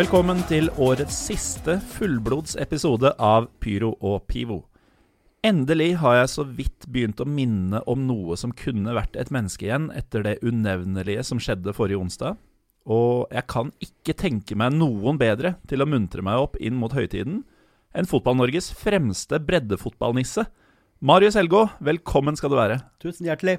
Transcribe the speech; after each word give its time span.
Velkommen 0.00 0.38
til 0.48 0.70
årets 0.80 1.12
siste 1.26 1.74
fullblods 1.92 2.54
episode 2.62 3.10
av 3.20 3.50
Pyro 3.60 3.90
og 4.00 4.22
Pivo. 4.30 4.62
Endelig 5.44 5.90
har 6.00 6.14
jeg 6.16 6.30
så 6.32 6.44
vidt 6.46 6.86
begynt 6.88 7.20
å 7.20 7.26
minne 7.28 7.82
om 7.84 8.06
noe 8.08 8.38
som 8.40 8.54
kunne 8.56 8.94
vært 8.96 9.18
et 9.20 9.28
menneske 9.34 9.66
igjen 9.66 9.90
etter 9.92 10.24
det 10.24 10.38
unevnelige 10.40 11.26
som 11.28 11.42
skjedde 11.42 11.74
forrige 11.76 12.00
onsdag. 12.00 12.38
Og 12.88 13.28
jeg 13.28 13.44
kan 13.52 13.74
ikke 13.84 14.16
tenke 14.22 14.56
meg 14.56 14.72
noen 14.78 15.20
bedre 15.20 15.58
til 15.68 15.84
å 15.84 15.90
muntre 15.90 16.24
meg 16.24 16.46
opp 16.46 16.56
inn 16.56 16.80
mot 16.80 16.96
høytiden 16.96 17.42
enn 17.92 18.08
Fotball-Norges 18.08 18.70
fremste 18.80 19.42
breddefotballnisse. 19.50 20.46
Marius 21.04 21.36
Helgå, 21.36 21.66
velkommen 21.84 22.40
skal 22.40 22.54
du 22.54 22.56
være. 22.62 22.80
Tusen 23.04 23.28
hjertelig. 23.28 23.58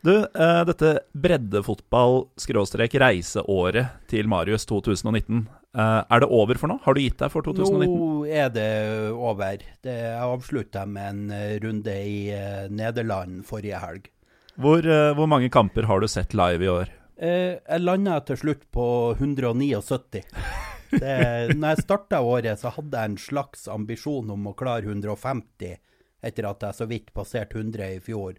Du, 0.00 0.16
eh, 0.16 0.64
dette 0.64 1.04
breddefotball-reiseåret 1.12 3.86
til 4.08 4.24
Marius 4.32 4.64
2019, 4.64 5.44
eh, 5.76 6.00
er 6.08 6.22
det 6.22 6.28
over 6.32 6.56
for 6.56 6.72
nå? 6.72 6.80
Har 6.86 6.96
du 6.96 7.00
gitt 7.02 7.18
deg 7.20 7.28
for 7.34 7.44
2019? 7.44 7.84
Nå 7.84 8.24
er 8.24 8.48
det 8.54 9.12
over. 9.12 9.60
Det, 9.84 9.92
jeg 9.92 10.24
avslutta 10.24 10.88
med 10.88 11.04
en 11.10 11.28
eh, 11.36 11.60
runde 11.60 11.92
i 11.92 12.32
eh, 12.32 12.72
Nederland 12.72 13.44
forrige 13.44 13.76
helg. 13.82 14.08
Hvor, 14.56 14.80
eh, 14.80 15.12
hvor 15.18 15.28
mange 15.28 15.52
kamper 15.52 15.84
har 15.84 16.00
du 16.00 16.08
sett 16.08 16.32
live 16.32 16.64
i 16.64 16.72
år? 16.72 16.88
Eh, 17.20 17.60
jeg 17.60 17.84
landa 17.84 18.24
til 18.24 18.40
slutt 18.40 18.64
på 18.72 19.12
179. 19.18 20.24
Det, 20.90 21.54
når 21.54 21.76
jeg 21.76 21.84
starta 21.84 22.18
året, 22.24 22.58
så 22.58 22.72
hadde 22.74 22.98
jeg 22.98 23.08
en 23.12 23.18
slags 23.20 23.68
ambisjon 23.70 24.30
om 24.32 24.46
å 24.50 24.56
klare 24.58 24.88
150, 24.88 25.76
etter 26.24 26.48
at 26.48 26.62
jeg 26.66 26.74
så 26.80 26.86
vidt 26.90 27.12
passerte 27.14 27.60
100 27.60 28.00
i 28.00 28.02
fjor. 28.02 28.34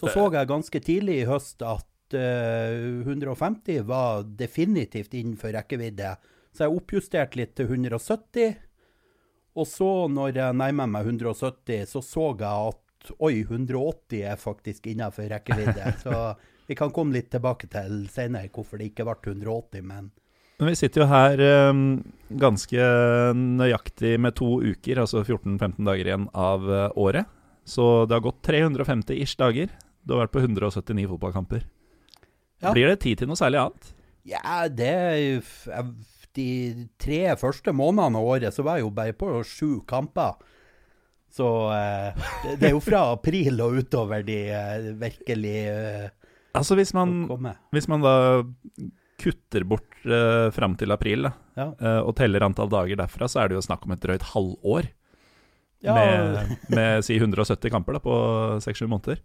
Så 0.00 0.10
så 0.14 0.26
jeg 0.32 0.48
ganske 0.48 0.80
tidlig 0.80 1.20
i 1.20 1.28
høst 1.28 1.62
at 1.66 2.16
uh, 2.16 3.04
150 3.04 3.82
var 3.88 4.24
definitivt 4.38 5.14
innenfor 5.14 5.52
rekkevidde. 5.54 6.14
Så 6.56 6.66
jeg 6.66 6.76
oppjusterte 6.80 7.38
litt 7.38 7.52
til 7.58 7.68
170. 7.68 8.54
Og 9.60 9.66
så, 9.66 9.90
når 10.08 10.38
jeg 10.38 10.56
nærmer 10.56 10.88
meg 10.88 11.10
170, 11.10 11.90
så 11.90 12.02
så 12.04 12.30
jeg 12.38 12.70
at 12.70 13.12
oi, 13.18 13.42
180 13.42 14.24
er 14.30 14.40
faktisk 14.40 14.88
innenfor 14.90 15.28
rekkevidde. 15.32 15.92
Så 16.04 16.16
vi 16.68 16.76
kan 16.78 16.92
komme 16.94 17.16
litt 17.16 17.30
tilbake 17.32 17.66
til 17.72 18.04
senere 18.12 18.50
hvorfor 18.52 18.78
det 18.78 18.90
ikke 18.92 19.06
ble 19.08 19.16
180, 19.34 19.82
men 19.82 20.10
Men 20.60 20.68
Vi 20.68 20.76
sitter 20.76 21.00
jo 21.00 21.06
her 21.08 21.40
um, 21.72 22.02
ganske 22.28 22.88
nøyaktig 23.32 24.18
med 24.20 24.36
to 24.36 24.60
uker, 24.60 25.00
altså 25.00 25.22
14-15 25.24 25.86
dager 25.88 26.10
igjen 26.10 26.26
av 26.36 26.66
eh, 26.68 26.90
året. 27.00 27.24
Så 27.64 28.04
det 28.04 28.18
har 28.18 28.26
gått 28.26 28.42
350 28.44 29.22
ish 29.24 29.38
dager. 29.40 29.72
Du 30.04 30.14
har 30.14 30.24
vært 30.24 30.34
på 30.34 30.42
179 30.42 31.08
fotballkamper. 31.10 31.64
Ja. 32.60 32.74
Blir 32.76 32.90
det 32.90 33.00
tid 33.04 33.20
til 33.20 33.30
noe 33.30 33.38
særlig 33.40 33.60
annet? 33.62 33.90
Ja, 34.28 34.68
det 34.68 35.40
De 36.36 36.48
tre 37.00 37.20
første 37.40 37.72
månedene 37.74 38.20
av 38.20 38.30
året 38.36 38.54
så 38.54 38.64
var 38.66 38.78
jeg 38.78 38.86
jo 38.86 38.94
bare 38.94 39.16
på 39.16 39.32
sju 39.48 39.80
kamper. 39.88 40.38
Så 41.30 41.46
eh, 41.72 42.24
det, 42.44 42.56
det 42.60 42.68
er 42.70 42.74
jo 42.74 42.82
fra 42.82 43.04
april 43.14 43.60
og 43.62 43.76
utover 43.78 44.24
de 44.26 44.38
eh, 44.50 44.88
virkelig 44.98 45.58
eh, 45.70 46.08
Altså 46.58 46.74
Hvis 46.74 46.90
man, 46.96 47.28
hvis 47.70 47.86
man 47.86 48.02
da 48.02 48.14
kutter 49.20 49.62
bort 49.68 50.00
uh, 50.08 50.48
fram 50.50 50.74
til 50.80 50.90
april 50.90 51.28
da, 51.28 51.30
Ja. 51.58 51.66
uh, 51.76 52.00
og 52.08 52.14
teller 52.18 52.42
antall 52.42 52.70
dager 52.72 52.98
derfra, 52.98 53.28
så 53.28 53.42
er 53.42 53.50
det 53.50 53.58
jo 53.58 53.66
snakk 53.66 53.84
om 53.84 53.92
et 53.94 54.00
drøyt 54.02 54.24
halvår. 54.32 54.88
Ja, 55.84 55.94
Med, 55.94 56.56
med 56.72 57.04
si 57.04 57.18
170 57.20 57.70
kamper 57.70 57.96
da, 57.96 58.00
på 58.02 58.16
6-7 58.64 58.88
måneder. 58.88 59.20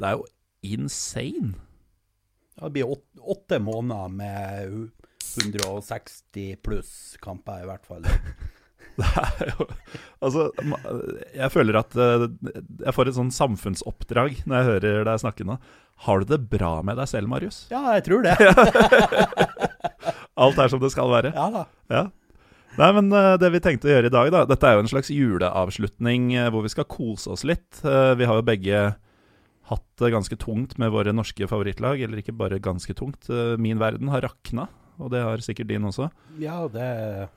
Det 0.00 0.08
er 0.08 0.16
jo 0.16 0.24
insane. 0.64 1.54
det 2.60 2.72
blir 2.72 2.88
åtte 3.20 3.58
måneder 3.60 4.08
med 4.08 4.90
160 5.36 6.56
pluss 6.64 7.16
kamper, 7.22 7.62
i 7.64 7.68
hvert 7.68 7.86
fall. 7.86 8.08
Jo 9.00 9.64
Altså, 10.20 10.50
jeg 11.32 11.48
føler 11.54 11.78
at 11.80 11.94
eh, 11.96 12.24
jeg 12.82 12.92
får 12.92 13.08
et 13.08 13.16
sånn 13.16 13.30
samfunnsoppdrag 13.32 14.42
når 14.44 14.58
jeg 14.58 14.68
hører 14.68 15.06
deg 15.08 15.22
snakke 15.22 15.46
nå. 15.48 15.56
Har 16.04 16.20
du 16.20 16.32
det 16.34 16.40
bra 16.52 16.72
med 16.84 16.98
deg 17.00 17.08
selv, 17.08 17.30
Marius? 17.30 17.62
Ja, 17.72 17.80
jeg 17.96 18.04
tror 18.08 18.26
det. 18.26 18.34
Alt 20.44 20.60
er 20.60 20.72
som 20.72 20.82
det 20.82 20.90
skal 20.92 21.08
være? 21.12 21.32
Ja 21.36 21.46
da. 21.54 21.64
Ja. 21.92 22.02
Nei, 22.76 22.90
men 22.98 23.08
eh, 23.16 23.38
det 23.40 23.52
vi 23.54 23.62
tenkte 23.64 23.88
å 23.88 23.94
gjøre 23.94 24.10
i 24.10 24.14
dag, 24.14 24.32
da 24.34 24.44
Dette 24.48 24.68
er 24.68 24.76
jo 24.76 24.84
en 24.84 24.92
slags 24.92 25.12
juleavslutning 25.14 26.34
eh, 26.36 26.50
hvor 26.52 26.66
vi 26.66 26.72
skal 26.74 26.88
kose 26.90 27.32
oss 27.32 27.46
litt. 27.48 27.80
Vi 27.80 28.28
har 28.28 28.36
jo 28.36 28.44
begge 28.50 28.84
hatt 29.70 29.86
det 30.02 30.10
ganske 30.12 30.36
tungt 30.40 30.76
med 30.82 30.92
våre 30.92 31.14
norske 31.14 31.46
favorittlag. 31.50 32.00
Eller 32.04 32.20
ikke 32.22 32.36
bare 32.36 32.60
ganske 32.62 32.94
tungt. 32.98 33.28
Eh, 33.30 33.56
min 33.60 33.80
verden 33.80 34.10
har 34.12 34.24
rakna, 34.26 34.68
og 35.00 35.12
det 35.14 35.22
har 35.24 35.42
sikkert 35.44 35.70
din 35.70 35.86
også. 35.88 36.10
Ja, 36.42 36.62
det 36.68 37.28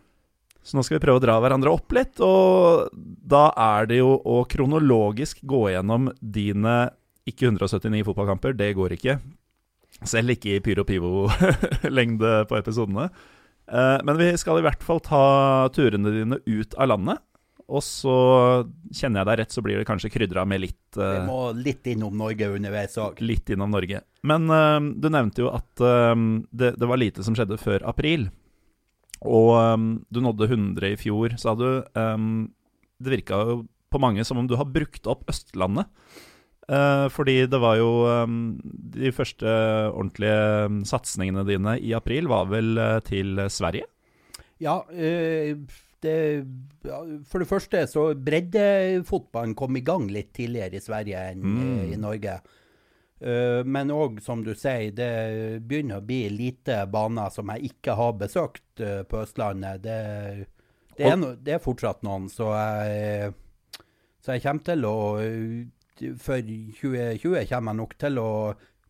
Så 0.64 0.78
nå 0.78 0.84
skal 0.86 0.98
vi 1.00 1.04
prøve 1.04 1.20
å 1.20 1.24
dra 1.24 1.34
hverandre 1.44 1.72
opp 1.76 1.92
litt, 1.92 2.20
og 2.24 2.88
da 2.96 3.50
er 3.60 3.86
det 3.90 3.98
jo 4.00 4.14
å 4.24 4.46
kronologisk 4.48 5.42
gå 5.44 5.66
gjennom 5.74 6.08
dine 6.24 6.76
ikke 7.28 7.50
179 7.50 8.04
fotballkamper, 8.08 8.56
det 8.56 8.70
går 8.78 8.96
ikke. 8.96 9.18
Selv 10.08 10.34
ikke 10.34 10.56
i 10.56 10.62
Pyro 10.64 10.84
Pivo-lengde 10.88 12.32
på 12.50 12.58
episodene. 12.60 13.10
Eh, 13.68 14.00
Men 14.04 14.18
vi 14.20 14.32
skal 14.40 14.60
i 14.60 14.66
hvert 14.66 14.84
fall 14.84 15.00
ta 15.04 15.68
turene 15.76 16.12
dine 16.16 16.40
ut 16.48 16.76
av 16.80 16.90
landet. 16.96 17.22
Og 17.72 17.84
så 17.86 18.16
kjenner 18.92 19.22
jeg 19.22 19.30
deg 19.30 19.40
rett, 19.40 19.54
så 19.56 19.64
blir 19.64 19.80
det 19.80 19.88
kanskje 19.88 20.12
krydra 20.12 20.44
med 20.48 20.64
litt, 20.66 20.82
Vi 20.98 21.04
eh, 21.04 21.26
må 21.28 21.54
litt 21.56 21.88
innom 21.90 22.18
Norge 22.20 22.50
underveis 22.52 22.98
òg. 23.00 23.22
litt 23.24 23.54
innom 23.54 23.72
Norge. 23.72 24.04
Men 24.28 24.50
uh, 24.52 24.80
du 24.80 25.08
nevnte 25.12 25.46
jo 25.46 25.52
at 25.54 25.84
uh, 25.84 26.16
det, 26.52 26.74
det 26.80 26.90
var 26.90 27.00
lite 27.00 27.24
som 27.24 27.38
skjedde 27.38 27.60
før 27.62 27.86
april. 27.88 28.28
Og 29.24 29.54
um, 29.56 29.88
du 30.12 30.20
nådde 30.20 30.50
100 30.52 30.92
i 30.92 31.00
fjor, 31.00 31.38
sa 31.40 31.56
du. 31.56 31.68
Um, 31.96 32.52
det 33.00 33.18
virka 33.18 33.40
jo 33.40 33.64
på 33.94 34.02
mange 34.02 34.26
som 34.28 34.42
om 34.42 34.48
du 34.50 34.58
har 34.60 34.68
brukt 34.68 35.08
opp 35.08 35.24
Østlandet. 35.32 35.88
Uh, 36.68 37.08
fordi 37.12 37.42
det 37.52 37.60
var 37.60 37.76
jo 37.76 38.06
um, 38.08 38.56
De 38.96 39.10
første 39.12 39.48
ordentlige 39.92 40.86
satsingene 40.88 41.44
dine 41.48 41.74
i 41.84 41.92
april 41.96 42.30
var 42.32 42.48
vel 42.52 42.80
til 43.08 43.40
Sverige? 43.52 43.88
Ja, 44.64 44.84
eh, 44.92 45.58
det, 46.04 46.16
ja, 46.86 47.00
for 47.30 47.44
det 47.44 47.48
første 47.50 47.84
så 47.90 48.04
breddefotballen 48.16 49.56
kom 49.58 49.78
i 49.80 49.84
gang 49.86 50.10
litt 50.12 50.34
tidligere 50.36 50.78
i 50.80 50.84
Sverige 50.84 51.24
enn 51.32 51.42
Mm. 51.44 51.80
eh, 51.80 51.94
i 51.94 52.00
Norge. 52.02 52.36
Uh, 53.24 53.62
men 53.64 53.88
òg, 53.94 54.18
som 54.20 54.42
du 54.44 54.52
sier, 54.54 54.90
det 54.92 55.62
begynner 55.64 56.02
å 56.02 56.04
bli 56.04 56.26
lite 56.34 56.82
baner 56.92 57.30
som 57.32 57.48
jeg 57.54 57.70
ikke 57.72 57.94
har 57.96 58.18
besøkt 58.20 58.82
uh, 58.84 59.04
på 59.08 59.22
Østlandet. 59.24 59.80
Det, 59.86 60.48
det, 60.98 61.06
er, 61.08 61.16
no, 61.16 61.30
det 61.40 61.54
er 61.56 61.62
fortsatt 61.64 62.04
noen, 62.04 62.28
så 62.28 62.50
jeg, 62.52 63.32
så 64.20 64.36
jeg 64.36 64.44
kommer 64.44 64.68
til 64.68 64.86
å 64.90 64.98
eh, 65.24 65.64
For 66.20 66.42
2020 66.44 67.48
kommer 67.48 67.72
jeg 67.72 67.80
nok 67.80 67.96
til 68.02 68.20
å 68.20 68.30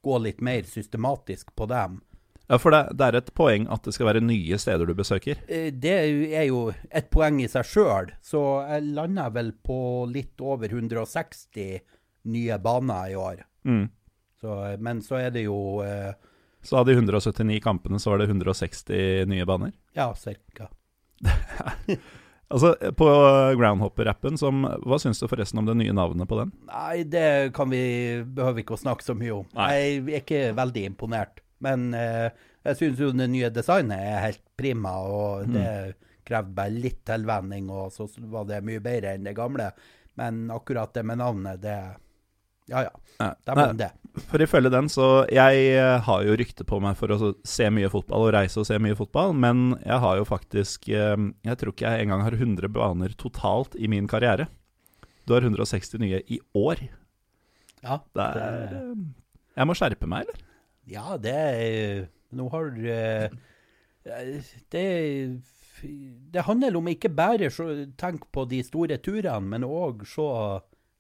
gå 0.04 0.18
litt 0.26 0.42
mer 0.42 0.66
systematisk 0.66 1.54
på 1.56 1.68
dem. 1.70 2.02
Ja, 2.52 2.58
for 2.60 2.76
det, 2.76 2.82
det 3.00 3.06
er 3.08 3.16
et 3.22 3.30
poeng 3.38 3.66
at 3.72 3.86
det 3.88 3.94
skal 3.96 4.10
være 4.10 4.22
nye 4.26 4.58
steder 4.60 4.86
du 4.90 4.94
besøker. 4.98 5.40
Eh, 5.48 5.70
Det 5.72 5.94
er 6.36 6.44
jo 6.50 6.66
et 6.92 7.08
poeng 7.14 7.40
i 7.42 7.48
seg 7.48 7.66
sjøl, 7.66 8.12
så 8.22 8.42
jeg 8.68 8.90
landa 8.98 9.30
vel 9.32 9.54
på 9.64 9.78
litt 10.12 10.42
over 10.44 10.68
160 10.68 11.80
nye 12.34 12.58
baner 12.64 13.12
i 13.14 13.16
år. 13.20 13.44
Mm. 13.68 13.86
Så, 14.44 14.58
men 14.84 15.00
så 15.02 15.22
er 15.24 15.32
det 15.32 15.46
jo 15.46 15.80
eh, 15.88 16.12
Så 16.64 16.76
av 16.82 16.86
de 16.88 16.94
179 16.98 17.62
kampene 17.64 18.00
så 18.00 18.12
var 18.12 18.20
det 18.20 18.28
160 18.28 19.26
nye 19.32 19.46
baner. 19.48 19.72
ja, 19.96 20.10
cirka. 20.16 20.68
Altså, 22.54 22.76
på 22.94 23.06
Groundhopper-appen, 23.58 24.36
Hva 24.86 24.98
syns 25.02 25.18
du 25.24 25.26
forresten 25.32 25.58
om 25.58 25.66
det 25.66 25.74
nye 25.80 25.94
navnet 25.96 26.28
på 26.30 26.38
den? 26.38 26.52
Nei, 26.68 27.02
det 27.10 27.54
kan 27.56 27.72
vi 27.72 27.80
behøver 28.28 28.62
ikke 28.62 28.76
å 28.76 28.82
snakke 28.84 29.02
så 29.08 29.16
mye 29.18 29.40
om. 29.40 29.48
Nei. 29.58 29.70
Jeg 29.74 30.04
er 30.04 30.20
ikke 30.22 30.42
veldig 30.60 30.84
imponert. 30.92 31.40
Men 31.64 31.90
eh, 31.98 32.30
jeg 32.68 32.80
syns 32.80 33.00
jo 33.04 33.12
det 33.16 33.30
nye 33.32 33.50
designet 33.56 34.00
er 34.04 34.24
helt 34.28 34.44
prima, 34.60 34.98
og 35.08 35.48
Mm. 35.48 35.54
det 35.58 35.96
krevde 36.28 36.56
bare 36.56 36.72
litt 36.72 37.02
tilvenning, 37.08 37.66
og 37.72 37.92
så 37.92 38.06
var 38.32 38.46
det 38.48 38.62
mye 38.64 38.80
bedre 38.84 39.16
enn 39.18 39.26
det 39.28 39.36
gamle. 39.36 39.72
Men 40.20 40.46
akkurat 40.54 40.94
det 40.96 41.04
med 41.08 41.18
navnet, 41.24 41.62
det 41.64 41.78
Ja 42.72 42.80
ja, 42.86 42.92
der 43.20 43.56
nei, 43.58 43.64
var 43.68 43.74
det. 43.76 43.90
For 44.30 44.40
ifølge 44.40 44.70
den, 44.72 44.88
så 44.88 45.26
Jeg 45.28 45.64
eh, 45.76 45.98
har 46.06 46.22
jo 46.24 46.36
rykte 46.40 46.64
på 46.64 46.80
meg 46.80 46.96
for 46.96 47.12
å 47.12 47.34
se 47.44 47.68
mye 47.74 47.90
fotball 47.92 48.28
og 48.30 48.34
reise 48.38 48.62
og 48.62 48.68
se 48.70 48.78
mye 48.80 48.96
fotball, 48.96 49.34
men 49.36 49.74
jeg 49.84 50.00
har 50.00 50.16
jo 50.22 50.24
faktisk 50.30 50.88
eh, 50.88 51.18
Jeg 51.44 51.58
tror 51.60 51.74
ikke 51.74 51.92
jeg 51.92 52.06
engang 52.06 52.24
har 52.24 52.38
100 52.38 52.70
baner 52.72 53.10
totalt 53.20 53.76
i 53.76 53.88
min 53.92 54.08
karriere. 54.08 54.48
Du 55.28 55.34
har 55.36 55.42
160 55.44 56.00
nye 56.00 56.22
i 56.28 56.40
år. 56.56 56.86
Ja, 57.84 58.00
Det 58.16 58.22
er 58.32 58.78
eh, 58.80 58.96
Jeg 59.58 59.68
må 59.68 59.76
skjerpe 59.76 60.08
meg, 60.08 60.24
eller? 60.28 60.40
Ja, 60.90 61.18
det 61.22 61.34
er 61.34 62.06
Nå 62.34 62.48
har 62.52 62.72
eh, 62.92 63.36
Det 64.74 64.86
Det 66.32 66.46
handler 66.48 66.80
om 66.80 66.90
ikke 66.92 67.12
bare 67.14 67.52
å 67.52 67.68
tenke 68.00 68.28
på 68.32 68.46
de 68.50 68.64
store 68.64 68.98
turene, 69.04 69.48
men 69.54 69.68
òg 69.68 70.06
se 70.08 70.32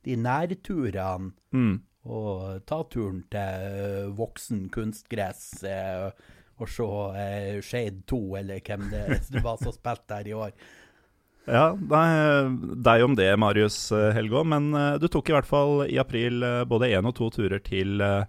de 0.04 0.16
nærturene. 0.20 1.32
Mm. 1.56 1.76
Og 2.04 2.64
ta 2.68 2.82
turen 2.92 3.24
til 3.32 4.14
voksen 4.18 4.68
kunstgress. 4.70 5.64
og 5.64 6.12
å 6.62 6.70
se 6.70 6.88
eh, 7.20 7.60
Shade 7.66 8.04
2, 8.10 8.22
eller 8.42 8.64
hvem 8.64 8.88
det 8.92 9.44
var 9.44 9.60
som 9.62 9.74
spilte 9.74 10.18
der 10.18 10.30
i 10.30 10.38
år. 10.38 10.54
Ja, 11.50 11.74
nei, 11.76 12.08
deg 12.86 13.04
om 13.04 13.18
det, 13.20 13.28
Marius 13.40 13.78
eh, 13.92 14.12
Helgå. 14.16 14.46
Men 14.48 14.72
eh, 14.78 14.96
du 15.02 15.10
tok 15.12 15.30
i 15.30 15.36
hvert 15.36 15.50
fall 15.50 15.84
i 15.90 16.00
april 16.02 16.44
eh, 16.46 16.62
både 16.70 16.92
én 16.94 17.10
og 17.10 17.18
to 17.18 17.30
turer 17.34 17.64
til, 17.64 18.00
eh, 18.04 18.24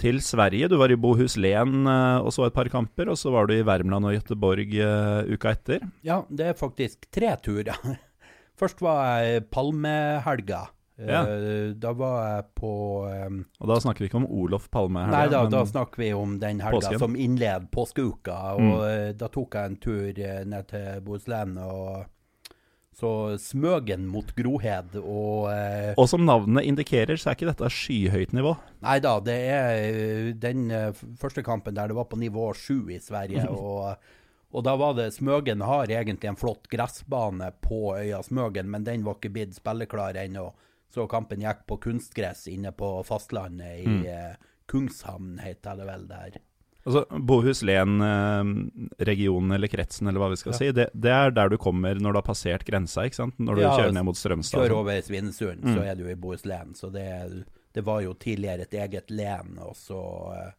til 0.00 0.18
Sverige. 0.24 0.68
Du 0.72 0.76
var 0.80 0.90
i 0.90 0.96
Bohuslän 0.96 1.84
eh, 1.86 2.18
og 2.24 2.32
så 2.32 2.46
et 2.48 2.54
par 2.56 2.68
kamper, 2.72 3.10
og 3.12 3.18
så 3.20 3.30
var 3.34 3.46
du 3.50 3.54
i 3.58 3.62
Värmland 3.66 4.08
og 4.08 4.16
Göteborg 4.16 4.72
eh, 4.80 5.32
uka 5.34 5.52
etter. 5.52 5.84
Ja, 6.06 6.22
det 6.30 6.46
er 6.50 6.58
faktisk 6.58 7.06
tre 7.12 7.34
turer. 7.44 7.76
Først 8.60 8.80
var 8.84 9.20
jeg 9.22 9.46
Palmehelga. 9.52 10.66
Ja. 11.00 11.22
Eh, 11.24 11.70
Da 11.80 11.94
var 11.96 12.16
jeg 12.28 12.44
på 12.60 12.70
um, 13.08 13.38
Og 13.60 13.68
da 13.70 13.78
snakker 13.80 14.04
vi 14.04 14.08
ikke 14.10 14.18
om 14.20 14.26
Olof 14.28 14.66
Palme. 14.70 15.00
her, 15.06 15.14
Nei 15.14 15.28
da, 15.32 15.46
da 15.48 15.62
snakker 15.64 15.96
vi 16.02 16.10
om 16.12 16.34
den 16.42 16.60
helga 16.60 16.76
Påsken. 16.76 16.98
som 17.00 17.16
innleder 17.16 17.68
påskeuka. 17.72 18.36
Og 18.58 18.60
Mm. 18.84 19.16
da 19.16 19.28
tok 19.28 19.54
jeg 19.56 19.64
en 19.70 19.76
tur 19.76 20.12
ned 20.44 20.68
til 20.68 21.00
Bohuslän 21.06 21.56
og 21.64 22.04
så 23.00 23.10
Smøgen 23.40 24.04
mot 24.12 24.28
Grohed 24.36 24.94
og 25.00 25.48
eh, 25.54 25.94
Og 25.96 26.06
som 26.10 26.26
navnet 26.28 26.68
indikerer, 26.68 27.16
så 27.16 27.30
er 27.30 27.38
ikke 27.38 27.48
dette 27.50 27.70
skyhøyt 27.72 28.34
nivå. 28.36 28.52
Nei 28.84 28.98
da, 29.00 29.14
det 29.24 29.36
er 29.48 29.82
eh, 29.88 30.30
den 30.36 30.66
eh, 30.70 30.90
første 31.20 31.42
kampen 31.46 31.74
der 31.78 31.88
det 31.88 31.96
var 31.96 32.08
på 32.12 32.18
nivå 32.20 32.50
sju 32.54 32.90
i 32.92 33.00
Sverige. 33.00 33.46
og, 33.56 33.96
og 34.52 34.66
da 34.66 34.76
var 34.76 34.94
det 34.98 35.10
Smøgen 35.16 35.64
har 35.64 35.88
egentlig 35.90 36.28
en 36.30 36.38
flott 36.40 36.68
gressbane 36.72 37.52
på 37.64 37.94
øya 37.96 38.20
Smøgen, 38.26 38.68
men 38.70 38.84
den 38.84 39.04
var 39.06 39.16
ikke 39.18 39.32
blitt 39.38 39.56
spilleklar 39.56 40.18
ennå. 40.20 40.50
Så 40.90 41.04
kampen 41.06 41.40
gikk 41.44 41.64
på 41.70 41.76
kunstgress 41.84 42.48
inne 42.50 42.72
på 42.74 42.92
fastlandet 43.06 43.84
i 43.84 43.88
Mm. 43.88 44.06
eh, 44.10 44.36
Kungshamn, 44.70 45.38
heter 45.42 45.74
det 45.78 45.86
vel 45.88 46.04
der. 46.06 46.36
Altså, 46.86 47.02
Bohuslen-regionen 47.28 49.52
eller 49.54 49.68
kretsen, 49.68 50.08
eller 50.08 50.20
hva 50.22 50.28
vi 50.32 50.36
skal 50.40 50.52
Ja. 50.52 50.58
si, 50.58 50.70
det, 50.72 50.88
det 50.94 51.10
er 51.12 51.30
der 51.30 51.48
du 51.52 51.56
kommer 51.60 51.94
når 51.94 52.12
du 52.12 52.16
har 52.18 52.22
passert 52.26 52.64
grensa, 52.64 53.04
ikke 53.04 53.14
sant? 53.20 53.34
Når 53.38 53.54
du 53.56 53.60
Ja, 53.62 53.76
kjører 53.76 53.92
ned 53.92 54.04
mot 54.04 54.16
Strømstad. 54.16 54.60
Kjører 54.60 54.72
over 54.78 55.00
Svinesund, 55.02 55.60
Mm. 55.64 55.74
så 55.76 55.82
er 55.84 55.94
du 55.96 56.08
i 56.08 56.14
Bohuslän. 56.14 56.74
Så 56.74 56.90
det, 56.92 57.44
det 57.74 57.84
var 57.84 58.00
jo 58.02 58.14
tidligere 58.14 58.60
et 58.62 58.70
eget 58.74 59.10
len, 59.10 59.58
og 59.60 59.74
så 59.76 60.32
eh, 60.36 60.50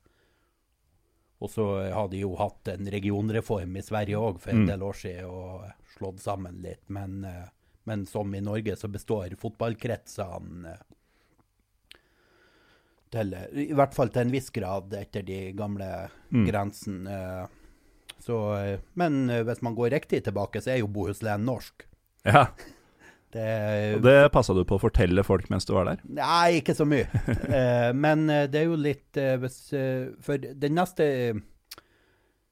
Og 1.42 1.50
så 1.50 1.92
har 1.92 2.08
de 2.08 2.20
jo 2.22 2.36
hatt 2.38 2.68
en 2.68 2.86
regionreform 2.86 3.76
i 3.76 3.82
Sverige 3.82 4.16
òg 4.16 4.40
for 4.40 4.52
en 4.52 4.58
Mm. 4.62 4.68
del 4.68 4.82
år 4.84 4.94
siden, 4.94 5.26
og 5.26 5.64
slått 5.98 6.20
sammen 6.20 6.62
litt. 6.62 6.88
Men, 6.88 7.26
eh, 7.26 7.48
men 7.88 8.06
som 8.06 8.36
i 8.36 8.40
Norge 8.42 8.76
så 8.78 8.88
består 8.88 9.30
fotballkretsene 9.36 10.66
eh, 10.70 10.78
til, 13.12 13.34
I 13.54 13.74
hvert 13.76 13.94
fall 13.98 14.10
til 14.14 14.22
en 14.26 14.32
viss 14.34 14.50
grad 14.56 14.94
etter 14.98 15.24
de 15.28 15.40
gamle 15.58 15.88
Mm. 16.32 16.46
grensene. 16.48 17.12
eh. 17.12 17.48
Så, 18.22 18.36
eh, 18.58 18.80
men 18.96 19.30
eh, 19.30 19.42
hvis 19.44 19.62
man 19.66 19.76
går 19.76 19.90
riktig 19.92 20.24
tilbake, 20.24 20.62
så 20.62 20.72
er 20.72 20.78
jo 20.80 20.88
Bohuslän 20.88 21.44
norsk. 21.46 21.86
Ja, 22.26 22.46
Det, 23.32 23.96
og 23.96 24.02
det 24.04 24.32
passa 24.34 24.52
du 24.54 24.66
på 24.68 24.76
å 24.76 24.82
fortelle 24.82 25.24
folk 25.24 25.46
mens 25.50 25.64
du 25.64 25.72
var 25.74 25.86
der? 25.88 26.02
Nei, 26.04 26.60
ikke 26.60 26.74
så 26.76 26.84
mye. 26.84 27.08
Men 28.04 28.26
det 28.28 28.60
er 28.60 28.66
jo 28.68 28.76
litt 28.76 29.16
hvis, 29.16 29.60
For 30.20 30.36
den 30.38 30.76
neste 30.76 31.06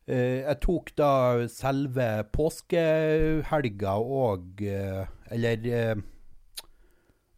Jeg 0.07 0.55
tok 0.63 0.93
da 0.95 1.09
selve 1.51 2.07
påskehelga 2.31 3.97
og 3.99 4.63
Eller 4.63 5.99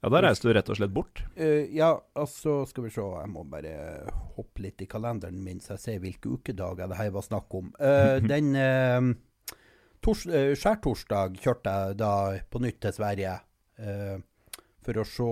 Ja, 0.02 0.10
da 0.10 0.22
reiste 0.26 0.50
du 0.50 0.56
rett 0.58 0.70
og 0.74 0.78
slett 0.80 0.94
bort. 0.94 1.22
Uh, 1.38 1.68
Ja, 1.70 1.94
altså 2.18 2.64
Skal 2.70 2.88
vi 2.88 2.94
se, 2.94 3.04
jeg 3.06 3.30
må 3.30 3.44
bare 3.50 3.74
hoppe 4.38 4.64
litt 4.66 4.82
i 4.82 4.90
kalenderen 4.90 5.42
min, 5.46 5.62
så 5.62 5.76
jeg 5.76 5.84
ser 5.84 6.02
hvilke 6.02 6.32
ukedager 6.38 6.90
det 6.90 6.98
her 6.98 7.12
var 7.14 7.26
snakk 7.26 7.54
om. 7.60 7.70
Uh, 7.78 8.18
den 8.34 8.56
uh, 8.58 9.12
tors, 10.02 10.26
Skjærtorsdag 10.26 11.38
kjørte 11.44 11.76
jeg 11.76 12.00
da 12.02 12.14
på 12.50 12.64
nytt 12.64 12.82
til 12.82 12.98
Sverige. 12.98 13.38
for 14.82 14.98
å 14.98 15.06
se 15.06 15.30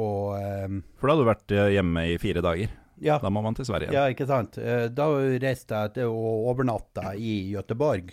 For 0.98 1.10
da 1.10 1.14
hadde 1.14 1.24
du 1.24 1.28
vært 1.28 1.54
hjemme 1.74 2.06
i 2.14 2.18
fire 2.22 2.42
dager. 2.46 2.78
Ja, 3.02 3.18
Da 3.18 3.30
må 3.32 3.42
man 3.42 3.56
til 3.56 3.66
Sverige. 3.66 3.94
Ja, 3.96 4.06
ikke 4.12 4.28
sant. 4.28 4.58
Da 4.94 5.06
reiste 5.42 5.82
jeg 5.82 5.94
til 5.96 6.14
og 6.14 6.50
overnatta 6.52 7.16
i 7.16 7.54
Göteborg. 7.56 8.12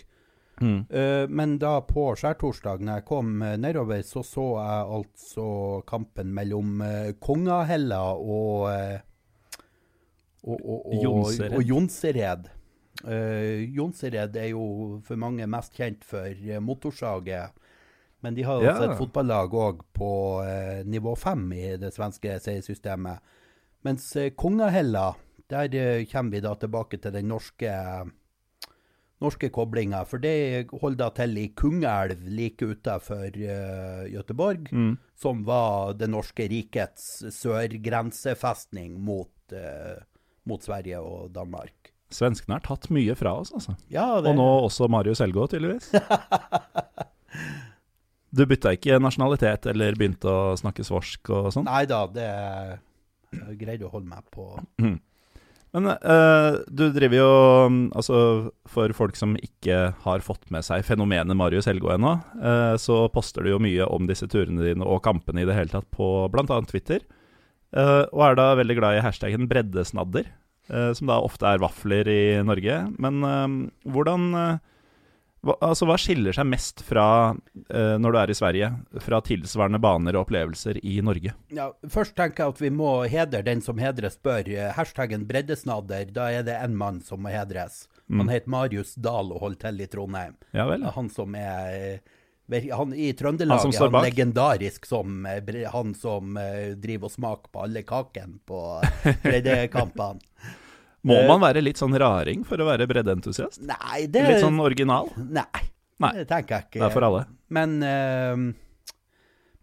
Mm. 0.61 0.85
Eh, 0.89 1.27
Men 1.29 1.57
da 1.61 1.81
på 1.85 2.15
skjærtorsdag, 2.17 2.81
når 2.81 2.93
jeg 2.99 3.05
kom 3.05 3.41
eh, 3.45 3.57
nedover, 3.57 4.01
så 4.01 4.23
så 4.25 4.45
jeg 4.57 4.87
altså 4.99 5.47
kampen 5.87 6.33
mellom 6.33 6.81
eh, 6.81 7.11
Kongahella 7.21 8.01
og 8.15 8.69
og, 10.47 10.59
og, 10.63 10.85
og, 10.87 11.03
Jonsered. 11.03 11.53
og 11.57 11.63
Jonsered. 11.63 12.49
Jonsered 13.75 14.35
er 14.35 14.47
jo 14.53 15.01
for 15.05 15.19
mange 15.19 15.45
mest 15.47 15.73
kjent 15.75 16.05
for 16.07 16.23
motorsaget. 16.61 16.61
motorsage. 16.63 17.41
Men 18.23 18.33
de 18.35 18.43
har 18.43 18.53
også 18.61 18.83
Ja. 18.85 18.91
et 18.91 18.97
fotballag 18.97 19.49
òg 19.53 19.81
på 19.93 20.11
nivå 20.85 21.15
fem 21.17 21.51
i 21.53 21.75
det 21.77 21.93
svenske 21.93 22.39
seriesystemet. 22.39 23.19
Mens 23.83 24.15
Kongahella, 24.37 25.13
der 25.49 26.05
kommer 26.11 26.31
vi 26.31 26.39
da 26.39 26.55
tilbake 26.55 26.97
til 26.97 27.11
den 27.13 27.27
norske 27.27 27.69
norske 29.23 29.49
koblinger, 29.49 30.05
For 30.05 30.21
det 30.21 30.69
holder 30.81 31.09
til 31.17 31.37
i 31.41 31.47
Kungelv, 31.57 32.19
like 32.29 32.61
utafor 32.65 33.27
uh, 33.33 34.03
Gøteborg, 34.13 34.67
Mm. 34.71 34.97
som 35.17 35.43
var 35.47 35.93
det 35.97 36.09
norske 36.13 36.45
rikets 36.51 37.23
sørgrensefestning 37.33 38.99
mot, 39.01 39.31
uh, 39.53 39.97
mot 40.45 40.61
Sverige 40.61 40.99
og 41.01 41.31
Danmark. 41.33 41.93
Svenskene 42.13 42.55
har 42.55 42.63
tatt 42.63 42.89
mye 42.93 43.15
fra 43.19 43.33
oss, 43.41 43.51
altså. 43.57 43.73
Ja, 43.91 44.21
det, 44.21 44.29
Og 44.31 44.37
nå 44.37 44.47
også 44.69 44.87
Marius 44.87 45.19
Helgå, 45.19 45.47
tydeligvis. 45.51 45.91
Du 48.37 48.43
bytta 48.45 48.73
ikke 48.75 48.97
nasjonalitet 49.01 49.65
eller 49.71 49.95
begynte 49.97 50.27
å 50.29 50.55
snakke 50.59 50.83
svorsk 50.85 51.29
og 51.33 51.47
sånn? 51.55 51.65
Nei 51.65 51.85
da, 51.89 52.01
det 52.11 52.25
jeg 52.27 53.55
greide 53.61 53.87
å 53.87 53.91
holde 53.93 54.09
meg 54.11 54.25
på 54.35 54.49
Men 55.77 55.93
uh, 55.93 56.57
du 56.73 56.87
driver 56.95 57.19
jo 57.19 57.33
mm, 57.69 57.81
Altså, 57.97 58.19
for 58.65 58.93
folk 58.97 59.17
som 59.19 59.35
ikke 59.37 59.91
har 60.01 60.25
fått 60.25 60.49
med 60.53 60.65
seg 60.65 60.85
fenomenet 60.87 61.37
Marius 61.37 61.69
Helgå 61.69 61.91
ennå, 61.93 62.15
uh, 62.41 62.73
så 62.81 63.03
poster 63.13 63.45
du 63.45 63.53
jo 63.53 63.61
mye 63.61 63.85
om 63.85 64.09
disse 64.09 64.25
turene 64.31 64.65
dine 64.65 64.87
og 64.87 65.03
kampene 65.05 65.43
i 65.43 65.47
det 65.47 65.57
hele 65.57 65.73
tatt 65.73 65.87
på 65.93 66.09
bl.a. 66.33 66.59
Twitter. 66.71 67.05
Uh, 67.75 68.09
og 68.09 68.23
er 68.25 68.39
da 68.39 68.47
veldig 68.57 68.79
glad 68.79 68.97
i 68.97 69.05
hashtaggen 69.05 69.49
breddesnadder, 69.51 70.29
som 70.67 71.07
da 71.07 71.21
ofte 71.23 71.47
er 71.47 71.61
vafler 71.63 72.09
i 72.11 72.21
Norge. 72.43 72.73
Men 72.99 73.21
hvordan 73.87 74.25
hva, 75.45 75.53
altså, 75.61 75.85
hva 75.87 75.95
skiller 76.01 76.33
seg 76.35 76.47
mest 76.49 76.81
fra, 76.83 77.35
eh, 77.69 77.93
når 78.01 78.11
du 78.11 78.17
er 78.19 78.31
i 78.33 78.35
Sverige, 78.37 78.69
fra 79.05 79.19
tilsvarende 79.21 79.79
baner 79.83 80.17
og 80.17 80.25
opplevelser 80.25 80.79
i 80.83 80.97
Norge? 81.05 81.33
Ja, 81.53 81.69
Først 81.87 82.15
tenker 82.17 82.43
jeg 82.47 82.55
at 82.55 82.61
vi 82.65 82.71
må 82.73 82.89
hedre 83.07 83.43
den 83.45 83.61
som 83.61 83.77
hedres 83.77 84.17
bør. 84.23 84.49
Eh, 84.49 84.73
Hashtaggen 84.75 85.27
breddesnadder, 85.29 86.09
da 86.11 86.29
er 86.33 86.43
det 86.47 86.57
én 86.57 86.75
mann 86.75 86.99
som 87.05 87.21
må 87.23 87.29
hedres. 87.31 87.87
Han 88.09 88.25
Mm. 88.25 88.29
heter 88.31 88.47
Marius 88.49 88.95
Dahl 88.95 89.31
og 89.35 89.39
holder 89.41 89.59
til 89.67 89.81
i 89.81 89.87
Trondheim. 89.91 90.35
Ja 90.55 90.65
vel? 90.69 90.83
Han 90.95 91.09
som 91.09 91.35
er 91.35 91.73
eh, 91.75 92.69
han, 92.71 92.93
I 92.95 93.11
Trøndelag 93.11 93.59
han 93.59 93.73
er 93.75 93.91
han 93.91 94.05
legendarisk 94.05 94.85
som 94.87 95.25
eh, 95.27 95.65
han 95.73 95.93
som 95.93 96.33
driver 96.79 97.09
og 97.09 97.11
smaker 97.11 97.51
på 97.51 97.63
alle 97.65 97.83
kakene 97.83 98.39
på 98.47 98.61
breddekampene. 99.23 100.19
Må 101.05 101.13
Eh, 101.21 101.27
man 101.27 101.39
være 101.41 101.61
litt 101.63 101.77
sånn 101.77 101.93
raring 101.99 102.43
for 102.45 102.57
å 102.57 102.65
være 102.65 102.87
breddeentusiast? 102.89 103.61
Nei, 103.61 104.07
det 104.07 104.23
Litt 104.27 104.41
sånn 104.43 104.59
original? 104.59 105.09
Nei, 105.17 105.43
Nei. 105.99 106.13
det 106.17 106.27
tenker 106.27 106.55
jeg 106.57 106.65
ikke. 106.67 106.79
Det 106.79 106.87
er 106.89 106.95
for 106.95 107.05
alle. 107.07 107.25
Men, 107.49 107.77
uh, 107.83 108.53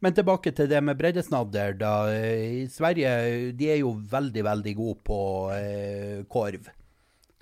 men 0.01 0.13
tilbake 0.15 0.55
til 0.55 0.69
det 0.69 0.81
med 0.83 0.97
breddesnadder. 0.99 1.77
Da. 1.79 1.93
I 2.15 2.67
Sverige 2.73 3.53
de 3.57 3.71
er 3.75 3.79
jo 3.83 3.93
veldig, 3.99 4.45
veldig 4.47 4.75
gode 4.77 5.01
på 5.05 5.21
uh, 5.53 6.23
korv. 6.29 6.71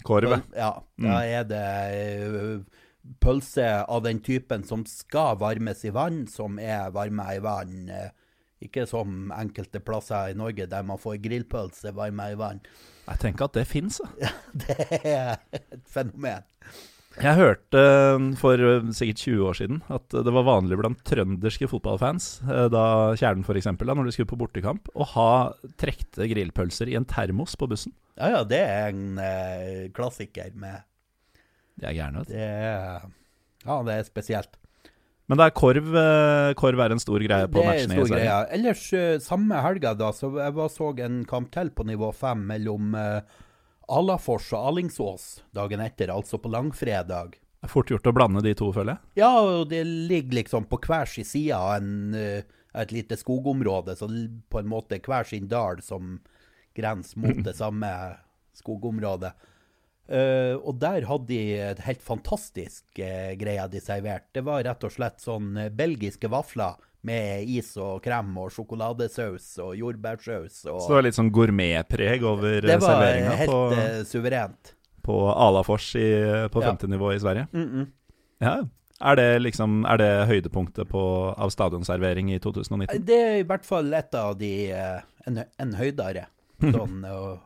Korv. 0.03 0.41
Ja, 0.57 0.73
Mm. 0.99 1.07
da 1.11 1.21
er 1.25 1.45
det 1.45 2.65
pølse 3.23 3.85
av 3.89 4.03
den 4.05 4.21
typen 4.23 4.65
som 4.67 4.85
skal 4.87 5.37
varmes 5.41 5.85
i 5.85 5.91
vann, 5.95 6.27
som 6.31 6.59
er 6.59 6.91
varma 6.95 7.33
i 7.35 7.41
vann. 7.43 7.91
Ikke 8.63 8.85
som 8.87 9.33
enkelte 9.35 9.81
plasser 9.83 10.31
i 10.31 10.35
Norge 10.39 10.69
der 10.71 10.83
man 10.87 10.99
får 11.03 11.19
grillpølse 11.23 11.93
varma 11.95 12.31
i 12.31 12.37
vann. 12.39 12.61
Jeg 13.03 13.19
tenker 13.23 13.49
at 13.49 13.57
det 13.59 13.67
fins, 13.69 13.99
da. 14.03 14.31
Det 14.63 14.77
er 15.03 15.37
et 15.57 15.83
fenomen. 15.91 16.45
Jeg 17.21 17.37
hørte 17.37 17.77
eh, 17.77 18.23
for 18.41 18.57
eh, 18.57 18.87
sikkert 18.97 19.21
20 19.21 19.43
år 19.51 19.57
siden 19.59 19.81
at 19.93 20.15
det 20.15 20.33
var 20.33 20.47
vanlig 20.47 20.79
blant 20.81 21.03
trønderske 21.05 21.69
fotballfans, 21.69 22.29
eh, 22.47 22.69
da 22.73 22.85
Kjernen 23.21 23.45
f.eks., 23.45 23.69
når 23.69 24.09
de 24.09 24.15
skulle 24.15 24.31
på 24.31 24.39
bortekamp, 24.41 24.89
å 24.97 25.09
ha 25.13 25.33
trekte 25.81 26.29
grillpølser 26.31 26.89
i 26.89 26.97
en 26.97 27.09
termos 27.09 27.59
på 27.61 27.69
bussen. 27.69 27.93
Ja, 28.17 28.31
ja, 28.39 28.41
det 28.49 28.63
er 28.65 28.89
en 28.95 29.21
eh, 29.21 29.91
klassiker 29.93 30.55
med 30.57 30.87
De 31.81 31.91
er 31.91 31.99
gærne, 31.99 32.23
vet 32.23 32.33
du. 32.33 32.35
Det 32.39 32.49
er 32.49 33.07
Ja, 33.67 33.79
det 33.85 33.99
er 33.99 34.09
spesielt. 34.09 34.57
Men 35.31 35.39
det 35.39 35.47
er 35.47 35.55
korv, 35.55 35.93
eh, 35.97 36.53
korv 36.59 36.81
er 36.83 36.95
en 36.95 37.01
stor 37.01 37.23
greie 37.23 37.49
på 37.51 37.63
matchene 37.63 38.01
i 38.01 38.09
Sverige. 38.09 38.39
Ellers, 38.57 38.83
eh, 38.97 39.19
samme 39.23 39.61
helga, 39.65 39.95
da, 39.99 40.11
så 40.17 40.33
jeg 40.35 40.57
var 40.57 40.73
så 40.73 40.91
en 41.07 41.23
kamp 41.29 41.53
til 41.55 41.71
på 41.71 41.87
nivå 41.89 42.11
fem 42.17 42.43
mellom 42.51 42.97
eh, 42.99 43.21
Alafors 43.93 44.51
og 44.53 44.73
Alingsås 44.73 45.29
dagen 45.55 45.81
etter, 45.85 46.11
altså 46.13 46.41
på 46.43 46.51
langfredag. 46.53 47.39
Det 47.39 47.69
er 47.69 47.71
fort 47.71 47.93
gjort 47.93 48.11
å 48.11 48.15
blande 48.17 48.43
de 48.43 48.55
to, 48.59 48.73
føler 48.75 48.97
jeg. 48.97 49.23
Ja, 49.23 49.31
og 49.39 49.71
det 49.71 49.85
ligger 49.87 50.41
liksom 50.41 50.67
på 50.67 50.81
hver 50.83 51.07
sin 51.07 51.29
side 51.29 51.55
av 51.55 51.77
en, 51.77 52.17
et 52.17 52.95
lite 52.95 53.19
skogområde, 53.21 53.95
så 53.95 54.09
på 54.11 54.59
en 54.59 54.71
måte 54.71 54.99
hver 54.99 55.29
sin 55.29 55.47
dal 55.47 55.79
som 55.87 56.17
grenser 56.75 57.23
mot 57.23 57.45
det 57.47 57.55
samme 57.55 57.93
skogområdet. 58.59 59.31
Eh, 60.09 60.57
og 60.59 60.81
der 60.83 61.07
hadde 61.07 61.29
de 61.31 61.41
et 61.63 61.83
helt 61.87 62.03
fantastisk 62.03 62.85
uh, 62.99 63.33
greie 63.39 63.63
de 63.71 63.81
serverte. 63.81 64.33
Det 64.35 64.43
var 64.45 64.65
rett 64.67 64.83
og 64.85 64.93
slett 64.93 65.23
sånn 65.23 65.55
eh, 65.57 65.71
belgiske 65.73 66.29
vafler 66.33 66.75
med 67.07 67.47
is 67.51 67.71
og 67.81 68.03
krem 68.03 68.35
og 68.39 68.51
sjokoladesaus 68.55 69.47
og 69.63 69.73
jordbærsaus. 69.79 70.59
Og 70.67 70.83
Så 70.83 70.91
det 70.91 70.99
var 70.99 71.07
litt 71.07 71.19
sånn 71.19 71.33
gourmetpreg 71.35 72.27
over 72.27 72.61
det 72.67 72.77
var 72.83 73.03
helt 73.07 73.51
på, 73.51 73.63
suverent. 74.11 74.75
på 75.07 75.17
Alafors 75.33 75.89
i, 75.99 76.07
på 76.51 76.63
Ja. 76.63 76.69
femte 76.69 76.91
nivå 76.91 77.15
i 77.15 77.19
Sverige. 77.23 77.49
Mm 77.53 77.69
-mm. 77.71 77.87
Ja. 78.43 78.63
Er 79.01 79.17
det 79.17 79.43
liksom 79.43 79.85
Er 79.85 79.97
det 79.97 80.27
høydepunktet 80.27 80.89
på, 80.89 81.35
av 81.37 81.51
stadionservering 81.51 82.33
i 82.33 82.39
2019? 82.39 83.05
Det 83.05 83.15
er 83.15 83.37
i 83.39 83.43
hvert 83.43 83.65
fall 83.65 83.95
et 83.95 84.15
av 84.15 84.39
de 84.39 84.71
En, 85.27 85.45
en 85.59 85.75
høydere. 85.75 86.27
Sånn, 86.61 87.05
og 87.05 87.41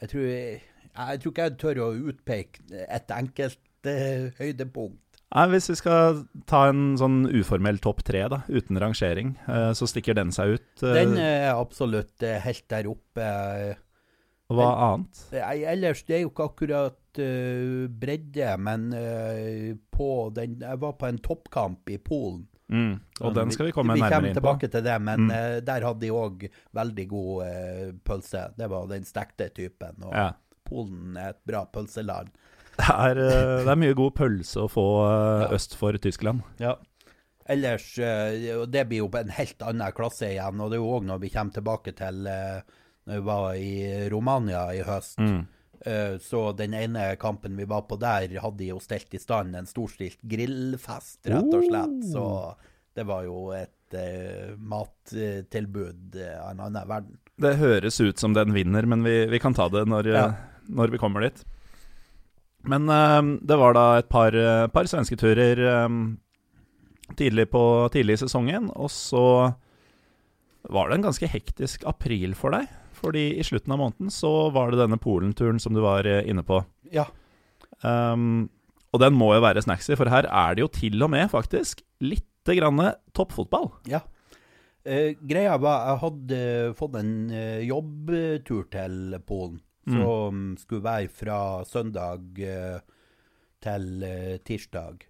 jeg 0.00 0.08
tror 0.08 0.60
jeg, 0.96 1.20
tror 1.22 1.32
ikke 1.32 1.46
jeg 1.48 1.58
tør 1.62 1.80
å 1.86 1.88
utpeke 2.12 2.84
et 2.88 3.10
enkelt 3.14 3.58
eh, 3.90 4.30
høydepunkt. 4.38 5.02
Nei, 5.34 5.46
Hvis 5.50 5.66
vi 5.72 5.74
skal 5.80 6.20
ta 6.46 6.68
en 6.70 6.94
sånn 7.00 7.24
uformell 7.34 7.80
topp 7.82 8.04
tre, 8.06 8.20
da, 8.30 8.42
uten 8.48 8.78
rangering, 8.78 9.34
eh, 9.50 9.72
så 9.74 9.88
stikker 9.90 10.14
den 10.14 10.30
seg 10.32 10.54
ut. 10.56 10.82
eh, 10.86 10.94
Den 11.00 11.16
er 11.18 11.48
absolutt 11.56 12.22
eh, 12.22 12.38
helt 12.44 12.68
der 12.70 12.86
oppe. 12.92 13.26
og 14.48 14.56
hva 14.60 14.68
annet? 14.92 15.24
Jeg, 15.34 15.64
ellers, 15.72 16.04
det 16.06 16.14
er 16.14 16.20
jo 16.22 16.30
ikke 16.30 16.44
akkurat 16.52 17.18
uh, 17.18 17.88
bredde, 17.90 18.52
men 18.62 18.84
uh, 18.94 19.72
på 19.90 20.08
den 20.36 20.60
Jeg 20.62 20.78
var 20.84 20.92
på 21.00 21.08
en 21.08 21.18
toppkamp 21.18 21.90
i 21.90 21.96
Polen. 21.98 22.44
Mm. 22.70 22.94
Og 23.26 23.34
den 23.34 23.50
skal 23.54 23.66
vi 23.68 23.74
komme 23.74 23.94
vi 23.94 24.00
nærmere 24.04 24.30
inn 24.30 24.34
på. 24.36 24.38
Vi 24.38 24.42
kommer 24.42 24.58
tilbake 24.60 24.70
til 24.76 24.84
det, 24.86 24.96
men 25.02 25.26
Mm. 25.26 25.30
uh, 25.34 25.60
der 25.66 25.86
hadde 25.88 26.00
de 26.06 26.10
òg 26.14 26.46
veldig 26.78 27.08
god 27.10 27.44
eh, 27.46 27.90
pølse. 28.06 28.44
Det 28.58 28.70
var 28.70 28.86
den 28.94 29.04
stekte 29.04 29.50
typen. 29.54 29.98
Og 30.06 30.14
Ja. 30.14 30.28
Polen 30.66 31.16
er 31.16 31.32
et 31.34 31.40
bra 31.48 31.64
pølseland. 31.72 32.30
Det 32.76 32.90
er, 32.92 33.18
eh, 33.24 33.64
det 33.64 33.72
er 33.72 33.80
mye 33.80 33.96
god 33.96 34.12
pølse 34.18 34.66
å 34.66 34.68
få 34.68 34.86
eh, 35.06 35.44
Ja. 35.46 35.48
øst 35.56 35.76
for 35.80 35.96
Tyskland. 35.96 36.42
Ja. 36.60 36.74
Ellers 37.48 37.98
eh, 37.98 38.66
Det 38.68 38.82
blir 38.90 39.04
jo 39.04 39.10
en 39.16 39.30
helt 39.32 39.62
annen 39.62 39.92
klasse 39.96 40.28
igjen. 40.34 40.60
Og 40.60 40.70
det 40.70 40.76
er 40.76 40.82
jo 40.82 40.94
òg 40.98 41.06
når 41.08 41.22
vi 41.22 41.30
kommer 41.32 41.56
tilbake 41.56 41.94
til 41.96 42.26
når 42.26 43.20
vi 43.20 43.24
var 43.24 43.54
i 43.54 44.08
Romania 44.10 44.64
i 44.74 44.82
høst. 44.82 45.18
Mm. 45.22 45.44
Så 46.18 46.40
den 46.58 46.72
ene 46.74 47.14
kampen 47.20 47.54
vi 47.56 47.64
var 47.68 47.84
på 47.86 47.94
der, 48.00 48.32
hadde 48.42 48.58
de 48.58 48.72
jo 48.72 48.80
stelt 48.82 49.12
i 49.14 49.20
stand 49.22 49.54
en 49.54 49.68
storstilt 49.70 50.18
grillfest, 50.26 51.20
rett 51.30 51.54
og 51.54 51.62
slett. 51.68 52.00
Oh. 52.02 52.10
Så 52.10 52.24
det 52.96 53.04
var 53.06 53.22
jo 53.28 53.52
et 53.54 53.94
uh, 53.94 54.56
mattilbud 54.58 56.16
av 56.18 56.50
en 56.50 56.64
annen 56.66 56.88
verden. 56.90 57.20
Det 57.38 57.54
høres 57.60 58.00
ut 58.00 58.18
som 58.18 58.34
den 58.34 58.50
vinner, 58.56 58.88
men 58.90 59.04
vi, 59.06 59.14
vi 59.30 59.38
kan 59.38 59.54
ta 59.54 59.68
det 59.70 59.84
når, 59.86 60.10
Ja. 60.16 60.26
Når 60.68 60.94
vi 60.94 61.00
kommer 61.02 61.26
dit. 61.26 61.42
Men 62.66 62.88
eh, 62.90 63.20
det 63.46 63.58
var 63.60 63.76
da 63.76 63.86
et 63.98 64.08
par, 64.10 64.34
eh, 64.34 64.66
par 64.72 64.88
svensketurer 64.90 65.62
eh, 65.70 66.00
tidlig, 67.18 67.48
på, 67.52 67.62
tidlig 67.94 68.18
i 68.18 68.24
sesongen, 68.24 68.70
og 68.74 68.90
så 68.90 69.26
var 70.66 70.88
det 70.88 70.98
en 70.98 71.06
ganske 71.06 71.30
hektisk 71.30 71.86
april 71.86 72.34
for 72.38 72.56
deg. 72.56 72.66
Fordi 72.96 73.28
i 73.36 73.44
slutten 73.44 73.74
av 73.74 73.80
måneden 73.82 74.10
så 74.12 74.48
var 74.54 74.72
det 74.72 74.80
denne 74.80 74.98
Polen-turen 75.00 75.60
som 75.62 75.76
du 75.76 75.82
var 75.84 76.08
eh, 76.08 76.24
inne 76.26 76.42
på. 76.46 76.62
Ja. 76.94 77.06
Um, 77.84 78.48
og 78.94 79.02
den 79.02 79.16
må 79.18 79.34
jo 79.34 79.44
være 79.44 79.62
snacksy, 79.62 79.92
for 79.98 80.08
her 80.08 80.28
er 80.30 80.56
det 80.56 80.64
jo 80.64 80.72
til 80.72 81.02
og 81.04 81.12
med 81.12 81.28
faktisk 81.30 81.82
lite 82.00 82.56
grann 82.56 82.80
toppfotball. 83.16 83.68
Ja. 83.90 84.00
Eh, 84.86 85.18
greia 85.18 85.56
var 85.58 85.90
jeg 85.90 86.02
hadde 86.04 86.40
fått 86.78 86.96
en 87.00 87.14
eh, 87.34 87.66
jobbtur 87.66 88.68
til 88.72 89.16
Polen. 89.26 89.58
Som 89.86 90.56
skulle 90.58 90.82
være 90.82 91.08
fra 91.08 91.64
søndag 91.64 92.38
eh, 92.42 92.80
til 93.62 94.02
eh, 94.02 94.38
tirsdag. 94.44 95.04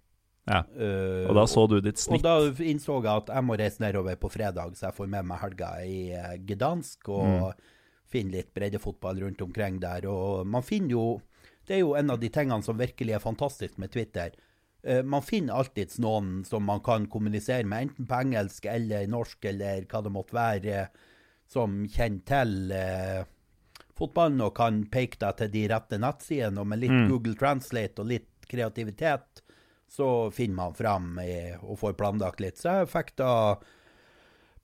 Ja. 0.47 0.61
Eh, 0.79 1.25
Og 1.27 1.35
da 1.35 1.43
så 1.49 1.67
du 1.67 1.79
ditt 1.81 1.97
snitt? 1.99 2.23
og 2.23 2.53
da 2.55 2.63
innså 2.63 3.01
jeg 3.03 3.11
at 3.23 3.27
jeg 3.35 3.43
må 3.43 3.57
reise 3.59 3.81
nedover 3.83 4.15
på 4.15 4.29
fredag, 4.31 4.75
så 4.77 4.85
jeg 4.87 4.95
får 4.95 5.09
med 5.09 5.25
meg 5.25 5.39
helga 5.41 5.71
i 5.83 5.97
Gdansk 6.47 7.09
og 7.09 7.25
Mm. 7.27 7.53
finner 8.07 8.31
litt 8.37 8.53
breddefotball 8.53 9.19
rundt 9.19 9.41
omkring 9.41 9.79
der. 9.81 10.05
Og 10.07 10.45
man 10.47 10.61
finner 10.63 10.89
jo 10.91 11.21
Det 11.67 11.75
er 11.75 11.79
jo 11.81 11.95
en 11.95 12.09
av 12.09 12.19
de 12.21 12.29
tingene 12.29 12.63
som 12.63 12.77
virkelig 12.77 13.11
er 13.13 13.19
fantastisk 13.19 13.77
med 13.77 13.91
Twitter. 13.91 14.31
Man 15.03 15.21
finner 15.21 15.53
alltids 15.57 15.97
noen 15.99 16.45
som 16.45 16.63
man 16.63 16.79
kan 16.79 17.07
kommunisere 17.07 17.65
med, 17.65 17.89
enten 17.89 18.07
på 18.07 18.15
engelsk 18.21 18.65
eller 18.71 19.05
norsk 19.07 19.43
eller 19.43 19.81
hva 19.83 20.01
det 20.01 20.11
måtte 20.13 20.31
være, 20.33 20.87
som 21.45 21.83
kjenner 21.91 22.23
til 22.23 22.71
fotballen 23.97 24.41
og 24.45 24.53
kan 24.57 24.83
peke 24.93 25.19
deg 25.21 25.39
til 25.41 25.51
de 25.53 25.65
rette 25.73 25.99
nettsidene. 26.01 26.61
Og 26.61 26.67
med 26.67 26.83
litt 26.83 26.95
Mm. 26.97 27.09
Google 27.11 27.35
Translate 27.37 28.01
og 28.01 28.07
litt 28.11 28.47
kreativitet, 28.47 29.41
så 29.87 30.29
finner 30.31 30.55
man 30.55 30.73
fram 30.75 31.17
i, 31.19 31.55
og 31.61 31.79
får 31.79 31.97
planlagt 31.99 32.41
litt. 32.43 32.57
Så 32.59 32.81
jeg 32.81 32.91
fikk 32.91 33.15
da 33.19 33.33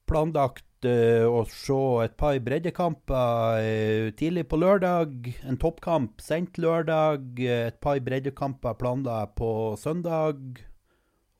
planlagt 0.10 0.86
uh, 0.86 1.26
å 1.32 1.44
se 1.48 1.80
et 2.04 2.16
par 2.20 2.36
breddekamper 2.44 3.64
uh, 3.64 4.12
tidlig 4.20 4.48
på 4.52 4.60
lørdag. 4.60 5.30
En 5.48 5.60
toppkamp 5.62 6.20
sent 6.24 6.60
lørdag. 6.60 7.40
eh, 7.40 7.68
et 7.72 7.80
par 7.80 8.00
breddekamper 8.04 8.76
planla 8.80 9.26
på 9.36 9.76
søndag. 9.80 10.60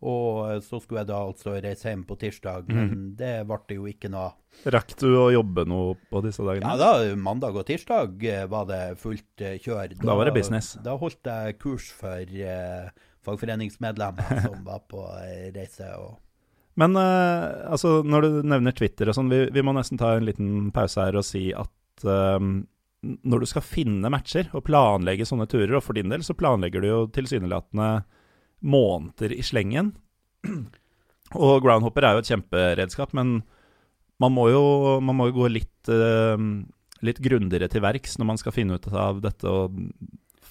Og 0.04 0.40
eh, 0.52 0.60
så 0.66 0.80
skulle 0.84 1.04
jeg 1.04 1.10
da 1.10 1.20
altså 1.24 1.56
reise 1.64 1.90
hjem 1.90 2.04
på 2.08 2.18
tirsdag, 2.20 2.68
men 2.68 2.84
men 2.94 3.04
det 3.20 3.34
ble 3.48 3.60
det 3.70 3.78
jo 3.78 3.88
ikke 3.90 4.12
noe. 4.12 4.34
Rakk 4.74 4.94
du 5.00 5.08
å 5.18 5.30
jobbe 5.34 5.66
noe 5.70 5.96
på 6.12 6.22
disse 6.26 6.44
dagene? 6.46 6.74
Ja, 6.76 6.78
da, 6.80 7.16
mandag 7.20 7.58
og 7.58 7.66
tirsdag 7.68 8.26
eh, 8.30 8.44
var 8.52 8.68
det 8.70 8.82
fullt 9.02 9.44
eh, 9.44 9.56
kjør. 9.62 9.96
Da 10.02 10.18
var 10.20 10.30
det 10.30 10.36
business. 10.36 10.74
Da 10.84 10.98
holdt 11.00 11.30
jeg 11.30 11.58
kurs 11.62 11.88
for 11.96 12.20
eh, 12.20 12.92
fagforeningsmedlemmer 13.26 14.44
som 14.48 14.60
var 14.68 14.84
på 14.92 15.06
reise. 15.56 15.90
og 15.98 16.20
Men 16.80 17.00
eh, 17.00 17.48
altså, 17.72 18.02
når 18.04 18.28
du 18.28 18.44
nevner 18.54 18.76
Twitter 18.76 19.10
og 19.10 19.18
sånn, 19.18 19.32
vi, 19.32 19.46
vi 19.54 19.66
må 19.66 19.76
nesten 19.78 20.02
ta 20.02 20.16
en 20.18 20.28
liten 20.28 20.70
pause 20.76 21.08
her 21.08 21.20
og 21.20 21.28
si 21.28 21.48
at 21.56 22.06
eh, 22.08 22.52
når 23.04 23.44
du 23.44 23.50
skal 23.50 23.66
finne 23.66 24.12
matcher 24.12 24.52
og 24.56 24.66
planlegge 24.68 25.28
sånne 25.28 25.48
turer, 25.52 25.76
og 25.80 25.84
for 25.84 25.98
din 25.98 26.12
del 26.12 26.24
så 26.24 26.36
planlegger 26.38 26.84
du 26.84 26.88
jo 26.88 27.00
tilsynelatende 27.12 27.90
måneder 28.64 29.36
i 29.36 29.44
slengen. 29.46 29.94
Og 31.34 31.64
groundhopper 31.66 32.06
er 32.06 32.16
jo 32.16 32.24
et 32.24 32.32
kjemperedskap, 32.32 33.14
men 33.18 33.40
man 34.22 34.34
må 34.36 34.48
jo, 34.54 34.64
man 35.04 35.18
må 35.18 35.30
jo 35.30 35.38
gå 35.42 35.52
litt, 35.52 35.92
uh, 35.92 36.38
litt 37.04 37.22
grundigere 37.24 37.70
til 37.72 37.84
verks 37.84 38.20
når 38.20 38.30
man 38.30 38.42
skal 38.42 38.56
finne 38.56 38.78
ut 38.78 38.88
av 38.94 39.24
dette 39.24 39.50
og 39.50 39.80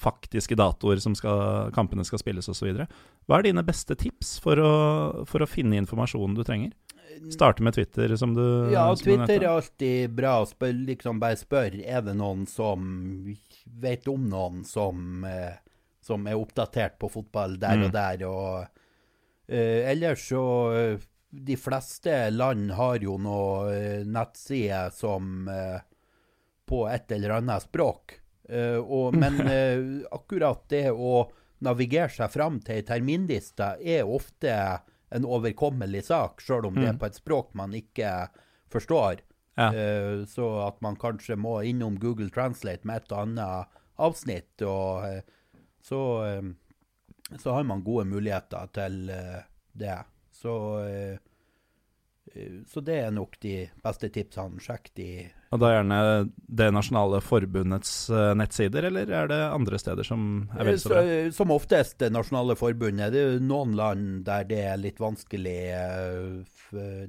faktiske 0.03 0.57
datoer 0.59 0.99
som 1.03 1.15
skal, 1.15 1.71
kampene 1.77 2.05
skal 2.07 2.21
spilles 2.21 2.49
osv. 2.51 2.83
Hva 3.29 3.39
er 3.39 3.47
dine 3.47 3.65
beste 3.67 3.95
tips 3.99 4.37
for 4.43 4.59
å, 4.59 4.73
for 5.29 5.45
å 5.45 5.51
finne 5.51 5.79
informasjonen 5.79 6.35
du 6.39 6.43
trenger? 6.47 6.75
Starte 7.31 7.63
med 7.63 7.77
Twitter, 7.77 8.17
som 8.17 8.33
du 8.35 8.73
Ja, 8.73 8.87
som 8.97 9.05
Twitter 9.05 9.45
er 9.45 9.51
alltid 9.53 10.15
bra. 10.17 10.41
Spør, 10.49 10.73
liksom 10.89 11.21
bare 11.23 11.39
spør 11.39 11.77
er 11.79 12.03
det 12.07 12.17
noen 12.19 12.47
som 12.51 12.87
vet 13.83 14.09
om 14.11 14.25
noen 14.31 14.63
som, 14.67 15.25
eh, 15.29 15.61
som 16.03 16.27
er 16.27 16.35
oppdatert 16.39 16.99
på 16.99 17.09
fotball 17.13 17.57
der 17.63 17.77
Mm. 17.79 17.85
og 17.87 17.93
der. 17.95 18.25
og 18.27 18.67
uh, 19.49 19.91
Ellers 19.93 20.29
så 20.29 20.43
uh, 20.97 20.99
De 21.33 21.57
fleste 21.57 22.13
land 22.31 22.73
har 22.77 22.99
jo 23.01 23.15
noen 23.17 23.71
uh, 23.73 24.05
nettsider 24.05 24.91
som 24.93 25.49
eh, 25.49 25.79
på 26.69 26.83
et 26.93 27.11
eller 27.17 27.39
annet 27.39 27.63
språk. 27.65 28.19
Eh, 28.53 28.77
og, 28.77 29.15
men 29.23 29.41
eh, 29.41 29.81
akkurat 30.13 30.67
det 30.69 30.91
å 30.93 31.31
navigere 31.65 32.11
seg 32.13 32.31
fram 32.35 32.59
til 32.61 32.77
ei 32.83 32.85
terminliste 32.85 33.71
er 33.81 34.05
ofte 34.05 34.53
en 35.13 35.25
overkommelig 35.25 36.05
sak, 36.11 36.41
sjøl 36.45 36.67
om 36.69 36.75
det 36.77 36.89
er 36.91 36.93
Mm. 36.93 37.01
på 37.01 37.07
et 37.09 37.17
språk 37.23 37.55
man 37.55 37.73
ikke 37.73 38.29
forstår. 38.73 39.21
Ja. 39.57 39.71
Eh, 39.73 40.25
så 40.29 40.67
at 40.67 40.81
man 40.85 40.97
kanskje 40.97 41.37
må 41.41 41.63
innom 41.65 41.97
Google 42.01 42.29
Translate 42.33 42.85
med 42.85 43.03
et 43.07 43.13
og 43.13 43.19
annet 43.25 43.67
avsnitt, 43.99 44.61
og 44.69 45.05
eh, 45.09 45.23
så, 45.83 46.25
eh, 46.27 46.43
så 47.39 47.53
har 47.53 47.65
man 47.65 47.85
gode 47.85 48.07
muligheter 48.09 48.71
til 48.75 49.11
eh, 49.11 49.43
det. 49.73 49.99
Så, 50.33 50.55
eh, 50.87 51.19
så 52.71 52.81
det 52.81 52.99
er 53.03 53.11
nok 53.13 53.35
de 53.43 53.57
beste 53.83 54.09
tipsene. 54.15 54.61
Sjekk 54.63 54.93
de 54.97 55.07
Og 55.53 55.59
da 55.61 55.73
gjerne 55.73 55.97
det 56.31 56.69
nasjonale 56.73 57.19
forbundets 57.21 58.07
nettsider, 58.39 58.87
eller 58.89 59.11
er 59.11 59.27
det 59.29 59.41
andre 59.43 59.81
steder 59.83 60.07
som 60.07 60.23
er 60.55 60.71
vel 60.71 60.79
så 60.81 60.95
bra? 60.95 61.03
Som 61.35 61.53
oftest 61.53 61.99
det 62.01 62.13
nasjonale 62.15 62.57
forbundet. 62.57 63.13
Det 63.13 63.25
er 63.27 63.43
noen 63.43 63.75
land 63.77 64.23
der 64.25 64.47
det 64.49 64.63
er 64.71 64.81
litt 64.81 65.03
vanskelig. 65.03 65.59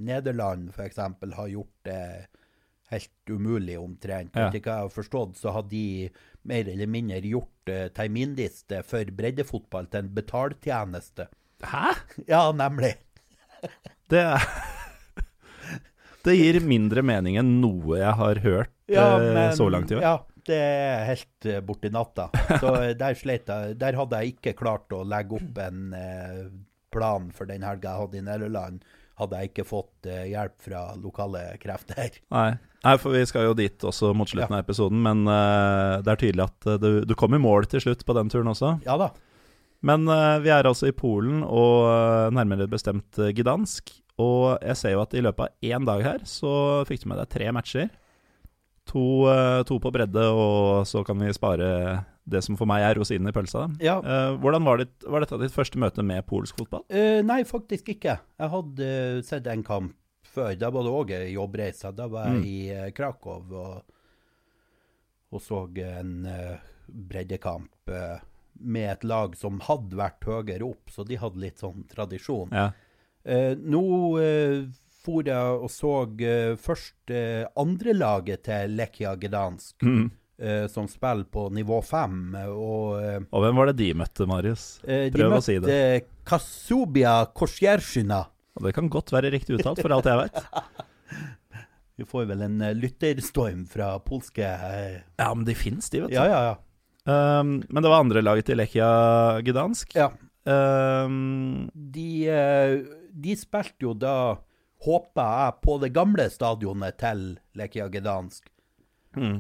Nederland 0.02 0.74
f.eks. 0.74 1.00
har 1.38 1.54
gjort 1.54 1.88
det 1.88 2.02
helt 2.94 3.32
umulig 3.34 3.78
omtrent. 3.80 4.34
Ja. 4.36 4.48
Etter 4.48 4.64
hva 4.64 4.78
jeg 4.78 4.88
har 4.88 4.94
forstått, 4.94 5.38
så 5.40 5.54
har 5.56 5.66
de 5.70 5.86
mer 6.50 6.70
eller 6.74 6.90
mindre 6.92 7.22
gjort 7.24 7.72
uh, 7.72 7.88
terminliste 7.96 8.82
for 8.88 9.14
breddefotball 9.16 9.90
til 9.92 10.04
en 10.04 10.14
betaltjeneste. 10.16 11.30
Hæ? 11.64 11.96
Ja, 12.34 12.46
nemlig. 12.56 12.96
Det 14.12 14.24
Det 16.24 16.36
gir 16.38 16.60
mindre 16.64 17.04
mening 17.04 17.36
enn 17.40 17.58
noe 17.60 17.98
jeg 18.00 18.16
har 18.20 18.40
hørt 18.44 18.72
Ja, 18.92 19.08
eh, 19.18 19.34
men, 19.36 19.56
så 19.58 19.68
langt 19.72 19.92
i 19.92 19.98
år. 19.98 20.04
Ja, 20.06 20.14
det 20.48 20.60
er 20.60 21.06
helt 21.10 21.48
uh, 21.48 21.60
borti 21.66 21.92
natta. 21.92 22.30
Så 22.60 22.74
eh, 22.80 22.92
der 23.00 23.16
sleit 23.20 23.50
jeg. 23.52 23.78
Der 23.80 23.98
hadde 24.00 24.20
jeg 24.22 24.36
ikke 24.38 24.56
klart 24.60 24.92
å 24.96 25.04
legge 25.08 25.40
opp 25.40 25.60
en 25.64 25.96
eh, 25.98 26.44
plan 26.94 27.30
for 27.36 27.50
den 27.50 27.66
helga 27.66 27.94
jeg 27.94 28.06
hadde 28.06 28.20
i 28.20 28.26
Nederland. 28.28 28.86
Hadde 29.20 29.40
jeg 29.40 29.52
ikke 29.52 29.68
fått 29.68 30.10
eh, 30.10 30.30
hjelp 30.32 30.56
fra 30.64 30.84
lokale 31.00 31.46
krefter. 31.64 32.20
Nei. 32.34 32.52
Nei, 32.84 32.96
for 33.00 33.16
vi 33.16 33.24
skal 33.28 33.48
jo 33.48 33.56
dit 33.56 33.86
også 33.88 34.12
mot 34.18 34.28
slutten 34.28 34.58
av 34.58 34.64
episoden, 34.66 35.00
men 35.06 35.24
uh, 35.30 36.02
det 36.04 36.14
er 36.14 36.20
tydelig 36.20 36.46
at 36.50 36.68
eh, 36.68 36.80
du, 36.82 36.90
du 37.08 37.14
kom 37.20 37.36
i 37.36 37.40
mål 37.40 37.70
til 37.72 37.84
slutt 37.86 38.04
på 38.04 38.16
den 38.18 38.32
turen 38.32 38.52
også. 38.52 38.76
Ja 38.84 38.98
da. 39.00 39.14
Men 39.88 40.04
uh, 40.12 40.40
vi 40.44 40.52
er 40.52 40.68
altså 40.68 40.90
i 40.92 40.96
Polen, 40.96 41.42
og 41.48 42.34
nærmere 42.36 42.68
bestemt 42.72 43.20
Gdansk. 43.40 43.96
Og 44.20 44.60
jeg 44.62 44.78
ser 44.78 44.94
jo 44.94 45.04
at 45.04 45.16
i 45.16 45.24
løpet 45.24 45.48
av 45.48 45.70
én 45.74 45.88
dag 45.88 46.04
her, 46.06 46.26
så 46.28 46.84
fikk 46.88 47.06
du 47.06 47.12
med 47.12 47.24
deg 47.24 47.32
tre 47.32 47.48
matcher. 47.56 47.88
To, 48.92 49.04
to 49.64 49.78
på 49.80 49.92
bredde, 49.96 50.26
og 50.28 50.84
så 50.86 51.06
kan 51.08 51.16
vi 51.24 51.32
spare 51.34 51.70
det 52.30 52.44
som 52.44 52.58
for 52.60 52.70
meg 52.70 52.84
er 52.84 53.00
rosinen 53.00 53.30
i 53.30 53.36
pølsa. 53.36 53.66
Ja. 53.84 53.98
Uh, 54.04 54.36
hvordan 54.44 54.64
var, 54.68 54.84
ditt, 54.84 54.96
var 55.08 55.24
dette 55.24 55.40
ditt 55.42 55.56
første 55.56 55.80
møte 55.82 56.06
med 56.06 56.24
polsk 56.28 56.60
fotball? 56.60 56.86
Uh, 56.92 57.20
nei, 57.26 57.42
faktisk 57.48 57.92
ikke. 57.96 58.18
Jeg 58.20 58.54
hadde 58.54 58.94
uh, 59.20 59.20
sett 59.26 59.48
en 59.52 59.66
kamp 59.66 59.96
før. 60.34 60.56
Da 60.60 60.70
var 60.74 60.84
det 60.88 60.94
òg 61.00 61.12
ei 61.18 61.34
jobbreise. 61.36 61.92
Da 61.96 62.08
var 62.12 62.28
jeg 62.28 62.40
Mm. 62.42 62.46
i 62.50 62.58
eh, 62.74 62.92
Krakow 62.98 63.54
og, 63.54 63.84
og 65.34 65.42
så 65.42 65.64
en 65.82 66.26
uh, 66.28 66.58
breddekamp 66.88 67.90
uh, 67.90 68.20
med 68.62 68.92
et 68.92 69.04
lag 69.10 69.36
som 69.36 69.60
hadde 69.66 69.98
vært 69.98 70.26
høyere 70.30 70.62
opp, 70.68 70.92
så 70.94 71.06
de 71.08 71.18
hadde 71.18 71.42
litt 71.42 71.58
sånn 71.64 71.86
tradisjon. 71.90 72.52
Ja. 72.54 72.68
Uh, 73.26 73.56
nå 73.58 73.82
for 75.04 75.24
jeg 75.28 75.58
og 75.64 75.72
så 75.74 75.94
først 76.62 77.12
uh, 77.12 77.46
andrelaget 77.60 78.44
til 78.50 78.76
Lekia 78.78 79.16
Gdansk, 79.20 79.82
Mm. 79.84 80.12
som 80.68 80.88
spiller 80.90 81.24
på 81.30 81.44
nivå 81.54 81.78
fem. 81.86 82.34
Og 82.50 82.98
Og 83.32 83.44
hvem 83.44 83.56
var 83.56 83.68
det 83.70 83.76
de 83.78 83.94
møtte, 83.94 84.26
Marius? 84.28 84.80
eh, 84.84 85.06
de 85.10 85.12
Prøv 85.14 85.30
å 85.30 85.36
møtte 85.36 85.46
si 85.46 85.60
det. 85.62 86.06
Kasubia 86.26 87.26
Korsjersjina. 87.38 88.26
Og 88.58 88.68
det 88.68 88.74
kan 88.78 88.90
godt 88.92 89.14
være 89.14 89.32
riktig 89.34 89.58
uttalt, 89.58 89.82
for 89.82 89.94
alt 89.96 90.10
jeg 90.10 90.20
vet. 90.26 90.44
Vi 91.98 92.06
får 92.10 92.26
vel 92.32 92.42
en 92.46 92.62
eh, 92.66 92.76
lytterstorm 92.78 93.66
fra 93.70 93.96
polske 94.02 94.46
eh, 94.46 95.02
Ja, 95.20 95.30
men 95.34 95.46
de 95.46 95.56
fins, 95.58 95.90
de, 95.94 96.04
vet 96.04 96.14
du. 96.14 96.18
Ja, 96.18 96.26
ja, 96.30 96.40
ja. 96.52 96.60
Um, 97.04 97.58
men 97.68 97.84
det 97.84 97.90
var 97.92 98.00
andre 98.00 98.22
laget 98.24 98.48
til 98.48 98.58
Lekia 98.62 99.42
Gdansk. 99.46 99.98
ja. 100.00 100.12
Um, 100.44 101.70
De, 101.74 102.08
eh, 102.28 102.74
de 103.14 103.36
spilte 103.40 103.86
jo 103.86 103.94
da, 103.96 104.36
håper 104.84 105.30
jeg, 105.44 105.60
på 105.64 105.78
det 105.84 105.94
gamle 105.96 106.26
stadionet 106.32 106.98
til 107.00 107.22
Lekia 107.56 107.88
Gdansk. 107.92 108.50
mm. 109.16 109.38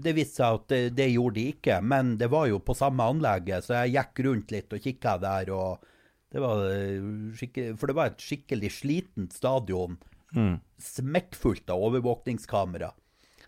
Det 0.00 0.14
viste 0.16 0.38
seg 0.38 0.60
at 0.60 0.68
det, 0.70 0.80
det 0.96 1.10
gjorde 1.10 1.36
de 1.40 1.44
ikke, 1.56 1.80
men 1.82 2.14
det 2.16 2.30
var 2.32 2.46
jo 2.48 2.62
på 2.62 2.76
samme 2.78 3.04
anlegget, 3.04 3.66
så 3.66 3.82
jeg 3.82 3.96
gikk 3.98 4.24
rundt 4.28 4.54
litt 4.54 4.72
og 4.72 4.86
kikka 4.86 5.16
der. 5.20 5.50
og 5.52 5.84
det 6.32 6.40
var 6.42 6.62
eh, 6.72 7.74
For 7.78 7.86
det 7.90 7.94
var 7.96 8.06
et 8.12 8.22
skikkelig 8.22 8.72
slitent 8.82 9.32
stadion, 9.36 9.98
Mm. 10.36 10.56
smekkfullt 10.82 11.70
av 11.70 11.80
overvåkningskamera. 11.86 12.90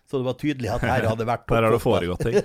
Så 0.09 0.17
det 0.17 0.25
var 0.25 0.37
tydelig 0.39 0.69
at 0.73 0.81
her 0.87 1.03
hadde 1.09 1.25
vært 1.27 1.43
Der 1.51 1.65
har 1.67 1.75
det 1.75 1.81
foregått 1.83 2.23
ting. 2.23 2.37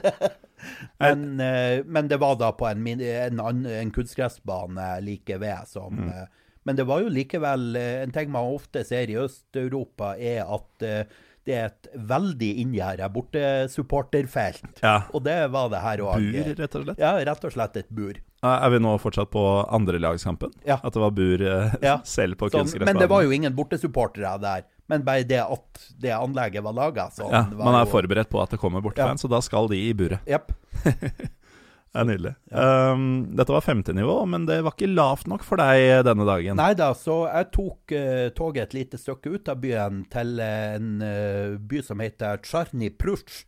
Men, 1.00 1.22
eh, 1.40 1.82
men 1.86 2.08
det 2.10 2.18
var 2.20 2.34
da 2.40 2.50
på 2.56 2.66
en, 2.70 2.82
en, 2.88 3.40
en 3.66 3.90
kunstgressbane 3.94 4.88
like 5.06 5.38
ved 5.40 5.68
som 5.70 5.94
Mm. 5.96 6.08
eh, 6.10 6.26
Men 6.66 6.76
det 6.76 6.86
var 6.88 7.02
jo 7.04 7.08
likevel 7.12 7.76
En 7.76 8.10
ting 8.12 8.30
man 8.32 8.54
ofte 8.54 8.84
ser 8.84 9.08
i 9.12 9.16
Øst-Europa, 9.20 10.14
er 10.18 10.44
at 10.44 10.82
det 11.44 11.54
er 11.54 11.64
et 11.68 11.88
veldig 12.08 12.50
inngjerda 12.62 13.08
bortesupporterfelt. 13.12 14.80
Ja. 14.82 15.02
Og 15.12 15.24
det 15.26 15.36
var 15.52 15.68
det 15.72 15.82
her 15.84 16.02
òg. 16.04 16.24
Bur, 16.32 16.54
rett 16.60 16.76
og 16.78 16.86
slett. 16.86 17.02
Ja, 17.02 17.12
rett 17.28 17.44
og 17.44 17.52
slett 17.52 17.76
et 17.82 17.90
bur. 17.92 18.20
Er 18.44 18.70
vi 18.74 18.80
nå 18.84 18.94
fortsatt 19.00 19.30
på 19.32 19.42
andrelagskampen? 19.72 20.52
Ja. 20.68 20.78
At 20.84 20.96
det 20.96 21.00
var 21.04 21.12
bur 21.16 21.44
eh, 21.44 21.76
Ja. 21.84 21.98
selv 22.16 22.36
på 22.40 22.48
Sånn, 22.50 22.64
kunstgressbanen? 22.64 22.94
men 22.94 23.02
det 23.02 23.10
var 23.12 23.24
jo 23.24 23.32
ingen 23.36 23.54
bortesupportere 23.56 24.34
der. 24.40 24.64
Men 24.88 25.04
bare 25.04 25.24
det 25.24 25.40
at 25.40 25.84
det 26.00 26.12
anlegget 26.12 26.64
var 26.64 26.74
laga 26.76 27.06
ja, 27.16 27.46
Man 27.56 27.72
er 27.74 27.86
jo- 27.86 27.92
forberedt 27.94 28.28
på 28.28 28.42
at 28.42 28.50
det 28.52 28.60
kommer 28.60 28.82
bortefans, 28.84 29.22
så 29.24 29.30
da 29.32 29.40
skal 29.40 29.68
de 29.68 29.78
i 29.80 29.92
buret. 29.96 30.20
Jepp. 30.28 30.52
Det 31.94 32.02
er 32.02 32.08
nydelig. 32.08 32.32
Um, 32.50 33.02
dette 33.38 33.54
var 33.54 33.62
femte 33.62 33.94
nivå, 33.94 34.16
men 34.26 34.48
det 34.48 34.56
var 34.66 34.74
ikke 34.74 34.90
lavt 34.90 35.28
nok 35.30 35.44
for 35.46 35.62
deg 35.62 36.02
denne 36.02 36.26
dagen. 36.26 36.58
Nei 36.58 36.72
da, 36.74 36.88
så 36.98 37.20
jeg 37.28 37.52
tok 37.54 37.94
uh, 37.94 38.26
toget 38.34 38.64
et 38.64 38.74
lite 38.80 38.98
stykke 38.98 39.36
ut 39.36 39.50
av 39.52 39.60
byen 39.62 40.02
til 40.10 40.42
eh, 40.42 40.74
en 40.74 40.90
uh, 40.98 41.54
by 41.62 41.84
som 41.86 42.02
heter 42.02 42.42
Tsjarny 42.42 42.90
Prutsj. 42.98 43.44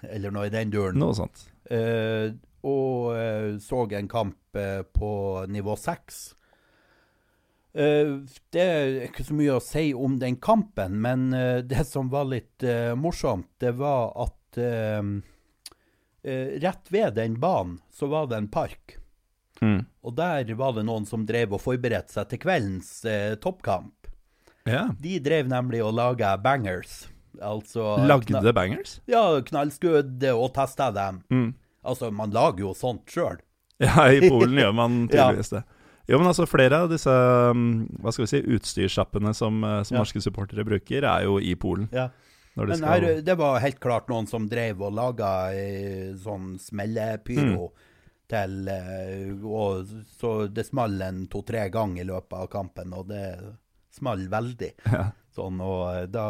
Eller 0.14 0.34
noe 0.34 0.50
i 0.50 0.54
den 0.56 0.74
duren. 0.74 0.98
Noe 0.98 1.14
sånt. 1.14 1.46
Eh, 1.70 2.34
og 2.66 3.14
eh, 3.14 3.56
så 3.62 3.86
en 3.94 4.10
kamp 4.10 4.56
eh, 4.56 4.82
på 4.82 5.46
nivå 5.48 5.76
seks. 5.78 6.34
Uh, 7.70 8.26
det 8.50 8.62
er 8.66 8.96
ikke 9.06 9.22
så 9.22 9.34
mye 9.38 9.52
å 9.54 9.62
si 9.62 9.92
om 9.94 10.16
den 10.18 10.40
kampen, 10.42 10.96
men 10.98 11.28
uh, 11.30 11.62
det 11.70 11.84
som 11.86 12.10
var 12.10 12.26
litt 12.26 12.64
uh, 12.66 12.98
morsomt, 12.98 13.46
det 13.62 13.76
var 13.78 14.10
at 14.18 14.58
eh, 16.24 16.32
eh, 16.32 16.56
rett 16.62 16.90
ved 16.92 17.14
den 17.18 17.38
banen 17.40 17.78
så 17.92 18.08
var 18.10 18.26
det 18.30 18.36
en 18.40 18.48
park. 18.48 18.96
Mm. 19.60 19.84
Og 20.02 20.14
der 20.16 20.54
var 20.56 20.72
det 20.72 20.86
noen 20.88 21.04
som 21.06 21.26
drev 21.28 21.52
og 21.52 21.60
forberedte 21.60 22.12
seg 22.16 22.28
til 22.30 22.38
kveldens 22.40 22.92
eh, 23.04 23.34
toppkamp. 23.42 24.08
Ja. 24.68 24.86
De 25.00 25.18
drev 25.20 25.48
nemlig 25.48 25.82
og 25.84 25.94
laga 25.96 26.34
bangers. 26.40 27.06
Altså 27.40 27.96
Lagde 28.08 28.32
kna- 28.34 28.52
bangers? 28.56 28.98
Ja, 29.08 29.40
knallskudd 29.46 30.24
og 30.34 30.48
testa 30.56 30.90
dem. 30.92 31.20
Mm. 31.32 31.50
Altså, 31.86 32.10
man 32.12 32.32
lager 32.34 32.66
jo 32.66 32.74
sånt 32.76 33.06
sjøl. 33.08 33.38
Ja, 33.80 34.08
i 34.12 34.20
Polen 34.28 34.58
gjør 34.60 34.74
man 34.76 34.96
Ja. 35.08 35.30
tydeligvis 35.30 35.54
det. 35.54 35.62
Jo, 36.10 36.18
men 36.18 36.26
altså 36.28 36.44
flere 36.50 36.82
av 36.82 36.88
disse 36.90 37.12
um, 37.54 37.86
hva 38.02 38.10
skal 38.12 38.24
vi 38.26 38.30
si, 38.32 38.40
utstyrssjappene 38.56 39.30
som, 39.36 39.60
uh, 39.64 39.78
som 39.86 39.94
Ja. 39.96 40.00
norske 40.02 40.20
supportere 40.20 40.64
bruker, 40.66 41.04
er 41.06 41.24
jo 41.28 41.36
i 41.40 41.54
Polen. 41.56 41.86
Ja. 41.94 42.08
Når 42.58 42.66
de 42.66 42.74
Men 42.74 42.80
skal... 42.82 43.06
det 43.24 43.34
var 43.38 43.60
helt 43.62 43.78
klart 43.80 44.08
noen 44.10 44.26
som 44.26 44.48
drev 44.50 44.82
og 44.82 44.92
laga 44.96 45.30
eh, 45.54 46.10
sånn 46.18 46.56
smellepyro 46.58 47.70
Mm. 47.70 47.86
til 48.30 48.68
eh, 48.70 49.46
Og 49.46 49.86
så 50.18 50.32
det 50.50 50.66
small 50.66 51.00
en 51.02 51.24
to-tre 51.30 51.68
ganger 51.70 52.02
i 52.02 52.06
løpet 52.06 52.36
av 52.38 52.46
kampen, 52.52 52.92
og 52.94 53.08
det 53.10 53.24
small 53.94 54.26
veldig. 54.30 54.72
Ja. 54.92 55.08
Sånn, 55.34 55.60
og 55.62 55.82
eh, 55.94 56.06
da 56.10 56.26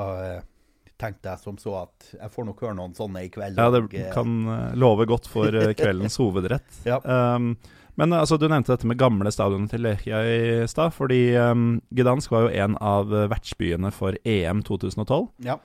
tenkte 1.00 1.30
jeg 1.32 1.40
som 1.40 1.56
så 1.56 1.78
at 1.86 2.10
jeg 2.12 2.30
får 2.34 2.44
nok 2.50 2.58
høre 2.60 2.76
noen 2.76 2.92
sånne 2.96 3.22
i 3.24 3.30
kveld. 3.32 3.56
Ja, 3.56 3.70
det 3.72 3.80
og, 3.86 3.94
kan 4.12 4.34
love 4.76 5.06
godt 5.08 5.28
for 5.32 5.48
kveldens 5.72 6.18
hovedrett. 6.20 6.82
Ja. 6.84 6.98
Um, 7.00 7.54
men 7.96 8.12
altså, 8.12 8.36
du 8.36 8.44
nevnte 8.48 8.74
dette 8.74 8.88
med 8.88 9.00
gamle 9.00 9.32
stadionet 9.32 9.72
til 9.72 9.80
Lechia 9.84 10.20
i 10.28 10.68
stad. 10.68 10.92
Fordi 10.92 11.22
um, 11.40 11.80
Gdansk 11.96 12.30
var 12.36 12.44
jo 12.46 12.52
en 12.64 12.76
av 12.76 13.08
vertsbyene 13.32 13.88
for 13.96 14.16
EM 14.28 14.60
2012. 14.68 15.30
Ja. 15.48 15.56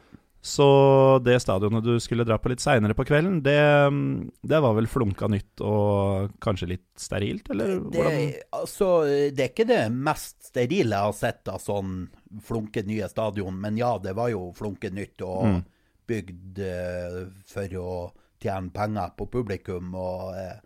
Så 0.46 0.66
det 1.26 1.40
stadionet 1.42 1.82
du 1.82 1.96
skulle 2.04 2.22
dra 2.28 2.36
på 2.38 2.52
litt 2.52 2.62
seinere 2.62 2.94
på 2.94 3.02
kvelden, 3.10 3.40
det, 3.42 3.58
um, 3.90 4.28
det 4.46 4.60
var 4.62 4.76
vel 4.78 4.86
flunka 4.86 5.26
nytt 5.32 5.64
og 5.66 6.36
kanskje 6.44 6.68
litt 6.76 6.86
sterilt, 7.02 7.50
eller 7.50 7.80
Det, 7.90 8.44
altså, 8.54 8.90
det 9.34 9.42
er 9.42 9.50
ikke 9.50 9.66
det 9.72 9.80
mest 9.90 10.52
sterile 10.52 10.94
jeg 11.00 11.08
har 11.08 11.16
sett 11.18 11.50
av 11.50 11.64
sånn 11.64 11.96
flunke 12.46 12.84
nye 12.86 13.10
stadion, 13.10 13.58
men 13.58 13.80
ja, 13.82 13.96
det 13.98 14.14
var 14.20 14.30
jo 14.36 14.52
flunke 14.54 14.92
nytt 14.94 15.26
og 15.26 15.48
Mm. 15.50 15.64
bygd 16.06 16.62
uh, 16.62 17.18
for 17.50 17.76
å 17.82 17.90
tjene 18.46 18.70
penger 18.70 19.16
på 19.18 19.26
publikum. 19.34 19.96
og 19.98 20.36
uh, 20.38 20.60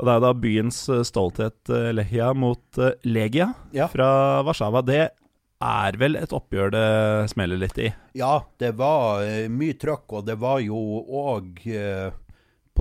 Og 0.00 0.06
det 0.10 0.16
er 0.16 0.24
da 0.26 0.32
byens 0.34 0.88
uh, 0.90 1.04
stolthet, 1.06 1.70
Lehia, 1.94 2.32
mot 2.34 2.82
Legia 3.06 3.52
Ja. 3.72 3.86
fra 3.86 4.42
Warszawa. 4.42 4.82
Det 4.82 5.10
er 5.64 5.98
vel 5.98 6.18
et 6.18 6.32
oppgjør 6.34 6.72
det 6.74 6.88
smeller 7.32 7.60
litt 7.60 7.78
i? 7.82 7.90
Ja, 8.18 8.44
det 8.62 8.74
var 8.78 9.24
eh, 9.26 9.50
mye 9.50 9.76
trøkk, 9.78 10.20
og 10.20 10.26
det 10.28 10.38
var 10.40 10.62
jo 10.64 10.78
òg 11.04 11.64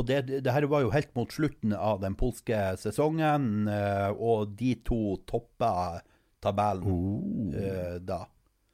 det, 0.05 0.17
det 0.45 0.53
her 0.53 0.67
var 0.69 0.83
jo 0.83 0.91
helt 0.93 1.09
mot 1.17 1.31
slutten 1.33 1.71
av 1.73 2.03
den 2.03 2.13
polske 2.19 2.57
sesongen, 2.77 3.65
eh, 3.71 4.11
og 4.13 4.53
de 4.59 4.75
to 4.85 5.17
toppa 5.25 6.03
tabellen 6.43 7.55
oh. 7.57 7.95
da. 8.05 8.19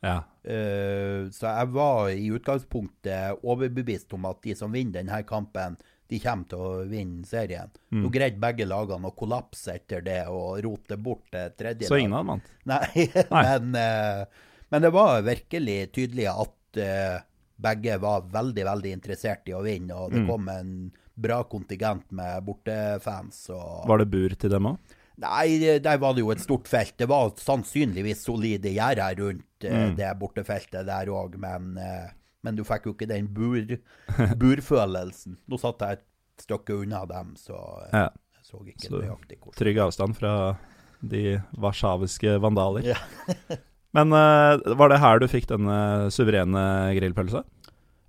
Ja. 0.03 0.17
Eh, 0.43 1.29
så 1.31 1.47
jeg 1.47 1.71
var 1.71 2.09
i 2.11 2.27
utgangspunktet 2.35 3.43
overbevist 3.47 4.11
om 4.17 4.27
at 4.27 4.41
de 4.43 4.55
som 4.59 4.73
vinner 4.75 4.99
denne 4.99 5.21
kampen, 5.27 5.77
de 6.09 6.19
kommer 6.19 6.47
til 6.51 6.59
å 6.59 6.71
vinne 6.89 7.25
serien. 7.25 7.69
Mm. 7.91 8.01
Nå 8.03 8.09
greide 8.13 8.41
begge 8.41 8.65
lagene 8.69 9.09
å 9.09 9.15
kollapse 9.17 9.73
etter 9.77 10.01
det 10.05 10.21
og 10.29 10.59
rote 10.65 10.97
bort 10.97 11.29
det 11.31 11.45
tredje. 11.57 11.87
Så 11.87 11.97
ingen 11.97 12.13
hadde 12.17 12.29
vant? 12.33 12.49
Nei, 12.73 13.07
Men, 13.31 13.75
eh, 13.75 14.49
men 14.73 14.81
det 14.81 14.91
var 14.93 15.21
virkelig 15.25 15.77
tydelig 15.95 16.27
at 16.33 16.81
eh, 16.81 17.21
begge 17.63 17.97
var 18.01 18.25
veldig, 18.33 18.65
veldig 18.65 18.91
interessert 18.97 19.47
i 19.49 19.53
å 19.55 19.61
vinne, 19.65 19.93
og 19.95 20.11
det 20.11 20.23
Mm. 20.23 20.27
kom 20.29 20.49
en 20.49 20.73
bra 21.15 21.43
kontingent 21.45 22.11
med 22.11 22.43
bortefans. 22.43 23.45
Og... 23.53 23.83
Var 23.87 23.97
det 24.01 24.07
bur 24.09 24.33
til 24.35 24.49
dem 24.49 24.65
òg? 24.73 24.77
Nei, 25.21 25.77
der 25.77 25.97
var 26.01 26.15
det 26.17 26.23
jo 26.23 26.31
et 26.33 26.41
stort 26.41 26.65
felt. 26.67 26.95
Det 26.97 27.05
var 27.07 27.29
sannsynligvis 27.37 28.23
solide 28.25 28.71
gjerder 28.73 29.15
rundt 29.21 29.63
eh, 29.69 29.77
Mm. 29.91 29.95
det 29.95 30.09
bortefeltet 30.19 30.85
der 30.89 31.11
òg, 31.13 31.37
men, 31.37 31.77
men 32.43 32.55
du 32.57 32.63
fikk 32.67 32.85
jo 32.89 32.93
ikke 32.93 33.07
den 33.09 33.27
bur, 33.33 33.57
burfølelsen. 34.41 35.37
Nå 35.49 35.59
satt 35.61 35.81
jeg 35.85 35.99
et 35.99 36.05
stykke 36.43 36.75
unna 36.83 37.03
dem, 37.09 37.35
så 37.39 37.55
eh, 37.87 37.99
Ja. 38.03 38.09
jeg 38.37 38.45
så 38.49 38.61
ikke 38.67 38.87
Så- 38.89 39.01
nøyaktig 39.01 39.39
hvor. 39.39 39.53
Trygg 39.55 39.77
avstand 39.79 40.15
fra 40.17 40.33
de 41.03 41.39
warszawiske 41.59 42.37
vandaler. 42.43 42.83
Ja. 42.93 42.99
Men 43.93 44.09
uh, 44.11 44.57
var 44.79 44.89
det 44.89 44.97
her 45.03 45.19
du 45.21 45.27
fikk 45.29 45.45
denne 45.51 46.09
suverene 46.09 46.63
grillpølsa? 46.97 47.43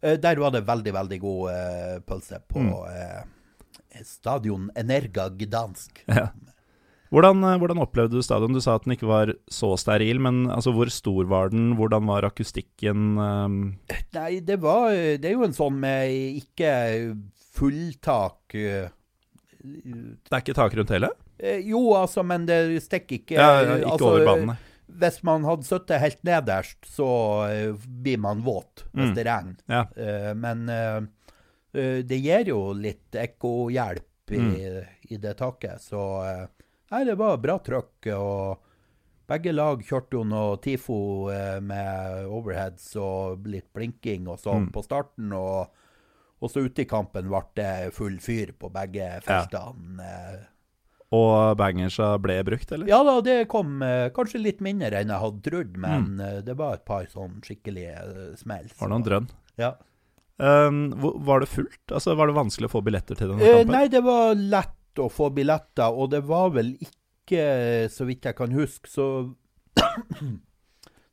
Uh, 0.05 0.15
Der 0.17 0.37
var 0.41 0.51
det 0.55 0.63
veldig, 0.65 0.93
veldig 0.97 1.19
god 1.21 1.51
uh, 1.51 1.99
pølse 2.09 2.39
på 2.49 2.63
Mm. 2.65 3.31
stadion 4.03 4.71
Energa 4.77 5.29
Gdansk. 5.31 6.01
Ja. 6.09 6.29
Hvordan, 7.15 7.45
eh, 7.47 7.59
hvordan 7.63 7.79
opplevde 7.79 8.19
du 8.19 8.23
stadion? 8.27 8.53
Du 8.57 8.61
sa 8.65 8.75
at 8.75 8.85
den 8.89 8.97
ikke 8.97 9.07
var 9.07 9.31
så 9.47 9.73
steril, 9.79 10.19
men 10.25 10.49
altså, 10.51 10.73
hvor 10.75 10.91
stor 10.91 11.29
var 11.31 11.53
den? 11.55 11.77
Hvordan 11.79 12.09
var 12.11 12.27
akustikken? 12.27 13.15
ehm? 13.23 13.59
Nei, 14.17 14.41
det 14.43 14.57
var 14.61 14.91
Det 14.91 15.25
er 15.31 15.37
jo 15.37 15.45
en 15.47 15.55
sånn 15.55 15.79
med 15.79 16.11
ikke 16.43 16.73
fulltak 17.55 18.55
eh, 18.59 18.89
det 19.65 20.29
er 20.35 20.43
ikke 20.43 20.57
tak 20.59 20.75
rundt 20.77 20.91
hele? 20.93 21.09
eh, 21.39 21.61
Jo, 21.65 21.81
altså, 21.97 22.25
men 22.27 22.45
det 22.51 22.59
stikker 22.85 23.21
ikke 23.23 23.39
Ja, 23.39 23.63
ja, 23.63 23.77
ikke 23.79 23.93
altså, 23.95 24.11
over 24.11 24.27
banene. 24.29 24.57
Hvis 24.95 25.23
man 25.25 25.47
hadde 25.49 25.65
sittet 25.65 26.01
helt 26.03 26.21
nederst, 26.27 26.77
så 26.85 27.07
eh, 27.49 27.87
blir 28.03 28.19
man 28.21 28.43
våt 28.45 28.85
hvis 28.93 29.11
Mm. 29.11 29.15
det 29.17 29.25
regner. 29.27 29.57
Ja. 29.69 29.85
Eh, 29.97 30.35
men 30.35 30.69
eh, 30.69 31.01
eh, 31.75 32.03
det 32.03 32.19
gir 32.21 32.45
jo 32.53 32.73
litt 32.77 33.11
ekkohjelp 33.17 34.05
i, 34.31 34.37
Mm. 34.39 34.85
i 35.11 35.17
det 35.17 35.37
taket, 35.39 35.81
så 35.81 36.03
eh, 36.29 36.47
Nei, 36.95 37.03
det 37.09 37.17
var 37.19 37.41
bra 37.43 37.57
trøkk, 37.59 38.07
og 38.15 38.61
begge 39.27 39.51
lag 39.57 39.81
kjørte 39.83 40.15
jo 40.19 40.25
noe 40.31 40.59
TIFO 40.63 40.99
eh, 41.35 41.57
med 41.65 42.27
overheads 42.29 42.91
og 43.01 43.47
litt 43.51 43.67
blinking 43.75 44.29
og 44.31 44.39
sånn 44.39 44.69
Mm. 44.69 44.73
på 44.77 44.83
starten, 44.85 45.33
og, 45.35 45.73
og 46.45 46.51
så 46.53 46.63
ute 46.67 46.85
i 46.85 46.89
kampen 46.91 47.27
ble 47.33 47.41
det 47.59 47.71
full 47.97 48.19
fyr 48.23 48.53
på 48.61 48.71
begge 48.75 49.09
feltene. 49.27 50.05
Ja. 50.05 50.43
Og 51.15 51.57
bangersa 51.61 52.13
ble 52.19 52.41
brukt, 52.47 52.73
eller? 52.75 52.89
Ja 52.91 53.01
da, 53.07 53.17
det 53.23 53.37
kom 53.51 53.83
eh, 53.87 54.09
kanskje 54.15 54.41
litt 54.43 54.61
mindre 54.65 54.99
enn 55.03 55.13
jeg 55.13 55.23
hadde 55.25 55.43
trodd, 55.47 55.77
men 55.79 56.07
Mm. 56.17 56.21
eh, 56.21 56.39
det 56.47 56.57
var 56.59 56.75
et 56.79 56.85
par 56.85 57.05
sånn 57.11 57.41
skikkelige 57.43 58.37
smell. 58.41 58.67
Var 58.79 58.89
det 58.89 58.93
noen 58.95 59.05
drønn? 59.09 59.29
Ja. 59.59 59.73
Um, 60.39 60.91
var 60.99 61.41
det 61.45 61.49
fullt? 61.49 61.85
Altså, 61.95 62.17
Var 62.19 62.27
det 62.27 62.35
vanskelig 62.35 62.67
å 62.67 62.73
få 62.73 62.81
billetter 62.83 63.15
til 63.15 63.29
denne 63.31 63.39
kampen? 63.47 63.71
nei, 63.73 63.87
det 63.89 64.03
var 64.03 64.35
lett 64.35 64.75
å 65.03 65.09
få 65.11 65.31
billetter, 65.35 65.91
og 65.91 66.11
det 66.13 66.21
var 66.29 66.51
vel 66.55 66.75
ikke, 66.77 67.89
så 67.91 68.05
vidt 68.07 68.25
jeg 68.29 68.37
kan 68.37 68.53
huske, 68.55 68.89
så 68.91 69.35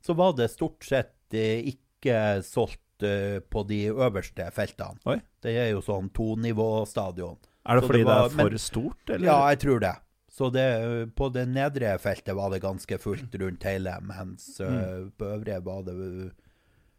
Så 0.02 0.14
var 0.18 0.32
det 0.34 0.48
stort 0.50 0.82
sett 0.84 1.34
eh, 1.34 1.60
ikke 1.70 2.42
solgt 2.42 3.04
eh, 3.06 3.38
på 3.46 3.62
de 3.68 3.84
øverste 3.92 4.48
feltene. 4.54 4.98
Oi. 5.06 5.20
Det 5.42 5.52
er 5.60 5.68
jo 5.70 5.82
sånn 5.86 6.08
tonivåstadion. 6.14 7.38
er 7.62 7.78
det 7.78 7.84
så 7.84 7.90
fordi 7.92 8.00
det 8.02 8.08
det, 8.10 8.16
er 8.24 8.32
for 8.34 8.50
men- 8.50 8.58
stort, 8.58 9.04
eller? 9.14 9.26
Ja, 9.28 9.36
jeg 9.52 9.60
tror 9.62 9.80
det. 9.84 9.92
Så 10.32 10.48
det, 10.50 10.66
på 11.14 11.28
det 11.30 11.44
nedre 11.52 11.92
feltet 12.00 12.34
var 12.34 12.50
det 12.50 12.62
ganske 12.64 12.98
fullt 12.98 13.34
rundt 13.38 13.62
hele, 13.68 13.94
mens 14.00 14.58
Mm. 14.60 14.78
eh, 14.80 15.10
på 15.18 15.24
øvre 15.36 15.60
var 15.62 15.82
det 15.84 16.32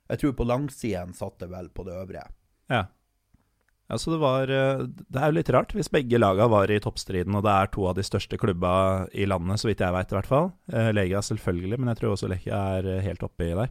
Jeg 0.10 0.20
tror 0.20 0.34
på 0.34 0.46
langsiden 0.48 1.14
satt 1.14 1.40
det 1.40 1.50
vel 1.50 1.70
på 1.70 1.84
det 1.84 1.94
øvre. 1.98 2.24
Ja. 2.70 2.86
Ja, 3.94 4.00
så 4.02 4.12
det 4.16 4.20
var 4.24 4.50
eh, 4.50 4.84
Det 4.90 5.22
er 5.22 5.30
jo 5.32 5.38
litt 5.38 5.52
rart 5.54 5.74
hvis 5.78 5.92
begge 5.94 6.18
laga 6.20 6.48
var 6.50 6.72
i 6.74 6.80
toppstriden, 6.82 7.38
og 7.38 7.46
det 7.46 7.54
er 7.54 7.70
to 7.74 7.86
av 7.90 7.96
de 8.00 8.04
største 8.08 8.40
klubba 8.42 8.74
i 9.14 9.28
landet, 9.30 9.62
så 9.62 9.70
vidt 9.70 9.84
jeg 9.86 9.94
veit 9.94 10.12
i 10.12 10.18
hvert 10.18 10.30
fall. 10.34 10.50
Lega 10.98 11.22
selvfølgelig, 11.22 11.78
men 11.80 11.92
jeg 11.94 12.02
tror 12.02 12.16
også 12.18 12.30
Lekia 12.34 12.60
er 12.80 12.90
helt 12.98 13.12
helt 13.14 13.28
oppi 13.30 13.52
der. 13.54 13.70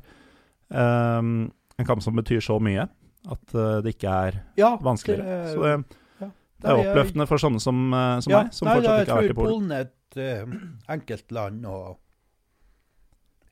Um, 0.72 1.50
en 1.78 1.88
kamp 1.88 2.02
som 2.04 2.14
betyr 2.16 2.40
så 2.44 2.56
mye 2.62 2.84
at 3.32 3.54
eh, 3.54 3.80
det 3.84 3.92
ikke 3.96 4.12
er 4.28 4.38
Ja, 4.58 4.76
vanskeligere. 4.82 5.26
det- 5.26 5.52
så 5.54 5.62
det, 5.62 5.98
ja. 6.22 6.28
det 6.62 6.70
er 6.70 6.80
oppløftende 6.84 7.26
for 7.28 7.38
sånne 7.42 7.60
som, 7.60 7.82
eh, 7.94 8.20
som 8.24 8.30
ja, 8.32 8.42
meg, 8.44 8.54
som 8.56 8.66
nei, 8.68 8.74
fortsatt 8.78 9.02
ikke 9.04 9.12
har 9.16 9.22
vært 9.22 9.34
i 9.34 9.38
Polen. 9.38 9.42
Jeg 9.42 9.42
tror 9.42 9.52
Polen. 9.52 9.72
Er 9.72 9.80
et 9.82 10.48
uh, 10.48 10.94
enkelt 10.96 11.32
land 11.32 11.66
å 11.66 11.76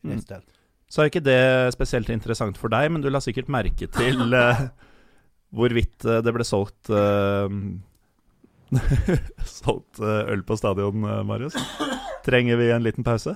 Mm. 0.02 0.10
reise 0.14 0.26
til. 0.30 0.42
Så 0.90 1.02
er 1.02 1.10
ikke 1.10 1.22
det 1.22 1.72
spesielt 1.74 2.08
interessant 2.10 2.56
for 2.56 2.68
deg, 2.72 2.90
men 2.90 3.02
du 3.04 3.10
la 3.12 3.20
sikkert 3.20 3.50
merke 3.52 3.86
til 3.92 4.32
eh, 4.34 4.62
hvorvidt 5.54 6.04
eh, 6.06 6.20
det 6.24 6.32
ble 6.36 6.44
solgt 6.46 6.90
eh, 6.94 7.48
Solgt 9.50 9.98
eh, 10.00 10.30
øl 10.30 10.42
på 10.46 10.56
stadion, 10.58 11.00
Marius. 11.26 11.56
Trenger 12.26 12.56
vi 12.60 12.70
en 12.70 12.84
liten 12.84 13.06
pause? 13.06 13.34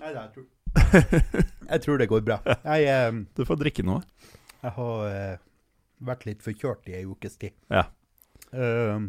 Nei, 0.00 0.12
jeg 0.14 0.28
tror 0.34 0.48
Jeg 1.72 1.82
tror 1.82 1.98
det 1.98 2.06
går 2.10 2.22
bra. 2.26 2.36
Jeg, 2.46 2.84
eh, 2.86 3.22
Du 3.36 3.42
får 3.48 3.58
drikke 3.62 3.82
noe. 3.86 4.02
jeg 4.62 4.74
har 4.76 5.02
uh, 5.08 5.40
vært 6.04 6.26
litt 6.28 6.42
forkjørt 6.44 6.88
i 6.90 6.98
ei 7.00 7.04
ukes 7.08 7.38
tid. 7.40 7.54
Ja. 7.72 7.86
Uh, 8.52 9.08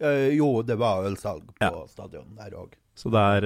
uh, 0.00 0.28
jo, 0.32 0.62
det 0.66 0.76
var 0.80 1.04
ølsalg 1.08 1.48
på 1.58 1.64
Ja. 1.66 1.86
stadion 1.90 2.36
der 2.38 2.54
òg. 2.56 2.76
Så 2.96 3.10
det 3.12 3.20
er 3.20 3.44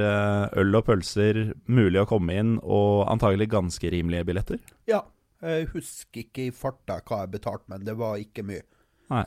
øl 0.62 0.76
og 0.78 0.84
pølser, 0.86 1.40
mulig 1.66 1.98
å 1.98 2.06
komme 2.06 2.36
inn, 2.38 2.52
og 2.62 3.08
antagelig 3.10 3.48
ganske 3.50 3.90
rimelige 3.90 4.28
billetter. 4.28 4.60
Ja. 4.86 5.00
Jeg 5.40 5.68
husker 5.72 6.20
ikke 6.24 6.46
i 6.48 6.50
farta 6.52 6.98
hva 7.00 7.22
jeg 7.24 7.30
betalte, 7.36 7.64
men 7.72 7.84
det 7.86 7.94
var 7.96 8.18
ikke 8.20 8.42
mye. 8.44 8.62
Nei. 9.10 9.24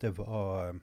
Det 0.00 0.12
var 0.16 0.76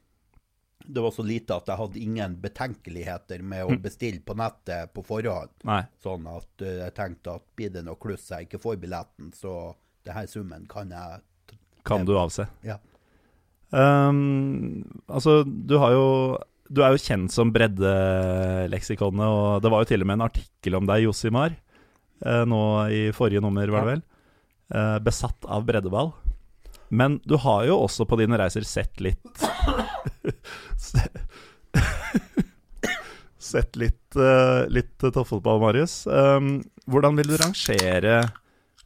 det 0.85 1.01
var 1.01 1.09
så 1.15 1.23
lite 1.25 1.55
at 1.55 1.65
jeg 1.71 1.79
hadde 1.79 1.97
ingen 2.03 2.35
betenkeligheter 2.43 3.41
med 3.41 3.63
å 3.65 3.71
Mm. 3.73 3.81
bestille 3.81 4.19
på 4.21 4.35
nettet 4.37 4.91
på 4.93 5.01
forhånd. 5.03 5.49
Nei. 5.65 5.79
Sånn 6.03 6.27
at 6.29 6.61
eh, 6.61 6.75
jeg 6.83 6.93
tenkte 6.93 7.33
at 7.39 7.41
blir 7.57 7.71
det 7.73 7.81
noe 7.87 7.95
kluss 7.97 8.27
jeg 8.29 8.45
ikke 8.45 8.59
får 8.61 8.77
billetten, 8.83 9.31
så 9.33 9.73
det 10.05 10.13
her 10.13 10.27
summen 10.27 10.67
kan 10.69 10.89
jeg 10.93 11.21
Kan 11.85 12.05
du 12.05 12.13
avse. 12.19 12.45
Ja. 12.63 12.77
Um, 13.71 14.83
altså, 15.09 15.43
du 15.43 15.77
har 15.81 15.91
jo 15.91 16.37
Du 16.71 16.81
er 16.81 16.91
jo 16.95 16.97
kjent 17.01 17.31
som 17.31 17.51
breddeleksikonet, 17.53 19.25
og 19.25 19.61
det 19.61 19.69
var 19.71 19.83
jo 19.83 19.89
til 19.91 20.01
og 20.01 20.07
med 20.09 20.15
en 20.19 20.25
artikkel 20.27 20.75
om 20.79 20.85
deg, 20.89 21.03
Josimar, 21.05 21.53
eh, 22.25 22.43
nå 22.49 22.61
i 22.89 23.01
forrige 23.13 23.41
nummer, 23.43 23.67
var 23.69 23.85
det 23.85 23.91
vel? 23.93 24.01
Eh, 24.73 24.99
besatt 24.99 25.45
av 25.45 25.65
breddeball. 25.65 26.11
Men 26.87 27.19
du 27.23 27.35
har 27.35 27.65
jo 27.65 27.77
også 27.85 28.05
på 28.09 28.17
dine 28.17 28.37
reiser 28.39 28.65
sett 28.65 29.01
litt 29.01 29.25
Sett 33.45 33.75
litt, 33.77 34.15
uh, 34.17 34.65
litt 34.73 34.97
toppfotball, 34.97 35.59
Marius. 35.61 36.07
Um, 36.09 36.63
hvordan 36.89 37.17
vil 37.19 37.29
du 37.29 37.35
rangere 37.37 38.15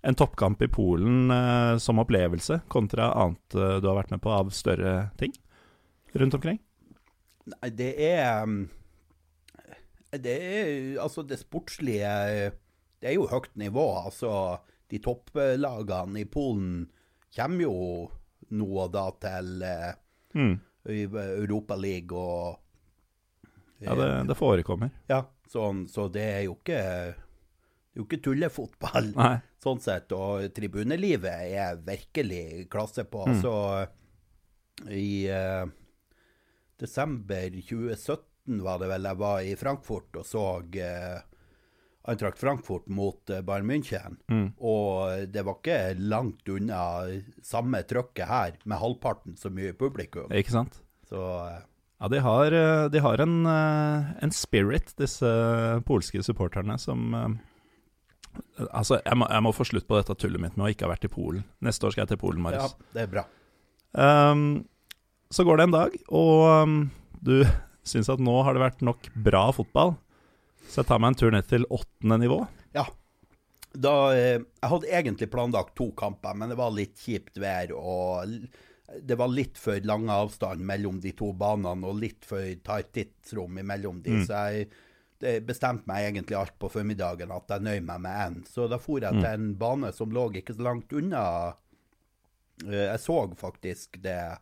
en 0.03 0.17
toppkamp 0.19 0.59
i 0.63 0.67
Polen 0.71 1.31
uh, 1.31 1.77
som 1.79 2.01
opplevelse, 2.03 2.59
kontra 2.67 3.07
annet 3.21 3.55
uh, 3.55 3.79
du 3.79 3.87
har 3.87 3.95
vært 4.01 4.11
med 4.11 4.19
på 4.23 4.33
av 4.35 4.51
større 4.55 5.09
ting 5.19 5.31
rundt 6.19 6.35
omkring? 6.35 6.59
Nei, 7.55 7.71
det 7.71 7.93
er 8.03 8.43
um, 8.43 8.59
Det 10.11 10.35
er 10.35 10.99
Altså, 11.01 11.23
det 11.23 11.39
sportslige 11.39 12.11
Det 12.99 13.13
er 13.13 13.15
jo 13.15 13.31
høyt 13.31 13.55
nivå. 13.55 13.87
Altså, 14.03 14.59
de 14.89 14.99
topplagene 15.05 16.21
i 16.23 16.25
Polen 16.29 16.87
kommer 17.35 17.61
jo 17.65 17.75
nå 18.49 18.67
og 18.85 18.91
da 18.95 19.07
til 19.21 19.61
eh, 19.65 19.91
Mm. 20.35 20.59
Europaligaen 20.85 22.11
og 22.13 22.59
Ja, 23.81 23.95
det, 23.95 24.07
det 24.29 24.35
forekommer. 24.37 24.91
Ja, 25.09 25.23
sånn, 25.49 25.85
så 25.89 26.05
det 26.11 26.23
er 26.35 26.41
jo 26.45 26.53
ikke 26.59 26.79
Det 26.79 27.95
er 27.97 28.01
jo 28.01 28.05
ikke 28.05 28.19
tullefotball, 28.27 29.07
Nei. 29.17 29.37
sånn 29.63 29.81
sett. 29.81 30.11
Og 30.13 30.45
tribunelivet 30.53 31.49
er 31.55 31.79
virkelig 31.81 32.67
klasse 32.71 33.03
på. 33.09 33.25
Mm. 33.27 33.39
Så 33.41 33.53
i 34.93 35.25
eh, 35.27 35.65
desember 36.79 37.49
2017 37.57 38.61
var 38.63 38.79
det 38.83 38.87
vel 38.93 39.09
jeg 39.09 39.19
var 39.19 39.41
i 39.43 39.55
Frankfurt 39.59 40.21
og 40.21 40.25
så 40.29 40.43
eh, 40.79 41.17
Eintracht 42.07 42.39
Frankfurt 42.39 42.87
mot 42.89 43.29
eh, 43.29 43.41
Bayern 43.45 43.67
München. 43.67 44.17
Mm. 44.31 44.53
Og 44.57 45.25
det 45.33 45.43
var 45.45 45.57
ikke 45.59 45.79
langt 45.99 46.47
unna 46.49 46.83
samme 47.45 47.81
trøkket 47.87 48.29
her, 48.29 48.55
med 48.63 48.79
halvparten 48.81 49.35
så 49.37 49.51
mye 49.53 49.75
publikum. 49.77 50.31
Ikke 50.31 50.55
sant? 50.55 50.79
Så 51.09 51.19
eh, 51.47 51.59
Ja, 51.99 52.07
de 52.07 52.21
har, 52.23 52.55
eh, 52.55 52.85
de 52.93 53.03
har 53.03 53.19
en, 53.19 53.35
eh, 53.45 54.11
en 54.23 54.31
spirit, 54.31 54.93
disse 54.97 55.29
polske 55.85 56.23
supporterne, 56.23 56.79
som 56.79 57.13
eh, 57.13 57.29
Altså, 58.69 58.99
jeg 59.03 59.17
må, 59.17 59.25
jeg 59.27 59.43
må 59.43 59.51
få 59.51 59.65
slutt 59.67 59.87
på 59.89 59.97
dette 59.97 60.15
tullet 60.15 60.39
mitt 60.39 60.55
med 60.55 60.67
å 60.67 60.69
ikke 60.71 60.85
ha 60.85 60.91
vært 60.93 61.07
i 61.07 61.11
Polen. 61.11 61.41
Neste 61.65 61.87
år 61.87 61.91
skal 61.95 62.05
jeg 62.05 62.11
til 62.13 62.19
Polen, 62.21 62.43
Marius. 62.45 62.71
ja, 62.77 62.91
det 62.95 63.01
er 63.03 63.09
bra. 63.11 63.23
Um, 63.97 64.43
så 65.33 65.43
går 65.43 65.59
det 65.59 65.65
en 65.65 65.73
dag, 65.73 65.95
og 66.13 66.43
um, 66.61 66.75
du 67.25 67.41
syns 67.89 68.07
at 68.13 68.21
nå 68.23 68.35
har 68.45 68.55
det 68.55 68.63
vært 68.63 68.85
nok 68.85 69.09
bra 69.25 69.49
fotball. 69.55 69.95
Så 70.69 70.81
jeg 70.83 70.89
tar 70.91 71.01
meg 71.01 71.13
en 71.15 71.19
tur 71.19 71.33
ned 71.33 71.47
til 71.49 71.65
åttende 71.73 72.19
nivå. 72.21 72.39
Ja. 72.77 72.85
Da, 73.73 73.93
eh, 74.13 74.39
jeg 74.39 74.69
hadde 74.71 74.89
egentlig 74.93 75.29
planlagt 75.33 75.75
to 75.77 75.91
kamper, 75.97 76.35
men 76.37 76.49
det 76.53 76.57
var 76.59 76.73
litt 76.73 76.97
kjipt 77.01 77.37
vær. 77.41 77.73
og 77.77 78.35
Det 79.05 79.17
var 79.17 79.29
litt 79.29 79.57
for 79.61 79.77
lang 79.85 80.07
avstand 80.09 80.61
mellom 80.65 80.99
de 81.01 81.11
to 81.17 81.31
banene 81.37 81.85
og 81.85 81.99
litt 82.01 82.25
for 82.25 82.41
tight 82.65 82.91
tidsrom 82.95 83.59
imellom 83.61 83.99
de, 84.01 84.23
så 84.25 84.39
jeg 84.49 85.43
bestemte 85.45 85.85
meg 85.85 86.07
egentlig 86.07 86.37
alt 86.39 86.55
på 86.57 86.69
formiddagen 86.71 87.29
at 87.35 87.51
jeg 87.51 87.61
nøyer 87.65 87.83
meg 87.85 87.99
med 88.01 88.21
én. 88.23 88.37
Så 88.47 88.69
da 88.71 88.77
for 88.81 89.03
jeg 89.03 89.19
til 89.19 89.27
en 89.29 89.51
bane 89.59 89.91
som 89.93 90.09
lå 90.15 90.29
ikke 90.39 90.55
så 90.55 90.63
langt 90.63 90.93
unna. 90.95 91.53
Eh, 92.65 92.87
Jeg 92.93 92.99
så 93.03 93.19
faktisk 93.35 94.01
det 94.01 94.39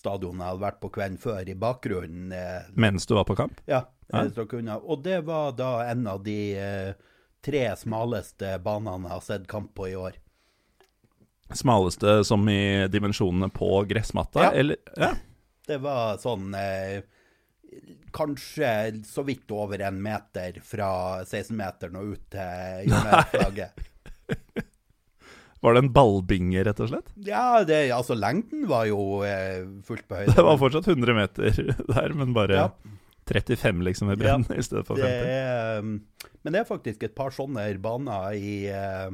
stadionet 0.00 0.40
jeg 0.42 0.50
hadde 0.54 0.64
vært 0.64 0.80
på 0.82 0.90
kvelden 0.96 1.20
før, 1.20 1.42
i 1.48 1.54
bakgrunnen. 1.60 2.32
eh, 2.32 2.70
Mens 2.74 3.06
du 3.06 3.14
var 3.18 3.28
på 3.28 3.36
kamp? 3.38 3.60
ja, 3.68 3.84
Ja. 4.10 4.24
eh, 4.24 4.74
og 4.82 5.04
det 5.04 5.20
var 5.28 5.52
da 5.52 5.84
en 5.90 6.06
av 6.10 6.24
de 6.24 6.38
eh, 6.58 6.92
tre 7.44 7.62
smaleste 7.78 8.56
banene 8.64 9.06
jeg 9.06 9.14
har 9.14 9.20
sett 9.28 9.46
kamp 9.48 9.70
på 9.78 9.86
i 9.92 9.94
år. 9.96 10.18
Smaleste 11.52 12.20
som 12.24 12.44
i 12.48 12.86
dimensjonene 12.90 13.48
på 13.50 13.84
gressmatta? 13.90 14.42
Ja. 14.44 14.50
Eller 14.52 14.76
ja. 14.96 15.12
Det 15.66 15.78
var 15.82 16.16
sånn 16.22 16.52
eh, 16.54 17.00
Kanskje 18.12 18.70
så 19.06 19.22
vidt 19.22 19.50
over 19.54 19.78
en 19.86 20.00
meter 20.02 20.56
fra 20.66 21.22
16-meteren 21.22 21.98
og 22.00 22.16
ut 22.16 22.24
til 22.34 22.88
hjørneflagget. 22.90 23.84
Var 25.60 25.74
det 25.76 25.82
en 25.84 25.90
ballbinge, 25.92 26.62
rett 26.64 26.78
og 26.80 26.88
slett? 26.88 27.10
Ja, 27.26 27.60
det, 27.68 27.82
altså 27.92 28.16
lengden 28.16 28.64
var 28.70 28.86
jo 28.88 29.20
eh, 29.28 29.66
fullt 29.84 30.06
på 30.08 30.22
høyde. 30.22 30.32
Det 30.38 30.44
var 30.46 30.56
fortsatt 30.60 30.88
100 30.88 31.16
meter 31.18 31.74
der, 31.94 32.14
men 32.16 32.32
bare 32.36 32.62
Ja. 32.62 32.68
35 33.30 33.82
liksom 33.86 34.08
i 34.10 34.16
brenn 34.18 34.42
i 34.56 34.62
stedet 34.64 34.82
for 34.88 34.98
Det 34.98 35.06
50. 35.06 35.26
er, 35.30 35.78
um, 35.84 35.90
men 36.42 36.54
det 36.56 36.62
er 36.62 36.66
faktisk 36.66 37.04
et 37.06 37.12
par 37.14 37.30
sånne 37.30 37.62
baner 37.78 38.32
i, 38.34 38.54
eh, 38.72 39.12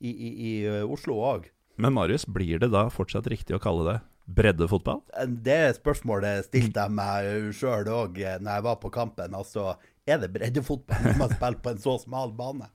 i, 0.00 0.12
i, 0.14 0.30
i 0.30 0.52
eh, 0.70 0.86
Oslo 0.88 1.18
òg. 1.20 1.50
Men 1.80 1.92
Marius, 1.96 2.24
blir 2.24 2.62
det 2.62 2.70
da 2.72 2.86
fortsatt 2.92 3.28
riktig 3.28 3.58
å 3.58 3.60
kalle 3.60 3.84
det 3.90 3.98
breddefotball? 4.30 5.02
Det 5.44 5.74
spørsmålet 5.80 6.46
stilte 6.48 6.86
jeg 6.86 6.94
meg 6.96 7.50
sjøl 7.58 7.88
òg 7.92 8.16
når 8.40 8.50
jeg 8.54 8.66
var 8.70 8.80
på 8.80 8.92
kampen. 8.94 9.34
Altså, 9.36 9.74
er 10.08 10.22
det 10.22 10.30
breddefotball 10.38 11.04
når 11.10 11.18
man 11.20 11.32
spiller 11.36 11.60
på 11.64 11.74
en 11.74 11.82
så 11.84 11.98
smal 12.00 12.32
bane? 12.38 12.70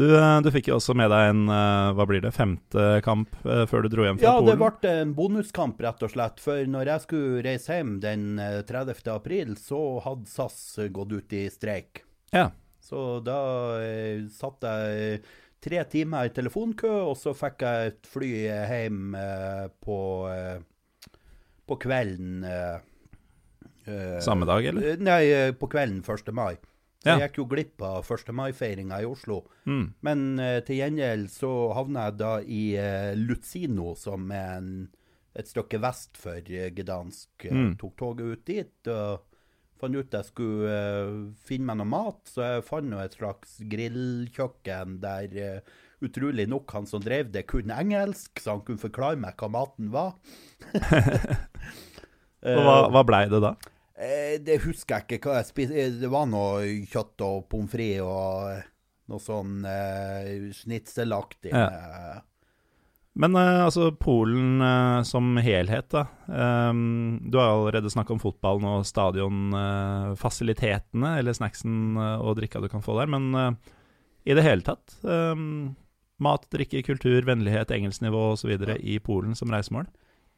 Du, 0.00 0.06
eh, 0.16 0.38
du 0.40 0.48
fikk 0.54 0.70
jo 0.70 0.78
også 0.78 0.94
med 0.96 1.10
deg 1.12 1.30
en 1.34 1.42
eh, 1.52 1.90
hva 1.98 2.06
blir 2.08 2.22
det, 2.24 2.32
femte 2.32 2.84
kamp 3.04 3.34
eh, 3.44 3.66
før 3.68 3.84
du 3.84 3.90
dro 3.92 4.06
hjem 4.06 4.20
fra 4.20 4.30
Ja, 4.30 4.44
det 4.46 4.56
ble 4.56 4.94
en 5.02 5.12
bonuskamp, 5.18 5.82
rett 5.84 6.06
og 6.06 6.14
slett. 6.14 6.40
For 6.40 6.64
når 6.64 6.94
jeg 6.94 7.04
skulle 7.04 7.42
reise 7.44 7.76
hjem 7.76 7.98
den 8.00 8.40
eh, 8.40 8.62
30. 8.64 9.02
april, 9.12 9.52
så 9.60 9.82
hadde 10.06 10.30
SAS 10.30 10.62
gått 10.94 11.12
ut 11.12 11.36
i 11.36 11.44
streik. 11.52 12.00
Ja. 12.32 12.48
Så 12.80 13.20
da 13.24 13.40
eh, 13.84 14.24
satt 14.32 14.64
jeg 14.64 15.20
tre 15.60 15.82
timer 15.92 16.30
i 16.30 16.32
telefonkø, 16.32 16.90
og 17.10 17.18
så 17.20 17.34
fikk 17.36 17.66
jeg 17.66 17.92
et 17.92 18.08
fly 18.08 18.30
hjem 18.72 19.18
eh, 19.20 19.66
på, 19.84 19.98
eh, 20.32 21.10
på 21.68 21.80
kvelden 21.84 22.46
Samme 24.22 24.46
dag, 24.46 24.62
eller? 24.70 25.00
Nei, 25.02 25.22
på 25.58 25.66
kvelden 25.72 26.02
1. 26.04 26.28
mai. 26.36 26.52
Ja. 27.00 27.14
jeg 27.14 27.30
gikk 27.30 27.38
jo 27.40 27.48
glipp 27.48 27.82
av 27.86 28.04
1. 28.04 28.32
mai-feiringa 28.36 28.98
i 29.00 29.08
Oslo. 29.08 29.42
Mm. 29.64 29.86
Men 30.04 30.24
uh, 30.36 30.58
til 30.66 30.82
gjengjeld 30.82 31.30
så 31.32 31.50
havna 31.76 32.10
jeg 32.10 32.18
da 32.20 32.32
i 32.44 32.62
uh, 32.76 33.12
Luzino, 33.16 33.94
som 33.96 34.28
er 34.36 34.58
en, 34.58 34.70
et 35.32 35.48
stykke 35.48 35.80
vest 35.80 36.20
for 36.20 36.44
uh, 36.44 36.68
Gdansk. 36.76 37.48
Mm. 37.48 37.74
Tok 37.80 37.96
toget 38.02 38.34
ut 38.34 38.46
dit 38.50 38.92
og 38.92 39.26
fant 39.80 39.96
ut 39.96 40.16
jeg 40.16 40.28
skulle 40.28 40.70
eh, 40.70 41.12
finne 41.46 41.70
meg 41.70 41.80
noe 41.80 41.88
mat, 41.88 42.20
så 42.28 42.44
jeg 42.44 42.66
fant 42.68 42.96
et 43.00 43.16
slags 43.16 43.56
grillkjøkken 43.70 44.98
der 45.02 45.36
eh, 45.40 45.78
utrolig 46.04 46.46
nok 46.50 46.72
han 46.76 46.88
som 46.88 47.02
drev 47.04 47.32
det, 47.32 47.46
kunne 47.50 47.76
engelsk, 47.80 48.40
så 48.40 48.56
han 48.56 48.64
kunne 48.66 48.82
forklare 48.82 49.20
meg 49.20 49.40
hva 49.40 49.50
maten 49.52 49.90
var. 49.94 50.16
Og 52.56 52.64
hva, 52.64 52.76
hva 52.92 53.04
blei 53.04 53.26
det 53.32 53.42
da? 53.44 53.54
Eh, 54.00 54.38
det 54.40 54.62
husker 54.64 54.96
jeg 54.96 55.04
ikke 55.18 55.28
hva 55.28 55.34
jeg 55.42 55.48
spiste. 55.50 55.74
Eh, 55.76 55.92
Det 56.00 56.08
var 56.10 56.24
noe 56.30 56.64
kjøtt 56.88 57.20
og 57.26 57.48
pommes 57.52 57.70
frites 57.72 58.00
og 58.06 58.48
eh, 58.54 58.62
noe 59.12 59.20
sånn 59.20 59.64
eh, 59.68 60.48
snitselaktig. 60.56 61.52
Ja. 61.52 61.68
Men 63.20 63.34
eh, 63.36 63.64
altså, 63.66 63.90
Polen 64.00 64.62
eh, 64.64 65.02
som 65.04 65.36
helhet, 65.42 65.88
da. 65.92 66.04
Ehm, 66.30 67.18
du 67.28 67.36
har 67.40 67.48
allerede 67.50 67.90
snakka 67.92 68.12
om 68.14 68.20
fotballen 68.22 68.64
og 68.70 68.86
stadionfasilitetene, 68.88 71.10
eller 71.18 71.32
snacksen 71.36 71.74
eh, 71.98 72.18
og 72.22 72.36
drikka 72.38 72.60
du 72.62 72.68
kan 72.72 72.82
få 72.86 72.92
der. 73.00 73.08
Men 73.10 73.24
eh, 73.34 73.52
i 74.30 74.34
det 74.38 74.46
hele 74.46 74.62
tatt 74.66 74.86
ehm, 75.04 75.74
Mat, 76.20 76.42
drikke, 76.52 76.82
kultur, 76.84 77.24
vennlighet, 77.24 77.70
engelsknivå 77.72 78.32
osv. 78.34 78.50
videre 78.52 78.74
i 78.76 78.98
Polen 79.00 79.32
som 79.38 79.48
reisemål? 79.52 79.86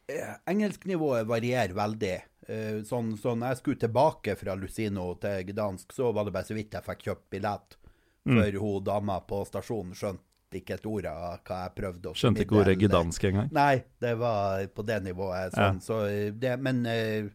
Eh, 0.07 0.35
Engelsknivået 0.47 1.27
varierer 1.27 1.73
veldig. 1.75 2.21
Eh, 2.47 2.81
Sånn, 2.87 3.13
så 3.17 3.35
når 3.35 3.53
jeg 3.53 3.61
skulle 3.61 3.81
tilbake 3.85 4.35
fra 4.39 4.55
Lucino 4.59 5.13
til 5.21 5.45
Gdansk, 5.51 5.93
så 5.95 6.11
var 6.11 6.27
det 6.27 6.33
bare 6.35 6.47
så 6.49 6.57
vidt 6.57 6.75
jeg 6.75 6.85
fikk 6.87 7.07
kjøpt 7.07 7.29
billett. 7.31 7.77
Mm. 8.25 8.37
For 8.39 8.59
hun 8.63 8.83
dama 8.87 9.19
på 9.27 9.41
stasjonen 9.47 9.95
skjønte 9.99 10.59
ikke 10.59 10.75
et 10.77 10.85
ord 10.85 11.07
av 11.09 11.39
hva 11.47 11.57
jeg 11.65 11.73
prøvde 11.79 12.11
å 12.11 12.13
Skjønte 12.15 12.43
ikke 12.45 12.59
ordet 12.61 12.75
gdansk 12.79 13.23
engang. 13.29 13.49
Nei, 13.55 13.83
det 13.99 14.13
var 14.21 14.61
på 14.75 14.85
det 14.85 14.99
nivået. 15.03 15.55
Sånn, 15.55 15.81
så 15.83 16.03
eh, 16.07 16.29
det, 16.31 16.53
men 16.61 16.83
uh, 16.85 17.31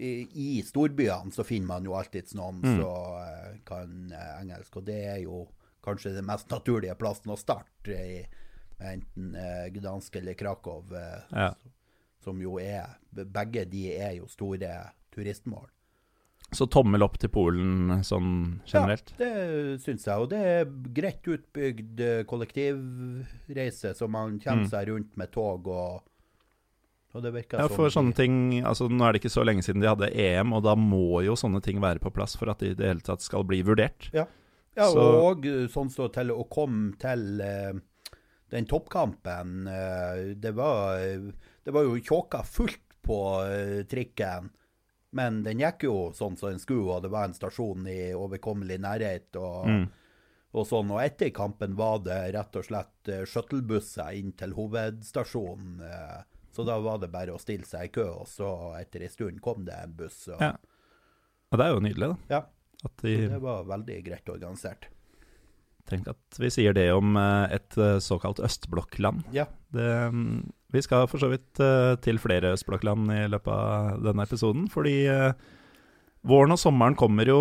i, 0.00 0.10
i 0.32 0.62
storbyene 0.64 1.34
så 1.34 1.44
finner 1.44 1.72
man 1.74 1.88
jo 1.88 1.96
alltids 1.98 2.36
noen 2.38 2.62
Mm. 2.62 2.76
som 2.78 3.16
uh, 3.18 3.56
kan 3.66 4.12
eh, 4.14 4.30
engelsk, 4.40 4.76
og 4.80 4.86
det 4.86 5.00
er 5.16 5.18
jo 5.24 5.42
kanskje 5.84 6.14
den 6.14 6.28
mest 6.28 6.48
naturlige 6.52 6.94
plassen 7.00 7.32
å 7.32 7.38
starte 7.40 7.96
i, 7.96 8.22
enten 8.80 9.34
uh, 9.34 9.66
Gdansk 9.74 10.16
eller 10.22 10.38
Krakow, 10.38 10.84
Ja. 11.32 11.50
Som 12.20 12.40
jo 12.42 12.58
er 12.62 12.96
Begge 13.12 13.64
de 13.68 13.88
er 13.96 14.12
jo 14.20 14.26
store 14.30 14.68
turistmål. 15.10 15.66
Så 16.52 16.66
tommel 16.70 17.02
opp 17.02 17.16
til 17.18 17.30
Polen 17.30 18.00
sånn 18.06 18.60
generelt? 18.66 19.12
Ja, 19.18 19.26
det 19.26 19.80
syns 19.84 20.06
jeg. 20.06 20.16
Og 20.18 20.28
det 20.32 20.38
er 20.40 20.64
greit 20.94 21.26
utbygd 21.30 22.00
eh, 22.02 22.22
kollektivreise, 22.26 23.92
så 23.94 24.08
man 24.10 24.38
kommer 24.42 24.64
Mm. 24.64 24.70
seg 24.70 24.88
rundt 24.88 25.16
med 25.16 25.30
tog 25.32 25.66
og 25.68 26.02
og 27.12 27.22
det 27.24 27.32
virker 27.34 27.58
Ja, 27.58 27.66
for 27.66 27.88
sånne 27.90 28.14
ting 28.14 28.62
altså 28.62 28.86
Nå 28.88 29.02
er 29.04 29.12
det 29.12 29.20
ikke 29.24 29.32
så 29.34 29.42
lenge 29.44 29.64
siden 29.66 29.80
de 29.82 29.88
hadde 29.88 30.12
EM, 30.14 30.52
og 30.54 30.62
da 30.62 30.76
må 30.76 31.24
jo 31.24 31.34
sånne 31.34 31.60
ting 31.60 31.80
være 31.80 31.98
på 31.98 32.12
plass 32.14 32.36
for 32.38 32.48
at 32.50 32.58
de 32.60 32.70
i 32.70 32.74
det 32.74 32.86
hele 32.86 33.00
tatt 33.00 33.20
skal 33.20 33.42
bli 33.42 33.62
vurdert. 33.62 34.10
Ja, 34.14 34.26
Så- 34.76 34.96
og 34.98 35.44
eh, 35.46 35.66
sånn 35.66 35.90
så 35.90 36.06
til 36.12 36.30
å 36.30 36.48
komme 36.48 36.96
til 36.98 37.40
eh, 37.40 37.72
den 38.50 38.64
toppkampen 38.66 39.64
det, 40.40 40.54
var, 40.54 40.98
det 41.64 41.70
var 41.74 41.82
jo 41.86 41.96
tjåka 42.00 42.42
fullt 42.46 42.96
på 43.02 43.18
eh, 43.46 43.82
trikken. 43.90 44.50
Men 45.12 45.42
den 45.42 45.58
gikk 45.58 45.82
jo 45.88 45.94
sånn 46.14 46.36
som 46.38 46.50
den 46.52 46.60
skulle, 46.62 46.86
og 46.94 47.02
det 47.02 47.10
var 47.10 47.24
en 47.26 47.34
stasjon 47.34 47.86
i 47.90 48.12
overkommelig 48.14 48.78
nærhet. 48.80 49.34
Og, 49.36 49.66
Mm. 49.66 49.88
og 50.54 50.66
sånn, 50.66 50.90
og 50.90 51.00
etter 51.02 51.30
kampen 51.34 51.74
var 51.78 51.98
det 52.06 52.20
rett 52.34 52.56
og 52.56 52.64
slett 52.64 53.08
eh, 53.08 53.24
shuttlebusser 53.26 54.12
inn 54.18 54.32
til 54.32 54.52
hovedstasjonen. 54.54 55.80
eh, 55.82 56.22
Så 56.52 56.64
da 56.66 56.78
var 56.82 56.98
det 56.98 57.12
bare 57.12 57.30
å 57.34 57.38
stille 57.38 57.64
seg 57.64 57.84
i 57.84 57.92
kø, 57.94 58.04
og 58.22 58.26
så 58.26 58.74
etter 58.80 59.02
en 59.06 59.08
stund 59.12 59.40
kom 59.40 59.64
det 59.64 59.74
en 59.84 59.92
buss. 59.94 60.28
Og, 60.28 60.40
Ja. 60.40 60.56
Og 61.52 61.58
det 61.58 61.66
er 61.66 61.70
jo 61.74 61.80
nydelig, 61.80 62.08
da. 62.08 62.16
ja, 62.28 62.40
de 63.02 63.28
det 63.28 63.40
var 63.40 63.64
veldig 63.64 64.04
greit 64.04 64.28
organisert. 64.28 64.86
Tenk 65.90 66.10
at 66.12 66.40
vi 66.40 66.50
sier 66.52 66.74
det 66.76 66.88
om 66.94 67.16
eh, 67.18 67.56
et 67.58 67.78
eh, 67.78 67.98
såkalt 68.02 68.42
østblokkland. 68.46 69.24
Ja. 69.34 69.46
Det, 69.74 69.88
mm, 70.14 70.42
vi 70.74 70.82
skal 70.86 71.08
for 71.10 71.22
så 71.22 71.30
vidt 71.32 71.60
eh, 71.62 71.94
til 72.04 72.20
flere 72.22 72.54
østblokkland 72.56 73.10
i 73.14 73.24
løpet 73.30 73.50
av 73.54 74.04
denne 74.06 74.26
episoden, 74.26 74.68
fordi 74.70 74.96
våren 76.30 76.52
og 76.54 76.60
sommeren 76.60 76.98
kommer 77.00 77.24
jo. 77.24 77.40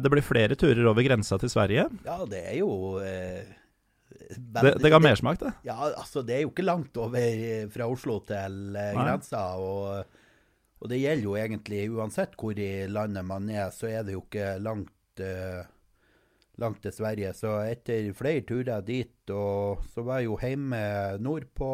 det 0.00 0.08
blir 0.08 0.24
flere 0.24 0.56
turer 0.56 0.86
over 0.88 1.04
grensa 1.04 1.36
til 1.38 1.52
Sverige. 1.52 1.84
Ja, 2.06 2.16
det 2.24 2.42
er 2.48 2.58
jo 2.62 2.96
eh, 3.04 3.44
Det, 4.32 4.72
det 4.80 4.90
ga 4.90 4.98
mersmak, 4.98 5.38
det. 5.42 5.52
Ja, 5.68 5.76
altså, 5.90 6.22
det 6.24 6.38
er 6.38 6.46
jo 6.46 6.54
ikke 6.54 6.64
langt 6.64 6.96
over 6.96 7.68
fra 7.74 7.90
Oslo 7.92 8.22
til 8.26 8.78
grensa. 8.96 9.42
Og, 9.60 10.16
og 10.80 10.90
det 10.92 11.00
gjelder 11.00 11.24
jo 11.24 11.36
egentlig 11.40 11.84
uansett 11.92 12.36
hvor 12.40 12.58
i 12.58 12.86
landet 12.90 13.24
man 13.26 13.48
er, 13.52 13.70
så 13.74 13.88
er 13.90 14.04
det 14.06 14.16
jo 14.16 14.24
ikke 14.24 14.56
langt, 14.62 15.22
eh, 15.22 15.64
langt 16.60 16.82
til 16.84 16.94
Sverige. 16.94 17.32
Så 17.36 17.58
etter 17.66 18.12
flere 18.16 18.44
turer 18.48 18.84
dit, 18.86 19.32
og 19.34 19.84
så 19.92 20.04
var 20.06 20.22
jeg 20.22 20.30
jo 20.30 20.38
hjemme 20.40 20.80
nordpå 21.22 21.72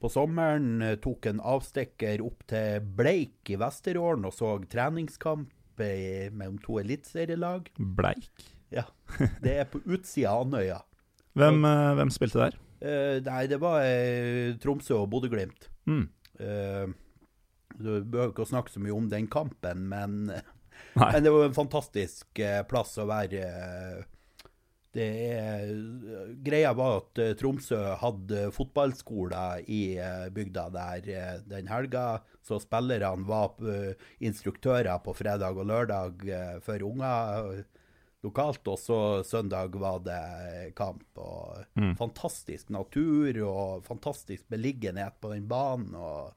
på 0.00 0.10
sommeren. 0.12 0.82
eh, 0.82 0.96
Tok 1.00 1.26
en 1.30 1.40
avstikker 1.40 2.24
opp 2.24 2.46
til 2.50 2.80
Bleik 2.96 3.52
i 3.52 3.60
Vesterålen 3.60 4.26
og 4.28 4.34
så 4.36 4.56
treningskamp 4.68 5.52
mellom 5.78 6.58
to 6.62 6.78
eliteserielag. 6.78 7.70
Bleik. 7.78 8.50
Ja, 8.70 8.84
det 9.42 9.56
er 9.58 9.70
på 9.70 9.80
utsida 9.86 10.34
av 10.34 10.44
Andøya. 10.46 10.82
Hvem, 11.34 11.64
eh, 11.66 11.94
hvem 11.98 12.12
spilte 12.14 12.44
der? 12.44 12.60
Uh, 12.84 13.16
nei, 13.24 13.46
det 13.48 13.56
var 13.62 13.80
uh, 13.80 14.56
Tromsø 14.60 14.98
og 14.98 15.08
Bodø-Glimt. 15.14 15.70
Mm. 15.88 16.04
Uh, 16.36 16.92
du 17.78 18.04
behøver 18.04 18.34
ikke 18.34 18.44
å 18.44 18.50
snakke 18.50 18.74
så 18.74 18.82
mye 18.82 18.92
om 18.92 19.06
den 19.08 19.26
kampen, 19.32 19.86
men, 19.88 20.28
Nei. 20.94 21.12
men 21.12 21.24
det 21.24 21.30
var 21.34 21.44
en 21.44 21.56
fantastisk 21.56 22.38
eh, 22.38 22.62
plass 22.70 22.96
å 23.02 23.06
være, 23.10 23.44
eh, 23.44 24.02
det 24.94 25.06
er 25.34 25.72
Greia 26.46 26.70
var 26.78 27.00
at 27.00 27.20
eh, 27.22 27.32
Tromsø 27.38 27.80
hadde 27.98 28.46
fotballskoler 28.54 29.64
i 29.66 29.82
bygda 30.34 30.68
der 30.74 31.08
den 31.50 31.70
helga, 31.70 32.20
så 32.44 32.60
spillerne 32.62 33.26
var 33.26 33.56
instruktører 34.22 35.00
på 35.02 35.16
fredag 35.18 35.58
og 35.58 35.66
lørdag 35.72 36.22
for 36.62 36.86
unger 36.86 37.64
lokalt, 38.24 38.68
og 38.70 38.78
så 38.80 38.98
søndag 39.26 39.74
var 39.80 39.98
det 40.04 40.74
kamp. 40.78 41.04
og 41.18 41.64
Mm. 41.74 41.96
Fantastisk 41.98 42.70
natur 42.70 43.42
og 43.42 43.84
fantastisk 43.84 44.48
beliggenhet 44.48 45.18
på 45.20 45.34
den 45.34 45.48
banen. 45.48 45.94
og 45.94 46.32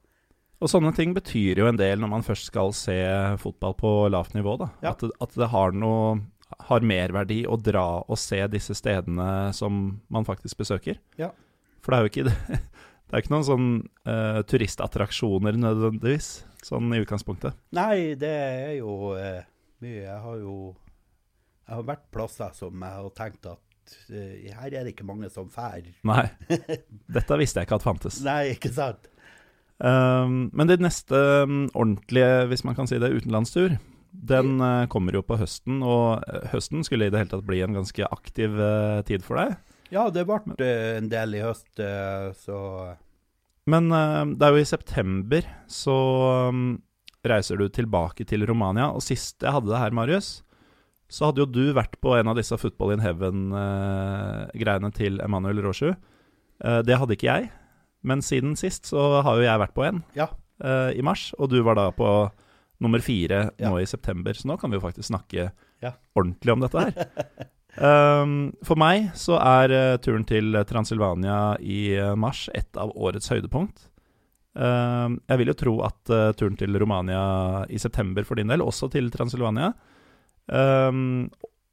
Og 0.57 0.71
sånne 0.71 0.89
ting 0.97 1.13
betyr 1.13 1.61
jo 1.61 1.67
en 1.69 1.77
del 1.77 2.01
når 2.01 2.09
man 2.11 2.25
først 2.25 2.49
skal 2.49 2.73
se 2.73 2.97
fotball 3.41 3.75
på 3.77 3.91
lavt 4.09 4.33
nivå. 4.37 4.55
da. 4.61 4.71
Ja. 4.81 4.95
At, 4.95 5.05
det, 5.05 5.13
at 5.21 5.37
det 5.37 5.51
har 5.53 5.75
noe 5.77 6.17
har 6.69 6.85
merverdi 6.85 7.41
å 7.45 7.57
dra 7.59 8.01
og 8.07 8.17
se 8.19 8.39
disse 8.49 8.73
stedene 8.77 9.51
som 9.53 9.99
man 10.13 10.25
faktisk 10.25 10.63
besøker. 10.63 10.97
Ja. 11.19 11.33
For 11.83 11.93
det 11.93 11.97
er 11.97 12.05
jo 12.05 12.11
ikke, 12.13 12.63
det 13.07 13.13
er 13.13 13.23
ikke 13.23 13.35
noen 13.35 13.47
sånn 13.47 13.69
uh, 14.07 14.41
turistattraksjoner 14.47 15.59
nødvendigvis, 15.59 16.31
sånn 16.65 16.89
i 16.95 17.03
utgangspunktet. 17.03 17.59
Nei, 17.77 18.15
det 18.19 18.33
er 18.33 18.75
jo 18.79 19.13
uh, 19.13 19.43
mye. 19.83 20.01
Jeg 20.07 20.19
har 20.23 20.41
jo 20.41 20.57
jeg 21.67 21.75
har 21.75 21.87
vært 21.87 22.05
plasser 22.15 22.53
som 22.55 22.83
jeg 22.85 22.95
har 22.95 23.07
tenkt 23.15 23.47
at 23.51 23.95
eh, 24.07 24.47
her 24.55 24.71
er 24.71 24.85
det 24.85 24.93
ikke 24.93 25.07
mange 25.07 25.27
som 25.31 25.49
fær. 25.51 25.83
Nei, 26.07 26.23
dette 27.17 27.39
visste 27.41 27.59
jeg 27.59 27.67
ikke 27.67 27.79
at 27.81 27.83
fantes. 27.83 28.19
Nei, 28.23 28.53
ikke 28.53 28.71
sant? 28.71 29.09
Um, 29.77 30.47
men 30.57 30.69
det 30.69 30.79
neste 30.81 31.17
um, 31.45 31.67
ordentlige, 31.77 32.47
hvis 32.49 32.63
man 32.65 32.77
kan 32.77 32.89
si 32.89 32.97
det, 33.01 33.13
utenlandstur, 33.13 33.77
den 34.11 34.57
uh, 34.63 34.87
kommer 34.89 35.13
jo 35.13 35.21
på 35.25 35.37
høsten. 35.37 35.83
Og 35.85 36.23
uh, 36.25 36.47
høsten 36.53 36.85
skulle 36.85 37.07
i 37.07 37.13
det 37.13 37.21
hele 37.21 37.33
tatt 37.33 37.45
bli 37.47 37.61
en 37.65 37.77
ganske 37.77 38.07
aktiv 38.09 38.57
uh, 38.57 39.03
tid 39.07 39.25
for 39.25 39.41
deg. 39.41 39.57
Ja, 39.93 40.07
det 40.11 40.25
ble 40.27 40.41
eh, 40.59 40.97
en 40.97 41.07
del 41.07 41.37
i 41.37 41.43
høst, 41.45 41.77
eh, 41.79 42.33
så 42.35 42.57
Men 43.71 43.87
det 43.87 44.43
er 44.43 44.51
jo 44.51 44.59
i 44.59 44.67
september 44.67 45.47
så 45.71 45.95
um, 46.51 46.65
reiser 47.23 47.55
du 47.55 47.69
tilbake 47.71 48.25
til 48.27 48.43
Romania. 48.49 48.89
Og 48.91 49.05
sist 49.05 49.39
jeg 49.43 49.55
hadde 49.55 49.71
det 49.71 49.79
her, 49.79 49.95
Marius, 49.95 50.41
så 51.07 51.29
hadde 51.29 51.45
jo 51.45 51.47
du 51.47 51.71
vært 51.75 51.95
på 52.03 52.17
en 52.17 52.27
av 52.27 52.35
disse 52.35 52.55
Football 52.59 52.97
in 52.97 53.03
Heaven-greiene 53.05 54.91
til 54.95 55.21
Emanuel 55.23 55.63
Roshu. 55.63 55.93
Det 56.59 56.99
hadde 56.99 57.15
ikke 57.15 57.29
jeg. 57.31 57.49
Men 58.07 58.23
siden 58.25 58.55
sist 58.59 58.87
så 58.89 59.21
har 59.25 59.37
jo 59.39 59.45
jeg 59.45 59.61
vært 59.63 59.75
på 59.75 59.83
en 59.87 60.01
ja. 60.17 60.29
uh, 60.63 60.89
i 60.95 61.03
mars, 61.05 61.29
og 61.37 61.51
du 61.51 61.59
var 61.65 61.77
da 61.79 61.89
på 61.95 62.07
nummer 62.83 63.01
fire 63.01 63.47
Ja. 63.57 63.71
nå 63.71 63.81
i 63.81 63.89
september. 63.89 64.37
Så 64.37 64.47
nå 64.49 64.57
kan 64.61 64.71
vi 64.71 64.77
jo 64.79 64.83
faktisk 64.85 65.09
snakke 65.11 65.49
Ja. 65.83 65.91
ordentlig 66.17 66.53
om 66.53 66.63
dette 66.63 66.83
her. 66.87 67.09
Um, 67.77 68.31
for 68.67 68.79
meg 68.79 69.11
så 69.17 69.35
er 69.41 69.73
uh, 69.75 69.97
turen 70.01 70.25
til 70.29 70.55
Transilvania 70.69 71.57
i 71.61 71.81
uh, 71.99 72.15
mars 72.17 72.47
et 72.57 72.79
av 72.79 72.93
årets 72.95 73.29
høydepunkt. 73.33 73.89
Um, 74.57 75.19
jeg 75.29 75.37
vil 75.43 75.51
jo 75.51 75.57
tro 75.59 75.73
at 75.85 76.09
uh, 76.09 76.31
turen 76.33 76.55
til 76.57 76.73
Romania 76.81 77.65
i 77.69 77.77
september 77.77 78.25
for 78.25 78.39
din 78.39 78.49
del, 78.49 78.63
også 78.65 78.89
til 78.95 79.11
Transilvania, 79.13 79.73
um, 80.49 81.27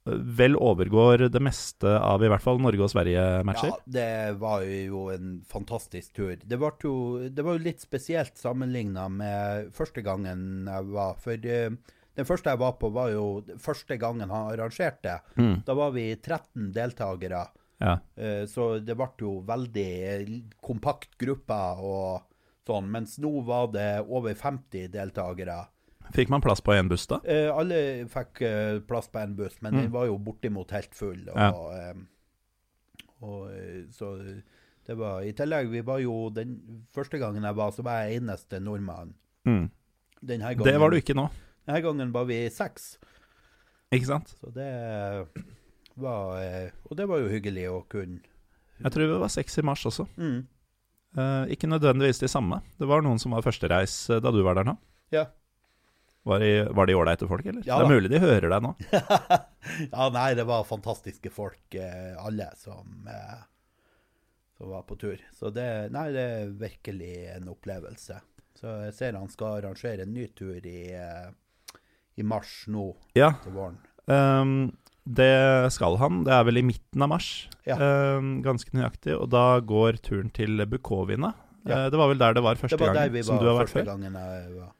vel 0.05 0.53
overgår 0.61 1.23
det 1.33 1.41
meste 1.41 1.89
av 1.97 2.21
i 2.23 2.29
hvert 2.29 2.43
fall 2.43 2.59
Norge 2.61 2.83
og 2.85 2.91
Sverige-matcher. 2.93 3.71
ja, 3.73 3.77
det 3.89 4.37
var 4.37 4.61
jo 4.61 5.07
en 5.09 5.39
fantastisk 5.49 6.13
tur. 6.13 6.35
Det, 6.37 6.59
jo, 6.83 6.95
det 7.29 7.45
var 7.45 7.57
jo 7.57 7.63
litt 7.65 7.81
spesielt 7.81 8.37
sammenligna 8.37 9.07
med 9.09 9.71
første 9.73 10.03
gangen 10.05 10.67
jeg 10.69 10.91
var. 10.93 11.17
For 11.23 11.33
eh, 11.49 11.73
den 12.15 12.29
første 12.29 12.53
jeg 12.53 12.61
var 12.61 12.77
på, 12.77 12.91
var 12.93 13.09
jo 13.15 13.25
første 13.59 13.97
gangen 13.97 14.29
han 14.29 14.53
arrangerte. 14.53 15.17
Mm, 15.41 15.63
Da 15.65 15.73
var 15.73 15.91
vi 15.97 16.11
13 16.15 16.69
deltakere. 16.75 17.47
ja. 17.81 17.97
Eh, 18.15 18.45
Så 18.45 18.79
det 18.85 18.95
ble 18.95 19.09
jo 19.19 19.41
veldig 19.41 20.51
kompakt 20.61 21.17
gruppe 21.17 21.57
og 21.81 22.21
sånn. 22.67 22.91
Mens 22.91 23.17
nå 23.17 23.41
var 23.45 23.67
det 23.73 24.05
over 24.07 24.33
50 24.37 24.87
deltakere. 24.93 25.65
Fikk 26.13 26.29
man 26.29 26.41
plass 26.41 26.61
på 26.61 26.73
én 26.73 26.87
buss, 26.89 27.07
da? 27.07 27.19
Eh, 27.25 27.49
alle 27.51 28.05
fikk 28.07 28.41
eh, 28.41 28.79
plass 28.87 29.07
på 29.09 29.19
en 29.23 29.35
buss, 29.35 29.61
men 29.61 29.73
Mm. 29.73 29.81
den 29.81 29.91
var 29.91 30.05
jo 30.05 30.17
bortimot 30.19 30.71
helt 30.71 30.93
full. 30.95 31.29
Og, 31.29 31.35
Ja. 31.35 31.49
og, 31.51 31.95
og, 33.21 33.51
eh, 33.51 33.83
så 33.91 34.41
det 34.87 34.97
var 34.97 35.21
I 35.23 35.31
tillegg, 35.33 35.69
vi 35.71 35.81
var 35.81 35.99
jo 35.99 36.29
den 36.29 36.85
første 36.93 37.17
gangen 37.19 37.43
jeg 37.43 37.55
var, 37.55 37.71
så 37.71 37.83
var 37.83 38.03
jeg 38.05 38.21
eneste 38.21 38.59
nordmann. 38.61 39.13
Mm. 39.45 39.69
Gangen, 40.25 40.63
Det 40.63 40.79
var 40.79 40.89
du 40.89 40.97
ikke 40.97 41.15
nå, 41.15 41.29
Denne 41.67 41.81
gangen 41.81 42.11
var 42.13 42.25
vi 42.25 42.49
seks. 42.49 42.97
ikke 43.91 44.05
sant? 44.05 44.35
Så 44.39 44.51
det 44.53 45.27
var 45.97 46.37
eh, 46.41 46.71
Og 46.89 46.97
det 46.97 47.07
var 47.07 47.19
jo 47.19 47.29
hyggelig 47.29 47.67
å 47.69 47.83
kunne 47.87 48.19
Jeg 48.81 48.91
tror 48.91 49.07
det 49.07 49.19
var 49.21 49.29
seks 49.29 49.57
i 49.57 49.61
mars 49.61 49.85
også. 49.85 50.07
mm. 50.17 50.47
Eh, 51.17 51.45
ikke 51.55 51.69
nødvendigvis 51.71 52.19
de 52.19 52.27
samme. 52.27 52.61
Det 52.77 52.85
var 52.89 53.01
noen 53.01 53.17
som 53.19 53.31
var 53.31 53.41
førstereis 53.41 54.09
eh, 54.09 54.19
da 54.19 54.31
du 54.31 54.41
var 54.43 54.55
der 54.55 54.65
nå. 54.67 54.77
Ja. 55.11 55.25
Var 56.25 56.39
de 56.41 56.51
var 56.73 56.87
de 56.89 56.95
ålreite 56.97 57.27
folk, 57.29 57.45
eller? 57.45 57.61
Ja 57.67 57.75
det 57.79 57.85
er 57.85 57.91
mulig 57.99 58.09
de 58.09 58.19
hører 58.23 58.49
deg 58.49 58.63
nå. 58.65 58.71
ja, 59.91 60.05
nei, 60.13 60.29
det 60.37 60.45
var 60.49 60.63
fantastiske 60.65 61.29
folk, 61.33 61.75
eh, 61.77 62.15
alle 62.17 62.47
som, 62.57 63.05
eh, 63.11 63.43
som 64.57 64.71
var 64.73 64.85
på 64.89 64.97
tur. 64.97 65.21
Så 65.37 65.51
det, 65.53 65.67
nei, 65.93 66.07
det 66.15 66.23
er 66.39 66.55
virkelig 66.61 67.11
en 67.35 67.51
opplevelse. 67.53 68.17
Så 68.57 68.71
jeg 68.87 68.95
ser 68.97 69.17
han 69.19 69.29
skal 69.29 69.59
arrangere 69.59 70.05
en 70.07 70.13
ny 70.15 70.25
tur 70.37 70.57
i, 70.65 70.79
eh, 70.97 71.27
i 72.17 72.23
mars 72.25 72.63
nå 72.71 72.87
Ja, 73.19 73.33
til 73.43 73.53
våren. 73.57 73.77
Um, 74.09 74.55
det 75.05 75.69
skal 75.75 75.97
han. 76.01 76.23
Det 76.25 76.33
er 76.33 76.45
vel 76.47 76.57
i 76.61 76.65
midten 76.65 77.03
av 77.05 77.11
mars, 77.11 77.27
Ja. 77.67 77.75
um, 78.17 78.39
ganske 78.45 78.73
nøyaktig. 78.73 79.13
Og 79.19 79.29
da 79.33 79.59
går 79.61 79.99
turen 80.01 80.31
til 80.33 80.57
Bukovina. 80.71 81.33
Ja. 81.65 81.85
Uh, 81.85 81.89
det 81.93 81.99
var 82.01 82.09
vel 82.09 82.17
der 82.21 82.33
det 82.37 82.43
var 82.45 82.55
første 82.57 82.77
Det 82.77 82.87
var 82.87 82.97
gangen? 82.97 83.23
som 83.27 83.37
du 83.41 83.45
har 83.49 83.59
vært 83.61 83.73
før. 83.75 83.85
gangen 83.91 84.13
jeg 84.17 84.55
var. 84.57 84.73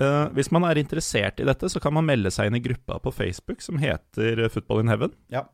Eh, 0.00 0.24
hvis 0.36 0.50
man 0.54 0.62
er 0.68 0.78
interessert 0.78 1.40
i 1.42 1.46
dette, 1.48 1.68
så 1.72 1.80
kan 1.82 1.94
man 1.96 2.06
melde 2.06 2.30
seg 2.30 2.46
inn 2.50 2.58
i 2.58 2.62
gruppa 2.62 3.00
på 3.02 3.10
Facebook 3.14 3.62
som 3.64 3.80
heter 3.82 4.44
Football 4.52 4.84
in 4.84 4.92
Heaven. 4.92 5.14
Ja. 5.34 5.46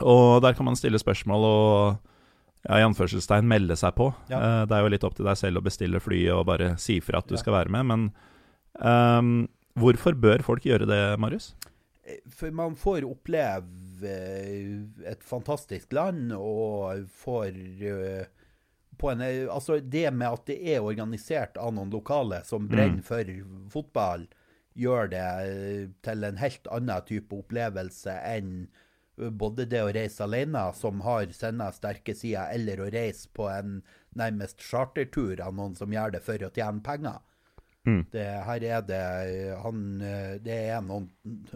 Og 0.00 0.40
der 0.44 0.56
kan 0.56 0.64
man 0.68 0.76
stille 0.76 1.00
spørsmål 1.00 1.44
og 1.48 1.98
ja, 2.66 2.78
i 2.80 2.86
anførselstegn 2.86 3.46
melde 3.48 3.76
seg 3.78 3.94
på. 3.96 4.10
Ja. 4.32 4.40
Uh, 4.40 4.62
det 4.68 4.76
er 4.78 4.82
jo 4.86 4.92
litt 4.96 5.04
opp 5.06 5.14
til 5.18 5.28
deg 5.28 5.38
selv 5.40 5.60
å 5.60 5.64
bestille 5.66 6.00
flyet 6.02 6.32
og 6.34 6.46
bare 6.48 6.72
si 6.82 6.98
fra 7.04 7.20
at 7.22 7.28
du 7.28 7.36
Ja. 7.36 7.42
skal 7.44 7.56
være 7.58 7.72
med. 7.76 7.86
Men 7.92 8.06
um, 8.80 9.48
hvorfor 9.78 10.16
bør 10.18 10.42
folk 10.44 10.64
gjøre 10.66 10.88
det, 10.88 11.02
Marius? 11.20 11.52
Eh, 12.06 12.18
For 12.32 12.50
man 12.50 12.74
får 12.76 13.04
oppleve 13.08 13.64
eh, 14.08 15.10
et 15.12 15.22
fantastisk 15.24 15.92
land, 15.96 16.32
og 16.32 17.06
får 17.22 17.52
eh, 17.52 18.26
en, 19.02 19.22
Altså, 19.50 19.80
det 19.80 20.10
med 20.14 20.28
at 20.28 20.46
det 20.46 20.56
er 20.74 20.84
organisert 20.84 21.56
av 21.56 21.74
noen 21.74 21.90
lokale 21.90 22.42
som 22.44 22.68
brenner 22.68 23.02
for 23.02 23.24
fotball, 23.72 24.26
gjør 24.76 25.08
det 25.12 25.26
eh, 25.44 25.84
til 26.04 26.24
en 26.24 26.40
helt 26.40 26.66
annen 26.72 27.06
type 27.08 27.36
opplevelse 27.36 28.12
enn 28.28 28.50
eh, 29.18 29.30
både 29.30 29.64
det 29.70 29.82
å 29.84 29.92
reise 29.94 30.24
alene, 30.24 30.66
som 30.76 31.00
har 31.06 31.30
sine 31.32 31.70
sterke 31.72 32.14
sider, 32.14 32.50
eller 32.52 32.82
å 32.84 32.90
reise 32.92 33.30
på 33.32 33.48
en 33.48 33.78
nærmest 34.16 34.60
chartertur 34.60 35.40
av 35.40 35.56
noen 35.56 35.76
som 35.78 35.92
gjør 35.92 36.16
det 36.16 36.22
for 36.24 36.44
å 36.44 36.52
tjene 36.52 36.84
penger. 36.84 37.22
Mm. 37.86 38.02
Det, 38.10 38.26
her 38.48 38.64
er 38.66 38.80
det 38.82 39.02
han, 39.62 40.00
eh, 40.02 40.34
Det 40.42 40.56
er 40.72 40.80
non- 40.82 41.10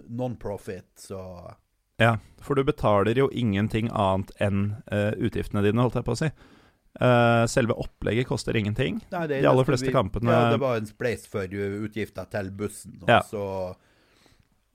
non-profit, 0.09 0.89
så 0.97 1.57
Ja, 1.99 2.17
for 2.41 2.55
du 2.55 2.65
betaler 2.65 3.19
jo 3.19 3.29
ingenting 3.33 3.91
annet 3.93 4.31
enn 4.41 4.77
uh, 4.93 5.13
utgiftene 5.21 5.61
dine, 5.67 5.83
holdt 5.83 5.99
jeg 5.99 6.07
på 6.07 6.15
å 6.15 6.21
si. 6.23 6.31
Eh, 6.99 7.45
selve 7.47 7.77
opplegget 7.79 8.27
koster 8.27 8.57
ingenting. 8.59 8.97
Nei, 9.13 9.27
det 9.31 9.43
De 9.43 9.47
aller 9.49 9.65
fleste 9.65 9.87
fleste 9.87 9.95
kampene- 9.95 10.33
Ja, 10.33 10.51
det 10.51 10.59
var 10.61 10.77
en 10.81 10.87
spleis 10.87 11.23
for 11.31 11.45
uh, 11.47 11.85
utgifter 11.87 12.27
til 12.29 12.51
bussen. 12.51 12.97
Og 13.03 13.09
Ja. 13.09 13.21
så 13.23 13.77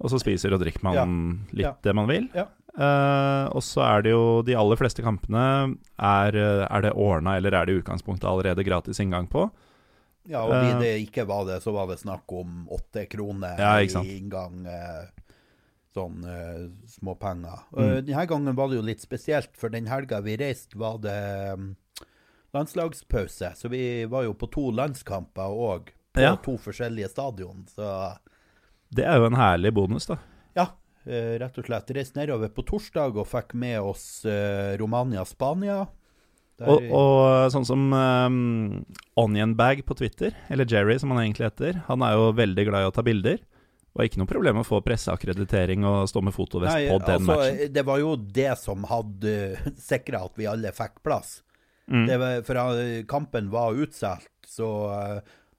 Og 0.01 0.09
så 0.11 0.19
spiser 0.19 0.53
og 0.53 0.59
drikker 0.61 0.83
man 0.83 0.93
Ja. 0.93 1.05
litt 1.53 1.65
Ja. 1.65 1.75
det 1.81 1.95
man 1.95 2.07
vil. 2.07 2.29
Eh, 2.35 3.45
og 3.55 3.61
så 3.63 3.81
er 3.97 4.01
det 4.01 4.11
jo 4.11 4.41
de 4.43 4.53
aller 4.53 4.75
fleste 4.75 5.01
kampene 5.01 5.77
er, 5.97 6.35
eh, 6.35 6.67
er 6.69 6.81
det 6.81 6.91
ordna, 6.93 7.37
eller 7.37 7.53
er 7.55 7.65
det 7.65 7.75
i 7.75 7.81
utgangspunktet 7.81 8.27
allerede 8.27 8.65
gratis 8.65 8.99
inngang 8.99 9.27
på? 9.29 9.49
Ja, 10.27 10.41
og 10.43 10.51
hvis 10.51 10.73
hvis 10.73 10.81
det 10.81 11.07
ikke 11.13 11.25
var 11.27 11.45
det, 11.45 11.61
så 11.63 11.71
var 11.71 11.87
det 11.87 11.99
snakk 11.99 12.23
om 12.33 12.67
åtte 12.69 13.07
kroner 13.09 13.55
i 13.57 14.19
inngang. 14.19 14.67
Sånn 15.95 16.25
småpenger. 16.87 17.59
Mm. 17.73 18.05
Denne 18.05 18.27
gangen 18.27 18.55
var 18.55 18.67
det 18.67 18.75
jo 18.75 18.81
litt 18.81 18.99
spesielt, 18.99 19.55
for 19.55 19.69
den 19.69 19.85
helga 19.85 20.21
vi 20.21 20.35
reiste, 20.35 20.75
var 20.75 20.97
det 20.97 21.57
mm, 21.57 21.75
landslagspause. 22.55 23.51
Så 23.59 23.69
vi 23.71 24.05
var 24.11 24.23
jo 24.27 24.33
på 24.33 24.49
to 24.51 24.69
landskamper 24.75 25.51
òg, 25.51 25.91
på 26.15 26.21
Ja. 26.23 26.35
to 26.39 26.55
forskjellige 26.57 27.09
stadion. 27.11 27.65
Så 27.67 28.17
Det 28.95 29.03
er 29.05 29.17
jo 29.19 29.25
en 29.27 29.35
herlig 29.35 29.73
bonus, 29.73 30.05
da. 30.07 30.17
ja, 30.55 30.67
eh, 31.05 31.37
rett 31.41 31.57
og 31.57 31.65
slett. 31.67 31.91
Reiste 31.93 32.15
nedover 32.21 32.49
på 32.49 32.63
torsdag 32.65 33.17
og 33.17 33.27
fikk 33.27 33.53
med 33.53 33.79
oss 33.81 34.23
eh, 34.25 34.77
Romania-Spania. 34.77 35.87
Der- 36.57 36.69
Og, 36.71 36.83
og 36.95 37.51
sånn 37.51 37.65
som 37.67 37.91
um, 37.91 38.85
Onionbag 39.19 39.81
på 39.85 39.95
Twitter, 39.99 40.31
eller 40.49 40.63
Jerry 40.65 40.97
som 40.99 41.11
han 41.11 41.19
egentlig 41.25 41.49
heter, 41.51 41.81
han 41.89 42.01
er 42.01 42.13
jo 42.15 42.29
veldig 42.31 42.65
glad 42.69 42.85
i 42.85 42.87
å 42.89 42.93
ta 42.95 43.01
bilder. 43.03 43.39
var 43.95 44.05
ikke 44.05 44.17
noe 44.19 44.27
problem 44.27 44.57
å 44.59 44.65
få 44.67 44.81
presseakkreditering 44.83 45.83
og 45.87 46.07
stå 46.11 46.21
med 46.23 46.33
fotovest 46.35 46.73
Nei, 46.73 46.87
på 46.89 46.97
den 47.05 47.21
altså, 47.27 47.35
matchen. 47.35 47.73
Det 47.73 47.83
var 47.85 47.99
jo 47.99 48.15
det 48.17 48.57
som 48.59 48.83
hadde 48.83 49.35
sikra 49.89 50.25
at 50.25 50.33
vi 50.35 50.47
alle 50.51 50.71
fikk 50.75 51.01
plass. 51.03 51.41
Mm. 51.91 52.05
Var, 52.19 52.41
for 52.47 52.55
han- 52.57 53.05
kampen 53.07 53.49
var 53.53 53.73
utsolgt, 53.77 54.31
så 54.47 54.69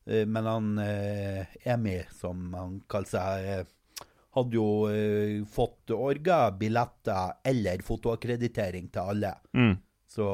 eh, 0.06 0.24
Men 0.26 0.46
han 0.46 0.78
eh, 0.78 1.46
Emi, 1.64 2.00
som 2.14 2.52
han 2.54 2.80
kaller 2.88 3.06
seg, 3.10 3.46
eh, 3.60 4.06
hadde 4.36 4.54
jo 4.58 5.44
fått 5.48 5.90
orga 5.96 6.50
billetter 6.52 7.32
eller 7.44 7.78
fotoakkreditering 7.82 8.90
til 8.92 9.00
alle. 9.14 9.30
Mm. 9.56 9.76
Så, 10.06 10.26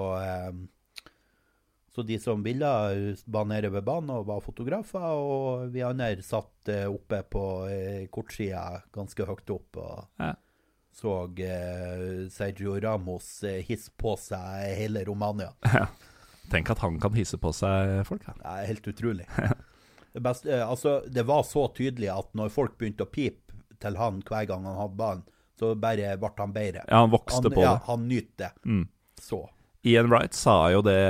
så 1.94 2.02
de 2.02 2.18
som 2.18 2.42
ville, 2.42 2.66
var 3.26 3.44
nede 3.48 3.70
ved 3.72 3.84
banen 3.86 4.10
og 4.16 4.26
var 4.26 4.40
fotografer, 4.44 5.04
og 5.06 5.68
vi 5.74 5.84
andre 5.86 6.22
satt 6.24 6.68
oppe 6.88 7.22
på 7.30 7.44
kortsida 8.14 8.82
ganske 8.94 9.26
høyt 9.28 9.50
opp 9.54 9.76
og 9.82 10.08
Ja. 10.18 10.32
Så 10.92 11.24
eh, 11.24 12.28
Sergio 12.30 12.80
Ramos 12.80 13.42
eh, 13.44 13.64
hisse 13.66 13.90
på 13.96 14.14
seg 14.20 14.76
hele 14.78 15.04
Romania. 15.08 15.52
Tenk 16.52 16.70
at 16.74 16.82
han 16.84 16.98
kan 17.00 17.14
hisse 17.16 17.38
på 17.40 17.52
seg 17.56 18.02
folk. 18.08 18.26
Det 18.26 18.48
er 18.54 18.66
helt 18.68 18.88
utrolig. 18.94 19.28
Det, 20.12 20.20
beste, 20.20 20.50
eh, 20.52 20.68
altså, 20.68 20.98
det 21.08 21.22
var 21.24 21.40
så 21.48 21.70
tydelig 21.72 22.10
at 22.12 22.34
når 22.36 22.50
folk 22.52 22.74
begynte 22.76 23.06
å 23.06 23.08
pipe 23.08 23.54
til 23.80 23.96
han 23.96 24.18
hver 24.28 24.44
gang 24.50 24.66
han 24.68 24.76
hadde 24.76 24.98
ballen, 24.98 25.22
så 25.56 25.70
bare 25.78 26.10
ble 26.20 26.30
han 26.36 26.52
bedre. 26.52 26.82
Ja, 26.84 27.00
han 27.00 27.14
vokste 27.14 27.46
han, 27.46 27.54
på 27.54 27.62
ja, 27.64 27.70
det. 27.78 27.86
han 27.86 28.04
nyter 28.10 28.42
det. 28.42 28.50
Mm. 28.68 28.82
Så. 29.16 29.38
Ian 29.88 30.10
Wright 30.12 30.36
sa 30.36 30.56
jo 30.74 30.82
det, 30.84 31.00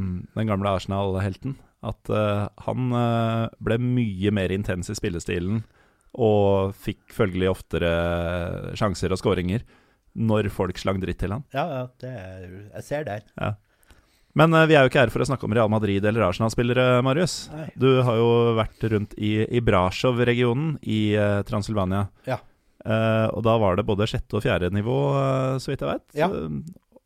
mm, 0.00 0.14
den 0.32 0.48
gamle 0.48 0.72
Arsenal-helten, 0.78 1.58
at 1.84 2.10
uh, 2.10 2.48
han 2.64 2.94
uh, 2.96 3.52
ble 3.62 3.76
mye 3.82 4.32
mer 4.34 4.54
intens 4.54 4.88
i 4.88 4.96
spillestilen 4.96 5.60
og 6.16 6.74
fikk 6.78 7.12
følgelig 7.14 7.50
oftere 7.52 7.92
sjanser 8.78 9.12
og 9.12 9.20
skåringer 9.20 9.64
når 10.18 10.48
folk 10.50 10.78
slang 10.80 11.00
dritt 11.02 11.20
til 11.20 11.34
han. 11.34 11.44
Ja, 11.54 11.66
ja, 11.70 11.82
det 12.02 12.10
er, 12.10 12.44
jeg 12.78 12.86
ser 12.86 13.06
det. 13.06 13.20
Ja. 13.38 13.54
Men 14.38 14.54
eh, 14.54 14.66
vi 14.70 14.76
er 14.76 14.84
jo 14.84 14.90
ikke 14.90 15.02
her 15.04 15.12
for 15.12 15.24
å 15.24 15.28
snakke 15.28 15.46
om 15.48 15.54
Real 15.56 15.70
Madrid 15.72 16.04
eller 16.04 16.26
Arsenal-spillere, 16.28 17.00
Marius. 17.06 17.48
Nei. 17.54 17.68
Du 17.78 17.88
har 18.06 18.18
jo 18.20 18.28
vært 18.58 18.84
rundt 18.92 19.16
i, 19.18 19.32
i 19.46 19.62
Brasov-regionen 19.64 20.76
i 20.86 21.00
eh, 21.18 21.40
Transylvania. 21.48 22.06
Ja. 22.28 22.40
Uh, 22.78 23.26
og 23.34 23.42
da 23.42 23.56
var 23.58 23.74
det 23.76 23.82
både 23.84 24.06
sjette 24.08 24.38
og 24.38 24.44
fjerde 24.44 24.70
nivå, 24.72 24.94
så 25.60 25.72
vidt 25.72 25.82
jeg 25.82 25.90
vet. 25.90 26.04
Ja. 26.16 26.28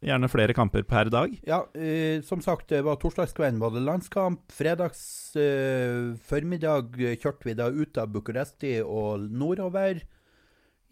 Gjerne 0.02 0.28
flere 0.30 0.54
kamper 0.56 0.84
per 0.88 1.10
dag. 1.12 1.34
Ja, 1.46 1.62
eh, 1.74 2.22
som 2.26 2.42
sagt, 2.42 2.68
det 2.68 2.82
var 2.82 2.98
torsdagskvelden 3.00 3.60
var 3.62 3.74
det 3.74 3.84
landskamp. 3.86 4.44
Fredags 4.52 5.36
eh, 5.36 6.14
formiddag 6.26 6.96
kjørte 6.98 7.48
vi 7.48 7.56
da 7.58 7.70
ut 7.70 7.98
av 7.98 8.10
Bucuresti 8.12 8.80
og 8.82 9.28
nordover. 9.30 10.02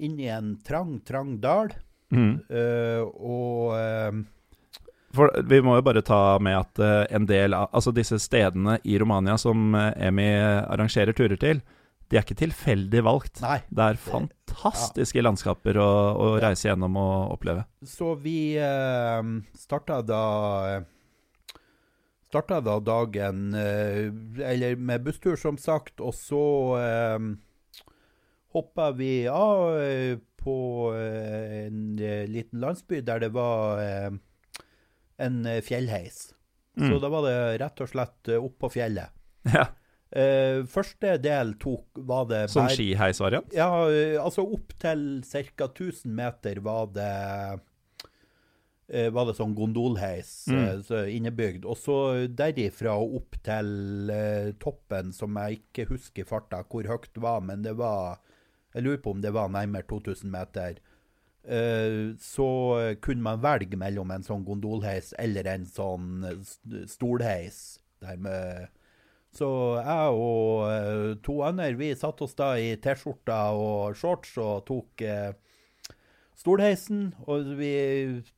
Inn 0.01 0.19
i 0.21 0.31
en 0.33 0.55
trang, 0.65 0.99
trang 1.07 1.37
dal. 1.43 1.75
Mm. 2.11 2.39
Eh, 2.49 3.03
og 3.03 3.75
eh, 3.79 4.23
For 5.15 5.31
vi 5.47 5.61
må 5.63 5.77
jo 5.79 5.85
bare 5.87 6.03
ta 6.03 6.39
med 6.43 6.57
at 6.59 6.81
eh, 6.83 7.05
en 7.15 7.29
del 7.29 7.55
av 7.55 7.69
Altså 7.71 7.93
disse 7.95 8.19
stedene 8.19 8.81
i 8.83 8.97
Romania 8.99 9.37
som 9.39 9.77
eh, 9.79 10.09
Emi 10.09 10.27
arrangerer 10.41 11.15
turer 11.15 11.39
til, 11.39 11.63
de 12.11 12.19
er 12.19 12.25
ikke 12.27 12.39
tilfeldig 12.43 13.03
valgt. 13.07 13.41
Nei. 13.45 13.61
Det 13.71 13.85
er 13.87 13.99
fantastiske 14.03 15.23
landskaper 15.23 15.79
å, 15.79 15.91
å 16.19 16.31
reise 16.43 16.67
gjennom 16.69 16.97
og 16.99 17.37
oppleve. 17.37 17.65
Så 17.87 18.17
vi 18.19 18.57
eh, 18.59 19.23
starta 19.57 20.01
da 20.03 20.25
Starta 22.31 22.61
da 22.63 22.77
dagen 22.79 23.55
eh, 23.59 24.11
Eller 24.47 24.77
med 24.79 25.03
busstur, 25.07 25.35
som 25.39 25.57
sagt, 25.59 25.99
og 26.01 26.15
så 26.15 26.43
eh, 26.79 27.19
hoppa 28.55 28.91
vi 28.95 29.27
av 29.31 29.79
eh, 29.83 30.19
på 30.41 30.55
eh, 30.95 31.67
en 31.67 31.81
liten 32.31 32.63
landsby 32.63 33.03
der 33.07 33.21
det 33.27 33.33
var 33.35 33.83
eh, 33.83 34.11
en 35.21 35.43
fjellheis. 35.45 35.65
fjellheis. 35.67 36.21
Så 36.81 36.87
Mm. 36.95 37.01
da 37.03 37.09
var 37.13 37.25
det 37.27 37.33
rett 37.61 37.81
og 37.83 37.89
slett 37.91 38.29
opp 38.39 38.55
på 38.63 38.69
fjellet. 38.73 39.11
Ja, 39.53 39.65
Eh, 40.13 40.65
første 40.67 41.13
del 41.23 41.53
tok 41.63 42.01
var 42.09 42.25
det 42.27 42.41
Som 42.51 42.67
skiheisvariant? 42.67 43.53
ja, 43.55 43.69
uh, 43.87 44.17
altså 44.25 44.43
opp 44.43 44.73
til 44.83 45.21
ca. 45.23 45.69
1000 45.69 46.11
meter 46.19 46.59
var 46.67 46.89
det 46.91 47.61
uh, 48.91 49.09
var 49.15 49.29
det 49.29 49.37
sånn 49.39 49.55
gondolheis 49.55 50.33
Mm. 50.51 50.83
så 50.83 51.05
innebygd. 51.07 51.65
Og 51.65 51.77
så 51.79 52.27
derifra 52.27 52.97
opp 52.99 53.39
til 53.47 54.11
toppen, 54.59 55.13
som 55.15 55.37
jeg 55.45 55.61
ikke 55.63 55.87
husker 55.93 56.27
farta 56.27 56.65
hvor 56.67 56.83
høyt 56.91 57.07
det 57.15 57.23
var, 57.23 57.41
men 57.41 57.63
det 57.63 57.77
var 57.79 58.19
Jeg 58.75 58.83
lurer 58.85 58.99
på 59.03 59.11
om 59.11 59.21
det 59.23 59.33
var 59.35 59.49
nærmere 59.49 59.83
2000 59.87 60.31
meter. 60.31 60.77
Så 62.23 62.97
kunne 63.03 63.23
man 63.23 63.41
velge 63.43 63.77
mellom 63.77 64.11
en 64.15 64.23
sånn 64.23 64.45
gondolheis 64.47 65.13
eller 65.19 65.47
en 65.51 65.65
sånn 65.67 66.21
st- 66.41 66.85
stolheis. 66.87 67.79
Der 68.01 68.17
med 68.17 68.69
så 69.37 69.49
jeg 69.79 70.17
og 70.19 70.65
eh, 70.73 71.13
to 71.23 71.37
andre 71.47 71.71
vi 71.79 71.93
satte 71.99 72.27
oss 72.27 72.35
da 72.39 72.57
i 72.59 72.73
T-skjorta 72.83 73.39
og 73.55 73.95
shorts 73.99 74.35
og 74.43 74.65
tok 74.67 75.05
eh, 75.07 75.31
stolheisen. 76.41 77.11
Og 77.31 77.55
vi, 77.61 77.71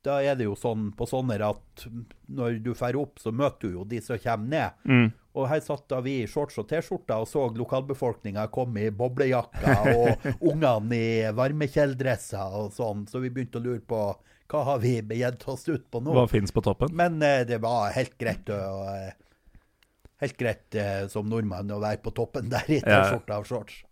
da 0.04 0.20
er 0.20 0.36
det 0.38 0.48
jo 0.50 0.58
sånn 0.58 0.90
på 0.96 1.08
sånne 1.08 1.38
at 1.46 1.86
når 2.32 2.60
du 2.64 2.72
drar 2.74 2.98
opp, 3.00 3.22
så 3.22 3.32
møter 3.32 3.70
du 3.70 3.80
jo 3.80 3.88
de 3.88 4.02
som 4.04 4.20
kommer 4.20 4.52
ned. 4.52 4.84
Mm. 4.84 5.08
Og 5.32 5.48
her 5.48 5.62
satt 5.64 5.86
da 5.88 6.02
vi 6.04 6.18
i 6.20 6.28
shorts 6.28 6.60
og 6.60 6.68
T-skjorta 6.68 7.16
og 7.22 7.30
så 7.30 7.46
lokalbefolkninga 7.56 8.44
komme 8.52 8.84
i 8.88 8.92
boblejakker 8.92 9.94
og 9.94 10.26
ungene 10.50 10.98
i 10.98 11.32
varmekjeledresser 11.32 12.58
og 12.60 12.76
sånn. 12.76 13.06
Så 13.08 13.22
vi 13.22 13.32
begynte 13.32 13.62
å 13.62 13.64
lure 13.64 13.80
på 13.80 14.04
hva 14.52 14.62
har 14.66 14.82
vi 14.82 14.98
begitt 15.00 15.46
oss 15.48 15.64
ut 15.70 15.86
på 15.88 16.02
nå. 16.04 16.12
Hva 16.12 16.26
fins 16.28 16.52
på 16.52 16.60
toppen? 16.60 16.92
Men 16.92 17.22
eh, 17.24 17.46
det 17.48 17.62
var 17.64 17.94
helt 17.96 18.18
greit 18.20 18.50
å 18.52 18.60
eh, 18.92 19.14
Helt 20.22 20.36
greit 20.38 20.74
eh, 20.78 21.06
som 21.12 21.28
nordmann 21.28 21.70
å 21.74 21.80
være 21.82 22.00
på 22.04 22.12
toppen 22.14 22.50
der 22.52 22.68
i 22.70 22.78
Ja. 22.80 23.02
T-skjorta 23.02 23.40
av 23.40 23.48
shorts. 23.48 23.82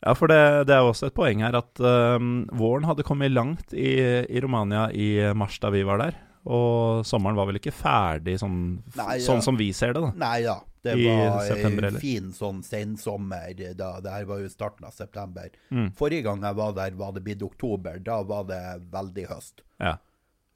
Ja, 0.00 0.14
for 0.16 0.32
det, 0.32 0.40
det 0.68 0.72
er 0.76 0.86
også 0.86 1.10
et 1.10 1.16
poeng 1.16 1.42
her 1.44 1.56
at 1.58 1.80
um, 1.84 2.46
våren 2.56 2.86
hadde 2.88 3.04
kommet 3.04 3.34
langt 3.34 3.74
i, 3.76 3.98
i 4.24 4.40
Romania 4.40 4.86
i 4.96 5.10
mars 5.36 5.58
da 5.60 5.68
vi 5.74 5.82
var 5.84 6.00
der. 6.00 6.16
Og 6.48 7.02
sommeren 7.04 7.36
var 7.36 7.50
vel 7.50 7.58
ikke 7.60 7.74
ferdig 7.74 8.38
sånn, 8.40 8.60
Nei, 8.96 9.18
ja. 9.18 9.24
sånn 9.26 9.42
som 9.44 9.58
vi 9.60 9.66
ser 9.76 9.92
det, 9.92 10.00
da. 10.06 10.12
Nei 10.16 10.38
da, 10.46 10.54
det 10.86 10.94
I 10.96 11.04
var 11.04 11.42
september, 11.44 11.88
eh, 11.90 11.98
fin 12.00 12.30
sånn 12.32 12.62
sensommer 12.64 13.52
da. 13.76 13.90
Det 14.00 14.14
her 14.14 14.24
var 14.30 14.40
jo 14.40 14.48
starten 14.48 14.88
av 14.88 14.96
september. 14.96 15.50
Mm. 15.68 15.90
Forrige 15.98 16.24
gang 16.30 16.46
jeg 16.48 16.56
var 16.62 16.72
der, 16.78 16.96
var 16.96 17.12
det 17.12 17.24
blitt 17.26 17.44
oktober. 17.44 18.00
Da 18.00 18.22
var 18.24 18.48
det 18.48 18.62
veldig 18.94 19.26
høst. 19.34 19.60
Ja. 19.84 19.98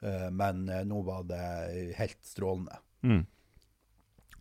Eh, 0.00 0.30
Men 0.32 0.64
eh, 0.72 0.86
nå 0.88 1.04
var 1.04 1.28
det 1.28 1.44
helt 2.00 2.20
strålende. 2.24 2.80
Mm. 3.04 3.26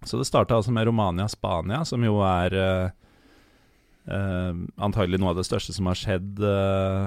Så 0.06 0.18
det 0.20 0.28
starta 0.28 0.56
altså 0.60 0.72
med 0.76 0.88
Romania-Spania, 0.90 1.84
som 1.88 2.04
jo 2.04 2.18
er 2.26 2.56
uh, 2.60 4.54
antagelig 4.84 5.20
noe 5.22 5.32
av 5.34 5.38
det 5.40 5.46
største 5.48 5.74
som 5.76 5.88
har 5.88 5.96
skjedd 5.96 6.42
eh, 6.44 7.06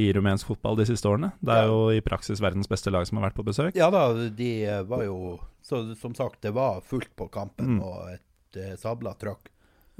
i 0.00 0.06
rumensk 0.16 0.48
fotball 0.48 0.78
de 0.78 0.86
siste 0.88 1.04
årene. 1.10 1.28
Det 1.44 1.52
er 1.52 1.66
jo 1.68 1.90
i 1.92 2.00
praksis 2.04 2.40
verdens 2.40 2.70
beste 2.70 2.88
lag 2.94 3.04
som 3.04 3.18
har 3.20 3.26
vært 3.28 3.36
på 3.36 3.44
besøk. 3.44 3.74
Ja 3.76 3.90
da, 3.92 4.06
de 4.32 4.52
eh, 4.64 4.78
var 4.88 5.04
jo 5.04 5.18
Så 5.62 5.82
som 6.00 6.14
sagt, 6.16 6.40
det 6.42 6.54
var 6.56 6.80
fullt 6.88 7.12
på 7.16 7.28
kampen 7.30 7.76
Mm. 7.76 7.82
og 7.84 8.08
et 8.14 8.56
uh, 8.58 8.72
sabla 8.80 9.12
trøkk. 9.14 9.50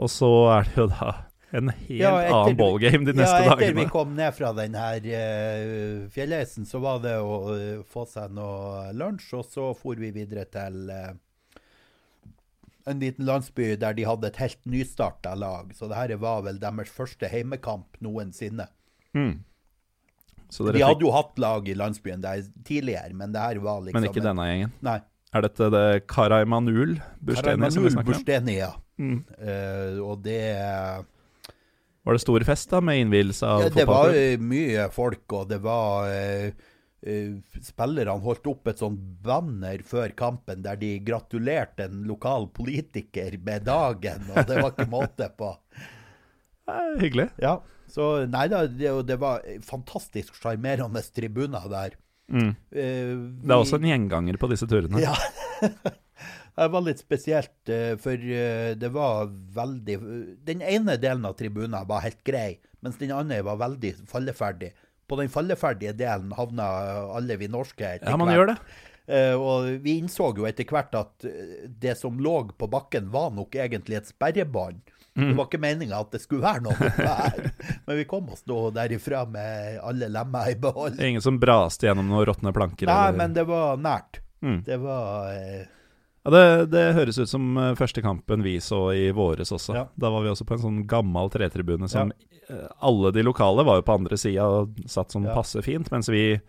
Og 0.02 0.08
så 0.10 0.30
er 0.56 0.64
det 0.70 0.76
jo 0.80 0.86
da 0.90 1.10
en 1.52 1.68
helt 1.68 2.00
Ja, 2.00 2.14
etter- 2.16 2.32
annen 2.34 2.56
ballgame 2.56 3.04
de 3.06 3.12
neste 3.12 3.36
dagene. 3.36 3.44
ja, 3.44 3.52
etter 3.52 3.60
dagene. 3.68 3.84
vi 3.84 3.92
kom 3.92 4.14
ned 4.16 4.32
fra 4.34 4.50
den 4.56 4.74
her 4.74 5.04
uh, 5.04 6.08
fjellheisen, 6.16 6.64
så 6.66 6.80
var 6.82 6.98
det 7.04 7.12
å 7.20 7.36
uh, 7.52 7.82
få 7.92 8.06
seg 8.08 8.32
noe 8.32 8.88
lunsj, 8.96 9.28
og 9.38 9.44
så 9.52 9.68
for 9.76 9.94
vi 10.00 10.10
videre 10.16 10.46
til 10.50 10.88
eh, 10.90 11.12
en 12.86 12.98
liten 13.02 13.24
landsby 13.28 13.76
der 13.78 13.94
de 13.94 14.04
hadde 14.08 14.26
et 14.32 14.36
helt 14.42 14.58
nystarta 14.66 15.34
lag. 15.38 15.70
Så 15.76 15.88
det 15.88 15.96
her 15.96 16.16
var 16.22 16.42
vel 16.42 16.58
deres 16.62 16.90
første 16.90 17.28
heimekamp 17.30 17.96
noensinne. 18.02 18.66
Mm. 19.14 19.40
Så 20.52 20.66
De 20.66 20.72
dere 20.74 20.84
hadde 20.90 20.98
fikk, 21.00 21.06
jo 21.06 21.12
hatt 21.14 21.38
lag 21.40 21.68
i 21.68 21.74
landsbyen 21.78 22.20
der 22.24 22.42
tidligere, 22.68 23.14
men 23.16 23.32
det 23.32 23.40
her 23.40 23.60
var 23.64 23.80
liksom 23.80 24.00
men 24.00 24.08
ikke 24.10 24.20
en- 24.20 24.28
denne 24.30 24.48
gjengen. 24.50 24.72
Nei. 24.82 24.98
Er 25.32 25.40
dette 25.46 25.70
det 25.72 26.06
Karaimanul 26.12 26.98
Bursteni 27.24 27.70
som 27.72 27.84
vi 27.86 27.90
snakker 27.94 28.12
om? 28.12 28.18
Bursteni, 28.18 28.56
ja. 28.58 28.72
Mm. 29.00 29.24
Uh, 29.40 30.02
og 30.04 30.22
det 30.22 30.42
Var 32.04 32.12
det 32.12 32.20
stor 32.20 32.44
fest 32.44 32.68
da, 32.68 32.80
med 32.84 32.98
innvielse 33.00 33.46
av 33.46 33.62
Ja, 33.62 33.68
det 33.70 33.86
var 33.86 34.10
fotballklubb? 34.10 34.40
mye 34.50 34.84
folk, 34.92 35.32
og 35.32 35.48
det 35.48 35.58
var 35.62 36.08
eh, 36.10 36.50
Spillerne 37.02 38.14
holdt 38.22 38.46
opp 38.46 38.68
et 38.70 38.78
sånt 38.78 39.00
banner 39.24 39.82
før 39.86 40.12
kampen 40.18 40.62
der 40.62 40.78
de 40.78 40.92
gratulerte 41.02 41.88
en 41.88 42.04
lokal 42.06 42.46
politiker 42.54 43.34
med 43.42 43.66
dagen, 43.66 44.28
og 44.30 44.46
det 44.46 44.60
var 44.62 44.70
ikke 44.74 44.88
måte 44.92 45.30
på. 45.38 45.54
Eh, 46.62 46.92
hyggelig. 47.00 47.24
Ja, 47.42 47.56
så 47.90 48.04
Nei 48.30 48.44
da, 48.46 48.60
det, 48.70 48.92
det 49.08 49.16
var 49.18 49.42
fantastisk 49.66 50.36
sjarmerende 50.38 51.02
tribuner 51.10 51.64
der. 51.68 51.96
Mm. 52.30 52.52
Eh, 52.70 53.16
Det 53.42 53.50
er 53.50 53.56
også 53.56 53.80
en 53.80 53.88
gjenganger 53.90 54.38
på 54.38 54.46
disse 54.52 54.68
turene. 54.70 55.02
Ja. 55.02 55.16
Det 56.52 56.68
var 56.68 56.84
litt 56.84 57.00
spesielt, 57.00 57.68
eh, 57.72 57.94
for 57.96 58.12
eh, 58.14 58.74
det 58.76 58.90
var 58.92 59.30
veldig 59.56 59.94
Den 60.44 60.60
ene 60.60 60.98
delen 61.00 61.24
av 61.24 61.34
tribunen 61.38 61.86
var 61.88 62.04
helt 62.04 62.20
grei, 62.28 62.58
mens 62.84 62.98
den 63.00 63.14
andre 63.16 63.38
var 63.46 63.56
veldig 63.56 63.94
falleferdig. 64.10 64.68
På 65.08 65.16
den 65.18 65.28
falleferdige 65.28 65.92
delen 65.98 66.32
havna 66.36 66.66
alle 67.18 67.36
vi 67.36 67.48
norske. 67.48 67.84
etter 67.98 68.08
Ja, 68.10 68.16
man 68.16 68.28
hvert. 68.28 68.38
gjør 68.38 68.52
det. 68.54 68.58
Uh, 69.12 69.34
og 69.42 69.64
vi 69.82 69.96
innså 69.98 70.28
jo 70.38 70.44
etter 70.46 70.64
hvert 70.70 70.94
at 70.94 71.24
eh, 71.26 71.66
det 71.82 71.96
som 71.98 72.20
lå 72.22 72.36
på 72.56 72.68
bakken, 72.70 73.10
var 73.10 73.32
nok 73.34 73.56
egentlig 73.58 73.96
et 73.98 74.06
sperrebånd. 74.12 74.78
Mm. 75.18 75.26
Det 75.28 75.34
var 75.36 75.48
ikke 75.50 75.60
meninga 75.60 75.98
at 76.00 76.12
det 76.14 76.20
skulle 76.22 76.40
være 76.46 76.62
noe 76.64 76.92
der. 76.96 77.50
Men 77.86 77.98
vi 77.98 78.04
kom 78.08 78.30
oss 78.32 78.46
nå 78.48 78.70
derifra 78.72 79.24
med 79.28 79.80
alle 79.84 80.08
lemmer 80.08 80.48
i 80.48 80.54
behold. 80.56 81.02
Ingen 81.02 81.20
som 81.20 81.40
braste 81.42 81.84
gjennom 81.90 82.08
noen 82.08 82.24
råtne 82.30 82.54
planker. 82.56 82.86
Nei, 82.88 83.08
eller- 83.08 83.18
men 83.18 83.34
det 83.36 83.44
var 83.50 83.76
nært. 83.76 84.22
Mm. 84.40 84.62
Det 84.64 84.78
var 84.80 85.34
eh, 85.34 85.66
Ja, 86.24 86.30
det, 86.30 86.42
det 86.70 86.82
høres 86.94 87.18
ut 87.18 87.30
som 87.30 87.56
eh, 87.58 87.72
første 87.74 88.02
kampen 88.04 88.44
vi 88.46 88.56
så 88.62 88.92
i 88.94 89.08
våres 89.16 89.50
også. 89.52 89.74
Ja. 89.74 89.84
Da 89.98 90.10
var 90.14 90.22
vi 90.22 90.30
også 90.30 90.46
på 90.46 90.54
en 90.54 90.62
sånn 90.62 90.80
gammel 90.86 91.30
tretribune 91.34 91.88
som 91.90 92.12
ja. 92.14 92.28
Alle 92.82 93.10
de 93.14 93.22
lokale 93.24 93.64
var 93.64 93.78
jo 93.80 93.84
på 93.86 93.94
andre 93.96 94.16
sida 94.18 94.44
og 94.46 94.76
satt 94.90 95.14
sånn 95.14 95.24
Ja. 95.26 95.34
passe 95.34 95.62
fint, 95.64 95.90
mens 95.94 96.08
vi 96.12 96.40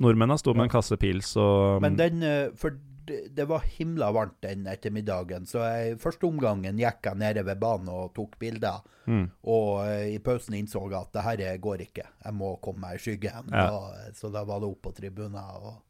nordmennene 0.00 0.38
sto 0.40 0.54
med 0.54 0.64
en 0.68 0.72
kasse 0.72 0.96
pils 0.96 1.34
og 1.36 1.82
Men 1.84 1.98
den 1.98 2.22
eh, 2.22 2.48
For 2.56 2.78
det 3.10 3.44
var 3.50 3.64
himla 3.66 4.12
varmt 4.14 4.36
den 4.44 4.66
ettermiddagen, 4.70 5.46
så 5.50 5.64
jeg, 5.66 5.96
første 5.98 6.28
omgangen 6.28 6.78
gikk 6.78 7.08
jeg 7.08 7.18
nede 7.18 7.42
ved 7.44 7.58
banen 7.58 7.88
og 7.90 8.12
tok 8.14 8.36
bilder. 8.38 8.84
mm, 9.06 9.24
Og 9.50 9.80
eh, 9.88 10.04
i 10.14 10.18
pausen 10.22 10.54
innså 10.54 10.84
jeg 10.86 10.94
at 11.00 11.12
det 11.16 11.24
her 11.26 11.56
går 11.58 11.82
ikke, 11.88 12.06
jeg 12.24 12.34
må 12.38 12.52
komme 12.62 12.84
meg 12.86 13.00
i 13.00 13.02
skyggen. 13.02 13.50
Da, 13.50 14.12
så 14.14 14.30
da 14.30 14.44
var 14.46 14.62
det 14.62 14.70
opp 14.70 14.82
på 14.86 14.92
tribunen. 14.94 15.34
Og, 15.42 15.82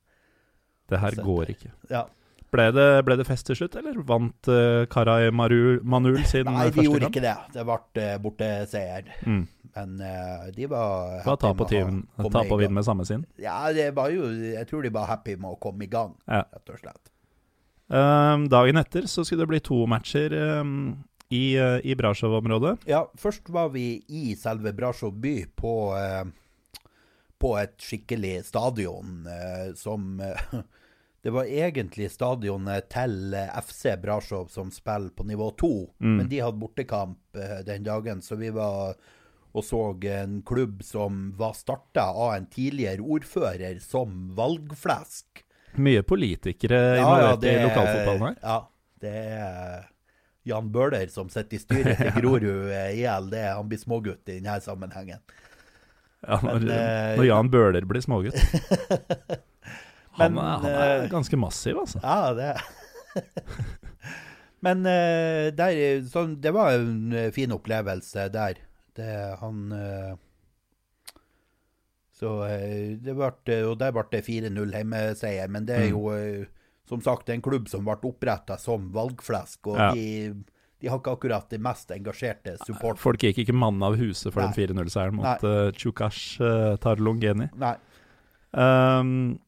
Det 0.88 0.99
her 1.03 1.20
går 1.20 1.53
ikke. 1.57 1.72
ja. 1.91 2.07
Ble 2.51 2.64
det, 2.74 2.86
ble 3.07 3.14
det 3.20 3.24
fest 3.28 3.46
til 3.46 3.55
slutt, 3.61 3.76
eller 3.78 4.01
vant 4.03 4.48
uh, 4.51 4.84
Karay 4.90 5.28
Maru, 5.30 5.78
Manul 5.86 6.18
sin 6.30 6.48
Nei, 6.51 6.64
eh, 6.66 6.72
de 6.74 6.82
gjorde 6.88 7.07
ikke 7.12 7.22
det. 7.22 7.34
Det 7.55 7.62
ble 7.68 8.07
borte 8.24 8.48
seier. 8.70 9.07
Mm. 9.22 9.44
Men 9.76 9.92
uh, 10.03 10.48
de 10.57 10.66
var 10.66 11.20
Hva 11.28 11.36
tap 11.38 11.55
med 11.55 11.62
og 11.62 11.68
å 11.68 11.70
vin- 11.70 12.01
komme 12.16 12.32
tap 12.34 12.46
i 12.46 12.48
gang. 12.51 12.59
vinn 12.64 12.74
med 12.80 12.84
samme 12.88 13.07
sin? 13.07 13.22
Ja, 13.38 13.61
det 13.72 13.92
var 13.94 14.11
jo 14.11 14.26
Jeg 14.34 14.66
tror 14.66 14.82
de 14.82 14.90
var 14.90 15.07
happy 15.12 15.36
med 15.38 15.53
å 15.55 15.61
komme 15.62 15.86
i 15.86 15.90
gang, 15.92 16.16
Ja. 16.26 16.42
rett 16.51 16.74
og 16.74 16.80
slett. 16.82 17.12
Um, 17.90 18.48
dagen 18.51 18.78
etter 18.78 19.07
så 19.11 19.24
skulle 19.26 19.42
det 19.46 19.51
bli 19.51 19.61
to 19.66 19.80
matcher 19.90 20.34
um, 20.61 20.74
i, 21.30 21.55
uh, 21.59 21.78
i 21.86 21.94
Brasjov-området. 21.98 22.76
Ja, 22.90 23.05
først 23.18 23.48
var 23.51 23.70
vi 23.74 24.03
i 24.11 24.34
selve 24.38 24.72
Brasjov 24.74 25.14
by 25.22 25.36
på, 25.59 25.72
eh, 25.98 26.24
på 27.40 27.55
et 27.62 27.76
skikkelig 27.82 28.44
stadion 28.51 29.24
eh, 29.30 29.70
som 29.78 30.18
eh, 30.22 30.44
Det 31.23 31.31
var 31.35 31.45
egentlig 31.45 32.07
stadionet 32.11 32.87
til 32.93 33.35
eh, 33.37 33.51
FC 33.61 33.91
Brasov 34.01 34.47
som 34.49 34.71
spiller 34.73 35.11
på 35.12 35.27
nivå 35.29 35.51
2, 35.61 35.71
Mm. 36.01 36.14
men 36.16 36.29
de 36.31 36.39
hadde 36.41 36.59
bortekamp 36.62 37.37
eh, 37.37 37.59
den 37.66 37.85
dagen, 37.85 38.23
så 38.25 38.37
vi 38.41 38.49
var 38.57 38.95
og 39.53 39.64
så 39.66 39.81
en 40.07 40.43
klubb 40.47 40.83
som 40.87 41.33
var 41.37 41.53
starta 41.59 42.05
av 42.14 42.37
en 42.37 42.47
tidligere 42.47 43.03
ordfører 43.03 43.81
som 43.83 44.31
valgflesk. 44.39 45.43
Mye 45.77 46.03
politikere 46.07 46.79
involvert 47.01 47.45
i 47.51 47.57
lokalfotballen 47.64 48.23
her. 48.29 48.37
Ja, 48.43 48.59
det 49.03 49.14
er 49.35 49.89
Jan 50.47 50.71
Bøhler 50.73 51.11
som 51.11 51.29
sitter 51.29 51.59
i 51.59 51.61
styret 51.61 51.99
til 51.99 52.14
Grorud 52.23 52.71
eh, 52.71 52.95
IL. 53.03 53.29
Det 53.35 53.43
er, 53.43 53.57
han 53.59 53.68
blir 53.68 53.83
smågutt 53.83 54.23
i 54.31 54.39
denne 54.39 54.57
sammenhengen. 54.64 55.21
Ja, 56.23 56.39
når, 56.45 56.61
Men, 56.64 57.18
når 57.18 57.27
Jan 57.29 57.51
Bøhler 57.53 57.87
blir 57.91 58.07
smågutt. 58.07 58.39
Han, 60.19 60.39
er, 60.39 60.57
han 60.65 60.71
er 60.71 60.95
eh, 61.05 61.09
ganske 61.13 61.37
massiv, 61.39 61.79
altså. 61.85 62.01
Ja, 62.03 62.33
det 62.35 62.57
Men 64.65 64.83
eh, 64.87 65.49
der, 65.57 66.03
så, 66.11 66.27
det 66.37 66.53
var 66.53 66.75
en 66.77 67.13
eh, 67.17 67.31
fin 67.33 67.53
opplevelse 67.55 68.27
der. 68.35 68.59
Det, 68.97 69.07
han 69.41 69.61
Så 72.13 72.33
det 73.01 73.15
ble, 73.17 73.31
Og 73.71 73.79
der 73.81 73.95
ble 73.97 74.03
det 74.13 74.25
4-0 74.27 74.75
hjemmeseier. 74.77 75.49
Men 75.49 75.65
det 75.69 75.77
er 75.79 75.87
Mm. 75.89 75.95
jo 75.95 76.47
som 76.91 77.01
sagt 77.01 77.31
en 77.31 77.41
klubb 77.41 77.69
som 77.71 77.85
ble 77.87 77.97
oppretta 78.11 78.59
som 78.59 78.91
valgflesk. 78.93 79.67
Og 79.73 79.79
Ja. 79.79 79.93
de, 79.95 80.35
de 80.81 80.89
har 80.91 80.99
ikke 80.99 81.13
akkurat 81.17 81.49
de 81.49 81.59
mest 81.59 81.91
engasjerte 81.95 82.57
supporterne. 82.67 82.99
Folk 83.01 83.23
gikk 83.23 83.39
ikke 83.45 83.55
mann 83.57 83.81
av 83.83 83.97
huset 83.97 84.33
for 84.33 84.43
Nei. 84.43 84.51
den 84.53 84.77
4-0-seieren 84.77 85.15
mot 85.17 85.45
uh, 85.47 85.71
Chukash 85.73 86.41
uh, 86.43 86.77
Tarlungeni. 86.83 87.49
Nei. 87.57 87.77
Um, 88.53 89.39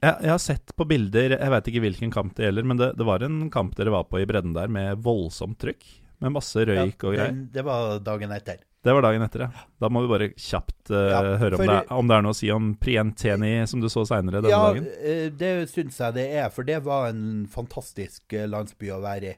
jeg, 0.00 0.14
jeg 0.24 0.32
har 0.32 0.42
sett 0.42 0.72
på 0.76 0.86
bilder, 0.88 1.36
jeg 1.36 1.52
vet 1.54 1.70
ikke 1.72 1.82
hvilken 1.84 2.12
kamp 2.14 2.34
det 2.38 2.46
gjelder, 2.48 2.66
men 2.70 2.80
det, 2.80 2.90
det 2.98 3.06
var 3.08 3.24
en 3.26 3.42
kamp 3.52 3.76
dere 3.78 3.92
var 3.94 4.06
på 4.08 4.20
i 4.22 4.26
bredden 4.28 4.54
der 4.56 4.72
med 4.72 5.02
voldsomt 5.04 5.58
trykk. 5.60 5.84
Med 6.20 6.34
masse 6.34 6.60
røyk 6.68 7.00
og 7.08 7.14
greier. 7.16 7.32
det 7.54 7.62
var 7.64 7.98
dagen 8.04 8.32
etter. 8.36 8.58
Det 8.84 8.92
var 8.96 9.04
dagen 9.04 9.22
etter, 9.24 9.42
ja. 9.46 9.62
Da 9.80 9.88
må 9.92 10.02
vi 10.04 10.08
bare 10.08 10.26
kjapt 10.40 10.90
uh, 10.92 10.96
Ja, 11.12 11.20
høre 11.40 11.56
om 11.56 11.60
for- 11.60 11.68
det, 11.68 11.76
er, 11.82 11.90
om 11.96 12.08
det 12.08 12.16
er 12.16 12.24
noe 12.24 12.32
å 12.32 12.36
si 12.36 12.48
om 12.52 12.70
Prienteni, 12.80 13.52
som 13.68 13.80
du 13.80 13.88
så 13.92 14.06
seinere 14.08 14.40
denne 14.40 14.52
Ja, 14.52 14.60
dagen. 14.70 14.86
Ja, 14.88 15.30
det 15.40 15.50
syns 15.72 16.00
jeg 16.00 16.16
det 16.16 16.26
er, 16.40 16.48
for 16.52 16.64
det 16.68 16.78
var 16.84 17.10
en 17.12 17.46
fantastisk 17.52 18.32
eh, 18.36 18.46
landsby 18.48 18.88
å 18.96 19.00
være 19.04 19.34
i. 19.34 19.36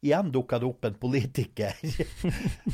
Igjen 0.00 0.28
dukka 0.30 0.60
det 0.62 0.66
opp 0.68 0.84
en 0.84 0.94
politiker. 0.94 1.74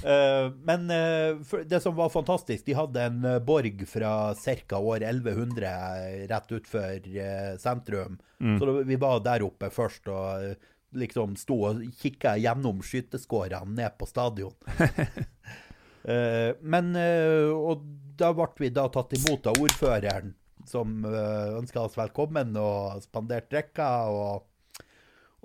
Eh, 0.04 0.50
Men 0.64 0.90
eh, 0.90 1.36
det 1.64 1.80
som 1.80 1.94
var 1.96 2.08
fantastisk, 2.12 2.66
de 2.66 2.74
hadde 2.76 3.00
en 3.00 3.24
eh, 3.24 3.38
borg 3.40 3.86
fra 3.88 4.34
ca. 4.34 4.78
år 4.78 5.02
1100 5.02 5.70
eh, 5.70 6.26
rett 6.28 6.52
utfor 6.52 7.06
sentrum. 7.58 8.18
Mm. 8.40 8.58
Så 8.60 8.72
vi 8.84 8.96
var 9.00 9.22
der 9.24 9.42
oppe 9.46 9.70
først 9.72 10.08
og 10.12 10.44
liksom 10.94 11.36
sto 11.40 11.56
og 11.70 11.80
kikka 12.02 12.34
gjennom 12.36 12.82
skyteskårene 12.84 13.72
ned 13.78 13.96
på 13.98 14.06
stadion. 14.06 14.52
Men 16.74 16.92
Og 17.56 17.80
da 18.20 18.28
ble 18.36 18.50
vi 18.60 18.68
da 18.76 18.84
tatt 18.92 19.16
imot 19.16 19.46
av 19.48 19.56
ordføreren, 19.58 20.34
som 20.68 21.00
ønska 21.08 21.80
oss 21.86 21.96
velkommen 21.96 22.52
og 22.60 23.00
spanderte 23.02 23.56
drikker. 23.56 24.12
Og, 24.12 24.44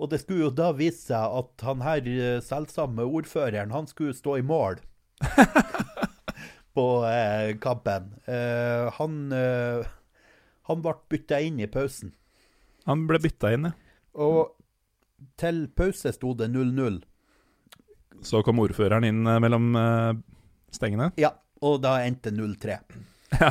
og 0.00 0.10
det 0.10 0.22
skulle 0.22 0.46
jo 0.48 0.52
da 0.56 0.70
vise 0.76 1.10
seg 1.10 1.38
at 1.40 1.64
han 1.66 1.84
her 1.84 2.06
eh, 2.08 2.40
selvsamme 2.44 3.04
ordføreren, 3.04 3.74
han 3.74 3.88
skulle 3.90 4.16
stå 4.16 4.38
i 4.40 4.44
mål 4.46 4.80
på 6.76 6.86
eh, 7.04 7.52
kampen. 7.60 8.14
Eh, 8.24 8.88
han 8.96 9.18
eh, 9.36 9.90
han 10.70 10.82
ble 10.84 10.94
bytta 11.10 11.40
inn 11.42 11.58
i 11.58 11.66
pausen. 11.70 12.12
Han 12.86 13.06
ble 13.10 13.18
bytta 13.22 13.50
inn, 13.56 13.70
ja. 13.70 13.72
Og 14.22 14.54
til 15.40 15.64
pause 15.76 16.12
sto 16.14 16.32
det 16.38 16.48
0-0. 16.52 17.00
Så 18.26 18.42
kom 18.46 18.60
ordføreren 18.62 19.06
inn 19.08 19.26
eh, 19.26 19.40
mellom 19.42 19.74
eh, 19.78 20.12
stengene. 20.74 21.10
Ja, 21.20 21.32
og 21.66 21.80
da 21.84 21.98
endte 22.06 22.32
0-3. 22.34 22.78
Ja. 23.40 23.50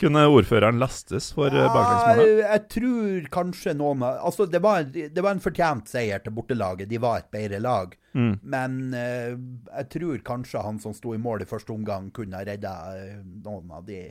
Kunne 0.00 0.26
ordføreren 0.28 0.78
lastes 0.82 1.30
for 1.32 1.48
uh, 1.48 1.62
baklengsmålet? 1.72 2.32
Ja, 2.42 2.50
jeg 2.52 2.64
tror 2.74 3.28
kanskje 3.32 3.72
noen 3.78 4.02
Altså, 4.06 4.44
det 4.50 4.60
var, 4.64 4.84
det 4.92 5.22
var 5.24 5.32
en 5.36 5.40
fortjent 5.44 5.88
seier 5.88 6.20
til 6.24 6.34
bortelaget. 6.36 6.90
De 6.90 7.00
var 7.00 7.22
et 7.22 7.30
bedre 7.32 7.60
lag. 7.64 7.96
Mm. 8.12 8.34
Men 8.42 8.78
uh, 8.92 9.32
jeg 9.72 9.88
tror 9.96 10.22
kanskje 10.26 10.62
han 10.66 10.78
som 10.82 10.94
sto 10.96 11.14
i 11.16 11.20
mål 11.22 11.46
i 11.46 11.48
første 11.48 11.72
omgang, 11.72 12.10
kunne 12.16 12.36
ha 12.36 12.44
redda 12.46 12.74
eh, 13.00 13.18
noen 13.44 13.72
av 13.72 13.84
de 13.88 14.04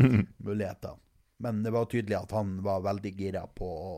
Mm. 0.00 0.26
mulighetene. 0.40 0.96
Men 1.38 1.62
det 1.62 1.70
var 1.70 1.84
tydelig 1.90 2.16
at 2.16 2.30
han 2.32 2.62
var 2.64 2.80
veldig 2.80 3.10
gira 3.18 3.42
på 3.46 3.66
å 3.66 3.92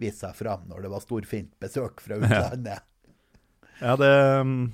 vise 0.00 0.22
seg 0.24 0.34
fram 0.38 0.64
når 0.70 0.82
det 0.86 0.90
var 0.90 1.02
storfint 1.04 1.52
besøk 1.60 2.00
fra 2.00 2.16
utlandet. 2.16 2.82
Ja, 3.80 3.96
det 4.00 4.10
mm, 4.48 4.72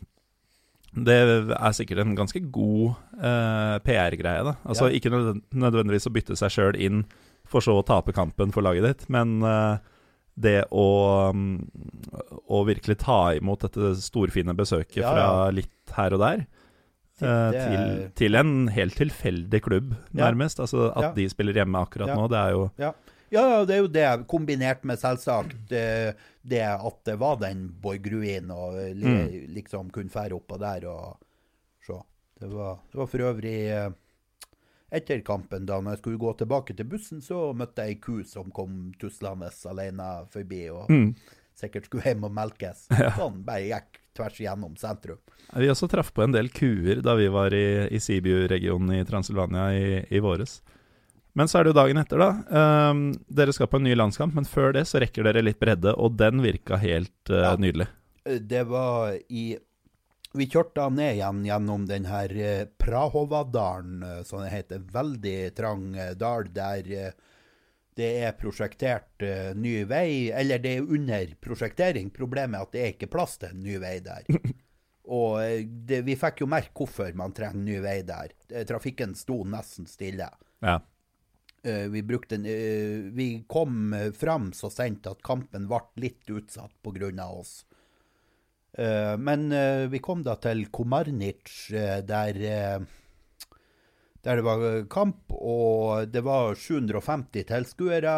Det 0.94 1.14
er 1.56 1.72
sikkert 1.72 2.02
en 2.02 2.14
ganske 2.18 2.40
god 2.52 2.94
eh, 3.16 3.78
PR-greie, 3.86 4.42
da. 4.44 4.56
Altså 4.68 4.90
Ja. 4.90 4.98
ikke 4.98 5.12
nødvendigvis 5.54 6.06
å 6.06 6.12
bytte 6.12 6.36
seg 6.36 6.50
sjøl 6.52 6.76
inn 6.76 7.04
for 7.48 7.60
så 7.64 7.78
å 7.80 7.84
tape 7.86 8.12
kampen 8.12 8.52
for 8.52 8.62
laget 8.62 8.84
ditt, 8.84 9.06
men 9.12 9.42
eh, 9.42 9.78
det 10.38 10.64
å, 10.72 11.32
mm, 11.32 11.68
å 12.48 12.60
virkelig 12.68 12.98
ta 12.98 13.32
imot 13.36 13.60
dette 13.60 13.94
storfine 14.00 14.54
besøket 14.56 15.02
Ja, 15.02 15.10
fra 15.12 15.50
litt 15.52 15.92
her 15.96 16.12
og 16.16 16.20
der 16.20 16.46
eh, 17.20 17.50
til, 17.56 18.12
til 18.16 18.34
en 18.40 18.68
helt 18.68 18.96
tilfeldig 18.96 19.60
klubb, 19.62 19.96
Ja. 20.12 20.30
nærmest. 20.30 20.60
Altså 20.60 20.90
At 20.96 21.02
Ja. 21.02 21.12
de 21.12 21.28
spiller 21.28 21.52
hjemme 21.54 21.80
akkurat 21.86 22.08
Ja. 22.08 22.16
nå, 22.16 22.28
det 22.28 22.38
er 22.38 22.50
jo 22.52 22.70
Ja. 23.32 23.42
ja, 23.48 23.64
det 23.68 23.74
er 23.74 23.80
jo 23.82 23.90
det, 23.92 24.06
kombinert 24.30 24.84
med 24.84 25.00
selvsagt 25.00 25.56
det, 25.70 26.14
det 26.44 26.62
at 26.68 26.98
det 27.08 27.16
var 27.20 27.38
den 27.40 27.66
Borg-ruinen, 27.82 28.52
og 28.52 28.76
li, 28.92 29.08
Mm. 29.08 29.54
liksom 29.56 29.90
kunne 29.94 30.12
fære 30.12 30.36
oppå 30.36 30.58
der 30.60 30.86
og 30.90 31.18
se. 31.86 31.98
Det 32.42 32.50
var, 32.52 32.80
det 32.92 32.98
var 32.98 33.06
for 33.10 33.24
øvrig 33.30 33.58
eh, 33.70 33.90
etter 34.92 35.22
kampen, 35.24 35.64
da 35.66 35.80
når 35.80 35.96
jeg 35.96 36.02
skulle 36.02 36.20
gå 36.20 36.32
tilbake 36.42 36.76
til 36.76 36.88
bussen, 36.90 37.22
så 37.24 37.52
møtte 37.56 37.86
jeg 37.86 37.96
ei 37.96 38.00
ku 38.02 38.18
som 38.28 38.50
kom 38.52 38.92
tuslende 39.00 39.48
alene 39.70 40.08
forbi, 40.32 40.66
og 40.74 40.90
mm. 40.92 41.14
sikkert 41.56 41.88
skulle 41.88 42.04
hjem 42.10 42.28
og 42.28 42.34
melkes. 42.36 42.88
Ja. 43.00 43.14
Sånn 43.16 43.40
bare 43.46 43.64
gikk 43.70 44.00
tvers 44.12 44.36
igjennom 44.42 44.76
sentrum. 44.76 45.22
Vi 45.56 45.70
også 45.72 45.88
traff 45.88 46.12
på 46.12 46.24
en 46.26 46.34
del 46.34 46.50
kuer 46.52 47.00
da 47.04 47.14
vi 47.16 47.30
var 47.32 47.54
i, 47.56 47.88
i 47.88 48.00
Sibiu-regionen 48.00 48.98
i 48.98 49.04
Transylvania 49.08 49.70
i, 49.72 50.02
i 50.12 50.20
våres. 50.20 50.60
Men 51.34 51.48
så 51.48 51.58
er 51.58 51.64
det 51.64 51.72
jo 51.72 51.78
dagen 51.80 51.96
etter, 51.96 52.20
da. 52.20 52.90
Um, 52.90 53.02
dere 53.32 53.52
skal 53.56 53.68
på 53.72 53.78
en 53.80 53.86
ny 53.88 53.94
landskamp, 53.96 54.34
men 54.36 54.44
før 54.44 54.74
det 54.76 54.82
så 54.90 55.00
rekker 55.00 55.24
dere 55.24 55.40
litt 55.44 55.60
bredde, 55.62 55.94
og 55.96 56.18
den 56.20 56.42
virka 56.44 56.76
helt 56.82 57.30
uh, 57.32 57.38
Ja. 57.46 57.52
nydelig. 57.56 57.86
Eh, 58.26 58.38
Det 58.38 58.64
var 58.68 59.14
i 59.32 59.56
Vi 60.34 60.46
kjørte 60.48 60.74
da 60.80 60.88
ned 60.88 61.14
igjen 61.18 61.42
gjennom 61.44 61.82
den 61.88 62.04
her 62.08 62.32
eh, 62.36 62.64
Prahovadalen, 62.80 64.24
som 64.24 64.40
det 64.40 64.50
heter. 64.52 64.78
Veldig 64.92 65.54
trang 65.56 65.90
dal 66.16 66.46
der 66.52 67.12
det 67.92 68.06
er 68.24 68.32
prosjektert 68.32 69.20
ny 69.60 69.82
vei, 69.84 70.30
eller 70.32 70.56
det 70.64 70.78
er 70.78 70.86
under 70.96 71.34
prosjektering. 71.44 72.08
Problemet 72.10 72.56
er 72.56 72.62
at 72.64 72.72
det 72.72 72.80
er 72.86 72.92
ikke 72.94 73.10
plass 73.12 73.36
til 73.42 73.50
en 73.52 73.60
ny 73.60 73.76
vei 73.82 73.98
der. 74.00 74.24
Og 75.12 75.36
det, 75.84 75.98
vi 76.06 76.14
fikk 76.16 76.40
jo 76.40 76.48
merke 76.48 76.72
hvorfor 76.78 77.12
man 77.18 77.34
trenger 77.36 77.60
ny 77.60 77.76
vei 77.84 77.98
der. 78.08 78.32
Trafikken 78.64 79.12
sto 79.18 79.42
nesten 79.44 79.84
stille. 79.90 80.30
Ja. 80.64 80.78
Eh, 81.64 81.88
vi, 81.88 82.02
brukte 82.02 82.34
en, 82.34 82.46
eh, 82.46 83.12
vi 83.12 83.44
kom 83.48 83.92
eh, 83.92 84.10
fram 84.12 84.52
så 84.52 84.70
sent 84.70 85.06
at 85.06 85.22
kampen 85.22 85.68
ble 85.70 85.80
litt 86.02 86.30
utsatt 86.30 86.74
pga. 86.82 87.26
oss. 87.28 87.64
Men 88.72 89.50
vi 89.92 89.98
kom 90.00 90.22
da 90.24 90.32
til 90.40 90.62
Komarnic, 90.72 91.68
der, 92.08 92.38
der 94.24 94.38
det 94.40 94.44
var 94.46 94.62
kamp, 94.88 95.28
og 95.28 96.08
det 96.08 96.22
var 96.24 96.56
750 96.56 97.44
tilskuere. 97.50 98.16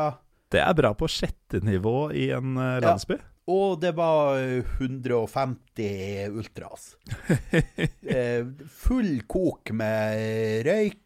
Det 0.54 0.62
er 0.62 0.76
bra 0.78 0.92
på 0.94 1.10
sjette 1.10 1.58
nivå 1.58 2.12
i 2.14 2.28
en 2.30 2.54
landsby. 2.54 3.18
Ja. 3.18 3.34
Og 3.50 3.80
det 3.80 3.92
var 3.92 4.38
eh, 4.40 4.64
150 4.80 6.28
ultras. 6.32 6.94
Full 8.84 9.18
kok 9.28 9.72
med 9.76 10.64
røyk 10.64 11.03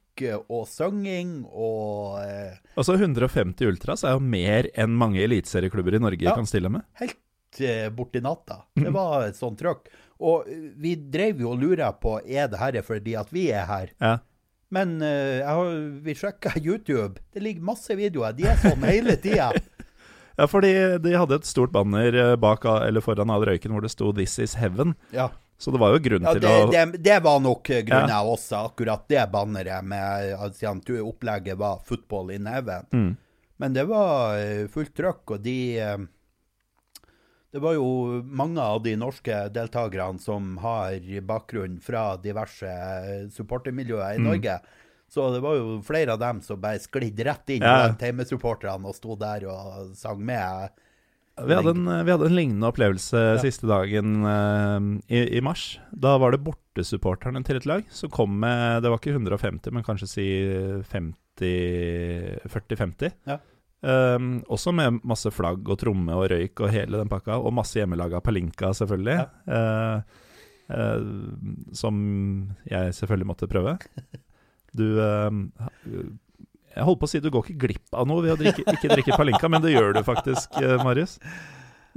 og 0.49 0.66
sønging 0.71 1.45
og 1.49 2.19
eh, 2.23 2.57
Altså 2.79 2.97
150 2.99 3.66
Ultras 3.69 4.05
er 4.05 4.16
jo 4.16 4.23
mer 4.25 4.69
enn 4.79 4.95
mange 4.99 5.23
eliteserieklubber 5.25 5.97
i 5.99 6.03
Norge 6.03 6.25
Ja. 6.27 6.35
kan 6.37 6.47
stille 6.47 6.71
med. 6.73 6.83
helt 7.01 7.61
eh, 7.61 7.89
borti 7.91 8.21
natta. 8.23 8.62
Det 8.77 8.93
var 8.95 9.29
et 9.29 9.37
sånt 9.39 9.59
trøkk. 9.61 9.89
Og 10.21 10.49
eh, 10.51 10.69
vi 10.77 10.95
drev 10.97 11.41
jo 11.45 11.53
og 11.55 11.62
lura 11.62 11.93
på 11.93 12.19
er 12.27 12.49
det 12.51 12.59
her 12.59 12.81
fordi 12.83 13.14
at 13.19 13.33
vi 13.33 13.49
er 13.51 13.66
her. 13.71 13.93
Ja. 14.01 14.19
Men 14.71 15.01
eh, 15.01 15.39
jeg 15.41 15.49
har, 15.49 15.75
vi 16.05 16.14
sjekka 16.14 16.53
YouTube. 16.61 17.21
Det 17.33 17.43
ligger 17.43 17.62
masse 17.71 17.95
videoer. 17.97 18.35
De 18.37 18.45
er 18.51 18.57
sånn 18.62 18.85
hele 18.85 19.16
tida. 19.16 19.53
Ja, 20.39 20.47
fordi 20.47 20.69
de 21.03 21.16
hadde 21.19 21.35
et 21.35 21.47
stort 21.49 21.73
banner 21.75 22.14
eh, 22.14 22.37
bak, 22.39 22.62
eller 22.64 23.03
foran 23.03 23.31
all 23.35 23.43
røyken 23.43 23.73
hvor 23.75 23.83
det 23.83 23.91
sto 23.91 24.12
'This 24.14 24.37
is 24.39 24.53
heaven'. 24.55 24.93
Ja. 25.11 25.33
Så 25.59 25.73
det 25.75 25.79
var 25.83 25.91
jo 25.91 25.99
grunn 25.99 26.23
Ja, 26.23 26.33
til 26.37 26.41
det, 26.45 26.51
å 26.55 26.71
det, 26.71 26.83
det 27.03 27.17
var 27.25 27.41
nok 27.43 27.67
grunnen 27.67 28.13
ja. 28.15 28.21
også, 28.23 28.61
akkurat 28.71 29.09
det 29.11 29.25
banneret 29.33 29.83
med 29.85 30.55
siden 30.55 30.83
opplegget 31.03 31.59
var 31.59 31.81
'football 31.85 32.31
in 32.35 32.47
heaven'. 32.47 32.87
Mm. 32.93 33.17
Men 33.59 33.73
det 33.75 33.85
var 33.89 34.39
eh, 34.39 34.69
fullt 34.71 34.95
trøkk, 34.95 35.31
og 35.35 35.43
de 35.43 35.79
eh, 35.79 35.99
Det 37.51 37.59
var 37.65 37.73
jo 37.75 38.23
mange 38.23 38.61
av 38.61 38.83
de 38.85 38.93
norske 39.01 39.49
deltakerne 39.51 40.21
som 40.21 40.59
har 40.59 40.93
bakgrunn 41.25 41.79
fra 41.81 42.17
diverse 42.21 42.69
eh, 42.69 43.29
supportermiljøer 43.33 44.15
i 44.15 44.19
Mm. 44.19 44.25
Norge. 44.29 44.61
Så 45.09 45.33
det 45.33 45.41
var 45.41 45.57
jo 45.57 45.81
flere 45.83 46.13
av 46.13 46.19
dem 46.21 46.43
som 46.45 46.61
bare 46.61 46.79
sklidde 46.79 47.25
rett 47.25 47.49
inn 47.51 47.63
Ja. 47.63 47.87
blant 47.89 48.01
hjemmesupporterne 48.05 48.85
og 48.87 48.95
sto 48.95 49.17
der 49.17 49.47
og 49.49 49.97
sang 49.97 50.21
med. 50.21 50.71
Vi 51.47 51.55
hadde 51.55 51.70
en, 51.74 52.07
vi 52.07 52.12
hadde 52.12 52.26
en 52.28 52.36
lignende 52.36 52.68
opplevelse 52.70 53.18
siste 53.43 53.66
dagen 53.70 54.09
uh, 54.26 54.80
i, 55.07 55.39
i 55.39 55.41
mars. 55.45 55.80
Da 55.93 56.18
var 56.20 56.30
det 56.34 56.45
bortesupporterne 56.47 57.43
til 57.47 57.57
et 57.61 57.68
lag 57.68 57.82
som 57.95 58.11
kom 58.12 58.30
med 58.43 58.82
Det 58.82 58.91
var 58.91 58.99
ikke 59.01 59.16
150, 59.16 59.72
men 59.74 59.86
kanskje 59.86 60.09
si 60.11 60.26
40-50. 60.91 63.11
Ja. 63.28 63.36
Um, 63.78 64.43
også 64.51 64.72
med 64.74 64.99
masse 65.07 65.30
flagg 65.30 65.68
og 65.70 65.78
tromme 65.78 66.11
og 66.18 66.26
røyk 66.32 66.61
og 66.64 66.72
hele 66.74 66.99
den 66.99 67.11
pakka. 67.11 67.34
Og 67.39 67.55
masse 67.55 67.78
hjemmelaga 67.78 68.20
palinka, 68.24 68.72
selvfølgelig. 68.74 69.16
Ja. 69.20 69.26
Uh, 69.47 69.99
uh, 70.74 71.01
som 71.76 71.95
jeg 72.68 72.95
selvfølgelig 72.99 73.30
måtte 73.34 73.51
prøve. 73.51 73.72
Du 74.78 74.84
Jeg 76.75 76.87
holdt 76.87 77.01
på 77.01 77.09
å 77.09 77.11
si 77.11 77.21
du 77.23 77.31
går 77.33 77.47
ikke 77.47 77.66
glipp 77.66 77.97
av 77.97 78.09
noe 78.09 78.25
ved 78.25 78.37
å 78.37 78.41
drikke, 78.41 78.64
ikke 78.75 78.91
drikke 78.93 79.16
palinka, 79.19 79.49
men 79.51 79.64
det 79.64 79.73
gjør 79.75 79.97
du 79.97 80.03
faktisk, 80.07 80.61
eh, 80.62 80.77
Marius. 80.85 81.19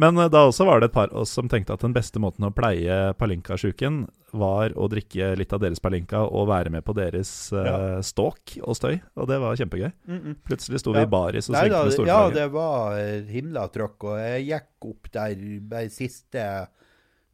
Men 0.02 0.18
eh, 0.18 0.30
da 0.32 0.46
også 0.48 0.66
var 0.68 0.82
det 0.82 0.90
et 0.90 0.96
par 0.96 1.12
av 1.12 1.24
oss 1.24 1.34
som 1.36 1.50
tenkte 1.52 1.76
at 1.76 1.84
den 1.84 1.94
beste 1.96 2.22
måten 2.22 2.48
å 2.48 2.54
pleie 2.56 3.12
palinkasjuken 3.20 4.06
var 4.38 4.72
å 4.80 4.88
drikke 4.92 5.34
litt 5.36 5.52
av 5.54 5.60
deres 5.62 5.82
palinka 5.84 6.24
og 6.24 6.48
være 6.48 6.72
med 6.72 6.86
på 6.88 6.96
deres 6.96 7.30
uh, 7.52 8.00
ståk 8.00 8.54
og 8.64 8.78
støy, 8.80 8.94
og 9.20 9.28
det 9.28 9.42
var 9.44 9.58
kjempegøy. 9.60 9.90
Plutselig 10.48 10.80
sto 10.80 10.94
vi 10.96 11.04
i 11.04 11.10
baris 11.12 11.50
og 11.52 11.58
svingte 11.58 11.82
med 11.84 11.96
storflagget. 11.98 12.14
ja, 12.16 12.38
det 12.38 12.46
var 12.54 13.28
himla 13.28 13.66
trøkk, 13.74 14.08
og 14.08 14.22
jeg 14.22 14.46
gikk 14.48 14.88
opp 14.94 15.12
der 15.18 15.36
de 15.76 15.84
siste, 15.92 16.46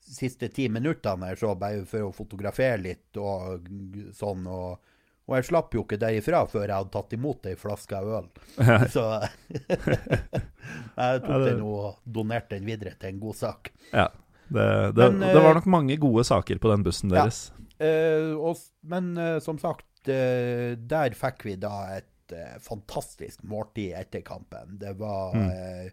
siste 0.09 0.49
ti 0.49 0.65
minuttene 0.73 1.29
her, 1.29 1.37
så 1.37 1.53
bare 1.53 1.85
for 1.85 2.09
å 2.09 2.15
fotografere 2.17 2.81
litt 2.81 3.21
og 3.21 3.69
sånn. 4.17 4.49
og 4.49 4.95
og 5.27 5.35
jeg 5.35 5.45
slapp 5.49 5.73
jo 5.75 5.81
ikke 5.83 5.97
derifra 5.99 6.45
før 6.47 6.63
jeg 6.69 6.75
hadde 6.77 6.93
tatt 6.93 7.13
imot 7.17 7.45
ei 7.51 7.55
flaske 7.59 7.97
av 7.99 8.07
øl. 8.21 8.27
Så 8.95 9.03
jeg 10.97 11.21
tok 11.25 11.43
den 11.45 11.61
og 11.67 11.99
donerte 12.03 12.55
den 12.57 12.67
videre 12.67 12.95
til 12.99 13.11
en 13.13 13.19
god 13.21 13.35
sak. 13.39 13.71
Ja, 13.91 14.07
det, 14.47 14.67
det, 14.95 15.09
Men, 15.11 15.19
det 15.25 15.33
eh, 15.35 15.43
var 15.43 15.57
nok 15.59 15.67
mange 15.73 15.97
gode 16.01 16.23
saker 16.27 16.59
på 16.63 16.71
den 16.71 16.85
bussen 16.87 17.11
deres. 17.13 17.47
Ja, 17.51 18.33
og, 18.39 18.57
men 18.89 19.11
eh, 19.21 19.37
som 19.43 19.59
sagt, 19.61 19.85
eh, 20.09 20.73
der 20.79 21.13
fikk 21.19 21.43
vi 21.45 21.57
da 21.61 21.73
et 21.99 22.33
eh, 22.33 22.55
fantastisk 22.63 23.43
måltid 23.47 23.93
etter 23.99 24.23
kampen. 24.25 24.77
Det 24.81 24.95
var 24.99 25.35
Mm. 25.37 25.49
eh, 25.51 25.89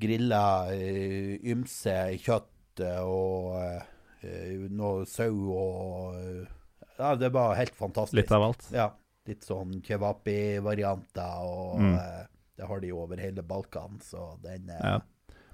grilla 0.00 0.42
eh, 0.74 1.38
ymse 1.52 1.94
kjøtt 2.24 2.80
eh, 2.84 3.00
og 3.04 3.56
eh, 4.24 4.68
noe 4.72 5.04
sau 5.08 5.34
og 5.54 6.16
eh, 6.20 6.46
Ja, 7.00 7.14
det 7.16 7.30
var 7.32 7.54
helt 7.56 7.74
fantastisk. 7.76 8.18
Litt 8.20 8.32
av 8.36 8.42
alt. 8.50 8.66
Ja. 8.76 8.90
Litt 9.28 9.44
sånn 9.46 9.78
kebabi-varianter, 9.84 11.40
og 11.44 11.78
Mm. 11.80 11.94
eh, 11.96 12.26
det 12.58 12.66
har 12.68 12.80
de 12.80 12.88
jo 12.90 12.98
over 13.02 13.16
hele 13.20 13.42
Balkan, 13.42 13.98
så 14.02 14.36
den 14.42 14.68
eh, 14.70 14.80
Ja. 14.84 15.00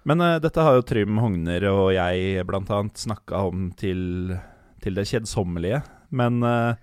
Men 0.07 0.21
uh, 0.23 0.39
dette 0.39 0.63
har 0.63 0.77
jo 0.77 0.83
Trym 0.87 1.17
Hogner 1.19 1.65
og 1.67 1.89
jeg 1.93 2.45
annet 2.47 2.95
snakka 2.95 3.41
om 3.49 3.73
til, 3.75 4.37
til 4.81 4.95
det 4.95 5.03
kjedsommelige. 5.11 5.83
Men 6.15 6.43
uh, 6.45 6.77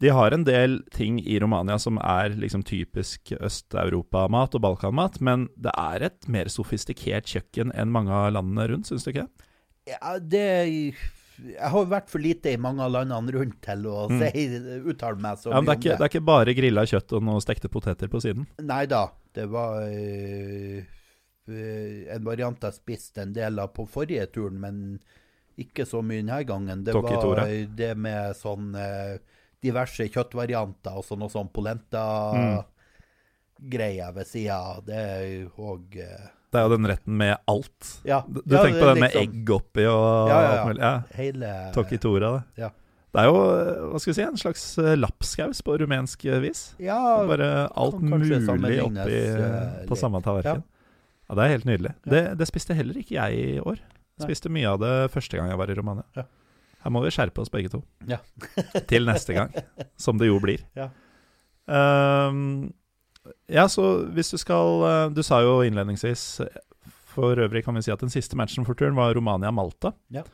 de 0.00 0.08
har 0.14 0.30
en 0.36 0.44
del 0.44 0.76
ting 0.94 1.18
i 1.18 1.40
Romania 1.42 1.78
som 1.78 1.98
er 1.98 2.30
liksom 2.38 2.62
typisk 2.62 3.32
Øst-Europa-mat 3.40 4.54
og 4.54 4.62
Balkan-mat, 4.62 5.20
men 5.20 5.48
det 5.58 5.72
er 5.76 6.06
et 6.06 6.28
mer 6.28 6.46
sofistikert 6.46 7.26
kjøkken 7.26 7.74
enn 7.74 7.90
mange 7.90 8.12
av 8.14 8.32
landene 8.36 8.68
rundt, 8.70 8.86
syns 8.86 9.02
du 9.02 9.10
ikke? 9.10 9.26
Ja, 9.90 10.18
det 10.18 10.94
Jeg 11.42 11.70
har 11.72 11.86
vært 11.90 12.10
for 12.12 12.22
lite 12.22 12.52
i 12.54 12.56
mange 12.60 12.82
av 12.84 12.92
landene 12.94 13.32
rundt 13.34 13.56
til 13.64 13.86
å 13.90 14.04
si, 14.12 14.44
uttale 14.86 15.18
meg 15.18 15.38
så 15.40 15.50
Mm. 15.50 15.54
Ja, 15.54 15.60
men 15.60 15.66
det, 15.66 15.72
mye 15.72 15.72
er 15.72 15.74
om 15.74 15.80
ikke, 15.80 15.96
det 15.98 16.04
er 16.06 16.12
ikke 16.12 16.26
bare 16.30 16.54
grilla 16.54 16.84
kjøtt 16.86 17.12
og 17.18 17.22
noen 17.26 17.40
stekte 17.42 17.68
poteter 17.72 18.08
på 18.12 18.20
siden. 18.22 18.46
Nei 18.62 18.84
da, 18.86 19.02
det 19.34 19.46
var 19.50 19.82
eh, 19.88 20.84
en 22.14 22.24
variant 22.24 22.62
jeg 22.68 22.72
spiste 22.78 23.22
en 23.26 23.32
del 23.36 23.58
av 23.58 23.68
på 23.74 23.84
forrige 23.90 24.26
turen, 24.32 24.60
men 24.62 25.00
ikke 25.60 25.84
så 25.86 26.00
mye 26.02 26.22
denne 26.22 26.38
gangen. 26.46 26.84
Det 26.86 26.94
var 26.94 27.44
eh, 27.48 27.66
det 27.66 27.92
med 27.98 28.34
sånn 28.38 28.72
diverse 29.64 30.06
kjøttvarianter 30.12 30.96
og 30.98 31.04
så 31.06 31.16
noe 31.18 31.30
sånn 31.32 31.46
Mm. 31.48 31.54
polenta-greier 33.64 34.12
ved 34.16 34.26
sida. 34.28 34.80
Det 34.84 34.94
er 34.94 35.46
òg 35.56 35.98
Det 36.54 36.60
er 36.60 36.68
jo 36.68 36.76
den 36.76 36.86
retten 36.86 37.14
med 37.18 37.34
alt. 37.50 37.88
Ja. 38.06 38.20
Du 38.28 38.38
ja, 38.44 38.60
tenker 38.62 38.78
på 38.78 38.86
det 38.86 38.94
liksom. 38.94 39.02
med 39.02 39.16
egg 39.18 39.52
oppi 39.56 39.86
og 39.90 40.30
Ja, 40.30 40.36
ja, 40.38 40.50
alt 40.52 40.68
mulig? 40.68 40.82
Ja. 40.84 40.92
Hele 41.18 41.54
Tokitora, 41.74 42.30
det. 42.36 42.62
Ja. 42.62 42.68
Det 43.14 43.22
er 43.22 43.28
jo 43.30 43.40
hva 43.90 43.98
skal 44.02 44.10
vi 44.10 44.14
si, 44.16 44.22
en 44.26 44.38
slags 44.38 44.62
eh, 44.82 44.94
lapskaus 44.98 45.60
på 45.66 45.76
rumensk 45.82 46.24
eh, 46.26 46.40
vis. 46.42 46.62
Ja, 46.82 46.98
Bare 47.26 47.50
alt 47.70 48.00
mulig 48.02 48.40
oppi 48.82 49.18
uh, 49.38 49.82
på 49.86 49.98
samme 49.98 50.22
tallerken. 50.22 50.64
Ja. 51.26 51.36
det 51.38 51.44
er 51.44 51.52
helt 51.52 51.68
nydelig. 51.68 51.92
Det, 52.10 52.22
det 52.38 52.48
spiste 52.50 52.74
heller 52.78 52.98
ikke 53.02 53.14
jeg 53.18 53.38
i 53.38 53.60
år. 53.62 53.78
Jeg 53.78 54.26
Spiste 54.28 54.50
mye 54.54 54.70
av 54.70 54.82
det 54.82 54.94
første 55.14 55.38
gang 55.38 55.50
jeg 55.50 55.58
var 55.58 55.70
i 55.70 55.78
Romania. 55.78 56.06
Ja. 56.18 56.26
Her 56.84 56.94
må 56.94 57.02
vi 57.02 57.14
skjerpe 57.14 57.42
oss 57.42 57.50
begge 57.50 57.70
to. 57.72 57.82
Ja. 58.06 58.20
Til 58.90 59.06
neste 59.06 59.34
gang, 59.34 59.54
som 59.98 60.18
det 60.22 60.30
jo 60.30 60.38
blir. 60.42 60.62
Ja. 60.78 60.90
Ehm, 61.64 62.74
ja, 63.48 63.64
så 63.68 64.04
hvis 64.12 64.30
du 64.34 64.36
skal 64.40 64.82
eh, 64.88 65.08
Du 65.16 65.22
sa 65.24 65.38
jo 65.40 65.60
innledningsvis 65.64 66.40
For 67.14 67.36
øvrig 67.40 67.64
kan 67.64 67.74
vi 67.78 67.82
si 67.86 67.92
at 67.94 68.00
den 68.02 68.10
siste 68.12 68.36
matchen 68.36 68.66
for 68.66 68.74
turen 68.74 68.96
var 68.98 69.14
Romania-Malta. 69.16 69.92
Ja. 70.12 70.24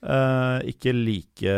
Eh, 0.00 0.58
ikke 0.72 0.92
like 0.96 1.52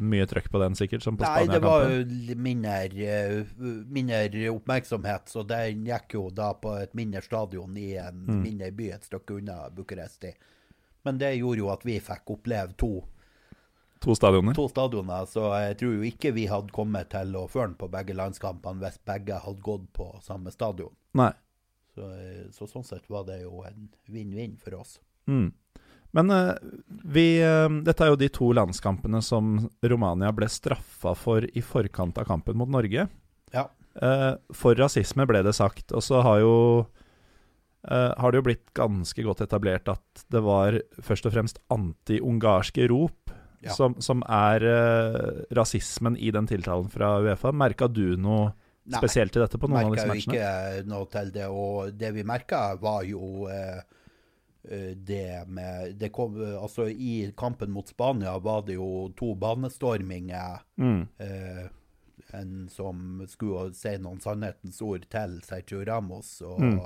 mye 0.00 0.26
trøkk 0.28 0.50
på 0.52 0.60
den, 0.60 0.74
sikkert, 0.76 1.04
som 1.04 1.16
på 1.16 1.24
Spania-kampen. 1.24 1.52
Nei, 1.52 1.56
det 1.56 1.64
var 1.64 2.34
jo 2.34 2.36
mindre, 2.44 2.74
eh, 3.08 3.54
mindre 3.96 4.50
oppmerksomhet, 4.52 5.28
så 5.32 5.44
den 5.48 5.84
gikk 5.88 6.16
jo 6.18 6.26
da 6.36 6.50
på 6.60 6.74
et 6.82 6.92
mindre 6.98 7.22
stadion 7.24 7.76
i 7.80 7.94
en 8.00 8.24
Mm. 8.26 8.42
mindre 8.42 8.70
by 8.76 8.90
et 8.92 9.04
stykke 9.08 9.38
unna 9.38 9.70
Bucuresti. 9.70 10.32
Men 11.04 11.18
det 11.18 11.36
gjorde 11.38 11.58
jo 11.62 11.70
at 11.72 11.84
vi 11.84 12.00
fikk 12.00 12.32
oppleve 12.34 12.76
to 12.76 13.04
To 14.04 14.14
stadioner. 14.14 14.54
to 14.54 14.68
stadioner, 14.68 15.24
så 15.30 15.48
jeg 15.56 15.78
tror 15.80 15.94
jo 15.96 16.06
ikke 16.06 16.34
vi 16.36 16.46
hadde 16.50 16.74
kommet 16.74 17.08
til 17.14 17.32
å 17.38 17.46
føre 17.48 17.70
den 17.70 17.78
på 17.80 17.88
begge 17.90 18.16
landskampene 18.18 18.82
hvis 18.84 18.98
begge 19.08 19.40
hadde 19.40 19.64
gått 19.64 19.86
på 19.96 20.10
samme 20.24 20.52
stadion. 20.52 20.92
Nei. 21.16 21.32
Så, 21.96 22.08
eh, 22.12 22.48
så 22.52 22.68
sånn 22.68 22.84
sett 22.84 23.08
var 23.08 23.24
det 23.28 23.40
jo 23.40 23.62
en 23.64 23.88
vinn-vinn 24.12 24.58
for 24.60 24.76
oss. 24.82 24.98
Mm. 25.30 25.48
Men 26.16 26.32
eh, 26.32 26.52
vi 26.86 27.24
eh, 27.42 27.68
Dette 27.86 28.04
er 28.04 28.12
jo 28.12 28.20
de 28.20 28.28
to 28.32 28.50
landskampene 28.56 29.22
som 29.24 29.56
Romania 29.80 30.30
ble 30.36 30.48
straffa 30.52 31.16
for 31.16 31.48
i 31.48 31.64
forkant 31.64 32.20
av 32.20 32.28
kampen 32.28 32.58
mot 32.60 32.70
Norge. 32.70 33.08
Ja. 33.54 33.68
For 34.52 34.76
rasisme, 34.76 35.24
ble 35.24 35.40
det 35.40 35.54
sagt. 35.56 35.88
Og 35.96 36.02
så 36.04 36.20
har 36.20 36.42
jo 36.42 36.54
har 37.86 38.32
det 38.34 38.40
jo 38.40 38.44
blitt 38.48 38.72
ganske 38.74 39.22
godt 39.22 39.44
etablert 39.44 39.86
at 39.88 40.24
det 40.34 40.40
var 40.42 40.74
først 41.06 41.28
og 41.28 41.32
fremst 41.36 41.60
anti-ungarske 41.70 42.88
rop 42.90 43.25
Ja. 43.64 43.72
som, 43.72 43.94
som 44.04 44.20
er 44.28 44.62
uh, 44.62 45.42
rasismen 45.56 46.16
i 46.20 46.30
den 46.30 46.46
tiltalen 46.46 46.88
fra 46.92 47.16
Uefa. 47.24 47.52
Merka 47.56 47.88
du 47.88 48.16
noe 48.20 48.50
Nei, 48.86 49.00
spesielt 49.00 49.32
til 49.34 49.42
dette 49.42 49.58
på 49.58 49.66
noen 49.66 49.88
av 49.88 49.94
disse 49.96 50.06
jo 50.06 50.12
Merka 50.12 50.32
ikke 50.36 50.88
noe 50.90 51.08
til 51.10 51.32
det. 51.34 51.46
Og 51.50 51.94
det 51.98 52.12
vi 52.14 52.22
merka, 52.28 52.60
var 52.78 53.02
jo 53.08 53.48
eh, 53.50 53.80
eh, 54.68 54.92
det 54.94 55.48
med 55.48 55.96
det 55.98 56.12
kom, 56.14 56.36
Altså, 56.60 56.86
i 56.92 57.32
kampen 57.36 57.72
mot 57.74 57.88
Spania 57.88 58.36
var 58.38 58.62
det 58.68 58.76
jo 58.78 59.08
to 59.18 59.32
banestorminger. 59.34 60.62
Mm. 60.78 61.02
Uh, 61.18 61.66
en 62.36 62.68
som 62.70 63.24
skulle 63.30 63.72
si 63.74 63.92
noen 64.02 64.20
sannhetens 64.22 64.80
ord 64.82 65.04
til 65.10 65.38
Sergio 65.46 65.82
Ramos, 65.86 66.40
og, 66.42 66.60
Mm. 66.60 66.80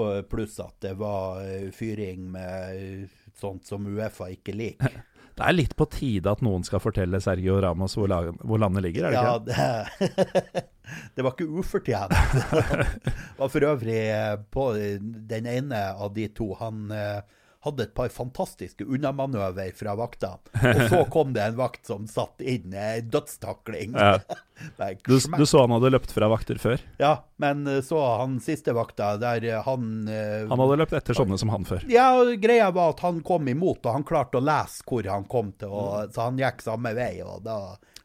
og 0.00 0.28
pluss 0.30 0.58
at 0.60 0.76
det 0.80 0.92
var 0.98 1.40
eh, 1.44 1.70
fyring 1.74 2.30
med 2.30 3.08
sånt 3.36 3.66
som 3.66 3.86
Uefa 3.86 4.30
ikke 4.30 4.54
liker. 4.54 5.00
Det 5.40 5.46
er 5.48 5.56
litt 5.56 5.72
på 5.78 5.86
tide 5.88 6.28
at 6.28 6.42
noen 6.44 6.64
skal 6.66 6.82
fortelle 6.84 7.16
Sergio 7.24 7.54
Ramos 7.64 7.94
hvor, 7.96 8.10
lag, 8.12 8.26
hvor 8.44 8.60
landet 8.60 8.84
ligger, 8.84 9.08
er 9.08 9.14
det 9.14 9.20
Ja, 9.24 9.36
ikke? 9.38 9.46
det? 9.48 10.26
det, 10.52 10.64
det 11.16 11.24
var 11.24 11.32
ikke 11.32 11.48
ufortjent. 11.62 12.12
Det 13.40 13.40
var 13.40 13.48
for 13.54 13.64
øvrig 13.70 14.00
eh, 14.12 14.34
på 14.52 14.64
den 15.32 15.46
ene 15.48 15.78
av 15.96 16.12
de 16.12 16.26
to. 16.36 16.50
Han 16.60 16.90
eh, 16.92 17.22
hadde 17.64 17.84
et 17.84 17.94
par 17.96 18.08
fantastiske 18.12 18.84
unnamanøver 18.84 19.74
fra 19.76 19.94
vaktene. 19.98 20.38
Og 20.74 20.82
så 20.92 21.00
kom 21.12 21.34
det 21.36 21.42
en 21.44 21.58
vakt 21.58 21.88
som 21.88 22.06
satt 22.08 22.40
inn 22.40 22.72
eh, 22.72 23.02
dødstakling. 23.04 23.98
Ja. 23.98 24.20
Du, 25.06 25.14
du 25.16 25.46
så 25.48 25.62
han 25.62 25.72
hadde 25.72 25.88
løpt 25.88 26.10
fra 26.12 26.26
vakter 26.28 26.58
før. 26.60 26.82
Ja, 27.00 27.14
men 27.40 27.62
eh, 27.64 27.78
så 27.80 27.96
han 28.20 28.34
siste 28.44 28.74
vakta, 28.76 29.14
der 29.16 29.46
eh, 29.48 29.62
han 29.64 30.04
Han 30.04 30.60
hadde 30.60 30.76
løpt 30.82 30.92
etter 30.98 31.16
sånne 31.16 31.38
som 31.40 31.48
han 31.48 31.64
før. 31.64 31.86
Ja, 31.88 32.10
greia 32.36 32.66
var 32.76 32.92
at 32.92 33.00
han 33.06 33.22
kom 33.24 33.48
imot, 33.48 33.80
og 33.86 33.96
han 33.96 34.04
klarte 34.04 34.36
å 34.36 34.44
lese 34.44 34.84
hvor 34.84 35.08
han 35.08 35.24
kom 35.32 35.54
til, 35.56 35.72
og, 35.72 36.12
så 36.12 36.26
han 36.28 36.42
gikk 36.42 36.60
samme 36.66 36.92
vei, 36.92 37.14
og 37.24 37.40
da 37.46 37.56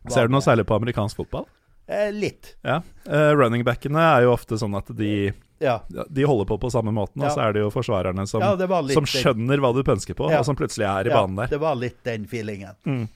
Mm. 0.05 0.13
Ser 0.13 0.27
du 0.27 0.35
noe 0.35 0.45
særlig 0.45 0.67
på 0.69 0.75
amerikansk 0.77 1.17
fotball? 1.17 1.47
Eh, 1.87 2.11
litt, 2.13 2.55
Ja. 2.65 2.81
Uh, 3.09 3.33
Runningbackene 3.37 4.01
er 4.01 4.25
jo 4.25 4.33
ofte 4.33 4.57
sånn 4.57 4.73
at 4.77 4.89
de, 4.97 5.31
ja. 5.63 5.75
de 5.87 6.25
holder 6.27 6.47
på 6.49 6.57
på 6.61 6.71
samme 6.73 6.91
måten, 6.95 7.23
og 7.23 7.31
så 7.31 7.45
er 7.45 7.55
det 7.55 7.63
jo 7.63 7.73
forsvarerne 7.73 8.25
som, 8.27 8.43
som 8.91 9.07
skjønner 9.07 9.61
hva 9.63 9.71
du 9.75 9.83
pønsker 9.87 10.17
på, 10.17 10.27
og 10.27 10.47
som 10.47 10.57
plutselig 10.59 10.87
er 10.89 11.09
i 11.09 11.13
ja, 11.13 11.21
banen 11.21 11.39
der. 11.39 11.53
Det 11.53 11.61
var 11.61 11.77
litt 11.79 12.01
den 12.07 12.25
feelingen. 12.29 13.07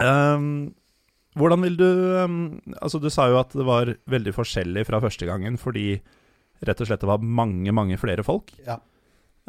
Um, 0.00 0.46
hvordan 1.36 1.60
vil 1.66 1.76
du 1.76 1.88
um, 2.24 2.36
Altså, 2.80 2.98
du 3.02 3.10
sa 3.12 3.26
jo 3.30 3.36
at 3.40 3.52
det 3.52 3.66
var 3.66 3.92
veldig 4.10 4.32
forskjellig 4.32 4.86
fra 4.88 5.00
første 5.02 5.28
gangen 5.28 5.58
fordi 5.60 6.00
rett 6.64 6.80
og 6.80 6.88
slett 6.88 7.02
det 7.04 7.08
var 7.08 7.22
mange, 7.24 7.72
mange 7.72 7.98
flere 8.00 8.24
folk. 8.24 8.52
Ja. 8.66 8.78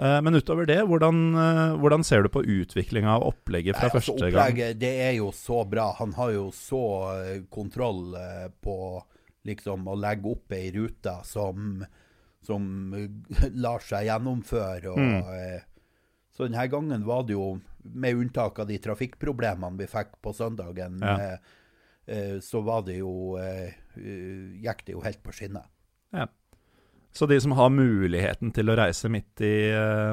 Uh, 0.01 0.17
men 0.23 0.37
utover 0.39 0.65
det, 0.65 0.79
hvordan, 0.87 1.23
uh, 1.35 1.79
hvordan 1.81 2.05
ser 2.07 2.23
du 2.23 2.31
på 2.33 2.43
utviklinga 2.43 3.17
av 3.17 3.25
opplegget 3.27 3.77
fra 3.77 3.89
Nei, 3.89 3.91
altså, 3.91 4.15
første 4.15 4.29
gang? 4.31 4.39
opplegget, 4.39 4.79
det 4.81 4.93
er 5.09 5.15
jo 5.19 5.31
så 5.35 5.63
bra. 5.67 5.89
Han 5.99 6.15
har 6.17 6.31
jo 6.37 6.45
så 6.55 6.85
eh, 7.17 7.41
kontroll 7.51 8.15
eh, 8.17 8.47
på 8.63 8.77
liksom 9.45 9.87
å 9.89 9.95
legge 9.99 10.29
opp 10.31 10.51
ei 10.53 10.71
rute 10.75 11.13
som, 11.25 11.83
som 12.45 12.65
lar 13.53 13.79
seg 13.85 14.05
gjennomføre. 14.09 14.87
Og, 14.93 14.99
Mm. 14.99 15.33
eh, 15.33 15.61
så 16.31 16.45
denne 16.47 16.67
gangen 16.71 17.03
var 17.05 17.23
det 17.27 17.33
jo, 17.33 17.59
med 17.83 18.15
unntak 18.15 18.59
av 18.59 18.67
de 18.69 18.77
trafikkproblemene 18.79 19.77
vi 19.77 19.87
fikk 19.89 20.13
på 20.23 20.33
søndagen, 20.33 20.99
Ja. 21.01 21.15
eh, 21.19 21.37
eh, 22.07 22.37
så 22.39 22.61
var 22.63 22.83
det 22.87 22.99
jo 22.99 23.35
eh, 23.37 23.73
eh, 23.97 24.61
gikk 24.63 24.85
det 24.85 24.93
jo 24.95 25.01
helt 25.01 25.21
på 25.23 25.31
skinner. 25.33 25.65
Så 27.13 27.27
de 27.27 27.35
som 27.43 27.51
har 27.51 27.67
muligheten 27.69 28.53
til 28.55 28.69
å 28.71 28.75
reise 28.79 29.09
midt 29.11 29.41
i 29.43 29.51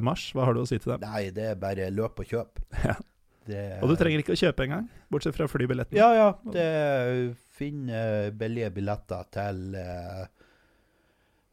mars, 0.03 0.33
hva 0.35 0.49
har 0.49 0.55
du 0.57 0.65
å 0.65 0.67
si 0.67 0.81
til 0.83 0.97
dem? 0.97 1.05
Nei, 1.07 1.29
det 1.31 1.45
er 1.53 1.55
bare 1.55 1.91
løp 1.95 2.19
og 2.19 2.27
kjøp. 2.27 2.59
Ja. 2.85 2.97
Det, 3.49 3.63
Og 3.83 3.89
du 3.89 3.97
trenger 3.97 4.21
ikke 4.23 4.37
å 4.37 4.41
kjøpe 4.43 4.67
engang, 4.67 4.89
bortsett 5.11 5.37
fra 5.39 5.49
flybilletten. 5.49 5.97
Ja, 5.97 6.11
ja. 6.15 6.29
Det 6.53 7.37
finner 7.59 8.29
billige 8.39 8.69
billetter 8.77 9.25
til 9.35 9.63
uh, 9.75 10.27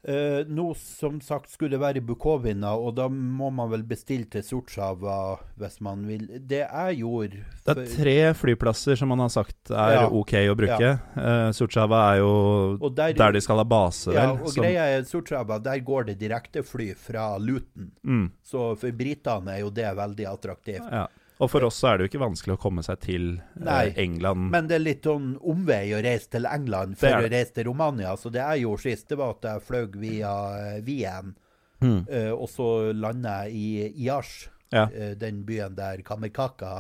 uh, 0.06 0.42
Nå, 0.52 0.66
som 0.78 1.18
sagt, 1.24 1.50
skulle 1.50 1.76
det 1.76 1.82
være 1.82 2.04
Bukovina, 2.06 2.76
og 2.78 2.94
da 3.00 3.08
må 3.10 3.50
man 3.56 3.72
vel 3.72 3.82
bestille 3.88 4.28
til 4.30 4.44
Sortsjava 4.46 5.16
hvis 5.58 5.80
man 5.86 6.04
vil. 6.06 6.28
Det 6.46 6.62
jeg 6.62 7.00
gjorde 7.02 7.42
Det 7.66 7.76
er 7.78 7.90
tre 7.96 8.18
flyplasser 8.38 9.00
som 9.02 9.10
man 9.16 9.24
har 9.26 9.34
sagt 9.34 9.72
er 9.74 9.96
Ja. 10.02 10.06
OK 10.12 10.36
å 10.52 10.56
bruke. 10.60 10.92
Uh, 11.18 11.50
Sutsjava 11.58 12.04
er 12.12 12.22
jo 12.22 12.92
der, 12.92 13.18
der 13.18 13.32
de 13.40 13.42
skal 13.42 13.64
ha 13.64 13.66
base, 13.66 14.14
ja, 14.14 14.28
vel. 14.34 14.44
og 14.46 14.54
som- 14.54 14.64
greia 14.64 14.86
er 15.00 15.10
Sortsjava, 15.10 15.62
der 15.64 15.80
går 15.80 16.12
det 16.12 16.20
direktefly 16.22 16.92
fra 16.96 17.38
Luton. 17.40 17.92
mm, 18.06 18.32
Så 18.44 18.76
for 18.78 18.92
britene 18.92 19.58
er 19.58 19.62
jo 19.66 19.70
det 19.72 19.90
veldig 19.96 20.28
attraktivt. 20.38 20.92
ja. 20.92 21.08
Og 21.44 21.50
for 21.52 21.66
oss 21.68 21.76
så 21.82 21.90
er 21.90 21.98
det 21.98 22.06
jo 22.06 22.10
ikke 22.14 22.24
vanskelig 22.24 22.54
å 22.56 22.62
komme 22.62 22.84
seg 22.86 23.00
til 23.04 23.26
eh, 23.40 23.64
Nei, 23.68 23.94
England. 24.00 24.50
Men 24.54 24.68
det 24.68 24.76
er 24.78 24.84
litt 24.86 25.04
sånn 25.04 25.34
omvei 25.44 25.90
å 25.98 26.02
reise 26.06 26.30
til 26.32 26.46
England 26.48 26.96
før 26.98 27.26
å 27.26 27.30
reise 27.32 27.52
til 27.58 27.66
Romania. 27.68 28.14
Så 28.16 28.32
det 28.32 28.40
jeg 28.40 28.64
gjorde 28.64 28.82
sist, 28.86 29.10
det 29.10 29.18
var 29.20 29.34
at 29.36 29.42
jeg 29.50 29.66
fløy 29.68 29.90
via 30.00 30.32
eh, 30.62 30.82
Wien. 30.88 31.36
Mm, 31.84 32.06
Eh, 32.08 32.32
og 32.32 32.48
så 32.50 32.94
landa 32.96 33.44
jeg 33.50 33.56
i 33.56 34.06
Iash, 34.08 34.48
Ja. 34.72 34.88
eh, 34.94 35.14
den 35.20 35.44
byen 35.46 35.76
der 35.76 35.98
Kamikaka 36.08 36.72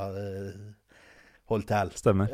holdt 1.45 1.67
til. 1.69 1.91
Stemmer. 1.99 2.31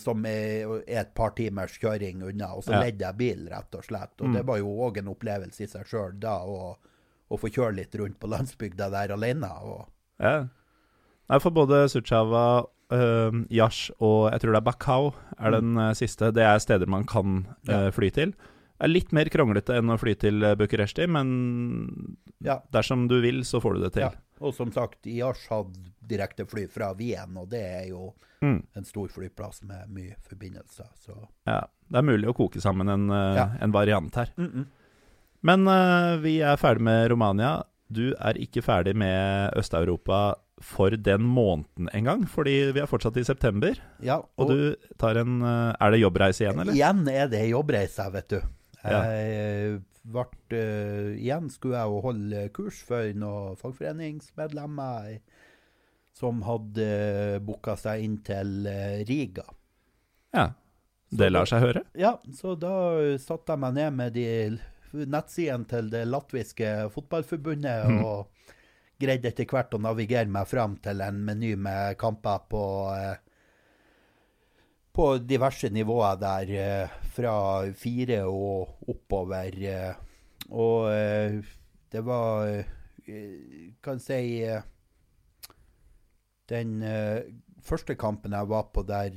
som 0.00 0.24
er, 0.26 0.78
er 0.88 1.00
et 1.02 1.10
par 1.14 1.34
timers 1.36 1.74
kjøring 1.78 2.22
unna. 2.24 2.54
Og 2.56 2.64
så 2.64 2.72
Ja. 2.72 2.80
ledde 2.86 3.04
jeg 3.04 3.16
bil, 3.18 3.48
rett 3.50 3.74
og 3.74 3.84
slett. 3.84 4.14
Og 4.20 4.28
Mm. 4.28 4.32
det 4.34 4.46
var 4.46 4.56
jo 4.58 4.66
òg 4.86 4.98
en 4.98 5.08
opplevelse 5.12 5.60
i 5.60 5.66
seg 5.66 5.84
sjøl 5.86 6.18
da, 6.20 6.38
å 6.46 7.36
få 7.36 7.50
kjøre 7.50 7.74
litt 7.76 7.94
rundt 7.94 8.18
på 8.18 8.28
landsbygda 8.30 8.90
der 8.90 9.12
alene. 9.14 9.50
Og, 9.62 9.86
Ja. 10.20 10.46
Nei, 11.28 11.38
for 11.44 11.50
både 11.52 11.82
Sutsjava, 11.92 12.44
uh, 12.92 13.40
Yash 13.52 13.90
og 14.00 14.30
jeg 14.32 14.40
tror 14.40 14.54
det 14.54 14.60
er 14.62 14.68
Bakau 14.70 15.10
er 15.38 15.50
den 15.58 15.74
uh, 15.76 15.90
siste. 15.98 16.30
Det 16.32 16.42
er 16.46 16.58
steder 16.64 16.88
man 16.88 17.04
kan 17.08 17.42
Mm. 17.68 17.90
Fly 17.92 18.08
til. 18.16 18.30
Det 18.78 18.86
er 18.86 18.92
litt 18.94 19.10
mer 19.12 19.26
kronglete 19.28 19.74
enn 19.76 19.90
å 19.90 19.96
fly 19.98 20.12
til 20.14 20.42
eh, 20.46 20.54
Bucuresti, 20.54 21.04
men 21.10 21.26
ja, 22.46 22.60
dersom 22.72 23.08
du 23.10 23.16
vil, 23.20 23.40
så 23.44 23.58
får 23.60 23.74
du 23.74 23.80
det 23.82 23.90
til. 23.96 24.02
ja. 24.06 24.10
og 24.40 24.54
som 24.54 24.70
sagt, 24.72 25.02
Yash 25.10 25.48
hadde 25.50 25.90
direktefly 26.06 26.68
fra 26.70 26.92
Wien, 26.94 27.34
og 27.36 27.48
det 27.50 27.62
er 27.82 27.88
jo 27.90 28.14
Mm. 28.40 28.60
en 28.78 28.84
stor 28.86 29.08
flyplass 29.10 29.64
med 29.66 29.88
mye 29.90 30.14
forbindelser. 30.22 30.86
Så 30.94 31.10
Ja, 31.44 31.64
det 31.90 31.98
er 31.98 32.02
mulig 32.06 32.28
å 32.30 32.34
koke 32.38 32.60
sammen 32.62 32.88
en, 32.88 33.08
Ja. 33.10 33.48
en 33.60 33.72
variant 33.72 34.14
her. 34.14 34.28
Men 35.42 35.66
uh, 35.66 36.16
vi 36.22 36.38
er 36.40 36.56
ferdig 36.56 36.80
med 36.86 37.10
Romania. 37.10 37.64
Du 37.90 38.14
er 38.14 38.34
ikke 38.38 38.62
ferdig 38.62 38.94
med 38.94 39.50
Øst-Europa 39.58 40.36
for 40.60 40.90
den 40.90 41.22
måneden 41.22 41.88
en 41.94 42.04
gang, 42.04 42.22
fordi 42.28 42.72
vi 42.74 42.80
er 42.82 42.86
fortsatt 42.90 43.16
i 43.20 43.24
september. 43.24 43.76
ja, 44.02 44.20
Og 44.38 44.48
du 44.50 44.76
tar 44.98 45.16
en 45.20 45.40
eh, 45.42 45.74
Er 45.80 45.90
det 45.94 46.00
jobbreise 46.00 46.44
igjen, 46.44 46.58
eller? 46.60 46.72
Igjen 46.74 47.04
er 47.08 47.28
det 47.28 47.44
jobbreise, 47.50 48.08
vet 48.12 48.28
du. 48.28 48.40
Ja. 48.84 49.02
Jeg 49.10 49.82
ble, 50.04 50.24
eh, 50.50 51.16
igjen 51.20 51.50
skulle 51.50 51.76
jeg 51.78 51.86
jo 51.92 52.00
holde 52.00 52.48
kurs 52.56 52.82
for 52.82 53.12
noen 53.14 53.56
fagforeningsmedlemmer 53.60 55.18
som 56.18 56.40
hadde 56.42 57.38
booka 57.46 57.76
seg 57.78 58.02
inn 58.02 58.16
til 58.26 58.66
eh, 58.66 59.04
Riga. 59.08 59.44
Ja. 60.34 60.48
Det 61.10 61.30
lar 61.32 61.46
seg 61.48 61.62
høre. 61.62 61.82
Ja, 61.96 62.16
så 62.36 62.52
da 62.60 62.72
satte 63.22 63.54
jeg 63.54 63.62
meg 63.62 63.76
ned 63.78 63.94
med 63.96 64.12
de 64.18 64.26
nettsidene 65.08 65.64
til 65.68 65.88
det 65.92 66.02
latviske 66.08 66.88
fotballforbundet 66.92 67.86
Mhm. 67.88 68.02
og 68.04 68.26
greide 68.98 69.30
etter 69.30 69.46
hvert 69.48 69.74
å 69.76 69.80
navigere 69.82 70.30
meg 70.30 70.48
fram 70.50 70.76
til 70.82 71.00
en 71.04 71.18
meny 71.24 71.52
med 71.60 71.96
kamper 72.00 72.44
på 72.50 72.62
eh, 72.96 73.16
på 74.98 75.04
diverse 75.22 75.68
nivåer 75.70 76.16
der, 76.18 76.50
eh, 76.58 76.96
fra 77.14 77.34
fire 77.78 78.24
og 78.26 78.88
oppover. 78.90 79.54
eh, 79.62 79.94
Og 80.50 80.88
det 81.90 82.00
var 82.06 82.64
Kan 83.82 83.98
si 84.00 84.44
Den 86.48 86.82
første 87.62 87.94
kampen 87.96 88.32
jeg 88.32 88.48
var 88.48 88.64
på 88.72 88.82
der 88.86 89.10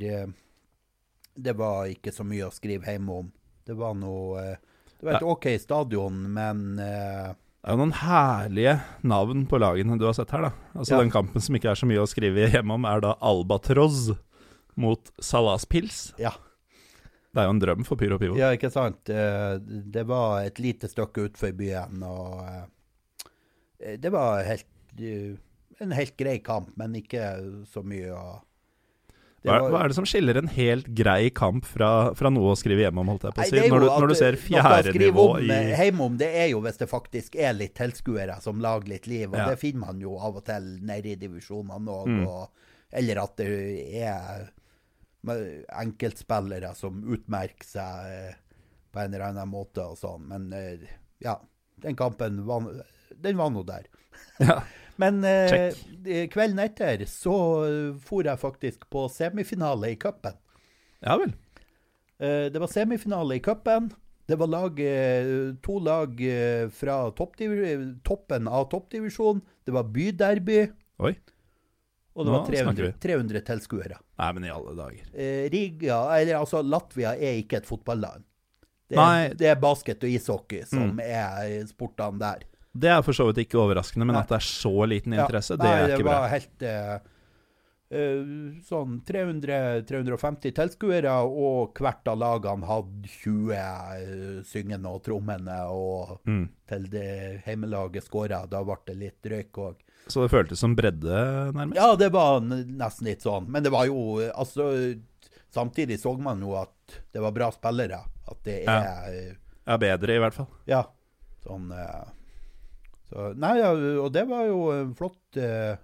det 1.35 1.53
var 1.55 1.87
ikke 1.87 2.11
så 2.11 2.23
mye 2.27 2.47
å 2.49 2.51
skrive 2.51 2.91
hjemme 2.91 3.11
om. 3.11 3.31
Det 3.63 3.73
var 3.73 3.93
noe 3.95 4.57
Det 4.99 5.05
var 5.07 5.15
et 5.15 5.23
OK 5.23 5.47
stadion, 5.59 6.33
men 6.33 6.79
Det 7.61 7.69
er 7.69 7.75
jo 7.75 7.81
noen 7.83 7.93
herlige 7.93 8.71
navn 9.05 9.43
på 9.49 9.59
lagene 9.61 9.97
du 10.01 10.07
har 10.07 10.15
sett 10.17 10.31
her, 10.33 10.47
da. 10.47 10.51
Altså 10.73 10.95
Ja. 10.95 11.01
Den 11.03 11.11
kampen 11.13 11.41
som 11.45 11.55
ikke 11.55 11.69
er 11.69 11.77
så 11.77 11.85
mye 11.89 12.01
å 12.01 12.07
skrive 12.09 12.47
hjemme 12.55 12.73
om, 12.73 12.85
er 12.89 13.03
da 13.05 13.11
Albatroz 13.21 14.11
mot 14.81 15.11
Salas 15.21 15.65
Pils. 15.69 15.99
Ja. 16.17 16.31
Det 17.31 17.39
er 17.43 17.45
jo 17.47 17.53
en 17.53 17.61
drøm 17.61 17.85
for 17.87 17.95
Pyro 18.01 18.17
Pivo. 18.19 18.35
Ja, 18.39 18.49
ikke 18.55 18.71
sant. 18.73 19.07
Eh, 19.13 19.59
Det 19.61 20.03
var 20.09 20.41
et 20.43 20.57
lite 20.59 20.89
stykke 20.91 21.27
utenfor 21.29 21.53
byen, 21.55 22.01
og 22.03 22.41
eh, 23.79 23.95
det 24.01 24.11
var 24.11 24.41
helt, 24.43 24.65
eh, 24.99 25.37
en 25.79 25.93
helt 25.95 26.17
grei 26.19 26.39
kamp, 26.43 26.73
men 26.81 26.97
ikke 26.97 27.29
så 27.71 27.85
mye 27.85 28.09
å 28.11 28.25
Hva, 29.41 29.55
var- 29.63 29.71
hva 29.73 29.79
er 29.83 29.89
det 29.89 29.95
som 29.97 30.05
skiller 30.05 30.37
en 30.37 30.47
helt 30.53 30.85
grei 30.93 31.29
kamp 31.33 31.65
fra, 31.65 32.13
fra 32.13 32.29
noe 32.29 32.51
å 32.53 32.57
skrive 32.59 32.83
hjemme 32.85 33.01
om, 33.01 33.07
holdt 33.09 33.23
jeg 33.25 33.33
på 33.33 33.41
å 33.41 33.47
si? 33.49 33.57
er 33.57 33.69
Når 33.73 33.79
du, 33.81 33.87
når 33.89 34.11
du 34.11 34.15
ser 34.19 34.35
noe 34.37 34.41
å 34.41 34.45
fjerde 34.45 34.91
skrive 34.93 35.05
nivå 35.07 35.25
i 35.41 35.49
eh, 35.55 35.71
Hjemme 35.81 36.05
om 36.05 36.17
det 36.21 36.29
er 36.43 36.47
jo 36.51 36.59
hvis 36.61 36.77
det 36.77 36.87
faktisk 36.91 37.35
er 37.41 37.55
litt 37.57 37.73
tilskuere 37.79 38.35
som 38.45 38.61
lager 38.61 38.87
litt 38.93 39.07
liv, 39.09 39.31
og 39.31 39.39
Ja. 39.41 39.47
det 39.49 39.57
finner 39.63 39.87
man 39.87 39.99
jo 40.03 40.13
av 40.21 40.37
og 40.37 40.45
til 40.45 40.67
nede 40.85 41.15
i 41.15 41.17
divisjonene 41.17 41.95
òg. 41.97 42.07
Mm. 42.07 42.27
Eller 43.01 43.21
at 43.23 43.35
det 43.41 43.49
er 44.03 44.49
enkeltspillere 45.81 46.73
som 46.77 47.01
utmerker 47.13 47.65
seg 47.67 48.11
eh, 48.13 48.35
på 48.91 48.99
en 48.99 49.13
eller 49.13 49.27
annen 49.31 49.49
måte 49.51 49.83
og 49.85 49.97
sånn. 49.99 50.25
Men 50.29 50.49
eh, 50.53 50.85
ja, 51.23 51.37
den 51.81 51.95
kampen 51.99 52.43
var, 52.47 52.67
den 53.15 53.37
var 53.39 53.49
nå 53.53 53.63
der. 53.67 53.89
ja. 54.43 54.61
Men 54.97 55.23
eh, 55.23 55.73
kvelden 56.33 56.59
etter 56.59 57.05
så 57.09 57.35
eh, 57.67 57.95
for 58.03 58.23
jeg 58.27 58.39
faktisk 58.41 58.89
på 58.89 59.05
semifinale 59.11 59.91
i 59.93 59.95
cupen. 59.95 60.33
ja 61.01 61.17
vel. 61.17 61.33
Eh, 62.19 62.49
Det 62.53 62.59
var 62.59 62.67
semifinale 62.67 63.35
i 63.35 63.39
cupen. 63.39 63.91
Det 64.27 64.37
var 64.37 64.47
lag, 64.47 64.79
eh, 64.79 65.55
to 65.63 65.79
lag 65.79 66.21
eh, 66.21 66.69
fra 66.69 67.11
toppen 67.17 68.47
av 68.47 68.69
toppdivisjonen. 68.69 69.41
Det 69.65 69.71
var 69.75 69.83
byderby. 69.83 70.59
Oi. 71.01 71.15
Og 72.13 72.25
det 72.27 72.31
Nå 72.31 72.37
var 72.37 72.45
300, 72.47 72.63
snakker 72.63 72.99
300 73.01 73.41
tilskuere. 73.47 73.97
Nei, 74.19 74.31
men 74.35 74.43
i 74.45 74.51
alle 74.51 74.73
dager. 74.75 75.05
Eh, 75.15 75.49
Riga, 75.53 76.01
eller 76.19 76.35
altså 76.41 76.61
Latvia, 76.63 77.13
er 77.15 77.39
ikke 77.41 77.61
et 77.61 77.65
fotballand. 77.69 78.23
Det 78.91 78.97
Nei. 78.99 79.25
er, 79.29 79.35
det 79.39 79.47
er 79.47 79.55
basket 79.63 80.03
og 80.03 80.09
ishockey 80.11 80.65
som 80.67 80.91
Mm. 80.91 80.99
er 80.99 81.65
sportene 81.69 82.19
der. 82.19 82.43
Det 82.73 82.87
er 82.89 83.01
for 83.03 83.11
så 83.13 83.25
vidt 83.29 83.41
ikke 83.47 83.59
overraskende, 83.59 84.05
men 84.07 84.15
Nei. 84.15 84.21
at 84.23 84.29
det 84.31 84.37
er 84.39 84.47
så 84.47 84.71
liten 84.87 85.13
Ja, 85.13 85.25
interesse, 85.25 85.57
det 85.57 85.65
nei, 85.67 85.73
er 85.81 85.89
ikke 85.97 86.05
bra. 86.07 86.13
det 86.13 86.21
var 86.21 86.29
helt 86.29 86.61
eh, 86.63 86.99
eh, 87.91 88.61
sånn 88.63 88.93
300-350 89.03 90.53
tilskuere, 90.55 91.11
og 91.27 91.73
hvert 91.81 92.07
av 92.07 92.17
lagene 92.21 92.67
hadde 92.69 93.09
20 93.11 93.51
uh, 93.51 94.41
syngende 94.47 94.87
og 94.93 95.03
trommende, 95.03 95.57
og 95.67 96.19
Mm. 96.27 96.45
til 96.67 96.83
det 96.93 97.41
heimelaget 97.45 98.03
skåra. 98.07 98.45
Da 98.49 98.63
ble 98.63 98.77
det 98.87 98.95
litt 98.97 99.21
røyk 99.33 99.51
òg. 99.65 99.75
Så 100.07 100.23
det 100.23 100.31
føltes 100.31 100.59
som 100.63 100.75
bredde, 100.75 101.51
nærmest? 101.53 101.75
Ja, 101.75 101.95
det 101.95 102.11
var 102.13 102.39
nesten 102.41 103.05
litt 103.05 103.21
sånn. 103.21 103.47
Men 103.49 103.63
det 103.63 103.71
var 103.71 103.85
jo 103.85 104.19
eh, 104.21 104.31
Altså, 104.33 104.95
samtidig 105.51 105.99
så 105.99 106.15
man 106.17 106.39
jo 106.41 106.55
at 106.55 107.01
det 107.13 107.21
var 107.21 107.31
bra 107.35 107.51
spillere. 107.51 107.99
At 108.31 108.41
det 108.43 108.63
Ja. 108.63 108.79
er 108.79 109.13
eh, 109.13 109.35
Ja, 109.67 109.77
bedre 109.77 110.15
i 110.15 110.19
hvert 110.19 110.33
fall. 110.33 110.47
Ja. 110.65 110.85
Sånn 111.45 111.71
eh, 111.71 112.07
så, 113.11 113.31
Nei, 113.35 113.57
ja, 113.59 113.71
og 114.01 114.11
det 114.15 114.23
var 114.29 114.45
jo 114.47 114.69
en 114.73 114.93
flott 114.97 115.37
eh, 115.39 115.75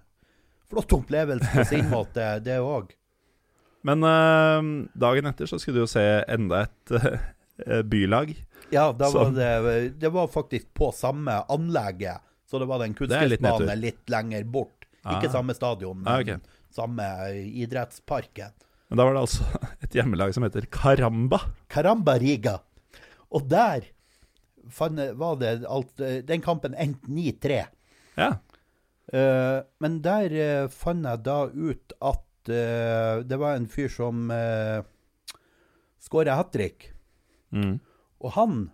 Flott 0.68 0.92
opplevelse 0.96 1.48
på 1.54 1.64
sin 1.68 1.86
måte, 1.94 2.24
det 2.44 2.58
òg. 2.60 2.90
Men 3.88 4.02
eh, 4.04 4.68
dagen 4.98 5.28
etter 5.30 5.48
så 5.48 5.56
skulle 5.60 5.78
du 5.80 5.84
jo 5.86 5.90
se 5.90 6.04
enda 6.28 6.64
et 6.66 6.92
eh, 6.98 7.80
bylag. 7.88 8.34
Ja, 8.74 8.90
var 9.14 9.30
det 9.32 9.98
Det 10.00 10.10
var 10.12 10.28
faktisk 10.28 10.68
på 10.76 10.90
samme 10.92 11.38
anlegget. 11.48 12.20
Så 12.48 12.58
det 12.60 12.68
var 12.68 12.80
den 12.80 12.94
er 12.96 13.28
litt 13.28 13.44
litt, 13.80 14.02
lenger 14.12 14.44
bort. 14.44 14.86
Ikke 15.04 15.28
Ah. 15.28 15.32
samme 15.32 15.54
stadion, 15.56 16.00
men 16.02 16.08
Ah, 16.12 16.20
okay. 16.20 16.38
samme 16.74 17.04
idrettsparken. 17.62 18.52
Men 18.88 18.98
da 18.98 19.04
var 19.04 19.14
det 19.16 19.20
altså 19.20 19.44
et 19.84 19.94
hjemmelag 19.96 20.34
som 20.34 20.44
heter 20.44 20.66
Karamba. 20.72 21.40
Caramba 21.68 22.18
Riga. 22.20 22.58
Og 23.32 23.48
der 23.48 23.84
var 24.76 25.36
det 25.40 25.52
alt 25.66 25.96
Den 26.28 26.42
kampen 26.44 26.74
endte 26.78 27.10
9-3. 27.10 27.64
Ja. 28.18 28.32
Uh, 29.08 29.64
men 29.80 30.00
der 30.04 30.32
uh, 30.36 30.70
fant 30.72 31.06
jeg 31.06 31.24
da 31.24 31.38
ut 31.48 31.94
at 32.04 32.50
uh, 32.52 33.24
det 33.24 33.38
var 33.40 33.56
en 33.56 33.68
fyr 33.70 33.88
som 33.92 34.28
uh, 34.28 34.84
skåra 36.02 36.36
hat 36.36 36.52
trick. 36.52 36.90
Mm. 37.52 37.78
Og 38.20 38.34
han 38.36 38.66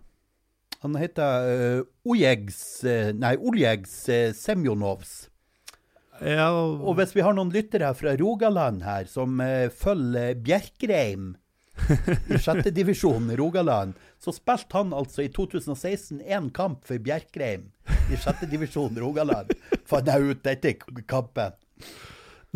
Han 0.83 0.97
heter 0.99 1.47
uh, 1.47 1.85
Ojegs 2.05 2.83
Nei, 3.15 3.31
Oljegs 3.39 3.93
Semjonovs. 4.37 5.29
ja 6.19 6.51
Og 6.51 6.99
hvis 6.99 7.15
vi 7.15 7.23
har 7.25 7.33
noen 7.33 7.53
lyttere 7.53 7.93
fra 7.95 8.13
Rogaland 8.19 8.83
her 8.83 9.07
som 9.09 9.39
følger 9.71 10.35
Bjerkreim 10.35 11.31
i 12.31 12.37
sjettedivisjon 12.37 13.31
i 13.31 13.39
Rogaland, 13.39 13.95
så 14.21 14.33
spilte 14.35 14.77
han 14.77 14.93
altså 14.95 15.25
i 15.25 15.29
2016 15.33 16.21
én 16.21 16.49
kamp 16.55 16.85
for 16.87 17.01
Bjerkreim 17.01 17.69
i 18.11 18.19
sjette 18.19 18.47
divisjon 18.49 18.97
Rogaland. 19.01 19.51
Fant 19.89 20.07
jeg 20.09 20.31
ut 20.31 20.51
etter 20.51 20.77
kampen. 21.09 21.57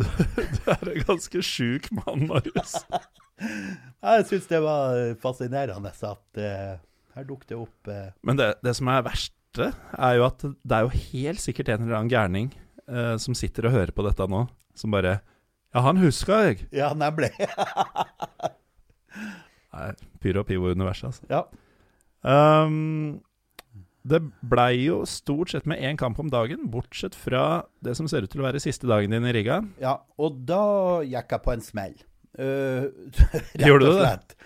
Du 0.00 0.70
er 0.72 0.88
en 0.94 1.02
ganske 1.04 1.42
sjuk 1.44 1.90
mann, 1.92 2.24
Marius. 2.30 2.78
Jeg 4.00 4.24
syns 4.28 4.46
det 4.48 4.60
var 4.64 4.96
fascinerende 5.20 5.92
at 5.92 6.40
uh, 6.40 6.80
her 7.16 7.26
dukket 7.28 7.52
det 7.52 7.58
opp 7.60 7.90
uh... 7.90 8.08
Men 8.24 8.40
det, 8.40 8.54
det 8.64 8.74
som 8.76 8.88
er 8.92 9.04
verste, 9.04 9.70
er 9.96 10.16
jo 10.16 10.26
at 10.28 10.44
det 10.44 10.76
er 10.76 10.86
jo 10.86 11.02
helt 11.12 11.42
sikkert 11.42 11.72
en 11.72 11.84
eller 11.84 11.98
annen 11.98 12.12
gærning 12.12 12.50
uh, 12.88 13.16
som 13.20 13.36
sitter 13.36 13.68
og 13.68 13.76
hører 13.76 13.92
på 13.96 14.04
dette 14.08 14.28
nå, 14.28 14.46
som 14.76 14.96
bare 14.96 15.18
Ja, 15.74 15.84
han 15.84 16.00
huska 16.00 16.40
jeg. 16.48 16.64
Ja, 16.74 16.92
nemlig. 16.96 17.32
Nei, 19.76 19.90
Pyro 20.22 20.42
og 20.42 20.48
Pivo-universet, 20.48 21.10
altså. 21.12 21.26
ja. 21.30 21.44
Um, 22.20 23.20
det 24.02 24.20
blei 24.48 24.86
jo 24.86 25.02
stort 25.08 25.52
sett 25.52 25.66
med 25.68 25.80
én 25.84 25.98
kamp 26.00 26.18
om 26.20 26.30
dagen, 26.32 26.66
bortsett 26.72 27.14
fra 27.16 27.62
det 27.84 27.94
som 27.98 28.08
ser 28.08 28.24
ut 28.24 28.32
til 28.32 28.42
å 28.42 28.46
være 28.48 28.62
siste 28.62 28.88
dagen 28.88 29.12
din 29.12 29.28
i 29.28 29.34
Riga. 29.36 29.60
ja. 29.80 29.98
Og 30.20 30.40
da 30.48 30.62
gikk 31.04 31.36
jeg 31.36 31.44
på 31.46 31.56
en 31.56 31.66
smell. 31.66 31.98
Uh, 32.40 32.86
Gjorde 33.58 33.88
du 33.90 33.96
det? 33.98 34.36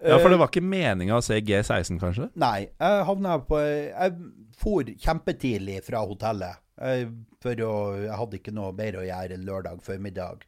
Ja, 0.00 0.16
For 0.16 0.26
Eh, 0.26 0.32
det 0.32 0.38
var 0.40 0.48
ikke 0.48 0.62
meninga 0.64 1.18
å 1.18 1.22
se 1.22 1.36
G16, 1.44 1.98
kanskje? 2.00 2.30
Nei, 2.40 2.70
jeg 2.80 3.04
havna 3.04 3.36
på 3.44 3.60
Jeg 3.60 4.14
for 4.58 4.88
kjempetidlig 5.04 5.82
fra 5.84 6.00
hotellet. 6.08 6.60
Jeg, 6.80 7.10
for 7.44 7.62
å, 7.66 7.74
jeg 8.00 8.18
hadde 8.18 8.40
ikke 8.40 8.54
noe 8.56 8.72
bedre 8.76 9.02
å 9.02 9.06
gjøre 9.06 9.38
lørdag 9.44 9.84
formiddag. 9.84 10.44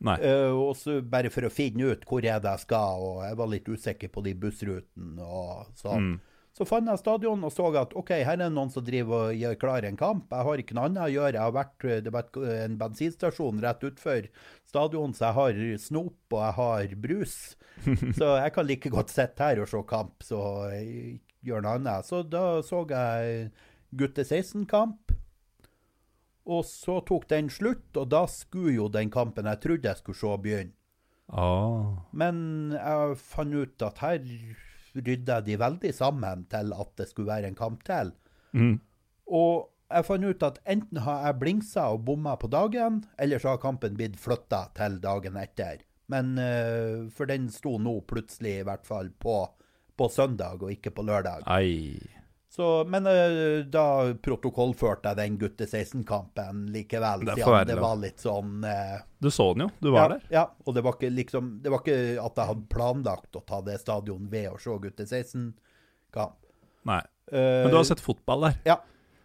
Eh, 0.00 0.50
og 0.56 0.72
så 0.80 1.00
bare 1.04 1.30
for 1.32 1.44
å 1.46 1.52
finne 1.52 1.92
ut 1.92 2.06
hvor 2.08 2.24
er 2.24 2.40
det 2.40 2.56
jeg 2.56 2.64
skal, 2.64 3.04
og 3.04 3.22
jeg 3.26 3.38
var 3.40 3.52
litt 3.52 3.68
usikker 3.68 4.12
på 4.12 4.24
de 4.24 4.34
bussrutene 4.40 5.26
og 5.26 5.70
sånn. 5.80 6.12
Mm. 6.12 6.18
Så 6.56 6.66
fant 6.66 6.88
jeg 6.90 6.98
stadion 6.98 7.44
og 7.46 7.52
så 7.54 7.68
at 7.78 7.92
OK, 7.96 8.10
her 8.10 8.34
er 8.34 8.40
det 8.42 8.50
noen 8.52 8.72
som 8.74 8.84
driver 8.84 9.30
og 9.30 9.38
gjør 9.38 9.58
klar 9.60 9.86
en 9.86 9.98
kamp. 10.00 10.32
Jeg 10.34 10.46
har 10.48 10.62
ikke 10.62 10.76
noe 10.76 10.88
annet 10.90 11.04
å 11.04 11.12
gjøre. 11.12 11.36
Jeg 11.36 11.44
har 11.46 11.54
vært, 11.54 11.86
det 12.04 12.12
var 12.12 12.40
en 12.56 12.74
bensinstasjon 12.80 13.62
rett 13.62 13.86
utfor 13.86 14.26
stadion, 14.68 15.14
så 15.14 15.28
jeg 15.28 15.38
har 15.38 15.60
snop 15.84 16.34
og 16.34 16.42
jeg 16.42 16.56
har 16.58 16.96
brus. 17.06 17.38
Så 18.18 18.26
jeg 18.36 18.52
kan 18.52 18.66
like 18.68 18.90
godt 18.92 19.08
sitte 19.08 19.46
her 19.46 19.62
og 19.62 19.70
se 19.70 19.78
kamp, 19.88 20.20
så 20.26 20.40
gjør 21.40 21.62
noe 21.64 21.78
annet. 21.78 22.04
Så 22.04 22.20
da 22.28 22.60
så 22.66 22.82
jeg 22.90 23.46
gutte 23.96 24.26
16-kamp. 24.26 25.14
Og 26.48 26.64
så 26.64 27.00
tok 27.06 27.28
den 27.30 27.50
slutt, 27.52 27.88
og 27.96 28.08
da 28.12 28.24
skulle 28.30 28.76
jo 28.78 28.88
den 28.92 29.10
kampen 29.12 29.48
jeg 29.50 29.60
trodde 29.62 29.90
jeg 29.90 30.00
skulle 30.00 30.20
se, 30.20 30.36
begynne. 30.42 30.76
Ah. 31.30 32.00
Men 32.10 32.72
jeg 32.74 33.18
fant 33.22 33.54
ut 33.54 33.84
at 33.86 34.00
her 34.02 34.24
rydda 34.96 35.40
de 35.46 35.58
veldig 35.60 35.92
sammen 35.94 36.46
til 36.50 36.72
at 36.74 36.94
det 36.98 37.06
skulle 37.10 37.30
være 37.30 37.52
en 37.52 37.58
kamp 37.58 37.84
til. 37.86 38.10
Mm. 38.52 38.80
Og 39.30 39.68
jeg 39.90 40.06
fant 40.06 40.26
ut 40.26 40.46
at 40.46 40.58
enten 40.70 41.02
har 41.04 41.28
jeg 41.28 41.38
blingsa 41.42 41.86
og 41.94 42.04
bomma 42.08 42.36
på 42.40 42.50
dagen, 42.50 43.04
eller 43.18 43.42
så 43.42 43.54
har 43.54 43.62
kampen 43.62 43.96
blitt 43.98 44.18
flytta 44.20 44.68
til 44.78 44.98
dagen 45.02 45.38
etter. 45.38 45.84
Men 46.10 46.34
uh, 46.38 47.06
For 47.14 47.30
den 47.30 47.48
sto 47.54 47.76
nå 47.78 48.00
plutselig 48.10 48.60
i 48.60 48.66
hvert 48.66 48.86
fall 48.86 49.12
på, 49.22 49.44
på 49.94 50.10
søndag, 50.10 50.62
og 50.62 50.74
ikke 50.74 50.94
på 50.94 51.06
lørdag. 51.06 51.46
Ei. 51.46 52.00
Så, 52.50 52.66
men 52.90 53.06
eh, 53.06 53.60
da 53.70 54.10
protokollførte 54.18 55.12
jeg 55.12 55.18
den 55.20 55.36
gutte 55.38 55.68
16-kampen 55.68 56.64
likevel, 56.74 57.22
Det 57.28 57.36
det 57.68 57.76
var 57.78 58.00
litt 58.00 58.18
sånn 58.18 58.64
eh, 58.66 58.96
Du 59.22 59.28
så 59.30 59.52
den 59.54 59.68
jo, 59.68 59.70
du 59.78 59.92
var 59.94 60.00
ja, 60.00 60.08
der. 60.16 60.24
Ja, 60.34 60.42
og 60.66 60.74
det 60.74 60.82
var 60.82 60.96
ikke 60.98 61.12
liksom 61.14 61.52
Det 61.62 61.70
var 61.70 61.84
ikke 61.84 62.18
at 62.18 62.40
jeg 62.42 62.50
hadde 62.50 62.66
planlagt 62.72 63.38
å 63.38 63.44
ta 63.46 63.60
det 63.62 63.78
stadion 63.78 64.26
ved 64.32 64.50
å 64.50 64.58
se 64.58 64.74
gutte 64.82 65.06
16-kamp. 65.06 66.38
Nei. 66.90 67.02
Men 67.30 67.70
du 67.70 67.78
har 67.78 67.86
sett 67.86 68.02
fotball 68.02 68.48
der. 68.48 68.58
Ja. 68.66 68.80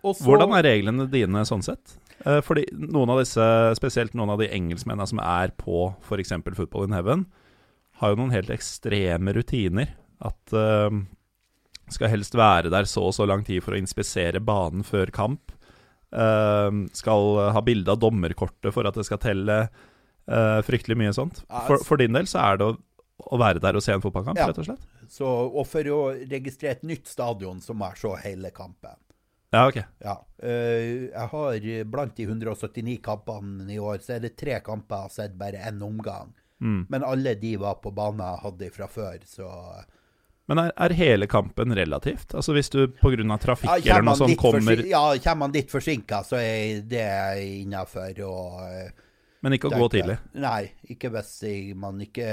Og 0.06 0.14
så, 0.14 0.28
Hvordan 0.28 0.54
er 0.54 0.68
reglene 0.68 1.08
dine 1.10 1.42
sånn 1.50 1.66
sett? 1.66 1.98
Eh, 2.24 2.42
Fordi 2.46 2.68
noen 2.78 3.12
av 3.16 3.24
disse, 3.24 3.46
spesielt 3.80 4.16
noen 4.18 4.36
av 4.36 4.42
de 4.42 4.52
engelskmennene 4.54 5.10
som 5.10 5.22
er 5.24 5.54
på 5.58 5.90
f.eks. 6.06 6.36
Football 6.46 6.90
in 6.90 6.96
Heaven, 6.98 7.26
har 8.02 8.14
jo 8.14 8.20
noen 8.20 8.36
helt 8.36 8.52
ekstreme 8.54 9.34
rutiner. 9.36 9.96
At 10.26 10.54
eh, 10.56 11.02
Skal 11.94 12.10
helst 12.10 12.36
være 12.38 12.72
der 12.74 12.88
så 12.90 13.04
og 13.10 13.14
så 13.14 13.28
lang 13.30 13.44
tid 13.46 13.62
for 13.64 13.76
å 13.76 13.80
inspisere 13.80 14.42
banen 14.44 14.86
før 14.88 15.12
kamp. 15.14 15.54
Uh, 16.16 16.86
skal 16.96 17.52
ha 17.54 17.62
bilde 17.66 17.92
av 17.92 18.00
dommerkortet 18.02 18.74
for 18.74 18.88
at 18.88 18.98
det 18.98 19.06
skal 19.08 19.22
telle. 19.22 19.60
Uh, 20.26 20.62
fryktelig 20.66 20.98
mye 20.98 21.14
sånt. 21.14 21.44
For, 21.68 21.82
for 21.86 22.02
din 22.02 22.16
del 22.18 22.26
så 22.30 22.42
er 22.42 22.62
det 22.62 22.70
å, 22.72 22.76
å 23.30 23.38
være 23.42 23.62
der 23.62 23.78
og 23.78 23.84
se 23.86 23.94
en 23.94 24.02
fotballkamp, 24.02 24.40
Ja. 24.42 24.48
rett 24.50 24.62
og 24.64 24.70
slett? 24.70 24.86
Så, 25.12 25.28
og 25.28 25.68
for 25.70 25.86
å 25.94 26.00
registrere 26.18 26.80
et 26.80 26.88
nytt 26.88 27.06
stadion, 27.12 27.60
som 27.62 27.84
er 27.86 28.00
så 28.00 28.16
hele 28.24 28.50
kampen. 28.56 28.98
Ja, 29.54 29.68
ok. 29.70 29.78
Ja. 30.04 30.16
Uh, 30.42 31.12
jeg 31.12 31.30
har 31.36 31.68
blant 31.94 32.18
de 32.18 32.26
179 32.26 32.98
kampene 33.06 33.70
i 33.72 33.78
år, 33.80 34.02
så 34.02 34.18
er 34.18 34.26
det 34.26 34.34
tre 34.40 34.58
kamper 34.66 35.06
jeg 35.06 35.12
har 35.12 35.14
sett 35.20 35.38
bare 35.38 35.62
én 35.70 35.84
omgang. 35.86 36.34
Mm. 36.64 36.86
Men 36.90 37.06
alle 37.06 37.36
de 37.38 37.54
var 37.62 37.78
på 37.84 37.92
banen 37.94 38.24
jeg 38.26 38.44
hadde 38.48 38.72
fra 38.74 38.88
før, 38.90 39.22
så 39.30 39.52
Men 40.48 40.60
er, 40.62 40.72
er 40.78 40.94
hele 40.94 41.26
kampen 41.28 41.74
relativt? 41.74 42.36
Altså 42.38 42.54
Hvis 42.54 42.70
du 42.70 42.84
pga. 42.88 43.38
trafikk 43.42 43.72
ja, 43.86 43.96
eller 43.96 44.06
noe 44.06 44.20
sånt 44.20 44.38
kommer 44.38 44.84
ja, 44.86 45.02
kommer 45.24 45.40
man 45.48 45.56
litt 45.56 45.72
forsinka, 45.74 46.20
så 46.24 46.38
er 46.38 46.84
det 46.86 47.06
innafor 47.64 48.20
eh, 48.22 48.92
Men 49.42 49.54
ikke 49.58 49.72
å 49.72 49.80
gå 49.80 49.88
tidlig? 49.96 50.20
Nei, 50.38 50.68
ikke 50.90 51.10
hvis 51.16 51.32
man 51.76 52.00
ikke 52.06 52.28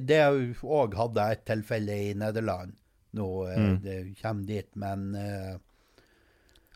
Det 0.00 0.22
òg 0.64 0.96
hadde 0.96 1.26
jeg 1.28 1.38
et 1.38 1.44
tilfelle 1.52 1.98
i 2.08 2.14
Nederland. 2.14 2.72
Nå 3.12 3.28
eh, 3.50 3.58
Mm. 3.60 3.76
det 3.84 3.98
kommer 4.22 4.46
dit, 4.48 4.68
men 4.74 5.14
uh, 5.14 5.58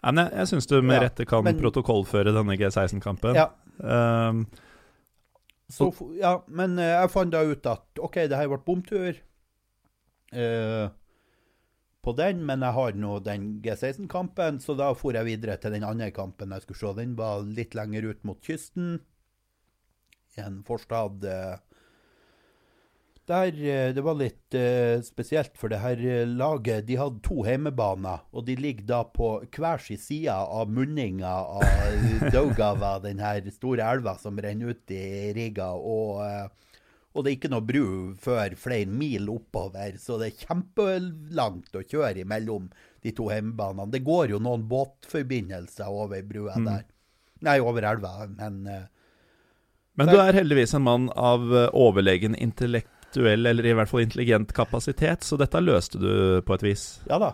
Ja, 0.03 0.13
men 0.13 0.27
jeg 0.27 0.37
jeg 0.43 0.47
syns 0.53 0.67
du 0.69 0.83
med 0.83 0.99
Ja, 1.01 1.07
rette 1.09 1.25
kan 1.27 1.45
men- 1.45 1.57
protokollføre 1.57 2.35
denne 2.37 2.57
G16-kampen. 2.61 3.35
Ja. 3.35 3.49
Um, 3.81 4.47
Så, 5.73 5.89
ja, 6.21 6.43
men 6.47 6.79
eh, 6.79 6.93
jeg 7.01 7.11
fant 7.11 7.33
da 7.33 7.41
ut 7.43 7.65
at 7.67 7.99
OK, 7.99 8.21
det 8.29 8.37
her 8.39 8.47
ble 8.53 8.61
bomtur 8.63 9.17
eh, 10.33 10.87
på 12.03 12.15
den, 12.15 12.45
men 12.47 12.63
jeg 12.63 12.77
har 12.77 12.97
nå 12.99 13.19
den 13.27 13.47
G16-kampen, 13.65 14.61
så 14.63 14.77
da 14.79 14.93
for 14.99 15.17
jeg 15.17 15.27
videre 15.27 15.59
til 15.61 15.75
den 15.75 15.87
andre 15.87 16.13
kampen 16.15 16.55
jeg 16.55 16.65
skulle 16.65 16.83
se. 16.83 16.97
Den 17.01 17.17
var 17.19 17.47
litt 17.47 17.75
lenger 17.79 18.13
ut 18.13 18.27
mot 18.29 18.43
kysten, 18.43 19.01
i 20.37 20.43
en 20.45 20.61
forstad 20.69 21.25
eh, 21.25 21.55
der 23.27 23.55
eh, 23.57 23.93
Det 23.97 24.03
var 24.05 24.19
litt 24.21 24.57
spesielt, 25.03 25.57
for 25.59 25.73
det 25.73 25.81
her 25.83 25.99
laget 26.29 26.87
de 26.87 26.99
hadde 27.01 27.23
to 27.27 27.41
heimebaner, 27.43 28.23
og 28.31 28.47
de 28.47 28.55
ligger 28.61 28.87
da 28.87 29.01
på 29.09 29.33
hver 29.57 29.83
sin 29.83 29.99
side 29.99 30.35
av 30.35 30.71
munninga 30.71 31.33
av 31.33 32.31
Daugava, 32.35 32.99
den 33.03 33.19
her 33.25 33.43
store 33.51 33.89
elva 33.97 34.15
som 34.21 34.39
renner 34.39 34.77
ut 34.77 34.95
i 34.95 35.33
Riga. 35.35 35.73
Og, 35.75 36.23
og 37.17 37.25
det 37.25 37.31
er 37.33 37.37
ikke 37.39 37.51
noe 37.53 37.65
bru 37.65 37.85
før 38.21 38.53
flere 38.61 38.87
mil 38.93 39.31
oppover, 39.33 39.97
så 39.99 40.19
det 40.21 40.27
er 40.29 40.43
kjempelangt 40.45 41.79
å 41.81 41.83
kjøre 41.89 42.21
imellom 42.23 42.69
de 43.03 43.13
to 43.17 43.31
hjemmebanene. 43.33 43.89
Det 43.95 44.03
går 44.05 44.35
jo 44.35 44.41
noen 44.45 44.67
båtforbindelser 44.69 45.89
over 45.89 46.21
brua 46.29 46.59
der. 46.61 46.85
Nei, 47.47 47.57
over 47.61 47.85
elva, 47.89 48.27
men 48.37 48.61
eh, 48.69 48.85
men 49.97 50.11
du 50.13 50.19
er 50.21 50.37
heldigvis 50.37 50.75
en 50.77 50.85
mann 50.85 51.07
av 51.17 51.45
eh, 51.57 51.71
overlegen 51.73 52.35
intellektuell, 52.37 53.47
eller 53.49 53.65
i 53.65 53.73
hvert 53.73 53.89
fall 53.89 54.03
intelligent 54.05 54.53
kapasitet, 54.53 55.25
så 55.25 55.39
dette 55.41 55.63
løste 55.65 55.97
du 56.03 56.11
på 56.45 56.57
et 56.59 56.65
vis. 56.67 56.83
ja 57.09 57.17
da. 57.23 57.31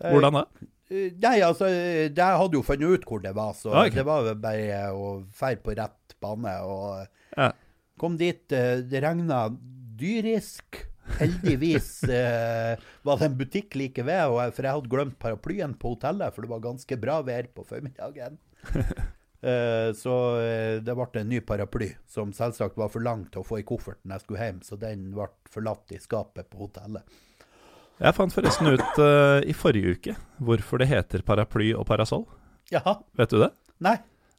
Hvordan 0.00 0.38
da? 0.38 0.44
Eh, 0.88 1.10
Nei, 1.20 1.34
altså, 1.44 1.68
jeg 1.68 2.16
hadde 2.16 2.56
jo 2.56 2.62
funnet 2.64 2.94
ut 2.96 3.04
hvor 3.10 3.20
det 3.20 3.34
var, 3.36 3.52
så 3.52 3.74
Ah, 3.74 3.82
okay. 3.84 3.98
det 3.98 4.06
var 4.08 4.24
jo 4.24 4.34
bare 4.40 4.78
å 4.96 5.08
ferde 5.36 5.60
på 5.66 5.76
rett 5.76 6.16
bane. 6.24 6.54
Og 6.64 7.04
Ja. 7.36 7.50
Kom 8.00 8.16
dit, 8.20 8.44
eh, 8.54 8.78
det 8.84 9.02
regna 9.04 9.46
dyrisk. 9.98 10.84
Heldigvis 11.18 12.02
eh, 12.20 12.80
var 13.02 13.20
det 13.20 13.28
en 13.30 13.38
butikk 13.38 13.78
like 13.80 14.04
ved, 14.04 14.24
og 14.28 14.56
for 14.56 14.66
jeg 14.66 14.76
hadde 14.76 14.92
glemt 14.92 15.20
paraplyen 15.22 15.76
på 15.80 15.94
hotellet, 15.94 16.34
for 16.34 16.44
det 16.44 16.52
var 16.52 16.66
ganske 16.66 16.98
bra 17.00 17.20
vær 17.26 17.52
på 17.54 17.66
formiddagen. 17.68 18.40
Eh, 19.38 19.92
så 19.94 20.12
eh, 20.42 20.80
det 20.82 20.94
ble 20.98 21.20
en 21.20 21.28
ny 21.30 21.38
paraply, 21.46 21.92
som 22.10 22.32
selvsagt 22.34 22.74
var 22.74 22.90
for 22.90 23.04
lang 23.06 23.20
til 23.30 23.44
å 23.44 23.46
få 23.46 23.60
i 23.60 23.66
kofferten 23.66 24.10
jeg 24.10 24.24
skulle 24.24 24.42
hjem, 24.42 24.58
så 24.66 24.78
den 24.80 25.04
ble 25.14 25.28
forlatt 25.46 25.94
i 25.94 26.00
skapet 26.02 26.48
på 26.50 26.64
hotellet. 26.64 27.06
Jeg 27.98 28.14
fant 28.14 28.34
forresten 28.34 28.70
ut 28.70 28.98
uh, 29.02 29.38
i 29.42 29.54
forrige 29.54 29.94
uke 29.94 30.12
hvorfor 30.42 30.78
det 30.78 30.86
heter 30.90 31.22
paraply 31.26 31.72
og 31.74 31.86
parasoll. 31.86 32.26
Jaha. 32.70 32.98
Vet 33.18 33.30
du 33.30 33.40
det? 33.42 33.48
Nei. 33.82 33.96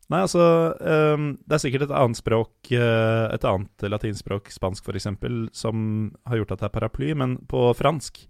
Nei, 0.09 0.21
altså 0.25 0.41
um, 0.81 1.25
Det 1.45 1.53
er 1.53 1.61
sikkert 1.61 1.83
et 1.85 1.91
annet 1.93 2.17
språk, 2.17 2.51
uh, 2.73 3.27
et 3.35 3.43
annet 3.45 3.83
latinspråk, 3.93 4.49
spansk 4.49 4.87
f.eks., 4.89 5.05
som 5.53 5.83
har 6.25 6.39
gjort 6.41 6.51
at 6.55 6.63
det 6.63 6.69
er 6.69 6.73
paraply, 6.79 7.11
men 7.13 7.37
på 7.51 7.67
fransk 7.77 8.23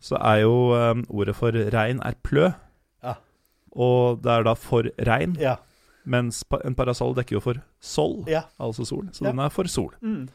så 0.00 0.16
er 0.22 0.44
jo 0.44 0.52
um, 0.72 1.02
ordet 1.12 1.34
for 1.36 1.52
regn 1.52 1.98
er 2.06 2.14
plø, 2.24 2.52
Ja. 3.04 3.16
og 3.76 4.22
det 4.22 4.30
er 4.32 4.46
da 4.46 4.54
for 4.54 4.86
regn, 5.06 5.34
Ja. 5.40 5.56
mens 6.06 6.44
pa 6.44 6.60
en 6.64 6.74
parasoll 6.78 7.12
dekker 7.18 7.36
jo 7.36 7.40
for 7.40 7.60
sol, 7.80 8.24
Ja. 8.30 8.44
altså 8.58 8.86
sol, 8.86 9.08
så 9.12 9.24
den 9.26 9.38
er 9.38 9.50
for 9.50 9.64
sol. 9.68 9.90
Mm. 10.00 10.28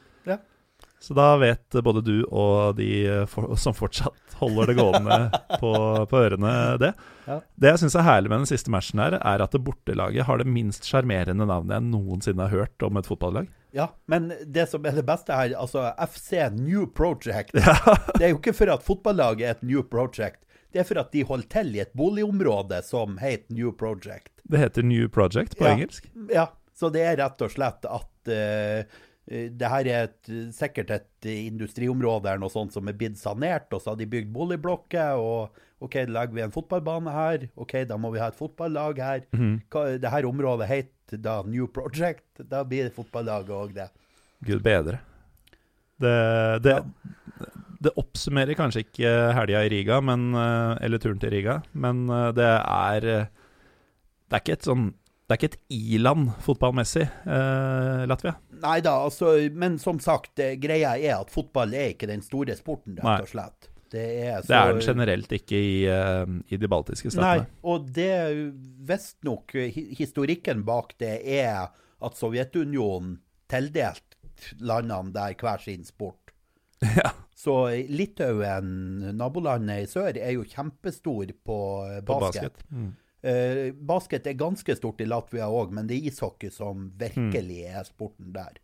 Ja. 0.96 1.02
Så 1.06 1.14
da 1.14 1.26
vet 1.38 1.76
både 1.86 2.02
du 2.02 2.16
og 2.32 2.78
de 2.80 2.88
eh, 3.06 3.26
for, 3.30 3.52
som 3.62 3.76
fortsatt 3.78 4.38
holder 4.40 4.72
det 4.72 4.76
gående 4.80 5.18
på, 5.62 5.72
på 6.10 6.22
ørene, 6.24 6.54
det. 6.82 6.94
Ja. 7.28 7.40
Det 7.56 7.70
jeg 7.74 7.82
syns 7.84 7.96
er 8.00 8.06
herlig 8.08 8.32
med 8.32 8.42
den 8.44 8.50
siste 8.50 8.72
matchen, 8.74 9.00
her, 9.04 9.18
er 9.20 9.44
at 9.46 9.54
det 9.54 9.62
bortelaget 9.68 10.26
har 10.28 10.42
det 10.42 10.48
minst 10.50 10.88
sjarmerende 10.90 11.46
navnet 11.46 11.76
jeg 11.78 11.86
noensinne 11.92 12.48
har 12.48 12.56
hørt 12.64 12.88
om 12.88 12.98
et 12.98 13.08
fotballag. 13.12 13.52
Ja, 13.76 13.90
men 14.08 14.32
det 14.56 14.70
som 14.72 14.86
er 14.88 14.96
det 14.96 15.04
beste 15.06 15.36
her, 15.36 15.52
altså 15.60 15.90
FC 16.08 16.40
New 16.56 16.86
Project 16.96 17.52
Det 18.18 18.24
er 18.24 18.32
jo 18.32 18.40
ikke 18.40 18.54
for 18.56 18.72
at 18.72 18.86
fotballaget 18.88 19.46
er 19.46 19.58
et 19.58 19.64
New 19.68 19.84
Project. 19.84 20.40
Det 20.72 20.80
er 20.82 20.88
for 20.88 21.00
at 21.00 21.12
de 21.12 21.24
holder 21.28 21.48
til 21.52 21.76
i 21.76 21.82
et 21.84 21.92
boligområde 21.96 22.82
som 22.88 23.18
heter 23.22 23.52
New 23.56 23.72
Project. 23.76 24.32
Det 24.44 24.60
heter 24.64 24.84
New 24.88 25.08
Project 25.12 25.58
på 25.60 25.68
Ja. 25.68 25.74
engelsk. 25.76 26.08
Ja, 26.32 26.48
så 26.76 26.90
det 26.92 27.04
er 27.08 27.20
rett 27.22 27.44
og 27.46 27.52
slett 27.54 27.86
at 27.88 28.32
eh, 28.32 28.84
det 29.26 29.70
her 29.72 29.88
er 29.90 30.04
et, 30.06 30.32
sikkert 30.54 30.92
et 30.94 31.28
industriområde 31.32 32.30
eller 32.30 32.44
noe 32.44 32.54
sånt 32.54 32.76
som 32.76 32.86
er 32.86 32.98
blitt 32.98 33.18
sanert, 33.18 33.72
og 33.74 33.82
så 33.82 33.94
har 33.94 33.98
de 33.98 34.06
bygd 34.10 34.30
boligblokker, 34.36 35.18
og 35.18 35.56
OK, 35.84 35.98
da 36.06 36.14
legger 36.20 36.38
vi 36.38 36.44
en 36.46 36.54
fotballbane 36.54 37.14
her, 37.16 37.48
OK, 37.60 37.74
da 37.90 37.98
må 38.00 38.14
vi 38.14 38.22
ha 38.22 38.30
et 38.32 38.38
fotballag 38.38 39.02
her. 39.02 39.26
Mm. 39.36 39.58
Det 40.02 40.14
her 40.14 40.30
området 40.30 40.70
heter 40.70 41.22
da 41.22 41.40
New 41.46 41.68
Project, 41.72 42.28
da 42.38 42.64
blir 42.68 42.88
det 42.88 42.96
fotballag 42.96 43.50
òg 43.54 43.76
det. 43.76 43.90
Gud 44.46 44.64
bedre. 44.66 45.02
Det, 46.02 46.16
det, 46.66 46.80
det 47.86 47.94
oppsummerer 48.00 48.58
kanskje 48.58 48.86
ikke 48.86 49.12
helga 49.38 49.64
i 49.66 49.72
Riga, 49.72 50.02
men, 50.04 50.30
eh, 50.36 50.76
eller 50.86 51.02
turen 51.02 51.22
til 51.22 51.34
Riga, 51.36 51.60
men 51.74 52.06
eh, 52.10 52.30
det 52.36 52.52
er 52.52 53.10
eh, 53.14 53.34
Det 54.26 54.34
er 54.34 54.42
ikke 54.42 54.56
et 54.58 54.66
sånn 54.66 54.86
det 55.26 55.34
er 55.34 55.40
ikke 55.40 55.48
et 55.56 55.62
i-land 55.74 56.28
fotballmessig, 56.46 57.06
eh, 57.26 58.04
Latvia. 58.10 58.36
Nei 58.62 58.80
da, 58.86 58.92
altså, 59.08 59.32
men 59.58 59.80
som 59.82 59.98
sagt, 60.00 60.38
greia 60.62 60.92
er 61.00 61.16
at 61.20 61.32
fotball 61.34 61.74
er 61.74 61.94
ikke 61.96 62.08
den 62.12 62.22
store 62.26 62.54
sporten, 62.60 63.00
rett 63.02 63.26
og 63.26 63.32
slett. 63.32 63.70
Det 63.96 64.04
er, 64.28 64.42
så, 64.42 64.48
Det 64.50 64.56
er 64.60 64.72
den 64.74 64.82
generelt 64.86 65.32
ikke 65.38 65.56
i, 65.62 65.76
eh, 65.90 66.26
i 66.52 66.58
de 66.60 66.68
baltiske 66.70 67.10
statene. 67.14 67.46
Nei, 67.46 67.60
og 67.64 67.86
det 67.96 68.12
visstnok 68.90 69.54
hi- 69.56 69.92
Historikken 69.98 70.64
bak 70.68 70.96
det 71.00 71.14
er 71.40 71.70
at 72.06 72.18
Sovjetunionen 72.20 73.20
tildelte 73.50 74.02
landene 74.60 75.14
der 75.16 75.34
hver 75.40 75.62
sin 75.64 75.86
sport. 75.88 76.20
Ja. 77.00 77.14
Så 77.36 77.54
Litauen, 77.92 78.68
nabolandet 79.18 79.84
i 79.84 79.88
sør, 79.90 80.16
er 80.18 80.32
jo 80.36 80.44
kjempestor 80.48 81.32
på 81.46 81.58
basket. 81.86 82.06
På 82.08 82.20
basket. 82.24 82.62
Mm. 82.72 82.92
Eh, 83.26 83.72
basket 83.74 84.28
er 84.30 84.36
ganske 84.38 84.76
stort 84.78 85.00
i 85.02 85.08
Latvia 85.10 85.48
òg, 85.50 85.72
men 85.74 85.88
det 85.90 85.98
er 85.98 86.12
ishockey 86.12 86.52
som 86.54 86.92
virkelig 87.00 87.64
er 87.72 87.88
sporten 87.88 88.32
der. 88.36 88.60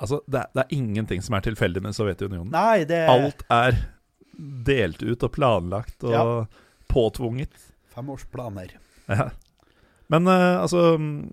Altså, 0.00 0.22
det 0.26 0.40
er, 0.40 0.48
det 0.56 0.62
er 0.64 0.74
ingenting 0.78 1.20
som 1.22 1.36
er 1.36 1.44
tilfeldig 1.44 1.82
med 1.84 1.94
Sovjetunionen. 1.94 2.48
Nei, 2.54 2.84
det 2.88 3.02
Alt 3.12 3.44
er 3.52 3.76
delt 4.66 5.02
ut 5.04 5.22
og 5.28 5.34
planlagt 5.36 6.02
og 6.08 6.14
Ja. 6.16 6.24
påtvunget. 6.88 7.52
femårsplaner. 7.92 8.72
Ja. 9.12 9.28
Men 10.08 10.26
uh, 10.26 10.62
altså 10.62 10.96
mm, 10.98 11.28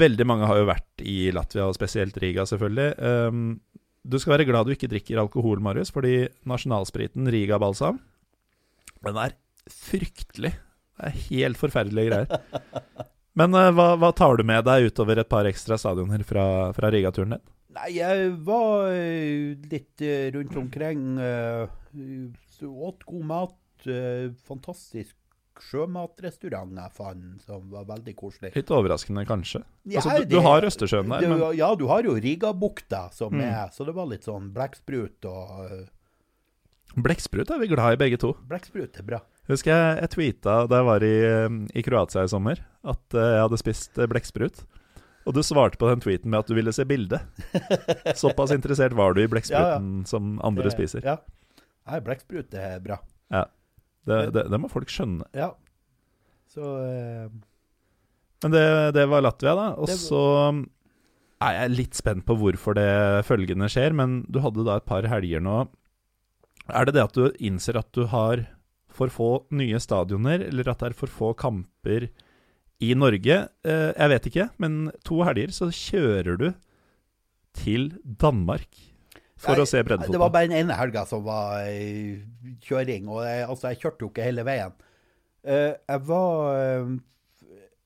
Veldig 0.00 0.24
mange 0.26 0.46
har 0.48 0.56
jo 0.60 0.66
vært 0.68 1.02
i 1.04 1.30
Latvia, 1.34 1.66
og 1.68 1.74
spesielt 1.76 2.16
Riga, 2.22 2.44
selvfølgelig. 2.48 2.94
Um, 3.28 3.60
du 4.06 4.16
skal 4.22 4.36
være 4.38 4.46
glad 4.48 4.64
du 4.66 4.72
ikke 4.72 4.88
drikker 4.88 5.18
alkohol, 5.20 5.60
Marius, 5.60 5.90
fordi 5.92 6.28
nasjonalspriten 6.48 7.28
Riga 7.28 7.58
Balsam 7.60 7.98
Den 9.04 9.16
er 9.20 9.34
fryktelig. 9.68 10.54
Det 10.96 11.10
er 11.10 11.18
helt 11.28 11.58
forferdelige 11.60 12.08
greier. 12.10 13.06
Men 13.36 13.52
uh, 13.52 13.68
hva, 13.76 13.90
hva 14.00 14.12
tar 14.16 14.38
du 14.40 14.44
med 14.48 14.64
deg 14.64 14.86
utover 14.88 15.18
et 15.20 15.28
par 15.28 15.44
ekstra 15.44 15.76
stadioner 15.76 16.22
fra, 16.24 16.46
fra 16.76 16.88
Riga-turen 16.94 17.36
din? 17.36 17.44
Nei, 17.76 17.90
jeg 17.98 18.30
var 18.46 18.86
eh, 18.96 19.52
litt 19.68 20.00
eh, 20.00 20.30
rundt 20.32 20.56
omkring. 20.56 21.02
åt 22.64 23.04
god 23.04 23.24
mat. 23.28 23.54
fantastisk 24.48 25.14
sjømatrestaurant 25.62 26.72
jeg 26.76 26.92
fant, 26.96 27.42
som 27.44 27.68
var 27.72 27.84
veldig 27.88 28.12
koselig. 28.18 28.50
Litt 28.56 28.70
overraskende, 28.74 29.22
kanskje. 29.28 29.60
Ja, 29.88 30.00
altså, 30.00 30.16
du, 30.16 30.24
det- 30.24 30.30
du 30.32 30.40
har 30.44 30.64
Østersjøen 30.68 31.08
der, 31.12 31.28
men 31.28 31.44
Ja, 31.56 31.68
du 31.76 31.86
har 31.88 32.02
jo 32.04 32.16
Rigabukta 32.16 33.06
som 33.12 33.32
Mm. 33.36 33.40
er 33.44 33.68
Så 33.72 33.84
det 33.86 33.94
var 33.94 34.06
litt 34.06 34.24
sånn 34.24 34.50
blekksprut 34.52 35.24
og 35.24 35.88
Blekksprut 36.96 37.50
er 37.52 37.60
vi 37.60 37.68
glad 37.68 37.96
i 37.96 38.00
begge 38.00 38.18
to. 38.20 38.32
Blekksprut 38.48 38.96
er 39.00 39.04
bra. 39.06 39.18
Husker 39.50 39.70
jeg 39.72 39.98
jeg 40.00 40.12
tweeta 40.14 40.54
da 40.70 40.80
jeg 40.80 40.86
var 40.88 41.04
i, 41.06 41.14
eh, 41.28 41.58
i 41.76 41.84
Kroatia 41.86 42.24
i 42.24 42.30
sommer, 42.32 42.62
at 42.86 43.16
eh, 43.16 43.32
jeg 43.36 43.42
hadde 43.44 43.60
spist 43.60 44.00
eh, 44.00 44.08
blekksprut. 44.10 44.62
Og 45.26 45.34
du 45.34 45.42
svarte 45.42 45.78
på 45.78 45.88
den 45.90 46.00
tweeten 46.02 46.30
med 46.30 46.44
at 46.44 46.48
du 46.50 46.54
ville 46.56 46.72
se 46.74 46.86
bilde. 46.86 47.18
Såpass 48.22 48.54
interessert 48.54 48.94
var 48.96 49.14
du 49.14 49.20
i 49.24 49.28
blekkspruten 49.30 50.06
som 50.08 50.36
andre 50.46 50.68
Det- 50.68 50.76
spiser. 50.76 51.04
Ja. 51.04 51.18
Nei, 51.86 52.00
blekksprut 52.02 52.54
er 52.58 52.80
bra. 52.82 52.98
Det, 54.06 54.16
det, 54.34 54.44
det 54.52 54.58
må 54.62 54.70
folk 54.70 54.90
skjønne. 54.90 55.26
Ja. 55.34 55.50
Så 56.50 56.62
uh, 56.62 57.26
Men 58.44 58.54
det, 58.54 58.62
det 58.94 59.06
var 59.10 59.24
Latvia, 59.26 59.54
da. 59.58 59.64
Og 59.82 59.90
så 59.90 60.20
er 61.42 61.56
jeg 61.58 61.74
litt 61.74 61.98
spent 61.98 62.22
på 62.26 62.36
hvorfor 62.38 62.78
det 62.78 62.86
følgende 63.26 63.68
skjer, 63.72 63.96
men 63.98 64.20
du 64.30 64.38
hadde 64.44 64.64
da 64.66 64.78
et 64.78 64.86
par 64.88 65.06
helger 65.10 65.42
nå. 65.42 65.64
Er 66.66 66.88
det 66.88 66.96
det 66.96 67.04
at 67.04 67.16
du 67.16 67.28
innser 67.38 67.78
at 67.78 67.90
du 67.94 68.06
har 68.10 68.46
for 68.96 69.12
få 69.12 69.30
nye 69.54 69.78
stadioner, 69.82 70.46
eller 70.48 70.70
at 70.72 70.80
det 70.80 70.90
er 70.90 70.96
for 70.98 71.12
få 71.12 71.32
kamper 71.38 72.08
i 72.82 72.92
Norge? 72.98 73.38
Eh, 73.66 73.90
jeg 73.92 74.12
vet 74.12 74.28
ikke, 74.30 74.48
men 74.62 74.90
to 75.06 75.20
helger 75.26 75.54
så 75.54 75.70
kjører 75.70 76.40
du 76.40 76.48
til 77.56 77.90
Danmark 78.02 78.68
for 79.36 79.56
Nei, 79.56 79.64
å 79.64 79.68
se 79.68 79.82
Det 79.84 80.20
var 80.20 80.32
bare 80.32 80.48
den 80.48 80.56
ene 80.64 80.76
helga 80.78 81.04
som 81.08 81.24
var 81.26 81.66
eh, 81.68 82.22
kjøring, 82.64 83.08
og 83.12 83.24
jeg, 83.26 83.44
altså, 83.46 83.72
jeg 83.72 83.82
kjørte 83.84 84.06
jo 84.06 84.10
ikke 84.12 84.30
hele 84.30 84.46
veien. 84.48 84.72
Eh, 85.44 85.74
jeg 85.76 86.02
var 86.08 86.88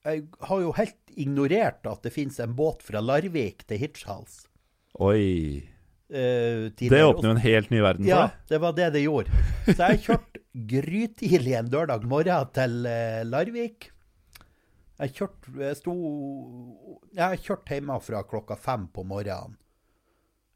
Jeg 0.01 0.23
har 0.47 0.61
jo 0.63 0.71
helt 0.73 0.97
ignorert 1.11 1.85
at 1.85 2.07
det 2.07 2.13
finnes 2.15 2.39
en 2.41 2.55
båt 2.57 2.81
fra 2.81 3.03
Larvik 3.03 3.67
til 3.67 3.83
Hirtshals. 3.83 4.45
Oi. 5.03 5.70
Eh, 6.11 6.67
Det 6.77 7.03
åpner 7.03 7.29
jo 7.29 7.35
en 7.35 7.41
helt 7.45 7.69
ny 7.71 7.79
verden 7.81 8.03
for 8.05 8.09
Ja, 8.11 8.21
deg. 8.27 8.49
det 8.51 8.59
var 8.61 8.73
det 8.77 8.89
det 8.93 9.01
gjorde. 9.05 9.41
Så 9.71 9.77
jeg 9.79 10.01
kjørte 10.05 10.41
grytidlig 10.71 11.53
en 11.57 11.69
lørdag 11.71 12.03
morgen 12.11 12.49
til 12.55 12.73
uh, 12.85 13.21
Larvik. 13.29 13.87
Jeg 15.01 15.13
kjørte 15.17 15.53
Jeg 15.57 15.77
sto 15.79 15.93
Jeg 17.17 17.39
kjørte 17.45 17.77
hjemmefra 17.77 18.23
klokka 18.27 18.57
fem 18.59 18.87
på 18.93 19.05
morgenen 19.07 19.55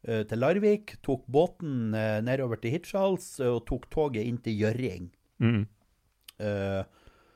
uh, 0.07 0.23
til 0.27 0.43
Larvik. 0.43 0.97
Tok 1.05 1.23
båten 1.31 1.95
nedover 2.27 2.59
til 2.61 2.75
Hirtshals 2.75 3.39
og 3.47 3.63
tok 3.69 3.87
toget 3.93 4.27
inn 4.27 4.37
til 4.43 4.59
Gjøring. 4.59 5.07
Mm. 5.39 5.63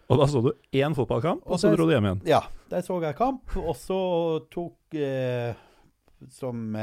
Og 0.09 0.17
da 0.19 0.25
så 0.27 0.41
du 0.43 0.49
én 0.75 0.95
fotballkamp, 0.97 1.43
og 1.45 1.53
Og 1.55 1.59
så 1.61 1.69
dro 1.71 1.85
du 1.87 1.93
hjem 1.93 2.05
igjen. 2.09 2.21
ja, 2.27 2.41
der 2.69 2.81
så 2.83 2.99
jeg 3.01 3.15
kamp. 3.15 3.55
Og 3.55 3.75
så 3.77 3.99
tok 4.51 4.97
Som 6.29 6.75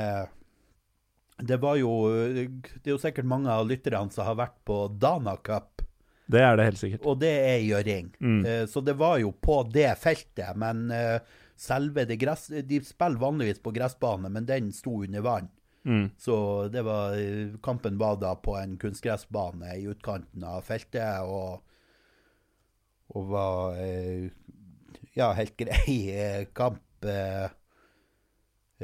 Det 1.37 1.59
var 1.61 1.77
jo 1.77 1.91
Det 2.33 2.87
er 2.87 2.95
jo 2.95 3.01
sikkert 3.01 3.29
mange 3.29 3.53
av 3.53 3.67
lytterne 3.69 4.13
som 4.13 4.25
har 4.29 4.39
vært 4.39 4.57
på 4.65 4.87
Dana 4.97 5.37
Cup. 5.37 5.83
Det 6.27 6.43
er 6.43 6.57
det 6.59 6.65
helt 6.71 6.81
sikkert. 6.81 7.05
Og 7.07 7.19
det 7.23 7.33
er 7.39 7.61
gjøring. 7.63 8.09
Mm. 8.19 8.41
Eh, 8.45 8.65
så 8.71 8.83
det 8.83 8.97
var 8.99 9.21
jo 9.23 9.31
på 9.31 9.61
det 9.71 9.93
feltet, 10.03 10.57
men 10.59 10.89
eh, 10.91 11.21
selve 11.57 12.07
det 12.09 12.19
gress... 12.19 12.49
De 12.67 12.81
spiller 12.83 13.21
vanligvis 13.23 13.63
på 13.63 13.73
gressbane, 13.77 14.31
men 14.33 14.49
den 14.49 14.73
sto 14.75 15.05
under 15.05 15.23
vann. 15.23 15.53
Mm. 15.87 16.09
Så 16.19 16.37
det 16.75 16.83
var 16.83 17.15
eh, 17.15 17.55
Kampen 17.63 17.99
var 17.99 18.19
da 18.19 18.35
på 18.43 18.57
en 18.59 18.75
kunstgressbane 18.83 19.77
i 19.79 19.87
utkanten 19.87 20.43
av 20.43 20.67
feltet, 20.67 21.23
og, 21.23 21.63
og 23.15 23.31
var 23.31 23.79
eh, 23.85 24.27
Ja, 25.15 25.31
helt 25.39 25.55
grei 25.57 26.01
eh, 26.11 26.43
kamp. 26.57 26.83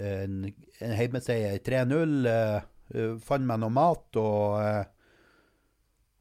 En, 0.01 0.45
en 0.81 0.93
heimeseier 0.97 1.59
3-0. 1.59 2.27
eh, 2.27 2.61
eh, 2.95 3.15
fant 3.21 3.45
meg 3.45 3.61
noe 3.61 3.71
mat 3.73 4.17
og 4.21 4.59
uh, 4.63 4.83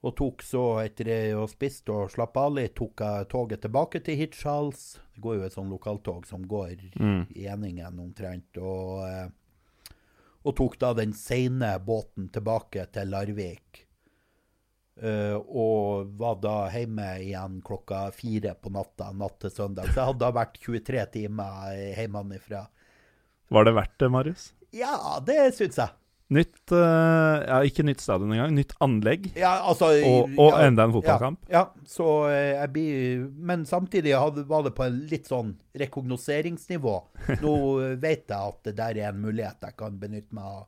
og 0.01 0.15
tok 0.17 0.41
så, 0.41 0.61
etter 0.81 1.11
å 1.37 1.43
ha 1.43 1.47
spist 1.47 1.85
og 1.93 2.07
slappe 2.09 2.41
av 2.41 2.55
litt, 2.57 2.71
tok 2.73 3.03
jeg 3.05 3.27
toget 3.29 3.61
tilbake 3.61 3.99
til 4.01 4.15
Hirtshals. 4.17 4.95
Det 5.13 5.21
går 5.21 5.35
jo 5.37 5.43
et 5.45 5.53
sånn 5.53 5.69
lokaltog 5.69 6.25
som 6.25 6.41
går 6.49 6.71
Mm. 6.97 7.27
i 7.37 7.45
Eningen 7.45 7.99
omtrent. 8.01 8.57
Og, 8.57 9.03
uh, 9.05 9.29
og 10.41 10.55
tok 10.57 10.79
da 10.81 10.93
den 10.97 11.13
seine 11.13 11.75
båten 11.85 12.31
tilbake 12.33 12.87
til 12.91 13.13
Larvik. 13.13 13.83
Og 15.01 16.09
var 16.17 16.35
da 16.41 16.55
hjemme 16.73 17.05
igjen 17.21 17.61
klokka 17.65 18.11
fire 18.13 18.55
på 18.57 18.69
natta 18.73 19.11
natt 19.13 19.39
til 19.41 19.53
søndag. 19.53 19.87
Så 19.93 20.01
jeg 20.01 20.09
hadde 20.11 20.21
da 20.25 20.31
vært 20.35 20.57
23 20.61 21.05
timer 21.13 21.77
hjemmefra. 21.97 22.65
Var 23.51 23.67
det 23.67 23.73
verdt 23.75 23.97
det, 23.99 24.11
Marius? 24.11 24.51
Ja, 24.71 25.19
det 25.27 25.39
syns 25.57 25.79
jeg. 25.81 25.91
Nytt 26.31 26.71
eh, 26.71 27.41
Ja, 27.43 27.57
ikke 27.67 27.83
nytt 27.83 27.99
stadion 28.03 28.31
engang. 28.31 28.53
Nytt 28.55 28.71
anlegg. 28.83 29.27
Ja, 29.35 29.57
altså, 29.67 29.91
Og, 30.07 30.31
og 30.39 30.53
ja, 30.53 30.67
enda 30.69 30.85
en 30.87 30.93
fotballkamp. 30.95 31.41
Ja, 31.51 31.65
ja 31.65 31.89
så 31.91 32.07
eh, 32.31 32.53
jeg 32.55 32.71
blir 32.71 33.25
Men 33.35 33.65
samtidig 33.67 34.15
var 34.15 34.63
det 34.63 34.73
på 34.77 34.87
en 34.87 35.01
litt 35.11 35.27
sånn 35.27 35.57
rekognoseringsnivå. 35.81 36.95
Nå 37.43 37.55
eh, 37.83 37.97
vet 37.99 38.31
jeg 38.31 38.39
at 38.39 38.61
det 38.69 38.77
der 38.79 39.01
er 39.03 39.11
en 39.11 39.21
mulighet 39.25 39.67
jeg 39.67 39.77
kan 39.83 39.99
benytte 39.99 40.37
meg 40.37 40.47
av 40.47 40.65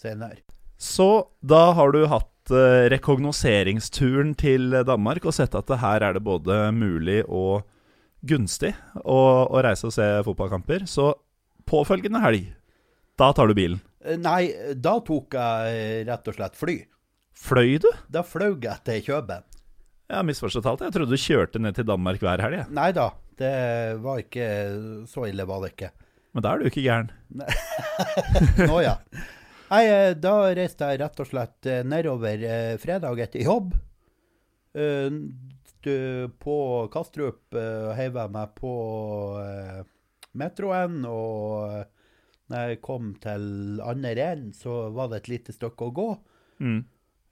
senere. 0.00 0.40
Så 0.80 1.10
da 1.44 1.74
har 1.76 1.92
du 1.92 2.06
hatt 2.08 2.48
uh, 2.54 2.88
rekognoseringsturen 2.88 4.30
til 4.40 4.72
Danmark 4.88 5.26
og 5.28 5.34
sett 5.36 5.52
at 5.52 5.68
det 5.68 5.76
her 5.82 6.06
er 6.06 6.16
det 6.16 6.22
både 6.24 6.56
mulig 6.72 7.18
og 7.28 7.66
gunstig 8.24 8.72
å, 9.04 9.18
å 9.44 9.60
reise 9.60 9.90
og 9.90 9.92
se 9.92 10.06
fotballkamper. 10.24 10.86
Så 10.88 11.10
påfølgende 11.70 12.20
helg, 12.24 12.48
da 13.20 13.30
tar 13.36 13.50
du 13.50 13.54
bilen. 13.56 13.80
Eh, 14.04 14.16
Nei, 14.20 14.50
da 14.80 14.96
tok 15.04 15.36
jeg 15.36 16.04
rett 16.08 16.28
og 16.32 16.36
slett 16.36 16.58
fly. 16.58 16.76
Fløy 17.40 17.78
du? 17.82 17.88
Da 18.12 18.22
fløy 18.26 18.56
jeg 18.64 18.82
til 18.86 19.02
Kjøben. 19.06 19.46
Har 20.10 20.26
misforstått 20.26 20.66
alt. 20.66 20.80
Jeg 20.82 20.94
trodde 20.96 21.14
du 21.14 21.22
kjørte 21.22 21.60
ned 21.62 21.76
til 21.78 21.86
Danmark 21.86 22.20
hver 22.22 22.42
helg. 22.42 22.56
jeg. 22.58 22.72
Nei 22.74 22.88
da, 22.96 23.10
det 23.38 23.52
var 24.02 24.18
ikke 24.18 24.46
Så 25.08 25.28
ille 25.28 25.46
var 25.46 25.62
det 25.62 25.70
ikke. 25.76 25.92
Men 26.34 26.44
da 26.44 26.52
er 26.52 26.58
du 26.62 26.66
ikke 26.70 26.82
gæren. 26.82 27.12
Nå 28.70 28.80
ja. 28.82 28.96
Nei, 29.70 29.84
eh, 29.86 30.16
da 30.18 30.34
reiste 30.58 30.90
jeg 30.90 31.00
rett 31.04 31.22
og 31.22 31.30
slett 31.30 31.70
eh, 31.70 31.84
nedover 31.86 32.42
fredag 32.82 33.22
etter 33.26 33.46
jobb. 33.46 33.72
På 36.38 36.56
Kastrup 36.92 37.56
heiv 37.98 38.18
jeg 38.20 38.30
meg 38.30 38.52
på 38.58 38.72
metroen, 40.38 41.02
og 41.08 41.84
når 42.50 42.72
jeg 42.72 42.80
kom 42.82 43.12
til 43.22 43.80
andre 43.84 44.14
enden, 44.32 44.54
så 44.56 44.88
var 44.94 45.10
det 45.10 45.22
et 45.22 45.32
lite 45.34 45.54
stykke 45.54 45.90
å 45.90 45.94
gå. 45.94 46.08
Mm. 46.60 46.80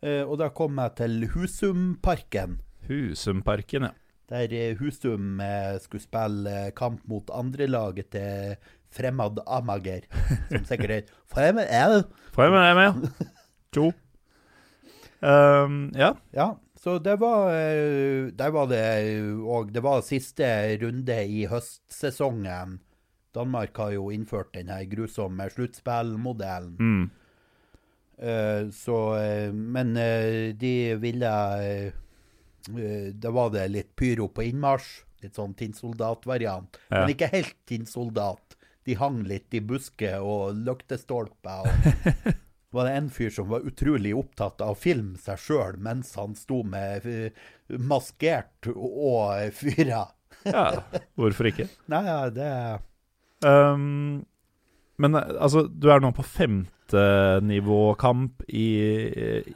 Eh, 0.07 0.23
og 0.23 0.39
da 0.39 0.51
kom 0.55 0.79
jeg 0.79 0.95
til 1.01 1.25
Husumparken, 1.33 2.61
Husumparken, 2.87 3.89
ja. 3.89 3.95
der 4.31 4.53
eh, 4.55 4.77
Husum 4.79 5.41
eh, 5.43 5.75
skulle 5.83 6.05
spille 6.05 6.69
kamp 6.79 7.03
mot 7.11 7.33
andrelaget 7.35 8.13
til 8.15 8.55
Fremad 8.95 9.43
Amager, 9.45 10.07
som 10.53 10.69
sikkert 10.69 10.95
er 11.01 11.11
Fremad 11.35 11.67
L. 11.67 12.05
Fremad 12.37 12.79
med 12.79 13.03
deg? 13.03 13.27
To. 13.77 13.91
Um, 15.19 15.91
ja. 15.99 16.15
Ja, 16.33 16.53
så 16.79 16.95
det 17.03 17.17
var 17.19 17.51
Der 18.39 18.51
var 18.55 18.69
det 18.71 19.19
Og 19.43 19.73
det 19.75 19.83
var 19.83 20.05
siste 20.07 20.47
runde 20.79 21.17
i 21.27 21.43
høstsesongen. 21.51 22.79
Danmark 23.37 23.77
har 23.77 23.93
jo 23.95 24.09
innført 24.15 24.53
den 24.57 24.71
her 24.73 24.85
grusomme 24.89 25.49
sluttspillmodellen. 25.53 26.77
Mm. 26.79 27.11
Uh, 28.19 28.71
så 28.75 28.97
uh, 29.15 29.55
Men 29.55 29.97
uh, 29.97 30.55
de 30.59 30.95
ville 30.99 31.33
Da 33.23 33.31
var 33.31 33.53
det 33.55 33.69
litt 33.71 33.93
pyro 33.97 34.27
på 34.29 34.49
innmarsj. 34.49 35.05
Litt 35.23 35.39
sånn 35.39 35.55
tinnsoldatvariant. 35.59 36.77
Ja. 36.91 37.01
Men 37.01 37.15
ikke 37.15 37.31
helt 37.33 37.57
tinnsoldat. 37.67 38.59
De 38.87 38.95
hang 38.99 39.23
litt 39.27 39.55
i 39.55 39.61
busker 39.65 40.23
og 40.23 40.61
lyktestolper. 40.67 41.67
Og 41.67 42.29
var 42.77 42.87
det 42.87 42.93
en 42.99 43.09
fyr 43.11 43.33
som 43.35 43.49
var 43.51 43.67
utrolig 43.67 44.13
opptatt 44.15 44.63
av 44.63 44.77
å 44.77 44.79
filme 44.79 45.19
seg 45.19 45.41
sjøl 45.43 45.81
mens 45.83 46.13
han 46.21 46.37
sto 46.39 46.61
med 46.63 47.09
maskert 47.83 48.71
og 48.75 49.49
fyra. 49.59 50.05
ja. 50.45 50.69
Hvorfor 51.19 51.51
ikke? 51.51 51.67
Nei, 51.93 52.05
det 52.05 52.31
det 52.39 52.53
Um, 53.47 54.25
men 54.99 55.15
eh, 55.15 55.23
altså, 55.41 55.69
du 55.71 55.87
er 55.93 56.01
nå 56.03 56.11
på 56.17 56.23
femtenivåkamp 56.27 58.43
i, 58.49 58.65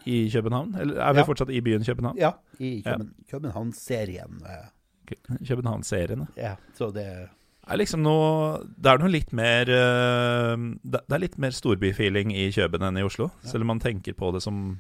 i 0.07 0.29
København? 0.31 0.75
Eller 0.81 1.01
er 1.03 1.13
vi 1.13 1.19
Ja. 1.19 1.25
fortsatt 1.27 1.51
i 1.51 1.61
byen 1.61 1.85
København? 1.85 2.17
Ja, 2.19 2.31
i 2.59 2.83
Køben, 2.87 3.15
ja. 3.19 3.23
København-serien. 3.33 4.43
København-serien, 5.47 6.27
ja. 6.37 6.43
Ja, 6.49 6.55
så 6.75 6.91
det 6.95 7.05
er 7.07 7.27
liksom 7.79 8.01
noe 8.03 8.59
Det 8.77 8.87
er 8.91 8.99
noe 8.99 9.09
litt 9.13 9.33
mer 9.33 9.69
eh, 9.71 10.57
Det 10.83 11.01
er 11.13 11.19
litt 11.23 11.37
mer 11.39 11.51
storbyfeeling 11.55 12.33
i 12.35 12.49
Køben 12.55 12.83
enn 12.83 12.97
i 12.99 13.03
Oslo. 13.07 13.29
Selv 13.43 13.63
om 13.63 13.67
man 13.75 13.81
tenker 13.83 14.13
på 14.19 14.33
det 14.35 14.43
som 14.43 14.79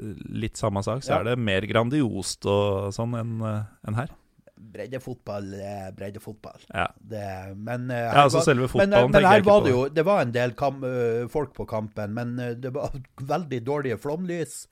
eh, 0.00 0.14
litt 0.28 0.56
samme 0.56 0.82
sak, 0.84 1.02
så 1.04 1.12
Ja. 1.12 1.18
er 1.20 1.24
det 1.24 1.38
mer 1.38 1.60
grandiost 1.66 2.46
og 2.46 2.92
sånn 2.96 3.14
enn 3.18 3.40
en 3.42 3.64
enn 3.88 3.94
her. 3.94 4.08
Breddefotball 4.56 5.50
er 5.60 5.92
breddefotball. 5.96 6.62
Ja. 6.72 6.86
Det, 6.98 7.24
men 7.56 7.90
eh, 7.90 7.98
Ja, 8.06 8.22
altså 8.24 8.38
var- 8.40 8.44
selve 8.48 8.68
fotballen 8.72 8.92
eh, 8.96 9.02
men 9.06 9.12
tenker 9.12 9.28
her 9.28 9.36
jeg 9.36 9.42
ikke 9.44 9.50
var 9.52 9.60
på. 9.60 9.64
det 9.66 9.72
jo 9.74 9.82
Det 9.98 10.04
var 10.08 10.20
en 10.22 10.32
del 10.32 10.54
kam, 10.56 10.82
uh, 10.84 11.28
folk 11.32 11.52
på 11.54 11.66
kampen, 11.68 12.14
men 12.16 12.34
uh, 12.40 12.52
det 12.56 12.72
var 12.74 12.90
veldig 13.34 13.60
dårlige 13.66 13.98
flomlys. 14.00 14.66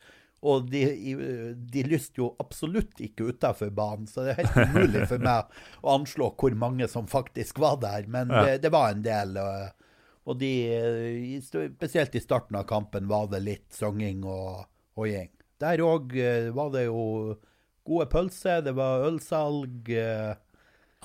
Og 0.44 0.66
de, 0.68 0.82
de 1.72 1.82
lyste 1.88 2.20
jo 2.20 2.26
absolutt 2.42 2.98
ikke 3.00 3.30
utafor 3.32 3.70
banen, 3.72 4.04
så 4.06 4.24
det 4.26 4.34
er 4.34 4.42
helt 4.42 4.74
umulig 4.74 5.06
for 5.08 5.22
meg 5.28 5.54
å 5.80 5.94
anslå 5.98 6.28
hvor 6.36 6.56
mange 6.60 6.88
som 6.92 7.06
faktisk 7.08 7.58
var 7.64 7.78
der. 7.80 8.04
Men 8.12 8.28
Ja. 8.28 8.42
det, 8.44 8.58
det 8.66 8.72
var 8.74 8.90
en 8.92 9.00
del. 9.06 9.38
Og 10.28 10.36
de, 10.40 10.50
spesielt 11.44 12.14
i 12.16 12.20
starten 12.20 12.56
av 12.60 12.66
kampen 12.68 13.08
var 13.08 13.26
det 13.32 13.40
litt 13.44 13.72
sanging 13.72 14.24
og 14.24 14.66
hoiing. 15.00 15.30
Der 15.60 15.80
òg 15.84 16.12
var 16.56 16.70
det 16.74 16.86
jo 16.90 17.36
gode 17.84 18.08
pølser, 18.12 18.62
det 18.64 18.74
var 18.76 19.04
ølsalg. 19.08 19.90
Ja, 19.90 20.34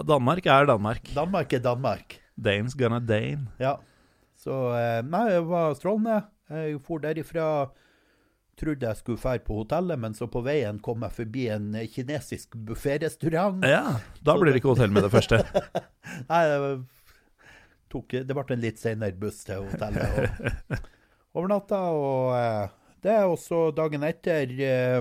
Danmark 0.08 0.46
er 0.46 0.66
Danmark. 0.66 1.12
Danmark 1.16 1.54
er 1.54 1.60
Danmark. 1.60 2.20
Danes 2.40 2.76
gonna 2.76 3.00
Dane. 3.00 3.50
Ja. 3.60 3.76
Så 4.40 4.56
eh, 4.78 5.02
Nei, 5.04 5.26
det 5.34 5.44
var 5.50 5.76
strålende. 5.76 6.22
Jeg 6.50 6.80
for 6.86 7.04
derifra. 7.04 7.70
Trodde 8.60 8.88
jeg 8.88 9.00
skulle 9.00 9.20
dra 9.22 9.38
på 9.40 9.62
hotellet, 9.62 10.00
men 10.00 10.16
så 10.16 10.28
på 10.28 10.42
veien 10.44 10.82
kom 10.84 11.04
jeg 11.06 11.16
forbi 11.16 11.46
en 11.52 11.76
eh, 11.80 11.88
kinesisk 11.88 12.56
bufférestaurant. 12.68 13.64
Ja, 13.64 14.00
da 14.24 14.36
blir 14.40 14.52
det 14.52 14.60
ikke 14.60 14.74
hotell 14.74 14.92
med 14.92 15.06
det 15.08 15.12
første. 15.14 15.40
Nei, 16.32 16.42
det 16.48 16.60
tok, 17.92 18.18
det 18.28 18.36
ble 18.36 18.44
en 18.56 18.64
litt 18.64 18.82
senere 18.82 19.16
buss 19.20 19.46
til 19.48 19.64
hotellet. 19.64 20.28
Og 20.76 21.38
overnatta, 21.40 21.80
og 21.96 22.36
eh, 22.36 22.76
det 23.04 23.16
er 23.16 23.32
også 23.32 23.70
dagen 23.76 24.04
etter 24.08 24.52
eh, 24.60 25.00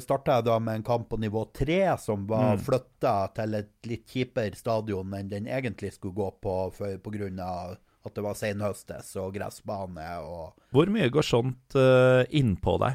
starta 0.00 0.36
jeg 0.38 0.44
da 0.46 0.58
med 0.58 0.74
en 0.80 0.82
kamp 0.86 1.08
på 1.10 1.18
nivå 1.18 1.44
tre, 1.52 1.96
som 1.98 2.26
var 2.26 2.56
Mm. 2.56 2.64
flytta 2.64 3.14
til 3.34 3.54
et 3.54 3.70
litt 3.86 4.06
kjipere 4.06 4.54
stadion 4.56 5.12
enn 5.14 5.28
den 5.28 5.46
egentlig 5.46 5.92
skulle 5.94 6.14
gå 6.14 6.30
på 6.40 6.72
pga. 7.02 7.76
at 8.06 8.14
det 8.14 8.22
var 8.24 8.32
senhøstes 8.34 9.16
og 9.20 9.34
gressbane 9.34 10.06
og 10.24 10.54
Hvor 10.72 10.86
mye 10.88 11.10
går 11.12 11.22
sånt 11.22 11.74
uh, 11.76 12.24
innpå 12.32 12.78
deg? 12.80 12.94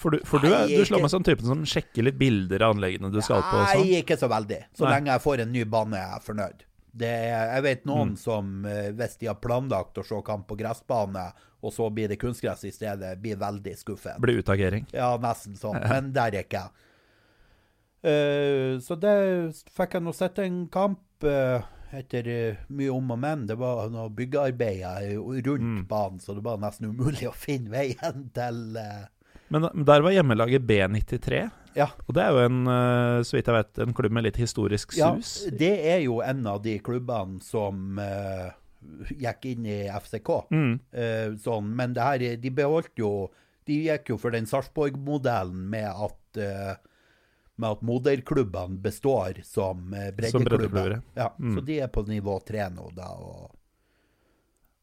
For 0.00 0.10
du, 0.10 0.18
for 0.26 0.38
du, 0.42 0.48
Nei, 0.50 0.66
du 0.74 0.82
slår 0.84 1.00
meg 1.00 1.10
som 1.12 1.22
typen 1.22 1.46
som 1.46 1.62
sjekker 1.64 2.02
litt 2.02 2.18
bilder 2.18 2.60
av 2.66 2.74
anleggene 2.74 3.10
du 3.12 3.20
skal 3.22 3.40
på 3.46 3.60
sånn. 3.70 3.84
Nei, 3.86 4.00
ikke 4.02 4.16
så 4.18 4.26
veldig. 4.28 4.64
Så 4.74 4.82
Nei. 4.84 4.96
lenge 4.96 5.12
jeg 5.12 5.22
får 5.22 5.40
en 5.44 5.52
ny 5.52 5.62
bane, 5.64 5.94
er 5.94 6.10
jeg 6.16 6.24
fornøyd. 6.26 6.64
Det 6.96 7.06
er, 7.06 7.54
jeg 7.54 7.62
vet 7.62 7.84
noen 7.86 8.10
Mm. 8.10 8.16
som, 8.18 8.64
eh, 8.66 8.90
hvis 8.90 9.16
de 9.20 9.26
har 9.28 9.36
planlagt 9.36 9.94
å 9.94 10.04
se 10.04 10.20
kamp 10.26 10.48
på 10.48 10.56
gressbane, 10.58 11.32
og 11.64 11.72
så 11.72 11.86
blir 11.90 12.08
det 12.12 12.18
kunstgress 12.20 12.64
i 12.68 12.72
stedet, 12.74 13.14
blir 13.22 13.38
veldig 13.40 13.72
skuffet. 13.78 14.18
Blir 14.22 14.42
utagering. 14.42 14.84
Ja, 14.92 15.14
nesten 15.20 15.56
sånn. 15.58 15.80
Men 15.90 16.12
der 16.16 16.34
er 16.36 16.44
ikke 16.44 16.66
jeg. 16.66 16.82
Eh, 18.06 18.76
så 18.84 18.94
det 19.00 19.14
fikk 19.74 19.96
jeg 19.96 20.04
nå 20.06 20.12
sett 20.14 20.38
en 20.44 20.60
kamp 20.72 21.24
eh, 21.26 21.64
etter 21.96 22.28
eh, 22.30 22.60
mye 22.76 22.92
om 22.94 23.10
og 23.14 23.18
men. 23.22 23.46
Det 23.48 23.56
var 23.58 23.88
noe 23.90 24.12
byggearbeider 24.14 25.16
rundt 25.16 25.64
Mm. 25.66 25.86
banen, 25.88 26.20
så 26.22 26.34
det 26.36 26.44
var 26.44 26.60
nesten 26.62 26.90
umulig 26.92 27.26
å 27.30 27.34
finne 27.34 27.72
veien 27.72 28.28
til 28.36 28.76
Men 29.50 29.66
der 29.86 30.02
var 30.04 30.14
hjemmelaget 30.14 30.66
B93. 30.68 31.46
Ja. 31.76 31.88
Og 32.06 32.14
det 32.16 32.22
er 32.24 32.32
jo 32.34 32.44
en, 32.46 32.60
så 33.26 33.36
vidt 33.36 33.46
jeg 33.50 33.54
vet, 33.54 33.78
en 33.84 33.92
klubb 33.94 34.14
med 34.16 34.24
litt 34.24 34.38
historisk 34.40 34.94
sus. 34.96 34.98
Ja, 34.98 35.50
det 35.60 35.74
er 35.92 36.00
jo 36.06 36.20
en 36.24 36.46
av 36.48 36.62
de 36.64 36.78
klubbene 36.82 37.38
som 37.44 37.98
gikk 39.10 39.48
inn 39.52 39.66
i 39.68 39.78
FCK. 39.90 40.30
Mm. 40.50 40.74
Eh, 40.92 41.28
sånn, 41.42 41.70
men 41.76 41.94
det 41.96 42.06
her, 42.06 42.26
de 42.40 42.52
beholdt 42.54 42.94
jo 43.00 43.30
De 43.66 43.80
gikk 43.88 44.12
jo 44.12 44.16
for 44.22 44.30
den 44.30 44.46
Sarpsborg-modellen 44.46 45.64
med 45.72 45.88
at 45.90 46.38
eh, 46.38 46.76
med 47.56 47.72
at 47.72 47.80
moderklubbene 47.88 48.78
består 48.84 49.40
som 49.44 49.94
eh, 49.94 50.12
breddeklubber. 50.14 51.00
Ja, 51.16 51.32
Mm. 51.38 51.54
Så 51.54 51.64
de 51.64 51.80
er 51.80 51.88
på 51.88 52.04
nivå 52.06 52.38
tre 52.46 52.68
nå, 52.70 52.90
da. 52.94 53.08
Og... 53.16 53.56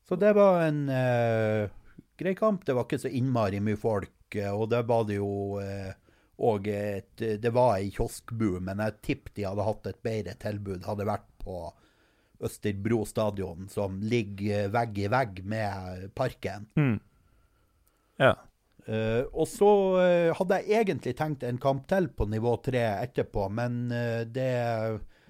Så 0.10 0.18
det 0.20 0.34
var 0.36 0.66
en 0.66 0.90
uh, 0.90 1.70
grei 2.18 2.34
kamp. 2.36 2.66
Det 2.66 2.74
var 2.76 2.88
ikke 2.88 3.00
så 3.06 3.14
innmari 3.14 3.62
mye 3.64 3.78
folk. 3.80 4.36
Og 4.50 4.66
det 4.70 4.82
var 4.90 5.06
det 5.06 5.20
jo 5.20 5.62
òg 5.62 6.68
uh, 6.68 6.74
et 6.74 7.24
Det 7.40 7.52
var 7.54 7.78
ei 7.78 7.92
kioskbu, 7.94 8.60
men 8.60 8.82
jeg 8.82 9.00
tipper 9.06 9.38
de 9.38 9.48
hadde 9.48 9.70
hatt 9.70 9.88
et 9.88 10.02
bedre 10.04 10.34
tilbud 10.42 10.90
hadde 10.90 11.08
vært 11.08 11.30
på 11.46 11.70
Østerbro 12.44 13.04
stadion, 13.08 13.68
som 13.72 14.00
ligger 14.02 14.70
vegg 14.74 14.98
i 15.06 15.08
vegg 15.12 15.44
med 15.48 16.10
parken. 16.18 16.68
Mm. 16.80 16.98
Ja. 18.22 18.34
Uh, 18.84 19.24
og 19.32 19.48
så 19.48 19.68
uh, 19.96 20.34
hadde 20.36 20.58
jeg 20.68 20.82
egentlig 20.84 21.14
tenkt 21.16 21.44
en 21.48 21.58
kamp 21.62 21.86
til 21.88 22.10
på 22.12 22.26
nivå 22.28 22.58
tre 22.66 22.82
etterpå, 23.06 23.46
men 23.56 23.78
uh, 23.96 24.26
det 24.28 24.50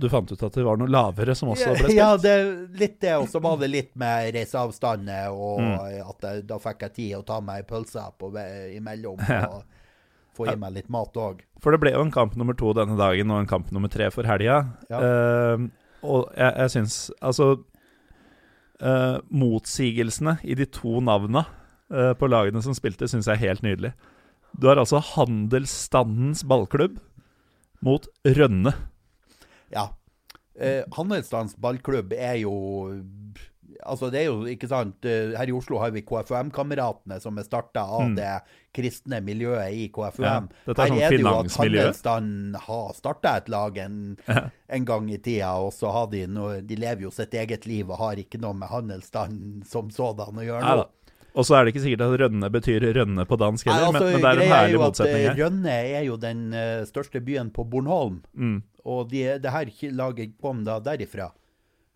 Du 0.02 0.08
fant 0.10 0.32
ut 0.34 0.42
at 0.48 0.56
det 0.58 0.64
var 0.66 0.80
noe 0.82 0.90
lavere 0.90 1.36
som 1.38 1.52
også 1.54 1.76
ble 1.76 1.84
spilt? 1.84 1.94
Ja, 2.00 2.16
det, 2.18 2.34
litt 2.82 2.98
det, 3.04 3.12
og 3.22 3.28
så 3.30 3.38
var 3.46 3.60
det 3.62 3.70
litt 3.70 3.92
med 4.02 4.32
reiseavstander, 4.34 5.30
og 5.38 5.62
Mm. 5.62 6.02
at 6.02 6.26
jeg, 6.32 6.48
da 6.50 6.58
fikk 6.66 6.82
jeg 6.88 6.96
tid 6.98 7.14
å 7.20 7.22
ta 7.30 7.38
meg 7.46 7.62
ei 7.62 7.68
pølse 7.70 8.08
på 8.18 8.32
imellom, 8.74 9.22
Ja. 9.30 9.46
og 9.60 9.64
få 10.34 10.50
i 10.50 10.58
meg 10.58 10.74
litt 10.80 10.90
mat 10.90 11.14
òg. 11.22 11.46
For 11.62 11.70
det 11.78 11.80
ble 11.84 11.94
jo 11.94 12.02
en 12.02 12.12
kamp 12.12 12.34
nummer 12.36 12.58
to 12.58 12.74
denne 12.74 12.98
dagen, 12.98 13.30
og 13.30 13.44
en 13.44 13.52
kamp 13.54 13.70
nummer 13.72 13.88
tre 13.94 14.10
for 14.10 14.26
helga. 14.26 14.64
Ja. 14.90 14.98
Eh, 14.98 15.68
og 16.04 16.30
jeg, 16.38 16.52
jeg 16.60 16.72
syns 16.74 16.98
Altså 17.24 17.46
uh, 18.84 19.18
Motsigelsene 19.32 20.38
i 20.44 20.56
de 20.60 20.68
to 20.70 21.00
navna 21.04 21.46
uh, 21.94 22.14
på 22.20 22.30
lagene 22.30 22.62
som 22.66 22.76
spilte, 22.78 23.08
syns 23.10 23.30
jeg 23.30 23.40
er 23.40 23.46
helt 23.48 23.64
nydelig. 23.66 23.94
Du 24.60 24.68
har 24.70 24.78
altså 24.78 25.00
Handelsstandens 25.02 26.44
ballklubb 26.46 27.00
mot 27.84 28.06
Rønne. 28.26 28.76
Ja. 29.74 29.90
Uh, 30.54 30.84
Handelsstandens 30.96 31.56
ballklubb 31.60 32.14
er 32.18 32.44
jo 32.44 32.54
Altså, 33.84 34.08
det 34.14 34.22
er 34.22 34.28
jo 34.30 34.46
ikke 34.48 34.68
sant 34.70 35.04
eh, 35.10 35.34
Her 35.36 35.50
i 35.50 35.56
Oslo 35.58 35.80
har 35.82 35.90
vi 35.92 36.04
KFUM-kameratene, 36.06 37.18
som 37.20 37.36
er 37.42 37.44
starta 37.48 37.82
av 37.82 38.06
Mm. 38.06 38.16
det 38.16 38.30
kristne 38.74 39.20
miljøet 39.24 39.74
i 39.78 39.86
KFUM. 39.94 40.26
Ja, 40.26 40.40
dette 40.66 40.82
er 40.88 40.90
Her 40.90 40.94
sånn 40.94 41.02
er 41.04 41.10
det 41.14 41.20
jo 41.22 41.28
at 41.34 41.58
handelsstanden 41.62 42.56
har 42.66 42.94
starta 42.98 43.36
et 43.38 43.50
lag 43.54 43.78
en, 43.78 44.18
Ja. 44.28 44.50
en 44.70 44.86
gang 44.90 45.10
i 45.14 45.18
tida, 45.18 45.54
og 45.62 45.72
så 45.74 45.92
har 45.94 46.08
de 46.12 46.26
noe 46.28 46.62
De 46.62 46.76
lever 46.76 47.02
jo 47.08 47.12
sitt 47.12 47.34
eget 47.34 47.66
liv 47.70 47.90
og 47.90 47.98
har 48.02 48.16
ikke 48.18 48.42
noe 48.42 48.54
med 48.58 48.70
handelsstanden 48.70 49.64
som 49.70 49.90
sådan 49.94 50.38
å 50.42 50.46
gjøre 50.46 50.62
nå. 50.62 50.76
Neida. 50.84 50.90
Og 51.34 51.46
så 51.48 51.56
er 51.58 51.66
det 51.66 51.72
ikke 51.74 51.82
sikkert 51.82 52.02
at 52.06 52.20
Rønne 52.22 52.50
betyr 52.54 52.84
Rønne 52.94 53.24
på 53.26 53.38
dansk 53.42 53.66
Nei, 53.66 53.78
altså, 53.82 54.04
men, 54.04 54.12
men 54.14 54.22
det 54.22 54.30
er 54.30 54.42
en 54.44 54.52
herlig 54.54 54.82
motsetning 54.84 55.16
eh, 55.24 55.30
her. 55.32 55.40
Rønne 55.40 55.78
er 55.98 56.04
jo 56.06 56.18
den 56.22 56.44
uh, 56.54 56.84
største 56.86 57.22
byen 57.26 57.50
på 57.56 57.66
Bornholm, 57.66 58.20
Mm. 58.38 58.60
og 58.86 59.10
de, 59.10 59.24
det 59.42 59.50
her 59.56 59.72
laget 59.98 60.36
kom 60.42 60.62
da 60.68 60.76
derifra. 60.80 61.32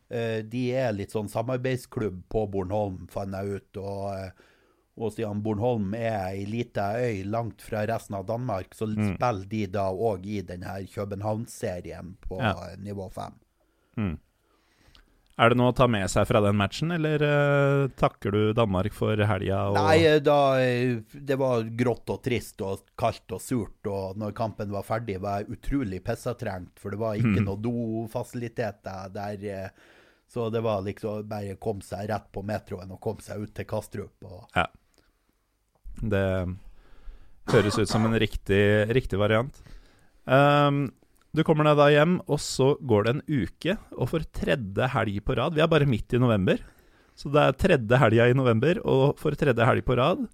Uh, 0.09 0.41
de 0.41 0.63
er 0.73 0.93
litt 0.95 1.11
sånn 1.13 1.29
samarbeidsklubb 1.29 2.23
på 2.31 2.47
Bornholm, 2.49 3.05
fant 3.13 3.35
jeg 3.37 3.59
ut. 3.61 3.77
Og, 3.77 4.05
eh, 4.15 4.31
og 4.97 5.13
siden 5.13 5.41
Bornholm 5.45 5.93
er 5.97 6.31
ei 6.33 6.45
lita 6.49 6.91
øy 6.97 7.23
langt 7.29 7.61
fra 7.61 7.85
resten 7.87 8.15
av 8.17 8.25
Danmark, 8.25 8.73
så 8.73 8.87
Mm. 8.87 9.15
spiller 9.15 9.45
de 9.49 9.65
da 9.67 9.89
òg 9.91 10.25
i 10.25 10.41
denne 10.41 10.79
København-serien 10.93 12.15
på 12.21 12.39
Ja. 12.41 12.53
nivå 12.77 13.11
fem. 13.13 13.33
Mm. 13.97 14.17
Er 15.39 15.49
det 15.49 15.57
noe 15.59 15.69
å 15.69 15.75
ta 15.75 15.85
med 15.85 16.09
seg 16.09 16.25
fra 16.25 16.41
den 16.41 16.57
matchen, 16.57 16.89
eller 16.91 17.21
uh, 17.21 17.87
takker 17.93 18.31
du 18.33 18.53
Danmark 18.57 18.91
for 18.97 19.15
helga? 19.15 19.59
Og... 19.69 19.75
Nei, 19.77 19.99
eh, 20.09 20.17
da 20.19 20.57
eh, 20.57 20.97
Det 21.13 21.37
var 21.37 21.61
grått 21.77 22.09
og 22.09 22.23
trist 22.25 22.61
og 22.65 22.81
kaldt 22.97 23.35
og 23.37 23.41
surt, 23.45 23.85
og 23.85 24.17
når 24.17 24.33
kampen 24.33 24.73
var 24.73 24.81
ferdig, 24.87 25.19
var 25.21 25.43
jeg 25.43 25.59
utrolig 25.59 26.01
pissetrengt, 26.03 26.79
for 26.81 26.89
det 26.89 26.97
var 26.97 27.21
ikke 27.21 27.37
mm. 27.37 27.45
noe 27.45 27.61
dofasiliteter 27.61 29.13
der. 29.13 29.69
Så 30.27 30.49
det 30.49 30.59
var 30.65 30.81
liksom 30.81 31.29
bare 31.29 31.55
kom 31.55 31.81
seg 31.85 32.09
rett 32.09 32.31
på 32.33 32.41
metroen 32.43 32.89
og 32.91 32.99
kom 32.99 33.21
seg 33.23 33.45
ut 33.45 33.53
til 33.55 33.65
Kastrup. 33.69 34.17
Og, 34.25 34.41
Ja. 34.55 34.65
Det 36.01 36.23
høres 37.51 37.79
ut 37.79 37.89
som 37.89 38.05
en 38.07 38.17
riktig, 38.19 38.63
riktig 38.93 39.19
variant. 39.19 39.53
Um, 40.27 40.87
du 41.35 41.43
kommer 41.47 41.67
deg 41.67 41.77
da 41.79 41.87
hjem, 41.91 42.17
og 42.27 42.39
så 42.43 42.73
går 42.81 43.05
det 43.05 43.13
en 43.13 43.23
uke, 43.27 43.77
og 43.95 44.11
for 44.11 44.25
tredje 44.35 44.89
helg 44.93 45.19
på 45.23 45.37
rad 45.37 45.55
Vi 45.55 45.61
er 45.63 45.69
bare 45.71 45.87
midt 45.87 46.15
i 46.15 46.21
november, 46.21 46.59
så 47.17 47.31
det 47.33 47.43
er 47.43 47.59
tredje 47.61 47.99
helga 48.01 48.27
i 48.29 48.37
november, 48.37 48.81
og 48.85 49.19
for 49.21 49.37
tredje 49.37 49.67
helg 49.67 49.85
på 49.87 49.97
rad 49.99 50.25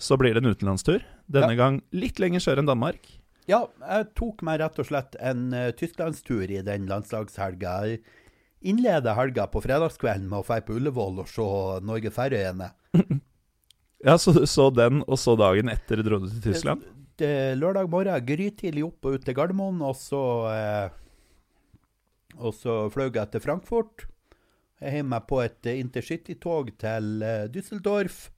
så 0.00 0.18
blir 0.18 0.34
det 0.34 0.42
en 0.42 0.50
utenlandstur. 0.50 1.04
Denne 1.30 1.54
gang 1.56 1.78
litt 1.94 2.18
lenger 2.20 2.42
sør 2.42 2.60
enn 2.60 2.68
Danmark. 2.68 3.06
ja, 3.46 3.62
jeg 3.80 4.08
tok 4.18 4.42
meg 4.42 4.58
rett 4.60 4.78
og 4.80 4.88
slett 4.88 5.16
en 5.20 5.52
uh, 5.54 5.70
tysklandstur 5.76 6.50
i 6.50 6.62
den 6.66 6.88
landslagshelga. 6.90 7.74
Jeg 7.86 8.02
innleda 8.64 9.14
helga 9.18 9.46
på 9.52 9.62
fredagskvelden 9.64 10.30
med 10.30 10.40
å 10.40 10.46
dra 10.48 10.60
på 10.64 10.78
Ullevål 10.78 11.22
og 11.22 11.30
se 11.30 11.46
Norge-Færøyene. 11.84 12.70
Ja, 14.04 14.18
så 14.20 14.34
du 14.36 14.44
så 14.46 14.68
den, 14.74 15.00
og 15.08 15.16
så 15.16 15.32
dagen 15.40 15.70
etter 15.72 16.02
dro 16.04 16.18
du 16.20 16.28
til 16.28 16.50
Tyskland? 16.50 16.84
det, 17.16 17.54
lørdag 17.56 17.88
morgen 17.90 18.26
grytidlig 18.26 18.84
opp 18.86 19.06
og 19.06 19.16
ut 19.16 19.24
til 19.24 19.36
Gardermoen, 19.36 19.80
og 19.84 19.96
så 19.98 20.22
eh, 20.50 21.00
Og 22.34 22.54
så 22.58 22.88
fløy 22.90 23.12
jeg 23.14 23.30
til 23.30 23.40
Frankfurt. 23.40 24.08
Jeg 24.82 24.96
heiv 24.96 25.06
meg 25.06 25.26
på 25.30 25.38
et 25.44 25.70
eh, 25.70 25.78
intercitytog 25.78 26.72
til 26.82 27.22
eh, 27.22 27.46
Düsseldorf. 27.48 28.28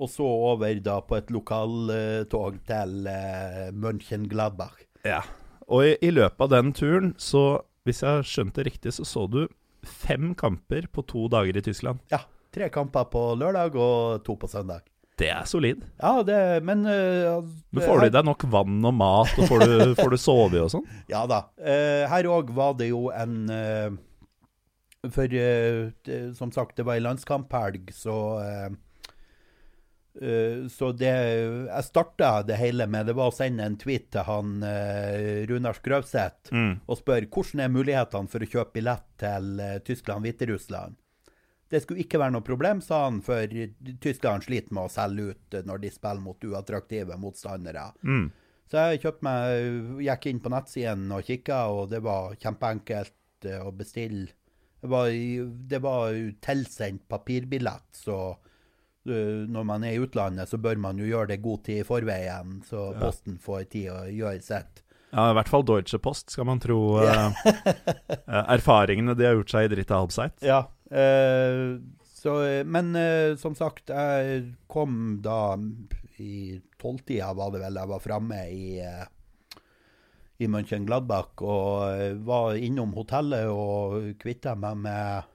Og 0.00 0.10
så 0.10 0.24
over 0.26 0.80
da 0.82 0.96
på 1.04 1.18
et 1.20 1.28
lokaltog 1.30 2.56
til 2.66 3.06
eh, 3.06 3.68
Mönchengladbach. 3.70 4.80
Ja. 5.04 5.20
Og 5.68 5.84
i, 5.86 5.92
i 6.02 6.10
løpet 6.10 6.40
av 6.40 6.50
den 6.50 6.72
turen, 6.74 7.12
så 7.20 7.62
hvis 7.84 8.02
jeg 8.02 8.10
har 8.10 8.26
skjønt 8.26 8.56
det 8.56 8.66
riktig, 8.66 8.96
så 8.96 9.04
så 9.06 9.28
du 9.28 9.44
fem 9.84 10.32
kamper 10.34 10.88
på 10.88 11.04
to 11.06 11.28
dager 11.28 11.60
i 11.60 11.62
Tyskland. 11.62 12.00
Ja. 12.10 12.24
Tre 12.54 12.68
kamper 12.70 13.08
på 13.10 13.22
lørdag 13.40 13.74
og 13.74 14.22
to 14.26 14.36
på 14.38 14.46
søndag. 14.50 14.84
Det 15.18 15.28
er 15.30 15.44
solid. 15.46 15.82
Ja, 16.00 16.22
det, 16.26 16.38
men 16.66 16.80
uh, 16.86 17.42
Men 17.70 17.84
får 17.86 18.00
du 18.00 18.06
i 18.08 18.14
deg 18.16 18.24
nok 18.26 18.42
vann 18.50 18.80
og 18.82 18.94
mat, 18.98 19.30
og 19.38 19.46
får 19.46 19.62
du, 19.62 19.74
får 20.00 20.10
du 20.10 20.16
sove 20.18 20.62
og 20.64 20.72
sånn? 20.72 20.88
Ja 21.12 21.20
da. 21.30 21.44
Uh, 21.58 22.02
her 22.10 22.26
òg 22.34 22.50
var 22.56 22.74
det 22.80 22.88
jo 22.90 23.04
en 23.14 23.36
uh, 23.46 23.94
For 25.06 25.30
det, 25.30 26.32
som 26.34 26.50
sagt, 26.54 26.74
det 26.78 26.86
var 26.88 26.98
ei 26.98 27.04
landskamphelg, 27.04 27.92
så 27.94 28.16
så 30.70 30.92
det 30.94 31.10
Jeg 31.10 31.84
starta 31.88 32.28
det 32.46 32.54
hele 32.60 32.84
med 32.86 33.08
det 33.10 33.16
var 33.18 33.32
å 33.32 33.34
sende 33.34 33.64
en 33.66 33.74
tweet 33.74 34.04
til 34.14 34.22
han 34.28 34.52
Runar 35.50 35.74
Skrøvseth 35.74 36.52
Mm. 36.54 36.76
og 36.86 37.00
spørre 37.00 37.26
hvordan 37.26 37.64
er 37.64 37.72
mulighetene 37.74 38.30
for 38.30 38.38
å 38.38 38.46
kjøpe 38.46 38.76
billett 38.78 39.02
til 39.18 39.58
Tyskland-Hviterussland. 39.88 40.94
Det 41.74 41.80
skulle 41.82 42.04
ikke 42.04 42.20
være 42.22 42.36
noe 42.36 42.46
problem, 42.46 42.78
sa 42.84 43.04
han, 43.08 43.18
for 43.24 43.50
Tyskland 44.04 44.46
sliter 44.46 44.76
med 44.76 44.86
å 44.86 44.92
selge 44.92 45.32
ut 45.32 45.56
når 45.66 45.82
de 45.82 45.90
spiller 45.90 46.22
mot 46.22 46.46
uattraktive 46.46 47.18
motstandere. 47.18 47.88
Mm. 48.06 48.28
Så 48.70 48.86
jeg 48.88 49.02
kjøpte 49.02 49.26
meg, 49.26 49.98
gikk 50.06 50.30
inn 50.30 50.40
på 50.44 50.52
nettsiden 50.54 51.10
og 51.14 51.26
kikka, 51.26 51.58
og 51.74 51.90
det 51.92 52.00
var 52.04 52.38
kjempeenkelt 52.40 53.48
eh, 53.50 53.60
å 53.60 53.74
bestille. 53.76 54.32
Det 54.84 54.90
var, 54.92 55.10
det 55.70 55.80
var 55.80 56.16
tilsendt 56.44 57.06
papirbillett, 57.08 57.86
så 57.96 58.18
uh, 58.36 59.44
når 59.48 59.64
man 59.64 59.86
er 59.88 59.96
i 59.96 60.02
utlandet, 60.04 60.50
så 60.50 60.60
bør 60.60 60.76
man 60.76 61.00
jo 61.00 61.08
gjøre 61.08 61.30
det 61.30 61.38
god 61.44 61.62
tid 61.64 61.80
i 61.80 61.86
forveien, 61.88 62.58
så 62.68 62.90
Ja. 62.92 62.98
Posten 63.00 63.38
får 63.40 63.62
tid 63.72 63.88
å 63.94 64.02
gjøre 64.12 64.42
sitt. 64.44 64.82
Ja, 65.14 65.30
i 65.30 65.34
hvert 65.38 65.48
fall 65.48 65.64
Deutsche 65.64 66.00
Post, 66.02 66.34
skal 66.34 66.48
man 66.48 66.60
tro 66.60 66.98
eh, 67.00 67.42
eh, 67.46 68.44
erfaringene 68.58 69.14
de 69.16 69.28
har 69.28 69.38
gjort 69.38 69.52
seg 69.54 69.68
i 69.68 69.72
dritt 69.76 69.92
av 69.94 70.04
Halbseit. 70.04 70.36
Ja. 70.44 70.64
Eh, 70.90 71.76
så, 72.14 72.36
men 72.64 72.94
eh, 72.96 73.36
som 73.40 73.56
sagt, 73.58 73.92
jeg 73.92 74.54
kom 74.70 75.20
da 75.24 75.56
i 76.22 76.60
tolvtida, 76.80 77.32
var 77.36 77.52
det 77.52 77.64
vel 77.64 77.80
jeg 77.80 77.90
var 77.90 78.02
framme 78.02 78.38
i, 78.54 78.78
uh, 78.80 79.04
i 80.38 80.48
Mönchengladbach. 80.48 81.42
Og 81.42 81.92
eh, 81.92 82.16
var 82.26 82.58
innom 82.58 82.94
hotellet 82.96 83.50
og 83.50 84.14
kvitta 84.20 84.54
meg 84.58 84.80
med 84.86 85.30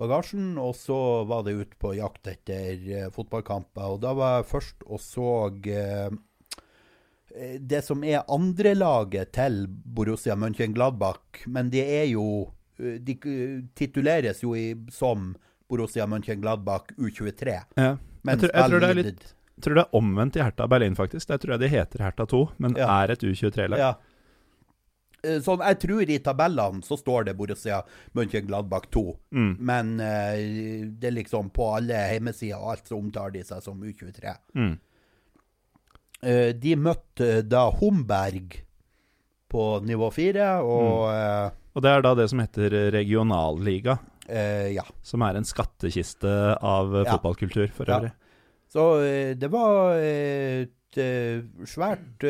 bagasjen. 0.00 0.54
Og 0.60 0.74
så 0.78 0.98
var 1.28 1.44
det 1.46 1.58
ut 1.58 1.76
på 1.80 1.94
jakt 1.98 2.30
etter 2.32 2.88
eh, 2.88 3.10
fotballkamper. 3.14 3.94
Og 3.94 4.02
da 4.04 4.14
var 4.16 4.38
jeg 4.38 4.50
først 4.54 4.86
og 4.88 5.02
så 5.04 5.30
eh, 5.70 6.10
det 7.60 7.84
som 7.86 8.02
er 8.02 8.26
andrelaget 8.26 9.36
til 9.36 9.62
Borussia 9.68 10.34
Mönchengladbach, 10.34 11.44
men 11.46 11.70
det 11.70 11.84
er 11.86 12.08
jo 12.10 12.24
eh, 12.42 12.56
De 13.04 13.14
tituleres 13.76 14.42
jo 14.42 14.54
i, 14.56 14.74
som 14.90 15.34
Borussia 15.70 16.06
Mönchengladbach 16.06 16.90
U23. 16.98 17.60
Ja. 17.76 17.96
Men 18.22 18.38
Jeg 18.38 18.38
tror- 18.50 18.54
jeg 18.54 18.70
tror 18.70 18.80
det 18.80 18.90
er 18.90 19.02
litt- 19.02 19.34
tror 19.60 19.74
det 19.74 19.84
er 19.84 19.98
omvendt 19.98 20.36
i 20.36 20.42
Hertha 20.42 20.66
Berlin, 20.66 20.94
faktisk. 20.96 21.26
Der 21.28 21.38
tror 21.38 21.50
jeg 21.52 21.60
de 21.60 21.68
heter 21.68 21.98
Hertha 22.04 22.24
2, 22.26 22.50
men 22.58 22.74
Ja. 22.76 22.86
er 23.04 23.10
et 23.12 23.20
U23-lag. 23.22 23.78
Ja. 23.78 23.94
Eh, 25.22 25.38
Sånn, 25.40 25.60
jeg 25.60 25.78
tror 25.80 26.00
i 26.08 26.18
tabellene 26.18 26.80
så 26.82 26.96
står 26.96 27.24
det 27.26 27.36
Borussia 27.36 27.82
Mönchengladbach 28.14 28.86
2, 28.90 29.18
Mm. 29.32 29.56
men 29.60 30.00
uh, 30.00 30.90
det 30.98 31.04
er 31.04 31.10
liksom 31.22 31.50
på 31.52 31.76
alle 31.76 31.92
hjemmesider 31.92 32.56
og 32.56 32.70
alt 32.72 32.84
så 32.88 32.96
omtaler 32.98 33.32
de 33.32 33.42
seg 33.44 33.62
som 33.62 33.82
U23. 33.82 34.34
Mm. 34.56 34.78
Uh, 36.22 36.52
de 36.52 36.74
møtte 36.76 37.42
da 37.48 37.70
Homberg 37.70 38.62
på 39.50 39.80
nivå 39.84 40.10
4, 40.12 40.60
og 40.62 41.08
Mm. 41.10 41.52
Og 41.74 41.84
det 41.84 41.92
er 41.92 42.02
da 42.04 42.14
det 42.18 42.26
som 42.32 42.42
heter 42.42 42.74
regionalliga, 42.94 43.98
eh, 44.26 44.72
ja. 44.74 44.84
som 45.02 45.22
er 45.22 45.38
en 45.38 45.46
skattkiste 45.46 46.32
av 46.56 46.94
eh, 46.96 47.04
Ja. 47.06 47.14
fotballkultur 47.14 47.70
for 47.74 47.90
Ja. 47.90 48.10
Så 48.70 49.02
eh, 49.02 49.34
det 49.34 49.50
var 49.50 49.98
eh, 49.98 50.66
et 50.66 51.66
svært 51.70 52.24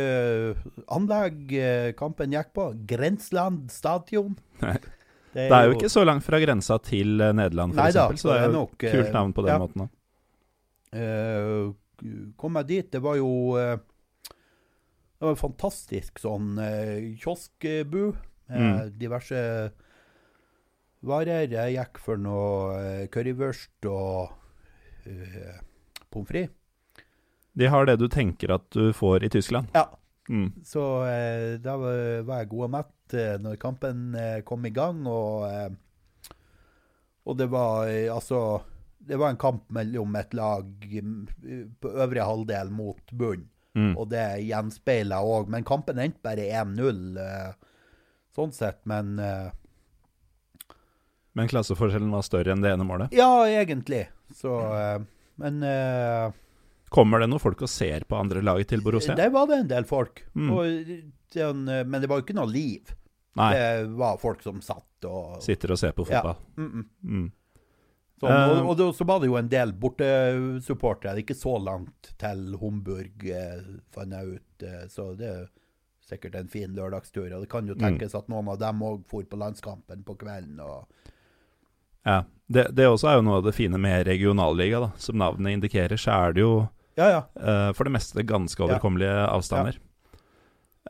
anlegg 0.92 1.52
kampen 1.96 2.34
gikk 2.36 2.50
på. 2.52 2.66
Grensland 2.86 3.70
stadion. 3.72 4.36
Nei. 4.60 4.76
Det 5.30 5.46
er 5.46 5.68
jo 5.68 5.76
ikke 5.76 5.86
så 5.86 6.02
langt 6.02 6.24
fra 6.26 6.40
grensa 6.42 6.74
til 6.82 7.20
Nederland, 7.22 7.76
f.eks., 7.78 8.18
så 8.18 8.32
det 8.32 8.34
er 8.34 8.48
jo 8.48 8.54
nok, 8.56 8.72
kult 8.82 9.12
navn 9.14 9.30
på 9.30 9.44
den 9.46 9.52
ja. 9.52 9.58
måten. 9.62 9.84
Eh, 10.90 11.70
kom 12.40 12.58
jeg 12.58 12.66
dit, 12.66 12.88
det 12.90 13.00
var 13.04 13.18
jo 13.20 13.54
uh, 13.54 13.76
Det 13.78 15.22
var 15.22 15.34
en 15.36 15.38
fantastisk 15.38 16.18
sånn 16.18 16.56
uh, 16.58 17.14
kioskbu 17.20 18.10
Mm. 18.50 18.90
diverse 18.98 19.40
varer. 21.06 21.46
Jeg 21.50 21.76
gikk 21.78 22.00
for 22.02 22.20
noe 22.20 22.76
eh, 22.80 23.04
currywurst 23.12 23.86
og 23.88 24.32
uh, 25.06 25.60
pommes 26.10 26.28
frites. 26.28 26.56
De 27.56 27.66
har 27.66 27.86
det 27.88 27.96
du 27.98 28.06
tenker 28.08 28.52
at 28.54 28.66
du 28.72 28.92
får 28.94 29.24
i 29.26 29.30
Tyskland. 29.32 29.70
Ja. 29.74 29.86
Mm. 30.30 30.52
Så 30.62 30.82
eh, 31.10 31.56
da 31.58 31.72
var 31.80 32.42
jeg 32.44 32.50
god 32.52 32.66
og 32.68 32.70
mett 32.76 33.14
eh, 33.18 33.32
når 33.42 33.56
kampen 33.58 34.14
eh, 34.14 34.36
kom 34.46 34.66
i 34.68 34.70
gang, 34.70 35.00
og 35.10 35.46
eh, 35.48 35.70
Og 37.26 37.36
det 37.36 37.48
var 37.52 37.88
eh, 37.90 38.06
altså 38.14 38.60
Det 39.00 39.18
var 39.18 39.30
en 39.32 39.40
kamp 39.40 39.64
mellom 39.74 40.14
et 40.20 40.32
lag 40.38 40.68
mm, 40.86 41.26
på 41.82 41.90
øvre 41.90 42.26
halvdel 42.28 42.70
mot 42.70 43.12
bunn, 43.12 43.46
Mm. 43.70 43.92
og 44.02 44.08
det 44.10 44.22
gjenspeila 44.48 45.20
òg. 45.22 45.46
Men 45.48 45.62
kampen 45.62 45.98
endte 46.02 46.18
bare 46.26 46.42
1-0, 46.58 46.96
eh, 47.22 47.52
sånn 48.36 48.52
sett. 48.54 48.80
Men 48.88 49.18
uh, 49.18 49.50
Men 51.38 51.50
klasseforskjellen 51.50 52.10
var 52.10 52.26
større 52.26 52.54
enn 52.54 52.62
det 52.64 52.74
ene 52.74 52.86
målet. 52.86 53.14
ja, 53.16 53.46
egentlig. 53.48 54.08
Så 54.34 54.54
uh, 54.54 55.00
Men 55.40 55.62
uh, 55.62 56.32
Kommer 56.90 57.22
det 57.22 57.28
noen 57.30 57.42
folk 57.42 57.62
og 57.62 57.70
ser 57.70 58.02
på 58.10 58.18
andre 58.18 58.42
laget 58.42 58.72
til 58.72 58.82
Borussia? 58.82 59.14
der 59.14 59.30
var 59.30 59.46
det 59.46 59.60
en 59.62 59.68
del 59.70 59.84
folk. 59.86 60.24
Mm. 60.34 60.48
Og, 60.50 60.88
den, 61.34 61.68
eh, 61.68 61.84
men 61.86 62.02
det 62.02 62.08
var 62.10 62.18
jo 62.18 62.24
ikke 62.24 62.34
noe 62.34 62.50
liv. 62.50 62.90
Nei, 63.38 63.52
Det 63.54 63.92
var 63.94 64.16
folk 64.18 64.42
som 64.42 64.58
satt 64.60 65.06
og 65.06 65.38
sitter 65.42 65.70
og 65.70 65.78
ser 65.78 65.92
på 65.94 66.04
fotball. 66.04 66.34
Mm 66.58 66.70
-mm. 66.72 66.86
Mm. 67.02 67.32
Så, 68.20 68.26
Eh, 68.26 68.66
og, 68.66 68.80
og 68.80 68.94
så 68.94 69.04
var 69.04 69.20
det 69.20 69.26
jo 69.26 69.36
en 69.36 69.48
del 69.48 69.72
bortesupportere. 69.72 71.18
Ikke 71.18 71.34
så 71.34 71.58
langt 71.58 72.18
til 72.18 72.56
Homburg, 72.60 73.12
fant 73.90 74.12
jeg 74.12 74.26
ut. 74.26 74.90
Så 74.90 75.14
det 75.14 75.48
sikkert 76.10 76.34
en 76.40 76.50
fin 76.52 76.74
lørdagstur. 76.76 77.28
Og 77.32 77.44
det 77.44 77.48
kan 77.52 77.66
jo 77.70 77.74
Mm. 77.78 77.80
tenkes 77.86 78.14
at 78.18 78.28
noen 78.28 78.48
av 78.52 78.58
dem 78.60 78.82
òg 78.82 79.04
for 79.06 79.22
på 79.22 79.38
landskampen 79.38 80.04
på 80.04 80.16
kvelden. 80.18 80.58
Og, 80.60 80.86
Ja. 82.06 82.22
Det, 82.50 82.74
det 82.74 82.86
også 82.88 83.06
er 83.08 83.14
jo 83.20 83.22
noe 83.22 83.36
av 83.38 83.44
det 83.44 83.54
fine 83.54 83.78
med 83.78 84.06
regionalliga, 84.08 84.80
da. 84.80 84.90
Som 84.98 85.18
navnet 85.20 85.52
indikerer, 85.54 85.94
så 86.00 86.10
er 86.26 86.32
det 86.34 86.40
jo 86.42 86.68
ja, 86.98 87.06
ja. 87.12 87.20
Uh, 87.38 87.72
for 87.72 87.84
det 87.86 87.92
meste 87.94 88.24
ganske 88.26 88.58
overkommelige 88.58 89.28
avstander. 89.30 89.76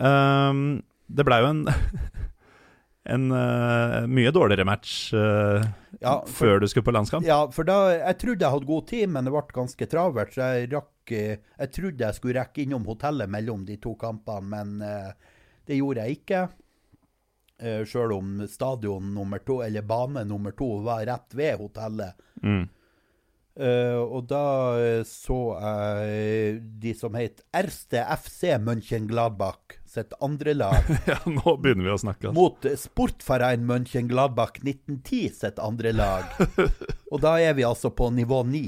Um, 0.01 0.83
det 1.13 1.27
blei 1.27 1.41
jo 1.43 1.51
en 1.51 1.67
en 3.09 3.31
uh, 3.33 4.07
mye 4.07 4.31
dårligere 4.31 4.67
match 4.69 5.13
uh, 5.15 5.65
Ja, 6.01 6.21
for, 6.27 6.33
før 6.37 6.61
du 6.61 6.69
skulle 6.69 6.85
på 6.85 6.95
landskamp. 6.95 7.27
ja, 7.27 7.43
for 7.53 7.69
da 7.69 7.93
Jeg 7.95 8.19
trodde 8.21 8.45
jeg 8.45 8.55
hadde 8.55 8.69
god 8.69 8.89
tid, 8.89 9.07
men 9.09 9.27
det 9.27 9.33
ble 9.35 9.45
ganske 9.57 9.89
travelt. 9.91 10.33
Så 10.37 10.49
jeg 10.55 10.71
rakk 10.75 11.13
eh, 11.17 11.37
Jeg 11.59 11.73
trodde 11.77 12.07
jeg 12.07 12.19
skulle 12.19 12.41
rekke 12.41 12.65
innom 12.65 12.89
hotellet 12.89 13.31
mellom 13.33 13.65
de 13.69 13.79
to 13.81 13.95
kampene, 14.01 14.49
men 14.53 14.85
uh, 14.85 15.39
det 15.69 15.81
gjorde 15.81 16.05
jeg 16.05 16.21
ikke. 16.21 16.43
Uh, 17.61 17.81
Sjøl 17.89 18.15
om 18.17 18.37
stadion 18.49 19.15
nummer 19.17 19.41
to, 19.45 19.61
eller 19.65 19.85
bane 19.85 20.25
nummer 20.29 20.57
to, 20.57 20.71
var 20.85 21.05
rett 21.09 21.37
ved 21.37 21.57
hotellet. 21.61 22.29
Mm. 22.43 22.69
Og 23.61 24.23
da 24.31 24.45
så 25.05 25.37
jeg 25.61 26.61
de 26.81 26.93
som 26.97 27.17
het 27.19 27.43
Erste 27.53 28.01
FC 28.15 28.55
Mönchengladbach 28.63 29.80
sitt 29.91 30.13
andre 30.23 30.55
lag, 30.55 30.87
ja, 31.11 31.17
nå 31.27 31.57
begynner 31.63 31.89
vi 31.89 31.95
å 31.95 31.99
snakke. 31.99 32.31
Altså. 32.31 32.37
mot 32.39 32.69
Sportverein 32.79 33.65
Mönchengladbach 33.67 34.61
1910 34.63 35.35
sitt 35.41 35.59
andre 35.59 35.93
lag. 35.99 36.31
og 37.13 37.19
da 37.25 37.35
er 37.43 37.57
vi 37.59 37.67
altså 37.67 37.91
på 37.91 38.09
nivå 38.15 38.45
9. 38.47 38.63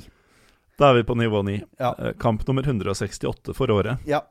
Da 0.81 0.90
er 0.90 0.99
vi 0.99 1.07
på 1.07 1.15
nivå 1.20 1.44
9. 1.47 1.57
Ja. 1.78 1.93
Eh, 1.99 2.12
Kamp 2.19 2.43
nummer 2.49 2.66
168 2.66 3.55
for 3.55 3.70
året. 3.70 4.03
ja. 4.09 4.24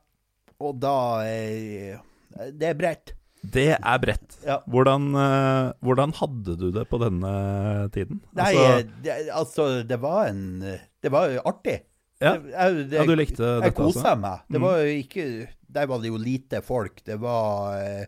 Og 0.61 0.75
da 0.77 1.23
er 1.25 1.95
Det 2.53 2.67
er 2.69 2.75
bredt. 2.77 3.15
Det 3.41 3.63
er 3.73 4.01
bredt. 4.03 4.35
Ja. 4.45 4.59
Hvordan, 4.69 5.07
eh, 5.17 5.71
hvordan 5.81 6.11
hadde 6.19 6.53
du 6.59 6.67
det 6.75 6.83
på 6.91 6.99
denne 7.01 7.31
tiden? 7.95 8.19
Nei, 8.37 8.51
Altså, 8.51 8.67
eh, 8.75 8.91
det, 9.01 9.15
altså, 9.33 9.65
det 9.89 9.97
var 10.03 10.27
en 10.29 10.43
Det 11.01 11.09
var 11.09 11.33
artig. 11.49 11.79
Ja, 12.21 12.33
jeg, 12.37 12.87
det, 12.91 12.97
ja, 12.99 13.05
du 13.09 13.15
likte 13.17 13.43
Jeg 13.43 13.57
også? 13.57 13.67
altså? 13.71 14.01
koser 14.01 14.19
meg. 14.21 14.43
Det 14.47 14.59
Mm. 14.61 14.65
var 14.67 14.77
jo 14.81 14.91
ikke 15.01 15.25
Der 15.71 15.87
var 15.87 15.99
det 16.03 16.07
jo 16.11 16.17
lite 16.19 16.61
folk. 16.61 17.03
Det 17.07 17.15
var 17.19 17.77
eh, 17.81 18.05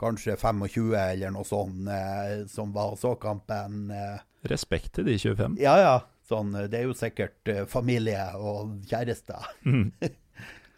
kanskje 0.00 0.36
25 0.38 0.94
eller 0.94 1.30
noe 1.34 1.44
sånt 1.44 1.88
eh, 1.90 2.46
som 2.48 2.72
var 2.72 2.92
og 2.94 2.98
så 2.98 3.14
kampen. 3.20 3.90
Eh. 3.90 4.20
Respekt 4.48 4.92
til 4.94 5.04
de 5.10 5.18
25. 5.18 5.58
Ja 5.60 5.76
ja. 5.82 5.96
Sånn, 6.30 6.54
eh, 6.54 6.68
det 6.70 6.78
er 6.78 6.86
jo 6.86 6.94
sikkert 6.94 7.48
eh, 7.50 7.64
familie 7.66 8.22
og 8.38 8.78
kjærester. 8.86 9.42
Mm. 9.66 9.90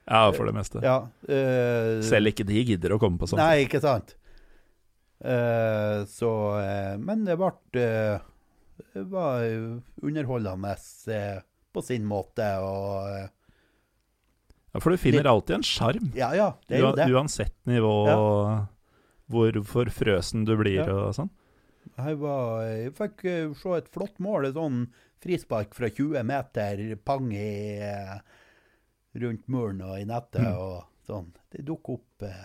Ja, 0.08 0.32
for 0.32 0.48
det 0.48 0.54
meste. 0.56 0.80
Ja. 0.88 0.96
eh, 1.28 2.00
Selv 2.02 2.32
ikke 2.32 2.46
de 2.48 2.64
gidder 2.64 2.96
å 2.96 2.98
komme 2.98 3.20
på 3.20 3.28
sånt. 3.28 3.38
Nei, 3.44 3.66
ikke 3.68 3.80
sant. 3.84 4.16
Eh, 5.22 6.02
så 6.10 6.30
Men 6.98 7.24
det 7.28 7.36
ble 7.38 7.52
Det 8.92 9.04
var 9.12 9.44
underholdende 10.02 10.72
eh, 11.14 11.36
på 11.72 11.82
sin 11.84 12.04
måte. 12.08 12.46
Og 12.62 13.28
Ja, 14.72 14.80
For 14.80 14.90
du 14.94 14.96
finner 14.96 15.26
alltid 15.28 15.56
en 15.58 15.62
sjarm, 15.68 16.12
ja, 16.16 16.30
ja, 16.34 16.54
det 16.66 16.78
er 16.78 16.80
jo 16.80 16.92
det. 16.96 17.06
uansett 17.12 17.54
nivå 17.68 17.90
Ja. 18.08 18.66
hvor 19.28 19.52
forfrøsen 19.68 20.46
du 20.46 20.56
blir 20.56 20.80
Ja. 20.86 20.92
og 21.08 21.14
sånn. 21.14 21.28
Jeg, 21.98 22.16
var, 22.18 22.62
jeg 22.64 22.94
fikk 22.94 23.24
eh, 23.26 23.52
se 23.54 23.68
et 23.76 23.88
flott 23.92 24.18
mål, 24.18 24.46
et 24.48 24.54
sånn 24.54 24.86
frispark 25.20 25.74
fra 25.74 25.90
20 25.90 26.22
meter, 26.24 26.96
pang 27.04 27.30
i 27.32 27.78
eh, 27.82 28.18
rundt 29.14 29.46
muren 29.48 29.82
og 29.82 29.98
i 30.00 30.04
nettet 30.08 30.40
Mm. 30.40 30.56
og 30.56 30.84
sånn. 31.06 31.32
Det 31.50 31.64
dukker 31.66 31.94
opp 31.98 32.22
eh, 32.22 32.44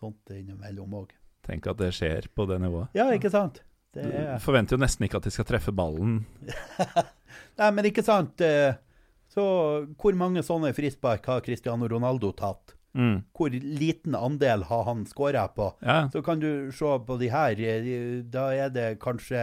sånt 0.00 0.26
innimellom 0.30 0.90
òg. 0.94 1.10
Tenk 1.46 1.66
at 1.68 1.76
det 1.78 1.92
skjer 1.94 2.26
på 2.34 2.46
det 2.48 2.58
nivået. 2.60 2.88
Ja, 2.94 3.06
ikke 3.12 3.30
sant? 3.30 3.60
Det 3.98 4.08
Du 4.08 4.16
er 4.22 4.42
forventer 4.42 4.76
jo 4.78 4.82
nesten 4.82 5.04
ikke 5.08 5.18
at 5.20 5.26
de 5.28 5.32
skal 5.34 5.46
treffe 5.48 5.74
ballen. 5.74 6.20
Nei, 7.58 7.70
men 7.74 7.88
ikke 7.90 8.04
sant. 8.06 8.40
eh, 8.40 8.74
Så 9.34 9.44
hvor 9.98 10.14
mange 10.18 10.42
sånne 10.46 10.70
frispark 10.76 11.26
har 11.28 11.42
Cristiano 11.44 11.88
Ronaldo 11.90 12.30
tatt? 12.38 12.74
Mm. 12.98 13.18
Hvor 13.36 13.52
liten 13.52 14.14
andel 14.16 14.62
har 14.70 14.84
han 14.88 15.04
skåra 15.06 15.44
på? 15.54 15.68
Ja, 15.84 16.08
Så 16.10 16.22
kan 16.24 16.40
du 16.40 16.70
se 16.72 16.94
på 17.06 17.18
de 17.20 17.28
her, 17.30 17.60
eh, 17.60 18.22
da 18.24 18.48
er 18.56 18.70
det 18.74 18.86
kanskje 19.02 19.42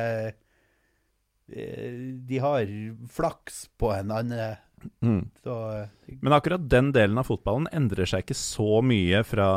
eh, 1.54 1.92
De 2.28 2.40
har 2.42 2.66
flaks 3.12 3.68
på 3.78 3.92
en 3.94 4.12
annen 4.12 4.56
mm. 5.02 5.22
Så 5.44 5.88
Men 6.22 6.34
akkurat 6.34 6.66
den 6.70 6.92
delen 6.96 7.18
av 7.22 7.30
fotballen 7.30 7.70
endrer 7.72 8.10
seg 8.10 8.26
ikke 8.26 8.38
så 8.40 8.82
mye 8.84 9.22
fra 9.24 9.50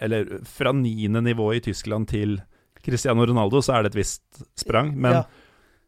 Eller 0.00 0.38
fra 0.48 0.72
niende 0.72 1.20
nivå 1.26 1.52
i 1.56 1.60
Tyskland 1.64 2.08
til 2.08 2.38
Cristiano 2.82 3.24
Ronaldo, 3.26 3.60
så 3.62 3.74
er 3.78 3.82
det 3.86 3.92
et 3.94 4.00
visst 4.00 4.42
sprang. 4.58 4.94
Men, 4.96 5.12
ja, 5.12 5.24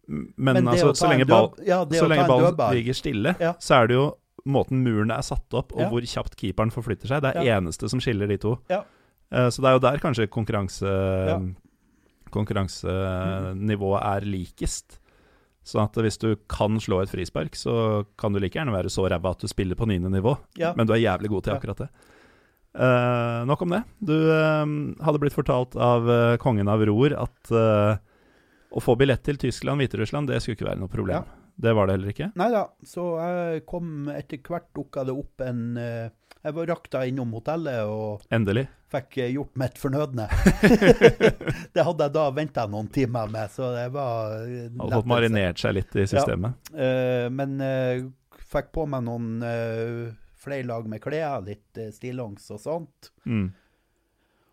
men, 0.09 0.32
men 0.36 0.69
altså, 0.69 0.93
så 0.98 1.09
lenge, 1.12 1.27
ball, 1.31 1.51
død- 1.56 1.66
ja, 1.66 1.85
så 1.86 2.09
lenge 2.10 2.27
ballen 2.28 2.56
ligger 2.74 2.94
stille, 2.98 3.36
Ja. 3.40 3.52
så 3.59 3.82
er 3.82 3.86
det 3.89 3.94
jo 3.97 4.06
måten 4.47 4.82
muren 4.82 5.10
er 5.14 5.23
satt 5.23 5.55
opp, 5.55 5.73
og 5.77 5.89
hvor 5.93 6.02
kjapt 6.02 6.35
keeperen 6.36 6.73
forflytter 6.74 7.06
seg. 7.06 7.23
Det 7.23 7.36
er 7.36 7.56
eneste 7.60 7.89
som 7.89 8.01
skiller 8.02 8.27
de 8.28 8.36
to. 8.43 8.56
Ja. 8.69 8.82
Eh, 9.31 9.48
så 9.48 9.62
det 9.62 9.69
er 9.70 9.77
jo 9.78 9.85
der 9.86 9.98
kanskje 10.02 10.27
konkurranse 10.28 10.90
konkurransenivået 12.32 14.02
er 14.02 14.27
likest. 14.27 14.98
Sånn 15.62 15.85
at 15.85 15.94
hvis 16.02 16.19
du 16.19 16.32
kan 16.51 16.78
slå 16.82 17.02
et 17.05 17.10
frispark, 17.12 17.55
så 17.55 18.05
kan 18.19 18.32
du 18.35 18.40
like 18.43 18.56
gjerne 18.59 18.74
være 18.74 18.90
så 18.90 19.05
ræva 19.06 19.31
at 19.31 19.44
du 19.44 19.47
spiller 19.51 19.78
på 19.78 19.86
niende 19.86 20.10
nivå, 20.10 20.36
Ja. 20.59 20.73
men 20.77 20.86
du 20.89 20.93
er 20.93 20.98
jævlig 21.05 21.28
god 21.31 21.43
til 21.44 21.52
akkurat 21.55 21.77
det. 21.85 21.89
Eh, 22.74 23.44
nok 23.47 23.62
om 23.62 23.74
det. 23.74 23.82
Du 23.99 24.16
uh, 24.32 24.65
hadde 25.05 25.20
blitt 25.20 25.36
fortalt 25.36 25.77
av 25.77 26.09
uh, 26.09 26.36
kongen 26.40 26.70
av 26.73 26.85
ror 26.89 27.15
at 27.19 27.53
å 28.73 28.81
få 28.81 28.97
billett 28.97 29.20
til 29.27 29.36
Tyskland, 29.36 29.82
Hviterussland, 29.82 30.31
det 30.31 30.40
skulle 30.40 30.57
ikke 30.57 30.70
være 30.70 30.81
noe 30.81 30.93
problem. 30.93 31.27
Det 31.61 31.74
var 31.77 31.86
det 31.86 31.99
heller 31.99 32.12
ikke. 32.15 32.31
Nei 32.40 32.49
da, 32.55 32.62
så 32.89 33.05
jeg 33.20 33.65
kom 33.69 34.09
etter 34.09 34.40
hvert 34.47 34.70
dukka 34.73 35.05
det 35.05 35.12
opp 35.12 35.43
en 35.44 35.74
Jeg 35.77 36.55
var 36.57 36.70
rakta 36.70 37.03
innom 37.07 37.35
hotellet 37.36 37.85
og 37.85 38.24
Endelig. 38.32 38.65
fikk 38.90 39.19
gjort 39.35 39.61
mitt 39.61 39.77
fornødne. 39.78 40.31
det 41.77 41.85
hadde 41.85 42.09
jeg 42.09 42.15
da 42.16 42.24
venta 42.32 42.65
noen 42.73 42.89
timer 42.94 43.28
med, 43.31 43.53
så 43.53 43.69
det 43.77 43.85
var 43.93 44.40
Hadde 44.40 44.97
fått 44.97 45.12
marinert 45.12 45.61
seg 45.61 45.77
litt 45.77 46.01
i 46.01 46.09
systemet. 46.09 46.73
Eh, 46.73 47.28
men 47.28 47.61
fikk 48.49 48.73
på 48.73 48.89
meg 48.89 49.05
noen 49.05 49.44
flere 50.43 50.66
lag 50.69 50.89
med 50.90 51.02
klær, 51.05 51.40
litt 51.47 51.78
uh, 51.78 51.90
stillongs 51.94 52.51
og 52.55 52.60
sånt. 52.62 53.12
Mm. 53.24 53.48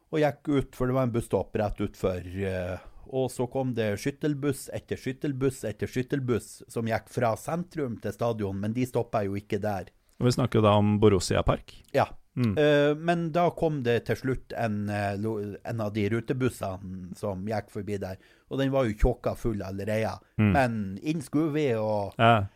Og 0.10 0.24
gikk 0.24 0.49
ut, 0.49 0.78
for 0.78 0.90
det 0.90 0.95
var 0.98 1.06
en 1.07 1.14
busstopp 1.14 1.57
rett 1.61 1.82
utfor. 1.86 2.26
eh, 2.26 2.88
og 3.10 3.32
så 3.34 3.45
kom 3.49 3.74
det 3.78 3.91
skyttelbuss 4.02 4.68
etter 4.74 4.98
skyttelbuss 4.98 5.64
etter 5.66 5.90
skyttelbuss 5.90 6.49
som 6.70 6.90
gikk 6.90 7.10
fra 7.14 7.36
sentrum 7.38 7.98
til 8.02 8.14
stadion, 8.14 8.57
men 8.61 8.74
de 8.74 8.86
stoppa 8.90 9.24
jo 9.26 9.38
ikke 9.38 9.61
der. 9.61 9.90
Og 10.20 10.28
vi 10.28 10.34
snakker 10.36 10.66
da 10.66 10.76
om 10.78 10.98
Borussia 11.02 11.44
Park. 11.45 11.74
Ja. 11.95 12.07
Mm. 12.40 12.53
Eh, 12.57 12.91
men 12.95 13.32
da 13.36 13.49
kom 13.57 13.82
det 13.84 14.03
til 14.07 14.20
slutt 14.20 14.53
en, 14.57 14.90
eh, 14.90 15.16
en 15.64 15.82
av 15.82 15.94
de 15.94 16.06
rutebussene 16.10 17.16
som 17.18 17.45
gikk 17.48 17.72
forbi 17.74 17.98
der. 18.02 18.18
Og 18.49 18.60
den 18.61 18.72
var 18.72 18.86
jo 18.86 18.98
tjåka 18.98 19.36
full 19.38 19.61
allerede. 19.66 20.20
Mm. 20.38 20.52
Men 20.53 20.99
inn 21.02 21.22
skulle 21.22 21.53
vi, 21.53 21.74
og, 21.76 22.14
Ja. 22.18 22.48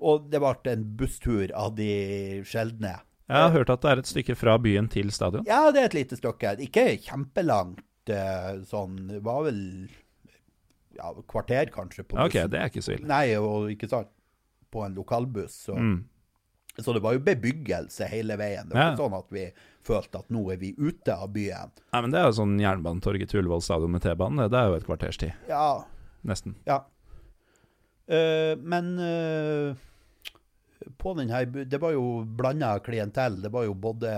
Og 0.00 0.30
det 0.30 0.40
ble 0.40 0.72
en 0.72 0.84
busstur 0.96 1.50
av 1.54 1.74
de 1.76 2.42
sjeldne. 2.46 3.00
Jeg 3.28 3.36
har 3.44 3.50
hørt 3.52 3.70
at 3.70 3.82
det 3.82 3.90
er 3.90 3.98
et 3.98 4.06
stykke 4.08 4.36
fra 4.36 4.56
byen 4.58 4.88
til 4.88 5.10
stadion. 5.12 5.44
Ja, 5.46 5.70
det 5.70 5.80
er 5.82 5.84
et 5.90 5.94
lite 5.98 6.16
stykke. 6.16 6.54
Ikke 6.64 6.86
kjempelangt. 7.04 7.82
eh, 8.08 8.62
Sånn, 8.64 8.94
det 9.10 9.18
var 9.22 9.42
vel 9.44 9.88
ja, 10.96 11.10
kvarter 11.28 11.68
kanskje 11.70 12.04
på 12.08 12.16
Ok, 12.24 12.32
det 12.48 12.54
er 12.58 12.70
ikke 12.70 12.80
så 12.82 12.94
ille. 12.96 13.06
Nei, 13.06 13.34
og 13.36 13.68
ikke 13.70 13.88
sant, 13.90 14.08
på 14.72 14.84
en 14.86 14.94
lokalbuss. 14.96 15.58
Så, 15.68 15.74
Mm. 15.76 16.04
så 16.80 16.94
det 16.94 17.02
var 17.02 17.12
jo 17.12 17.20
bebyggelse 17.20 18.08
hele 18.08 18.36
veien. 18.40 18.68
Det 18.68 18.74
var 18.74 18.82
Ja. 18.82 18.94
ikke 18.94 19.02
sånn 19.04 19.18
at 19.18 19.30
vi 19.30 19.52
følte 19.84 20.18
at 20.18 20.28
nå 20.30 20.50
er 20.52 20.56
vi 20.56 20.72
ute 20.78 21.12
av 21.14 21.28
byen. 21.32 21.70
Nei, 21.92 22.00
men 22.00 22.10
Det 22.10 22.20
er 22.20 22.24
jo 22.30 22.32
sånn 22.40 22.58
Jernbanetorget 22.58 23.28
til 23.28 23.42
Ullevål 23.42 23.62
stadion 23.62 23.90
med 23.92 24.00
T-banen. 24.02 24.48
Det, 24.50 24.56
er 24.58 24.68
jo 24.68 24.74
et 24.74 24.86
kvarters 24.86 25.18
tid. 25.18 25.34
Ja, 25.48 25.84
Nesten. 26.24 26.54
ja. 26.66 26.80
Uh, 28.10 28.56
men 28.64 28.98
eh, 28.98 29.74
på 30.98 31.14
den 31.18 31.30
her 31.32 31.46
Det 31.46 31.80
var 31.80 31.94
jo 31.96 32.22
blanda 32.24 32.76
klientell. 32.84 33.40
Det 33.42 33.50
var 33.54 33.66
jo 33.68 33.74
både, 33.74 34.12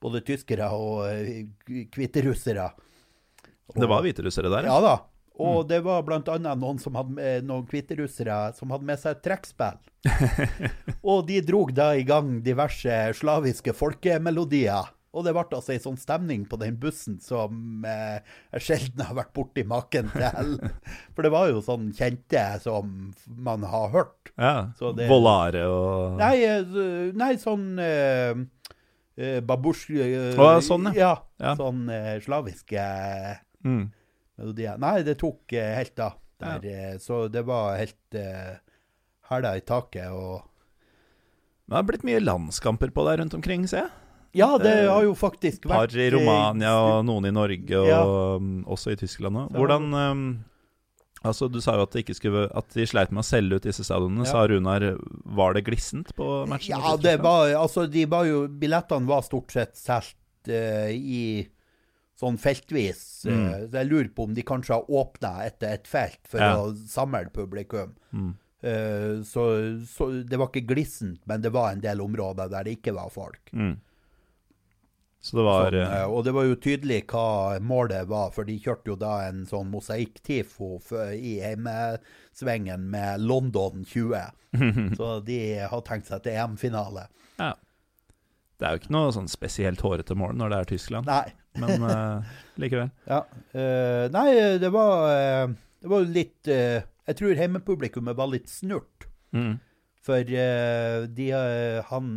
både 0.00 0.22
tyskere 0.26 0.70
og 0.74 1.06
eh, 1.10 1.46
hviterussere. 1.94 2.70
Det 3.76 3.88
var 3.88 4.02
hviterussere 4.02 4.50
der, 4.52 4.70
Ja 4.70 4.80
da. 4.82 4.96
Og 5.38 5.68
det 5.70 5.78
var 5.86 6.02
annet 6.02 6.58
noen 6.58 6.80
som 6.82 6.96
hadde 6.98 7.36
noen 7.46 7.66
hviterussere 7.70 8.56
som 8.58 8.72
hadde 8.74 8.88
med 8.88 8.98
seg 8.98 9.20
trekkspill. 9.22 9.78
og 11.10 11.26
de 11.28 11.38
drog 11.46 11.70
da 11.76 11.92
i 11.94 12.06
gang 12.06 12.40
diverse 12.42 12.96
slaviske 13.20 13.74
folkemelodier. 13.78 14.90
Og 15.16 15.24
det 15.24 15.32
ble 15.32 15.56
altså 15.56 15.72
ei 15.72 15.80
sånn 15.80 15.96
stemning 15.98 16.44
på 16.48 16.58
den 16.60 16.76
bussen 16.80 17.16
som 17.22 17.84
eh, 17.88 18.18
jeg 18.52 18.66
sjelden 18.66 19.06
har 19.08 19.16
vært 19.16 19.32
borti 19.36 19.64
maken 19.66 20.10
til. 20.12 20.58
For 21.14 21.24
det 21.24 21.32
var 21.32 21.48
jo 21.52 21.64
sånn 21.64 21.88
kjente 21.96 22.44
som 22.62 23.12
man 23.26 23.64
har 23.66 23.94
hørt. 23.94 24.17
Ja. 24.38 24.70
Det- 24.78 25.08
Volare 25.10 25.64
og 25.66 26.16
Nei, 26.20 26.36
eh, 26.46 27.12
nei 27.18 27.32
sånn 27.42 27.78
eh, 27.82 28.34
eh, 29.18 29.40
Babush 29.42 29.88
eh, 29.90 30.38
Å, 30.38 30.60
sånn, 30.62 30.92
ja. 30.94 31.16
Ja. 31.42 31.56
Sånn 31.58 31.88
eh, 31.90 32.20
slaviske 32.22 32.84
mm. 33.66 33.84
melodier. 34.38 34.78
Nei, 34.78 35.02
det 35.02 35.18
tok 35.18 35.52
eh, 35.58 35.74
helt 35.80 35.98
av. 36.06 36.18
Der, 36.38 36.62
eh, 36.70 36.98
Så 37.02 37.24
det 37.28 37.42
var 37.42 37.76
helt 37.80 38.14
uh, 38.14 38.54
hæla 39.30 39.56
i 39.58 39.60
taket. 39.66 40.12
Og 40.14 40.44
Det 41.66 41.74
har 41.74 41.82
blitt 41.88 42.04
mye 42.06 42.20
landskamper 42.22 42.92
på 42.94 43.04
deg 43.08 43.18
rundt 43.18 43.34
omkring, 43.34 43.66
ser 43.66 43.88
jeg. 43.88 43.90
Ja, 44.38 44.58
det 44.60 44.84
Eh, 44.84 44.88
har 44.92 45.02
jo 45.02 45.14
faktisk 45.18 45.64
vært 45.66 45.90
Par 45.90 45.98
i 45.98 46.06
eh, 46.06 46.12
Romania 46.14 46.74
og 46.78 47.04
noen 47.08 47.26
i 47.26 47.32
Norge, 47.34 47.74
og 47.80 47.88
Ja. 47.88 48.02
um, 48.36 48.64
også 48.68 48.92
i 48.92 48.96
Tyskland 49.00 49.34
òg. 49.36 49.50
Hvordan 49.56 49.94
um, 49.94 50.44
Altså, 51.26 51.48
Du 51.50 51.60
sa 51.60 51.74
jo 51.76 51.82
at, 51.86 51.92
det 51.94 52.04
ikke 52.04 52.14
skulle, 52.18 52.44
at 52.54 52.74
de 52.74 52.86
sleit 52.86 53.10
med 53.10 53.24
å 53.24 53.26
selge 53.26 53.58
ut 53.58 53.66
disse 53.66 53.84
stadionene. 53.86 54.26
Ja. 54.26 54.30
Sa 54.30 54.44
Runar 54.48 54.84
Var 55.38 55.56
det 55.56 55.64
glissent 55.66 56.12
på 56.16 56.46
matchen? 56.50 56.78
Ja, 56.78 56.96
det 57.00 57.16
var 57.24 57.50
Altså, 57.58 57.86
de 57.90 58.04
var 58.06 58.28
jo 58.28 58.44
Billettene 58.48 59.08
var 59.08 59.24
stort 59.26 59.52
sett 59.54 59.76
solgt 59.78 60.50
uh, 60.52 60.90
i 60.92 61.48
sånn 62.18 62.38
feltvis. 62.38 63.02
Mm. 63.30 63.42
Uh, 63.46 63.64
så 63.70 63.80
jeg 63.80 63.88
lurer 63.90 64.10
på 64.14 64.24
om 64.26 64.34
de 64.34 64.42
kanskje 64.46 64.74
har 64.74 64.88
åpna 64.90 65.32
etter 65.46 65.76
et 65.76 65.86
felt 65.90 66.20
for 66.26 66.42
Ja. 66.42 66.54
å 66.58 66.72
samle 66.90 67.28
publikum. 67.34 67.92
Mm. 68.12 68.32
Uh, 68.58 69.22
så, 69.22 69.44
så 69.86 70.08
det 70.26 70.38
var 70.38 70.50
ikke 70.50 70.66
glissent, 70.72 71.20
men 71.30 71.42
det 71.44 71.52
var 71.54 71.70
en 71.72 71.82
del 71.82 72.00
områder 72.02 72.50
der 72.50 72.66
det 72.66 72.78
ikke 72.80 72.94
var 72.96 73.10
folk. 73.14 73.42
Mm. 73.52 73.76
Så 75.28 75.36
det 75.36 75.44
var 75.44 75.66
Sånn, 75.68 75.82
eh, 75.82 75.94
eh, 76.00 76.08
og 76.08 76.22
det 76.24 76.32
var 76.32 76.46
jo 76.48 76.56
tydelig 76.56 77.02
hva 77.12 77.58
målet 77.60 78.08
var, 78.08 78.30
for 78.32 78.48
de 78.48 78.54
kjørte 78.64 78.94
jo 78.94 78.96
da 78.96 79.12
en 79.26 79.42
sånn 79.48 79.68
mosaikk-tifo 79.74 80.78
i 81.12 81.34
hjemmesvingen 81.42 82.86
med 82.94 83.26
London 83.28 83.84
20. 83.84 84.22
Så 84.98 85.08
de 85.26 85.40
har 85.68 85.82
tenkt 85.84 86.08
seg 86.08 86.24
til 86.24 86.38
EM-finale. 86.40 87.10
Ja. 87.36 87.50
Det 88.58 88.66
er 88.66 88.74
jo 88.74 88.80
ikke 88.80 88.94
noe 88.96 89.12
sånn 89.14 89.28
spesielt 89.28 89.84
hårete 89.84 90.16
mål 90.18 90.32
når 90.40 90.54
det 90.54 90.56
er 90.62 90.70
Tyskland, 90.72 91.12
Nei. 91.12 91.28
men 91.60 91.84
uh, 91.84 92.32
likevel. 92.62 92.88
Ja. 93.06 93.20
Uh, 93.52 94.08
nei, 94.14 94.26
det 94.64 94.72
var, 94.74 95.04
uh, 95.12 95.52
det 95.84 95.92
var 95.92 96.08
litt 96.08 96.48
Jeg 96.48 97.20
tror 97.20 97.36
hjemmepublikummet 97.36 98.16
var 98.18 98.32
litt 98.32 98.48
snurt. 98.50 99.06
Mm. 99.36 99.60
For 100.08 100.24
de, 100.24 101.28
han 101.90 102.10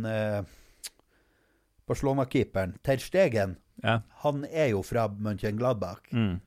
Barcelona-keeperen, 1.92 2.74
Ter 2.82 2.96
Stegen, 3.02 3.56
Ja. 3.82 4.00
han 4.24 4.44
er 4.50 4.68
jo 4.72 4.82
fra 4.82 5.08
Mönchengladbach. 5.08 6.00
Mm. 6.12 6.40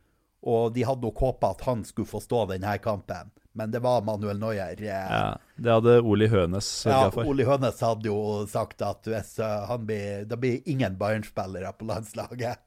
Og 0.46 0.74
de 0.76 0.84
hadde 0.86 1.02
nok 1.02 1.18
håpa 1.20 1.50
at 1.56 1.62
han 1.66 1.84
skulle 1.84 2.08
få 2.08 2.20
stå 2.22 2.44
denne 2.52 2.78
kampen, 2.80 3.32
men 3.56 3.72
det 3.72 3.80
var 3.82 4.02
Manuel 4.06 4.38
Neuer. 4.38 4.76
eh, 4.78 4.86
ja. 4.86 5.38
Det 5.58 5.72
hadde 5.72 6.02
Oli 6.04 6.28
Hønes 6.28 6.86
Ja, 6.86 6.92
sørga 7.10 7.14
for. 7.14 7.26
Oli 7.32 7.44
Hønes 7.48 7.80
hadde 7.82 8.06
jo 8.12 8.46
sagt 8.46 8.82
at 8.82 9.02
blir, 9.86 10.26
det 10.28 10.40
blir 10.40 10.62
ingen 10.68 10.96
Bayern-spillere 10.98 11.72
på 11.80 11.88
landslaget. 11.88 12.58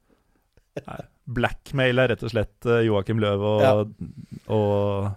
Nei. 0.87 1.01
Blackmail 1.27 1.99
er 1.99 2.09
rett 2.09 2.23
og 2.23 2.31
slett 2.31 2.67
eh, 2.67 2.85
Joakim 2.87 3.19
Løv 3.21 3.43
og, 3.43 3.63
Ja. 3.63 3.73
og 4.49 5.11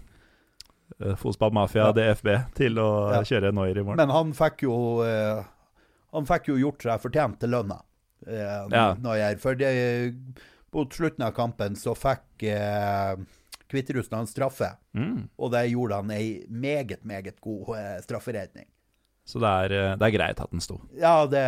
eh, 1.02 1.16
Fotballmafia 1.16 1.88
Ja. 1.88 1.92
DFB 1.94 2.54
til 2.56 2.76
å 2.78 2.90
Ja. 3.14 3.22
kjøre 3.24 3.54
Neuer 3.54 3.78
i 3.78 3.84
morgen. 3.84 3.98
Men 3.98 4.10
han 4.10 4.34
fikk 4.34 4.64
jo 4.64 5.02
Han 6.12 6.28
fikk 6.28 6.50
jo 6.52 6.58
gjort 6.60 6.84
seg 6.84 7.04
fortjent 7.04 7.40
til 7.40 7.54
lønna. 7.56 7.80
Eh, 8.28 8.66
Ja. 8.72 8.90
For 9.42 9.56
det, 9.56 9.72
på 10.72 10.86
slutten 10.92 11.26
av 11.26 11.32
kampen 11.36 11.76
så 11.76 11.96
fikk 11.98 12.44
eh, 12.52 13.16
Kviterussland 13.72 14.28
straffe. 14.30 14.74
Mm. 14.94 15.30
Og 15.40 15.52
det 15.54 15.66
gjorde 15.72 16.02
han 16.02 16.12
ei 16.12 16.46
meget, 16.50 17.04
meget 17.08 17.40
god 17.42 17.76
eh, 17.78 17.98
strafferedning. 18.04 18.68
Så 19.32 19.40
det 19.40 19.48
er, 19.48 19.72
eh, 19.78 19.96
det 19.96 20.08
er 20.08 20.14
greit 20.16 20.40
at 20.44 20.52
den 20.52 20.64
sto. 20.64 20.80
Ja, 21.00 21.26
det, 21.30 21.42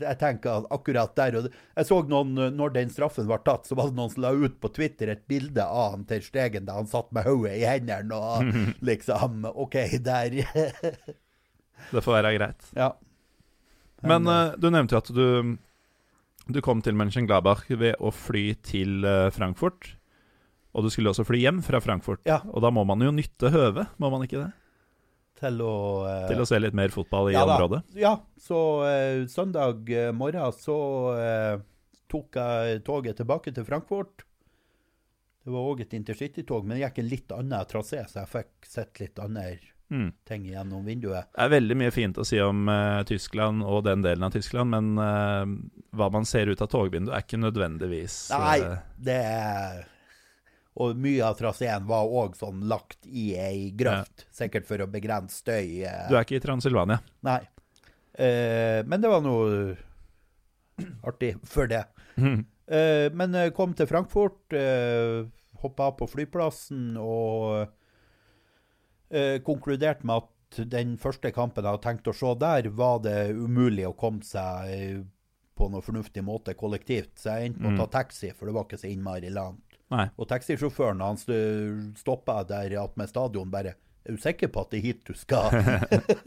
jeg 0.00 0.18
tenker 0.20 0.62
at 0.62 0.68
akkurat 0.72 1.12
der 1.18 1.36
og 1.40 1.48
Jeg 1.50 1.88
så 1.88 1.98
noen, 2.08 2.32
når 2.56 2.72
den 2.76 2.92
straffen 2.94 3.26
var 3.28 3.42
tatt, 3.44 3.66
så 3.68 3.76
var 3.76 3.90
det 3.90 3.98
noen 3.98 4.12
som 4.14 4.22
la 4.24 4.30
ut 4.32 4.56
på 4.62 4.70
Twitter 4.72 5.12
et 5.12 5.26
bilde 5.28 5.64
av 5.64 5.96
han 5.96 6.06
til 6.08 6.22
Stegen 6.24 6.64
da 6.68 6.78
han 6.78 6.88
satt 6.88 7.10
med 7.12 7.26
hodet 7.28 7.58
i 7.58 7.66
hendene 7.68 8.16
og 8.16 8.54
liksom 8.88 9.44
OK, 9.52 9.76
der 10.00 10.38
Det 11.90 12.02
får 12.02 12.12
være 12.22 12.32
greit. 12.38 12.70
Ja. 12.78 12.94
Men 14.06 14.28
uh, 14.30 14.56
du 14.58 14.68
nevnte 14.72 14.96
jo 14.96 15.02
at 15.02 15.12
du, 15.14 15.56
du 16.52 16.60
kom 16.64 16.82
til 16.84 16.96
Mönchenglaberg 16.98 17.70
ved 17.78 17.96
å 17.98 18.12
fly 18.14 18.50
til 18.66 19.06
uh, 19.06 19.28
Frankfurt. 19.34 19.94
Og 20.76 20.84
du 20.84 20.92
skulle 20.92 21.12
også 21.12 21.24
fly 21.26 21.40
hjem 21.40 21.62
fra 21.64 21.80
Frankfurt. 21.80 22.22
Ja. 22.28 22.42
Og 22.52 22.62
da 22.64 22.70
må 22.74 22.84
man 22.88 23.02
jo 23.04 23.14
nytte 23.14 23.52
høvet, 23.54 23.96
må 24.02 24.12
man 24.12 24.26
ikke 24.26 24.44
det? 24.44 24.50
Til 25.40 25.60
å 25.64 25.76
uh, 26.04 26.26
Til 26.30 26.42
å 26.42 26.48
se 26.48 26.60
litt 26.60 26.76
mer 26.76 26.92
fotball 26.92 27.32
i 27.32 27.36
ja, 27.36 27.44
da. 27.48 27.56
området. 27.56 27.82
Ja, 27.96 28.14
så 28.40 28.60
søndag 29.32 29.88
morgen 30.16 30.54
så 30.56 30.78
tok 32.06 32.38
jeg 32.38 32.82
toget 32.86 33.18
tilbake 33.18 33.52
til 33.52 33.66
Frankfurt. 33.66 34.24
Det 35.46 35.54
var 35.54 35.68
òg 35.70 35.84
et 35.84 35.94
intercitytog, 35.94 36.64
men 36.66 36.76
det 36.76 36.84
gikk 36.84 37.00
en 37.02 37.10
litt 37.10 37.32
annen 37.34 37.68
trasé, 37.70 38.00
så 38.10 38.24
jeg 38.24 38.32
fikk 38.32 38.66
sett 38.66 39.02
litt 39.02 39.20
andre 39.22 39.75
Mm. 39.90 40.12
ting 40.26 40.46
gjennom 40.50 40.84
vinduet. 40.84 41.28
Det 41.30 41.44
er 41.44 41.50
veldig 41.52 41.76
mye 41.78 41.92
fint 41.94 42.16
å 42.18 42.24
si 42.26 42.40
om 42.42 42.64
uh, 42.66 43.04
Tyskland 43.06 43.62
og 43.62 43.84
den 43.86 44.02
delen 44.02 44.26
av 44.26 44.32
Tyskland, 44.34 44.72
men 44.74 44.98
uh, 44.98 45.44
hva 45.94 46.08
man 46.10 46.26
ser 46.26 46.50
ut 46.50 46.62
av 46.64 46.70
togvinduet, 46.72 47.14
er 47.14 47.22
ikke 47.22 47.38
nødvendigvis 47.38 48.16
Nei, 48.34 48.56
eh, 48.66 48.80
det 48.98 49.20
er 49.22 49.84
Og 50.82 50.98
mye 50.98 51.22
av 51.24 51.38
traseen 51.38 51.86
var 51.86 52.10
òg 52.10 52.34
sånn 52.36 52.66
lagt 52.66 53.06
i 53.06 53.30
ei 53.38 53.70
grøft, 53.78 54.26
sikkert 54.34 54.66
for 54.68 54.82
å 54.82 54.90
begrense 54.90 55.38
støy. 55.40 55.86
Du 56.10 56.16
er 56.16 56.26
ikke 56.26 56.40
i 56.40 56.42
Transylvania. 56.42 56.98
Nei. 57.24 57.40
Men 58.16 59.00
det 59.00 59.08
var 59.08 59.22
noe 59.24 59.72
artig 61.08 61.32
for 61.48 61.70
det. 61.70 61.86
Eh, 62.66 63.12
men 63.14 63.36
kom 63.54 63.74
til 63.78 63.86
Frankfurt, 63.86 64.52
uh, 64.52 65.26
hoppa 65.62 65.92
på 65.96 66.08
flyplassen 66.10 66.96
og 66.98 67.70
eh, 69.10 69.36
konkludert 69.44 70.04
med 70.06 70.24
at 70.24 70.32
den 70.70 70.96
første 71.00 71.32
kampen 71.34 71.64
jeg 71.64 71.74
hadde 71.74 71.84
tenkt 71.84 72.08
å 72.10 72.14
se 72.16 72.32
der, 72.40 72.70
var 72.74 73.00
det 73.04 73.18
umulig 73.34 73.86
å 73.88 73.96
komme 73.98 74.24
seg 74.26 74.72
eh, 74.72 74.98
på 75.56 75.70
noe 75.72 75.84
fornuftig 75.84 76.24
måte 76.24 76.54
kollektivt. 76.58 77.16
Så 77.20 77.32
jeg 77.32 77.50
endte 77.50 77.64
med 77.64 77.78
å 77.78 77.86
ta 77.86 78.02
taxi, 78.02 78.32
for 78.36 78.48
det 78.48 78.56
var 78.56 78.68
ikke 78.68 78.80
så 78.80 78.90
innmari 78.90 79.32
langt. 79.32 79.62
Nei. 79.94 80.08
Og 80.18 80.28
taxisjåføren 80.28 81.02
han 81.04 81.18
stoppa 81.96 82.40
der 82.48 82.74
attmed 82.82 83.10
stadion 83.10 83.52
bare 83.52 83.76
Er 84.06 84.14
du 84.14 84.22
sikker 84.22 84.50
på 84.50 84.64
at 84.64 84.72
det 84.72 84.80
er 84.80 84.84
hit 84.84 85.04
du 85.06 85.14
skal? 85.18 85.54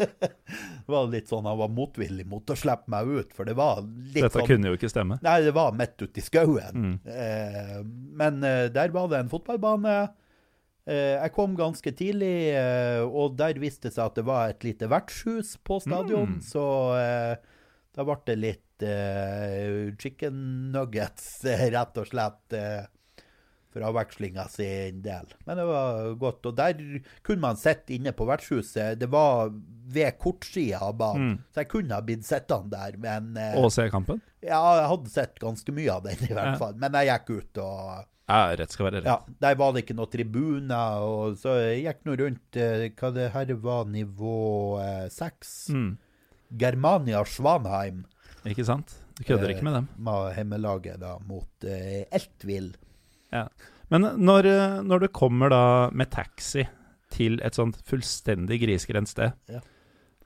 det 0.85 0.87
var 0.87 1.09
litt 1.11 1.27
sånn 1.31 1.47
Han 1.47 1.59
var 1.59 1.71
motvillig 1.71 2.25
mot 2.27 2.51
å 2.51 2.55
slippe 2.55 2.91
meg 2.91 3.07
ut, 3.07 3.35
for 3.35 3.47
det 3.47 3.57
var 3.59 3.81
litt 3.83 4.21
Dette 4.23 4.39
sånn 4.39 4.47
kunne 4.47 4.71
jo 4.71 4.79
ikke 4.79 4.91
stemme. 4.91 5.19
Nei, 5.23 5.37
det 5.43 5.53
var 5.55 5.75
midt 5.75 6.07
i 6.07 6.23
skauen. 6.23 6.87
Mm. 6.87 6.95
Eh, 7.03 7.75
men 8.19 8.43
eh, 8.47 8.65
der 8.71 8.95
var 8.95 9.11
det 9.11 9.23
en 9.25 9.31
fotballbane. 9.31 9.95
Eh, 10.89 11.15
jeg 11.21 11.33
kom 11.35 11.53
ganske 11.59 11.91
tidlig, 11.93 12.33
eh, 12.57 13.03
og 13.05 13.35
der 13.37 13.59
viste 13.61 13.87
det 13.89 13.93
seg 13.93 14.07
at 14.09 14.15
det 14.17 14.25
var 14.25 14.49
et 14.49 14.63
lite 14.65 14.87
vertshus 14.89 15.51
på 15.63 15.77
stadion. 15.83 16.39
Mm. 16.39 16.41
Så 16.41 16.63
eh, 16.97 17.35
da 17.93 18.05
ble 18.07 18.17
det 18.25 18.37
litt 18.41 18.65
chicken 19.99 20.37
nuggets, 20.71 21.43
rett 21.45 21.97
og 21.99 22.07
slett. 22.07 22.55
For 23.69 23.83
avvekslinga 23.85 24.47
sin 24.49 25.01
del. 25.05 25.27
Men 25.45 25.59
det 25.59 25.65
var 25.69 26.07
godt. 26.17 26.47
Og 26.49 26.55
der 26.57 26.79
kunne 27.27 27.43
man 27.43 27.59
sitte 27.59 27.93
inne 27.93 28.15
på 28.17 28.25
vertshuset. 28.25 28.95
Det 28.97 29.09
var 29.13 29.51
ved 29.93 30.15
kortsida 30.17 30.79
av 30.87 30.95
banen, 30.97 31.27
Mm. 31.35 31.43
så 31.53 31.61
jeg 31.61 31.69
kunne 31.75 31.93
ha 31.93 32.01
blitt 32.01 32.25
sittende 32.25 32.71
der. 32.73 32.97
Men 32.97 33.37
Og 33.61 33.69
se 33.71 33.85
kampen. 33.93 34.21
ja, 34.41 34.57
jeg 34.79 34.87
hadde 34.89 35.09
sett 35.13 35.37
ganske 35.43 35.71
mye 35.75 35.91
av 35.99 36.03
den, 36.07 36.17
i 36.17 36.33
hvert 36.33 36.55
Ja. 36.55 36.57
fall. 36.57 36.73
Men 36.81 36.93
jeg 36.97 37.11
gikk 37.11 37.29
ut, 37.37 37.57
og 37.61 38.05
Ja, 38.29 38.55
rett 38.59 38.71
skal 38.75 38.85
være 38.87 38.99
rett. 39.01 39.09
ja, 39.09 39.35
der 39.41 39.55
var 39.59 39.73
det 39.73 39.83
ikke 39.83 39.95
noen 39.97 40.11
tribuner. 40.13 41.01
Og 41.09 41.37
så 41.41 41.55
jeg 41.59 41.83
gikk 41.87 42.05
nå 42.07 42.15
rundt 42.21 42.59
eh, 42.61 42.85
Hva 42.99 43.09
det 43.15 43.31
her 43.33 43.53
var 43.63 43.89
nivå 43.89 44.35
eh, 44.83 45.07
seks? 45.13 45.55
Mm. 45.73 45.91
Germania 46.61 47.23
Svanheim 47.29 48.03
Ikke 48.49 48.65
sant? 48.65 48.95
Du 49.19 49.23
kødder 49.27 49.49
Eh, 49.51 49.55
ikke 49.57 49.65
med 49.67 49.75
dem. 49.79 49.87
Med 50.07 50.31
hjemmelaget 50.37 50.99
da 51.01 51.17
mot 51.27 51.65
eh, 51.67 52.05
Eltvil. 52.15 52.71
Ja. 53.33 53.47
Men 53.91 54.05
når, 54.21 54.45
eh, 54.47 54.77
når 54.85 55.03
du 55.03 55.07
kommer 55.13 55.49
da 55.51 55.63
med 55.91 56.09
taxi 56.13 56.63
til 57.11 57.39
et 57.43 57.57
sånt 57.57 57.81
fullstendig 57.89 58.61
grisgrendt 58.61 59.09
sted, 59.11 59.33
Ja. 59.49 59.59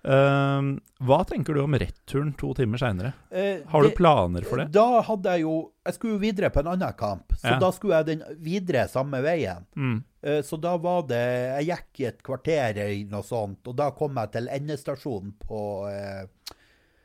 Eh, 0.03 0.69
hva 1.03 1.19
tenker 1.27 1.53
du 1.55 1.61
om 1.63 1.75
returen 1.79 2.33
to 2.39 2.53
timer 2.57 2.81
seinere? 2.81 3.13
Uh, 3.33 3.63
Har 3.71 3.83
du 3.83 3.91
planer 3.95 4.45
for 4.47 4.61
det? 4.61 4.69
Da 4.75 5.01
hadde 5.07 5.35
jeg 5.35 5.45
jo 5.45 5.55
Jeg 5.83 5.97
skulle 5.97 6.13
jo 6.15 6.21
videre 6.21 6.49
på 6.53 6.61
en 6.63 6.71
annen 6.73 6.93
kamp, 6.99 7.33
så 7.35 7.55
Ja. 7.55 7.59
da 7.59 7.71
skulle 7.75 7.99
jeg 7.99 8.05
den 8.05 8.23
videre 8.39 8.87
samme 8.87 9.19
veien. 9.21 9.65
Mm. 9.75 10.03
Uh, 10.25 10.41
Så 10.41 10.59
da 10.61 10.77
var 10.77 11.03
det 11.07 11.23
Jeg 11.63 11.67
gikk 11.71 11.99
i 11.99 12.05
et 12.11 12.23
kvarter 12.23 12.77
eller 12.77 13.11
noe 13.11 13.23
sånt, 13.23 13.67
og 13.67 13.75
da 13.75 13.91
kom 13.91 14.15
jeg 14.15 14.31
til 14.31 14.47
endestasjonen 14.47 15.33
på 15.39 15.63
eh, 15.91 16.25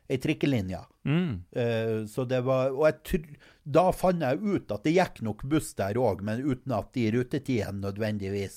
ei 0.09 0.17
trikkelinje. 0.17 0.81
Mm. 1.05 1.43
Eh, 1.53 2.07
så 2.09 2.25
det 2.29 2.41
var 2.45 2.71
Og 2.71 2.87
jeg 2.87 3.25
da 3.69 3.91
fant 3.93 4.23
jeg 4.25 4.39
ut 4.41 4.73
at 4.73 4.85
det 4.87 4.95
gikk 4.97 5.19
nok 5.27 5.43
buss 5.45 5.75
der 5.77 5.99
òg, 6.01 6.23
men 6.25 6.41
uten 6.41 6.73
at 6.73 6.93
de 6.97 7.11
rutetidene 7.13 7.83
nødvendigvis 7.83 8.57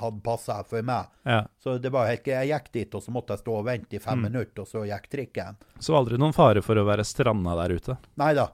hadde 0.00 0.22
passa 0.22 0.62
for 0.64 0.82
meg. 0.82 1.06
Ja. 1.24 1.42
Så 1.58 1.78
det 1.80 1.90
var 1.92 2.06
helt 2.06 2.24
Jeg 2.26 2.48
gikk 2.48 2.72
dit, 2.72 2.94
og 2.94 3.02
så 3.02 3.10
måtte 3.12 3.34
jeg 3.34 3.38
stå 3.44 3.58
og 3.58 3.64
vente 3.66 3.96
i 3.96 3.98
fem 3.98 4.18
Mm. 4.18 4.22
minutter, 4.30 4.62
og 4.62 4.66
så 4.68 4.84
gikk 4.86 5.08
trikken. 5.10 5.56
Så 5.80 5.94
aldri 5.96 6.18
noen 6.18 6.32
fare 6.32 6.62
for 6.62 6.74
å 6.76 6.84
være 6.86 7.04
stranda 7.04 7.54
der 7.66 7.74
ute? 7.76 7.96
Nei 8.16 8.34
da. 8.34 8.48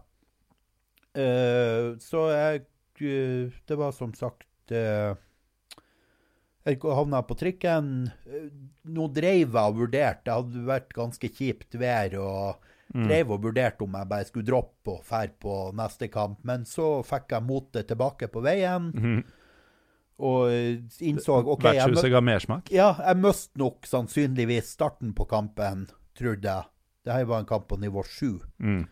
Uh, 1.19 1.97
så 1.99 2.29
jeg 2.31 2.61
uh, 3.01 3.51
Det 3.67 3.77
var 3.81 3.93
som 3.97 4.13
sagt 4.15 4.71
uh, 4.71 5.15
Jeg 6.69 6.79
havna 6.85 7.23
på 7.25 7.35
trikken. 7.39 8.11
Eh, 8.29 8.51
Nå 8.93 9.07
dreiv 9.15 9.55
jeg 9.57 9.73
og 9.73 9.77
vurderte. 9.79 10.25
Det 10.29 10.35
hadde 10.35 10.67
vært 10.69 10.93
ganske 10.95 11.31
kjipt 11.33 11.75
vær. 11.81 12.19
og 12.21 12.65
Mm. 12.89 13.03
Dreiv 13.05 13.31
og 13.35 13.43
vurderte 13.45 13.85
om 13.85 13.93
jeg 13.99 14.09
bare 14.09 14.25
skulle 14.25 14.47
droppe 14.49 14.89
og 14.95 15.03
dra 15.05 15.35
på 15.39 15.75
neste 15.77 16.07
kamp. 16.09 16.39
Men 16.43 16.63
så 16.65 17.03
fikk 17.05 17.35
jeg 17.35 17.45
motet 17.45 17.87
tilbake 17.91 18.31
på 18.33 18.41
veien 18.41 18.87
Mhm. 18.95 19.25
Og 20.19 20.51
innså 21.01 21.39
OK, 21.47 21.63
Vertshuset 21.65 22.11
ga 22.11 22.21
mersmak? 22.21 22.71
ja, 22.75 22.91
jeg 23.07 23.17
møtte 23.23 23.59
nok 23.63 23.87
sannsynligvis 23.87 24.73
starten 24.75 25.13
på 25.15 25.25
kampen, 25.31 25.87
trodde 26.19 26.43
jeg. 26.49 26.65
Det 27.05 27.13
her 27.15 27.25
var 27.31 27.39
en 27.45 27.47
kamp 27.47 27.69
på 27.71 27.79
nivå 27.79 28.03
sju. 28.05 28.39
Mm. 28.59 28.83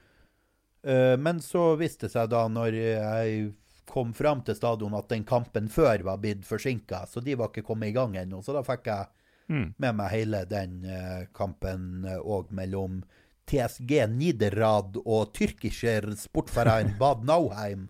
Eh, 0.86 1.16
Men 1.18 1.40
så 1.42 1.74
viste 1.76 2.06
det 2.06 2.12
seg 2.14 2.30
da, 2.30 2.46
når 2.48 2.76
jeg 2.78 3.52
kom 3.90 4.12
fram 4.14 4.40
til 4.46 4.54
stadion, 4.58 4.94
at 4.98 5.08
den 5.08 5.24
kampen 5.24 5.68
før 5.70 6.02
var 6.06 6.18
blitt 6.22 6.44
forsinka, 6.46 7.04
så 7.06 7.20
de 7.22 7.34
var 7.38 7.50
ikke 7.50 7.66
kommet 7.66 7.88
i 7.90 7.96
gang 7.96 8.16
ennå. 8.16 8.42
Så 8.42 8.52
da 8.56 8.62
fikk 8.66 8.86
jeg 8.92 9.06
Mm. 9.48 9.74
med 9.78 9.94
meg 9.94 10.10
hele 10.10 10.40
den 10.50 10.84
eh, 10.84 11.26
kampen 11.32 12.02
òg 12.18 12.48
mellom 12.50 13.04
TSG 13.46 14.08
Niderad 14.10 14.96
og 15.06 15.34
Tyrkischer 15.34 16.02
Sportverein 16.18 16.96
Bad 16.98 17.22
Nauheim. 17.24 17.84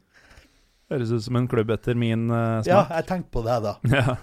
Høres 0.91 1.11
ut 1.11 1.23
som 1.25 1.37
en 1.37 1.49
klubb 1.51 1.71
etter 1.75 1.97
min 1.99 2.29
smak. 2.31 2.67
Ja, 2.69 2.85
jeg 2.95 3.07
tenkte 3.09 3.31
på 3.35 3.43
det, 3.47 3.57
da. 3.65 3.73
Ja. 3.97 4.17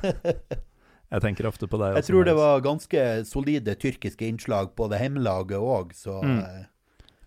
Jeg 1.14 1.22
tenker 1.22 1.46
ofte 1.46 1.68
på 1.70 1.78
deg. 1.78 1.98
Jeg 2.00 2.08
tror 2.08 2.24
det 2.26 2.34
var 2.40 2.62
ganske 2.66 3.02
solide 3.30 3.76
tyrkiske 3.78 4.26
innslag 4.26 4.72
på 4.74 4.88
det 4.90 4.98
hjemmelaget 5.04 5.60
òg, 5.62 5.92
så 5.94 6.22
Mm. 6.24 6.40
eh, 6.40 6.64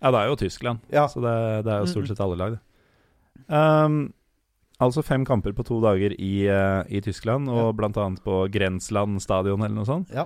Ja, 0.01 0.11
det 0.11 0.19
er 0.19 0.27
jo 0.27 0.35
Tyskland, 0.35 0.79
Ja. 0.91 1.05
så 1.07 1.21
det, 1.23 1.65
det 1.65 1.71
er 1.73 1.79
jo 1.79 1.85
stort 1.93 2.07
sett 2.09 2.19
alle 2.19 2.35
lag, 2.35 2.57
det. 2.57 2.59
Um, 3.47 4.13
altså 4.81 5.01
fem 5.05 5.23
kamper 5.25 5.53
på 5.53 5.63
to 5.65 5.79
dager 5.81 6.11
i, 6.19 6.49
uh, 6.49 6.83
i 6.89 6.99
Tyskland, 7.01 7.47
og 7.49 7.79
Ja. 7.79 7.87
annet 8.03 8.21
på 8.23 8.51
Grensland 8.51 9.21
stadion 9.21 9.61
eller 9.63 9.75
noe 9.75 9.85
sånt. 9.85 10.11
Ja. 10.13 10.25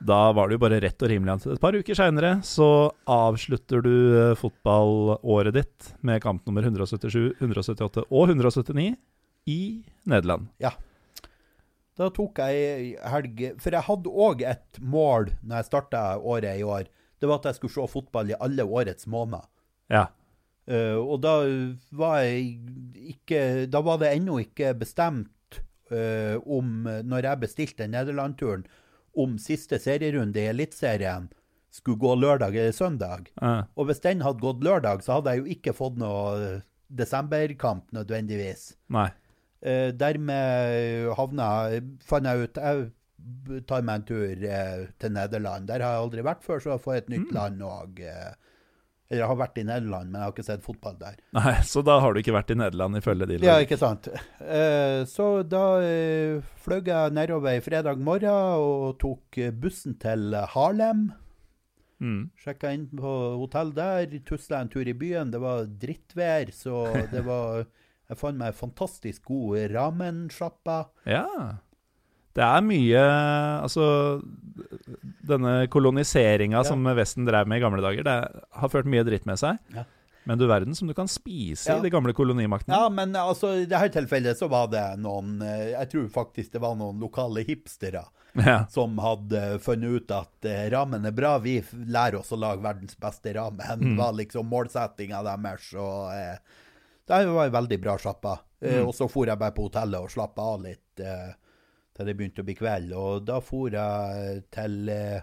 Da 0.00 0.32
var 0.32 0.48
det 0.48 0.56
jo 0.56 0.62
bare 0.62 0.80
rett 0.80 1.02
og 1.04 1.10
rimelig 1.12 1.50
et 1.52 1.60
par 1.60 1.76
uker 1.76 1.96
seinere 1.96 2.38
så 2.46 2.90
avslutter 3.10 3.82
du 3.84 3.94
eh, 4.16 4.36
fotballåret 4.38 5.56
ditt 5.58 5.90
med 6.06 6.22
kamp 6.24 6.46
nummer 6.48 6.64
177, 6.64 7.36
178 7.36 8.06
og 8.08 8.32
179 8.32 8.94
i 9.50 9.60
Nederland. 10.08 10.48
Ja. 10.62 10.72
Da 12.00 12.08
tok 12.16 12.38
jeg 12.40 12.94
helg 13.12 13.42
For 13.60 13.76
jeg 13.76 13.84
hadde 13.84 14.14
òg 14.24 14.44
et 14.48 14.80
mål 14.80 15.34
når 15.42 15.60
jeg 15.60 15.68
starta 15.68 16.04
året 16.16 16.62
i 16.62 16.64
år. 16.64 16.88
Det 17.20 17.28
var 17.28 17.42
at 17.42 17.50
jeg 17.50 17.58
skulle 17.58 17.76
se 17.76 17.92
fotball 17.92 18.32
i 18.32 18.38
alle 18.40 18.64
årets 18.64 19.04
måneder. 19.10 19.44
Ja. 19.92 20.06
Uh, 20.70 20.96
og 20.96 21.18
da 21.24 21.34
var 21.98 22.20
jeg 22.22 22.60
ikke 23.16 23.66
Da 23.72 23.80
var 23.82 23.98
det 23.98 24.12
ennå 24.14 24.36
ikke 24.44 24.70
bestemt 24.78 25.58
uh, 25.90 26.36
om, 26.46 26.86
når 26.86 27.26
jeg 27.26 27.42
bestilte 27.42 27.88
Nederland-turen, 27.90 28.64
om 29.18 29.36
siste 29.42 29.78
serierunde 29.82 30.40
i 30.42 30.50
Eliteserien 30.50 31.28
skulle 31.70 32.00
gå 32.02 32.14
lørdag 32.18 32.56
eller 32.56 32.74
søndag. 32.74 33.30
Ja. 33.40 33.64
Og 33.78 33.88
hvis 33.88 34.02
den 34.02 34.24
hadde 34.26 34.42
gått 34.42 34.64
lørdag, 34.66 35.04
så 35.06 35.18
hadde 35.18 35.34
jeg 35.34 35.42
jo 35.42 35.54
ikke 35.54 35.74
fått 35.76 35.98
noe 36.00 36.60
desemberkamp 36.90 37.92
nødvendigvis. 37.94 38.72
Nei. 38.90 39.08
Eh, 39.60 39.90
dermed 39.94 41.10
havna 41.18 41.46
fant 42.06 42.26
jeg 42.26 42.48
ut 42.48 42.58
jeg 42.58 42.88
tar 43.68 43.84
meg 43.84 44.00
en 44.00 44.06
tur 44.08 44.44
eh, 44.48 44.86
til 44.98 45.12
Nederland. 45.14 45.68
Der 45.68 45.84
har 45.84 45.96
jeg 45.96 46.06
aldri 46.06 46.24
vært 46.26 46.46
før, 46.46 46.62
så 46.62 46.74
jeg 46.74 46.84
får 46.86 46.96
et 46.96 47.12
nytt 47.12 47.34
land 47.36 47.62
og 47.66 48.00
eh, 48.02 48.32
Eller 49.10 49.24
jeg 49.24 49.30
har 49.32 49.38
vært 49.40 49.58
i 49.58 49.64
Nederland, 49.66 50.10
men 50.12 50.20
jeg 50.20 50.28
har 50.28 50.34
ikke 50.36 50.46
sett 50.46 50.62
fotball 50.62 50.98
der. 51.00 51.16
Nei, 51.34 51.54
Så 51.66 51.82
da 51.82 51.96
har 51.98 52.14
du 52.14 52.20
ikke 52.20 52.34
vært 52.36 52.52
i 52.54 52.56
Nederland, 52.60 52.98
ifølge 53.00 53.26
de 53.26 53.38
Ja, 53.42 53.56
ikke 53.58 53.78
sant. 53.80 54.06
Eh, 54.38 55.00
så 55.10 55.26
da 55.42 55.64
eh, 55.82 56.38
fløy 56.62 56.78
jeg 56.86 57.16
nedover 57.16 57.58
i 57.58 57.64
fredag 57.64 57.98
morgen 58.06 58.62
og 58.62 59.00
tok 59.02 59.40
eh, 59.42 59.50
bussen 59.50 59.98
til 59.98 60.38
Harlem. 60.54 61.08
Mm. 62.00 62.30
Sjekka 62.38 62.70
inn 62.72 62.86
på 62.96 63.14
hotell 63.42 63.74
der, 63.76 64.14
tusla 64.24 64.62
en 64.62 64.70
tur 64.72 64.86
i 64.86 64.94
byen. 64.94 65.34
Det 65.34 65.42
var 65.42 65.66
drittvær, 65.82 66.54
så 66.54 66.86
det 67.10 67.26
var 67.26 67.66
Jeg 68.10 68.18
fant 68.18 68.40
meg 68.40 68.56
fantastisk 68.58 69.28
god 69.30 69.68
ramensjappa. 69.70 70.80
Ja. 71.06 71.26
Det 72.40 72.46
er 72.48 72.62
mye 72.64 73.00
Altså, 73.60 73.86
denne 75.28 75.66
koloniseringa 75.70 76.60
Ja. 76.60 76.64
som 76.64 76.84
Vesten 76.96 77.26
drev 77.28 77.46
med 77.46 77.58
i 77.60 77.64
gamle 77.64 77.82
dager, 77.84 78.02
det 78.04 78.42
har 78.52 78.68
ført 78.72 78.86
mye 78.88 79.04
dritt 79.04 79.26
med 79.26 79.38
seg. 79.38 79.58
Ja. 79.74 79.84
Men 80.28 80.38
du 80.38 80.46
verden 80.46 80.74
som 80.76 80.86
du 80.88 80.94
kan 80.94 81.08
spise 81.08 81.68
Ja. 81.70 81.78
i 81.78 81.82
de 81.82 81.90
gamle 81.90 82.12
kolonimaktene. 82.12 82.76
Ja, 82.76 82.88
men 82.88 83.12
altså, 83.16 83.54
i 83.62 83.64
dette 83.66 83.88
tilfellet 84.00 84.36
så 84.38 84.48
var 84.48 84.66
det 84.68 84.98
noen 85.00 85.40
eh, 85.42 85.70
Jeg 85.72 85.90
tror 85.90 86.08
faktisk 86.10 86.52
det 86.52 86.60
var 86.60 86.74
noen 86.76 87.00
lokale 87.00 87.42
hipstere 87.44 88.04
Ja. 88.36 88.66
som 88.70 88.96
hadde 88.98 89.58
funnet 89.60 89.90
ut 90.02 90.10
at 90.10 90.44
rammen 90.44 90.70
ramen 90.70 91.06
er 91.06 91.10
bra, 91.12 91.38
vi 91.38 91.60
lærer 91.72 92.20
oss 92.20 92.30
å 92.32 92.38
lage 92.38 92.62
verdens 92.62 92.94
beste 92.96 93.32
ramen. 93.34 93.80
Mm. 93.80 93.96
var 93.96 94.12
liksom 94.12 94.46
målsettinga 94.46 95.24
deres. 95.24 95.74
Og 95.74 96.12
eh, 96.12 96.36
det 97.08 97.26
var 97.26 97.44
ei 97.48 97.50
veldig 97.50 97.80
bra 97.82 97.96
sjappa. 97.98 98.38
Eh, 98.62 98.76
Mm. 98.82 98.88
og 98.88 98.94
så 98.94 99.08
for 99.10 99.24
jeg 99.26 99.38
bare 99.38 99.52
på 99.52 99.68
hotellet 99.70 99.98
og 100.00 100.10
slappa 100.10 100.42
av 100.54 100.62
litt 100.62 101.00
eh, 101.00 101.32
til 102.00 102.08
det 102.08 102.16
begynte 102.18 102.42
å 102.42 102.48
bli 102.48 102.56
kveld. 102.58 102.94
Og 102.96 103.26
da 103.28 103.38
for 103.44 103.70
jeg 103.76 104.42
til 104.56 104.88
eh, 104.92 105.20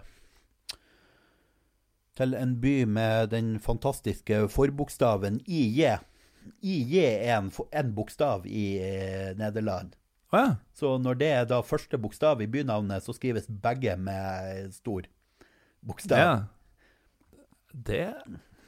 til 2.18 2.34
en 2.34 2.56
by 2.58 2.74
med 2.90 3.30
den 3.30 3.52
fantastiske 3.62 4.40
forbokstaven 4.50 5.36
IJ. 5.46 5.98
IJ 6.66 6.96
er 7.04 7.36
en, 7.36 7.50
en 7.70 7.92
bokstav 7.94 8.46
i 8.46 8.64
eh, 8.82 9.34
Nederland. 9.38 9.94
Ja. 10.34 10.56
Så 10.76 10.96
når 11.00 11.20
det 11.20 11.28
er 11.32 11.46
da 11.48 11.60
første 11.64 11.98
bokstav 12.00 12.42
i 12.44 12.48
bynavnet, 12.50 13.04
så 13.06 13.14
skrives 13.16 13.46
begge 13.48 13.94
med 13.96 14.74
stor 14.74 15.06
bokstav. 15.86 16.18
ja. 16.18 16.34
Det 17.72 18.08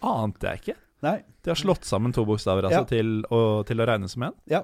ante 0.06 0.46
jeg 0.46 0.60
ikke. 0.60 0.76
Nei. 1.02 1.16
De 1.42 1.50
har 1.50 1.58
slått 1.58 1.86
sammen 1.88 2.12
to 2.14 2.22
bokstaver 2.28 2.68
altså, 2.68 2.84
Ja. 2.84 2.88
til, 2.92 3.24
å, 3.32 3.40
til 3.66 3.80
å 3.80 3.86
regne 3.88 4.08
som 4.12 4.22
én. 4.28 4.36
Ja. 4.46 4.62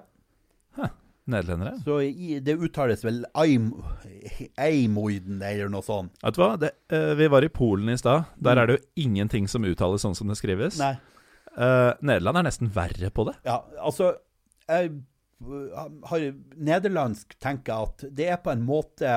Nederlendere. 1.26 1.80
Så 1.84 1.96
i, 2.06 2.38
det 2.40 2.54
uttales 2.62 3.02
vel 3.04 3.24
Eim- 3.34 3.72
Eimoiden 4.62 5.40
eller 5.42 5.68
noe 5.72 5.82
sånt. 5.82 6.14
Vet 6.22 6.36
du 6.36 6.40
hva? 6.42 6.52
Det, 6.60 6.70
eh, 6.92 7.12
vi 7.18 7.26
var 7.32 7.42
i 7.44 7.50
Polen 7.52 7.90
i 7.90 7.98
stad. 7.98 8.28
Der 8.38 8.60
er 8.62 8.66
det 8.70 8.76
jo 8.78 9.06
ingenting 9.08 9.48
som 9.50 9.64
uttales 9.66 10.04
sånn 10.06 10.14
som 10.18 10.30
det 10.30 10.38
skrives. 10.38 10.78
Mm. 10.78 10.86
Nei. 10.86 11.12
Uh, 11.56 11.92
Nederland 12.04 12.36
er 12.42 12.44
nesten 12.50 12.68
verre 12.74 13.08
på 13.16 13.24
det. 13.30 13.32
Ja, 13.48 13.62
altså 13.80 14.10
Jeg 14.68 14.90
uh, 15.40 15.86
har 16.10 16.26
nederlandsk 16.56 17.32
tenker 17.40 17.86
at 17.86 18.04
det 18.12 18.26
er 18.34 18.42
på 18.44 18.52
en 18.52 18.64
måte 18.66 19.14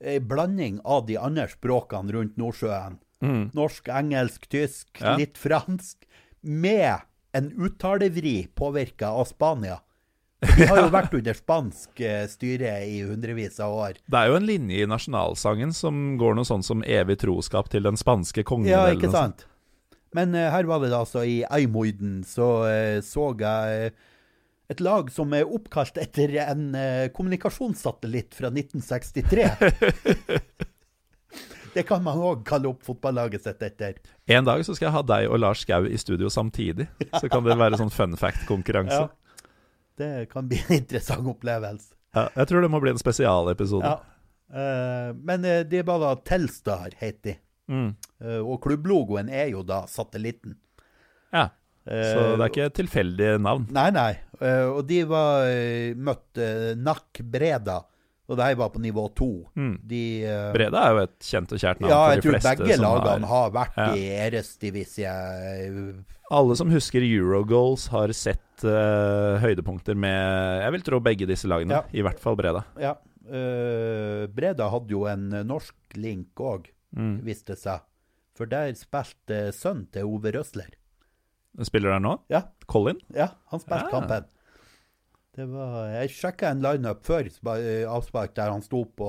en 0.00 0.26
blanding 0.28 0.80
av 0.84 1.06
de 1.06 1.16
andre 1.16 1.46
språkene 1.48 2.12
rundt 2.12 2.36
Nordsjøen. 2.36 2.98
Mm. 3.24 3.44
Norsk, 3.56 3.88
engelsk, 3.88 4.48
tysk, 4.52 4.98
Ja. 5.00 5.14
litt 5.16 5.38
fransk. 5.40 6.02
Med 6.42 7.06
en 7.32 7.48
uttalevri 7.56 8.48
påvirka 8.54 9.08
av 9.14 9.24
Spania. 9.30 9.78
Vi 10.44 10.66
har 10.68 10.82
jo 10.82 10.88
vært 10.92 11.14
under 11.16 11.36
spansk 11.36 12.00
eh, 12.04 12.26
styre 12.28 12.74
i 12.84 12.98
hundrevis 13.08 13.56
av 13.64 13.72
år. 13.72 14.00
Det 14.04 14.18
er 14.20 14.28
jo 14.28 14.36
en 14.36 14.48
linje 14.48 14.82
i 14.84 14.88
nasjonalsangen 14.88 15.72
som 15.76 16.18
går 16.20 16.36
noe 16.36 16.48
sånn 16.48 16.64
som 16.66 16.84
evig 16.84 17.16
troskap 17.22 17.70
til 17.72 17.86
den 17.88 17.96
spanske 17.96 18.44
kongen. 18.44 18.68
Ja, 18.68 18.84
ikke 18.92 19.12
sant? 19.12 19.46
Men 20.16 20.36
uh, 20.36 20.50
her 20.52 20.68
var 20.68 20.84
det 20.84 20.92
da 20.92 21.00
altså 21.04 21.24
i 21.24 21.40
Eimoiden 21.48 22.20
så 22.28 22.50
uh, 22.68 22.98
så 23.04 23.30
jeg 23.40 23.88
uh, 23.88 24.12
et 24.72 24.80
lag 24.82 25.08
som 25.14 25.32
er 25.36 25.46
oppkalt 25.46 25.98
etter 26.02 26.32
en 26.42 26.72
kommunikasjonssatellitt 27.14 28.34
fra 28.34 28.48
1963. 28.50 29.44
det 31.76 31.84
kan 31.86 32.02
man 32.02 32.18
òg 32.18 32.42
kalle 32.48 32.72
opp 32.72 32.82
fotballaget 32.82 33.46
sitt 33.46 33.62
etter. 33.62 34.00
En 34.26 34.48
dag 34.48 34.64
så 34.66 34.74
skal 34.74 34.88
jeg 34.88 34.96
ha 34.96 35.04
deg 35.06 35.28
og 35.30 35.38
Lars 35.38 35.62
Skau 35.62 35.86
i 35.86 36.00
studio 36.02 36.26
samtidig. 36.34 36.88
Så 37.14 37.30
kan 37.30 37.46
det 37.46 37.54
være 37.54 37.78
sånn 37.78 37.94
fun 37.94 38.18
fact-konkurranse. 38.18 39.04
Ja. 39.06 39.25
Det 39.96 40.28
kan 40.32 40.48
bli 40.48 40.58
en 40.68 40.76
interessant 40.82 41.26
opplevelse. 41.32 41.92
Ja, 42.16 42.28
jeg 42.36 42.48
tror 42.48 42.64
det 42.64 42.70
må 42.72 42.80
bli 42.80 42.92
en 42.94 43.00
spesialepisode. 43.00 43.88
Ja. 43.90 44.12
Uh, 44.46 45.10
men 45.26 45.44
eh, 45.44 45.64
det 45.66 45.80
er 45.82 45.86
bare 45.88 46.14
Telstar, 46.24 46.92
heter 47.00 47.32
de. 47.32 47.36
Mm. 47.72 47.88
Uh, 48.22 48.40
og 48.46 48.60
klubblogoen 48.62 49.28
er 49.28 49.48
jo 49.50 49.64
da 49.66 49.84
satellitten. 49.90 50.54
ja. 51.34 51.48
Så 51.86 52.18
det 52.34 52.42
er 52.42 52.48
ikke 52.50 52.64
et 52.66 52.74
tilfeldig 52.74 53.26
navn. 53.38 53.68
Nei, 53.70 53.84
nei. 53.94 54.08
Eh, 54.42 54.64
og 54.72 54.80
de 54.88 54.96
var 55.06 55.44
uh, 55.46 55.92
møtt 55.94 56.40
uh, 56.42 56.72
NAC 56.82 57.20
Breda, 57.30 57.76
og 58.26 58.40
de 58.40 58.48
var 58.58 58.72
på 58.74 58.80
nivå 58.82 59.04
to. 59.14 59.28
Mm. 59.54 59.76
De 59.86 60.00
Breda 60.56 60.82
er 60.82 60.96
jo 60.96 61.04
et 61.04 61.28
kjent 61.28 61.54
og 61.54 61.62
kjært 61.62 61.84
navn 61.84 61.92
Ja, 61.92 62.00
for 62.00 62.16
jeg 62.16 62.24
tror 62.24 62.38
begge 62.48 62.78
lagene 62.82 63.30
har 63.30 63.54
vært 63.54 63.78
Ja. 63.78 63.86
i 63.94 64.02
Eresdivisie. 64.24 65.12
Alle 66.30 66.56
som 66.58 66.70
husker 66.72 67.04
Eurogoals, 67.06 67.86
har 67.92 68.10
sett 68.16 68.64
uh, 68.66 69.36
høydepunkter 69.42 69.94
med 69.94 70.62
Jeg 70.64 70.72
vil 70.74 70.82
tro 70.88 70.98
begge 71.04 71.26
disse 71.28 71.46
lagene. 71.46 71.70
Ja. 71.78 71.82
I 71.94 72.02
hvert 72.02 72.18
fall 72.22 72.34
Breda. 72.38 72.64
Ja. 72.82 72.96
Uh, 73.26 74.26
Breda 74.34 74.66
hadde 74.72 74.90
jo 74.94 75.04
en 75.10 75.28
eh, 75.34 75.44
norsk 75.46 75.96
link 75.98 76.34
òg, 76.42 76.72
Mm. 76.96 77.18
viste 77.26 77.52
det 77.52 77.58
seg. 77.60 77.82
For 78.38 78.46
der 78.48 78.70
spilte 78.78 79.50
sønnen 79.52 79.88
til 79.92 80.06
Ove 80.08 80.30
Røsler. 80.32 80.70
Spiller 81.66 81.90
der 81.92 82.00
nå? 82.00 82.12
Ja, 82.32 82.44
Colin? 82.70 82.96
ja 83.12 83.26
han 83.50 83.60
spilte 83.60 83.84
Ja. 83.84 83.90
kampen. 83.90 84.24
Det 85.36 85.44
var, 85.50 85.90
jeg 85.92 86.08
sjekka 86.14 86.48
en 86.54 86.62
lineup 86.64 87.02
før 87.04 87.28
spa- 87.28 87.58
avspark 87.92 88.32
der 88.38 88.50
han 88.54 88.62
sto 88.64 88.84
på 88.96 89.08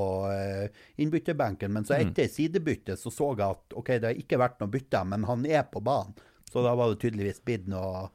innbytterbenken, 1.00 1.72
men 1.72 1.86
så 1.88 1.96
Mm. 1.96 2.10
etter 2.12 2.28
sidebyttet 2.28 3.00
så 3.00 3.10
så 3.14 3.30
jeg 3.38 3.48
at 3.48 3.74
OK, 3.78 3.88
det 4.00 4.04
har 4.04 4.14
ikke 4.20 4.38
vært 4.42 4.60
noe 4.60 4.68
bytte, 4.74 5.06
men 5.08 5.24
han 5.24 5.46
er 5.46 5.64
på 5.64 5.80
banen. 5.82 6.14
Så 6.58 6.64
da 6.66 6.74
var 6.78 6.90
det 6.90 7.02
tydeligvis 7.04 7.44
blitt 7.46 7.68
noe 7.70 8.08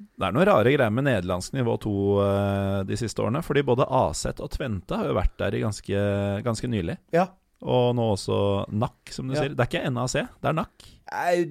Det 0.00 0.26
er 0.26 0.32
noen 0.34 0.48
rare 0.48 0.72
greier 0.72 0.94
med 0.94 1.06
nederlandsk 1.06 1.54
nivå 1.54 1.76
2 1.84 1.92
eh, 2.24 2.78
de 2.88 2.96
siste 2.98 3.22
årene. 3.22 3.42
Fordi 3.46 3.62
både 3.68 3.86
Aset 3.86 4.40
og 4.42 4.50
Tvente 4.54 4.98
har 4.98 5.10
jo 5.10 5.18
vært 5.18 5.36
der 5.38 5.54
i 5.54 5.62
ganske, 5.62 6.00
ganske 6.46 6.70
nylig. 6.72 6.96
Ja, 7.14 7.28
Og 7.60 7.92
nå 7.94 8.06
også 8.14 8.66
NAC, 8.72 9.12
som 9.12 9.28
du 9.28 9.34
Ja. 9.34 9.42
sier. 9.44 9.54
Det 9.54 9.60
er 9.60 9.68
ikke 9.68 9.92
NAC, 9.92 10.14
det 10.40 10.48
er 10.48 10.56
NAC. 10.56 10.88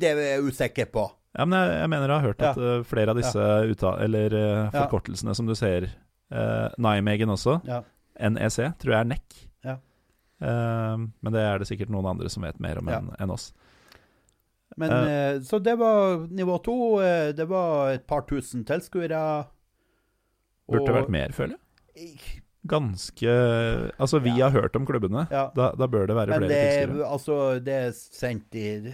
det 0.01 0.09
er 0.09 0.21
jeg 0.25 0.43
usikker 0.43 0.89
på. 0.91 1.05
Ja, 1.37 1.45
men 1.45 1.59
jeg, 1.59 1.77
jeg 1.79 1.89
mener 1.93 2.09
jeg 2.09 2.17
har 2.17 2.27
hørt 2.27 2.41
at 2.41 2.57
ja. 2.57 2.81
flere 2.89 3.13
av 3.13 3.19
disse 3.19 3.45
uta 3.69 3.93
eller 4.01 4.33
eh, 4.33 4.71
forkortelsene 4.73 5.35
som 5.37 5.45
du 5.45 5.53
ser 5.55 5.85
uh, 6.33 6.73
Nijmegen 6.81 7.29
også. 7.29 7.59
Ja. 7.69 7.83
NEC 8.19 8.57
tror 8.81 8.95
jeg 8.95 8.99
er 8.99 9.11
NEC. 9.13 9.37
Ja. 9.63 9.77
Eh, 10.41 10.97
men 10.97 11.35
det 11.35 11.43
er 11.43 11.59
det 11.59 11.69
sikkert 11.69 11.91
noen 11.93 12.09
andre 12.09 12.29
som 12.31 12.43
vet 12.43 12.59
mer 12.63 12.81
om 12.81 12.89
enn 12.91 13.11
en 13.19 13.35
oss. 13.35 13.51
Men, 14.79 14.91
Eh. 14.95 15.13
eh, 15.35 15.39
så 15.43 15.59
det 15.61 15.73
var 15.79 16.21
nivå 16.31 16.57
to. 16.63 16.75
eh, 17.03 17.31
det 17.35 17.45
var 17.49 17.91
et 17.97 18.05
par 18.07 18.21
tusen 18.29 18.63
tilskuere. 18.65 19.21
Burde 20.69 20.93
vært 20.93 21.09
mer, 21.13 21.33
føler 21.35 21.57
jeg. 21.95 22.19
Ganske 22.69 23.31
Altså, 23.99 24.19
vi 24.21 24.29
Ja. 24.37 24.49
har 24.49 24.61
hørt 24.61 24.75
om 24.75 24.85
klubbene. 24.85 25.27
Ja. 25.31 25.49
Da, 25.55 25.71
da 25.75 25.87
bør 25.87 26.07
det 26.07 26.15
være 26.15 26.27
Men 26.29 26.39
flere 26.39 26.49
det, 26.49 26.87
tilskuere. 26.87 27.11
altså, 27.11 27.63
det 27.63 27.73
er 27.73 27.91
sendt 27.91 28.55
i 28.55 28.93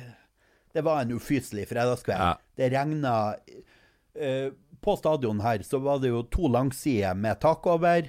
Det 0.75 0.83
var 0.83 1.01
en 1.01 1.11
ufyselig 1.15 1.67
fredagskveld. 1.67 2.19
Ja. 2.19 2.35
Det 2.57 2.71
regna 2.73 3.35
uh, 3.35 4.51
På 4.81 4.95
stadion 4.97 5.39
her 5.41 5.59
så 5.65 5.79
var 5.81 5.99
det 5.99 6.09
jo 6.11 6.21
to 6.23 6.47
langsider 6.47 7.15
med 7.15 7.39
tak 7.41 7.65
over. 7.65 8.03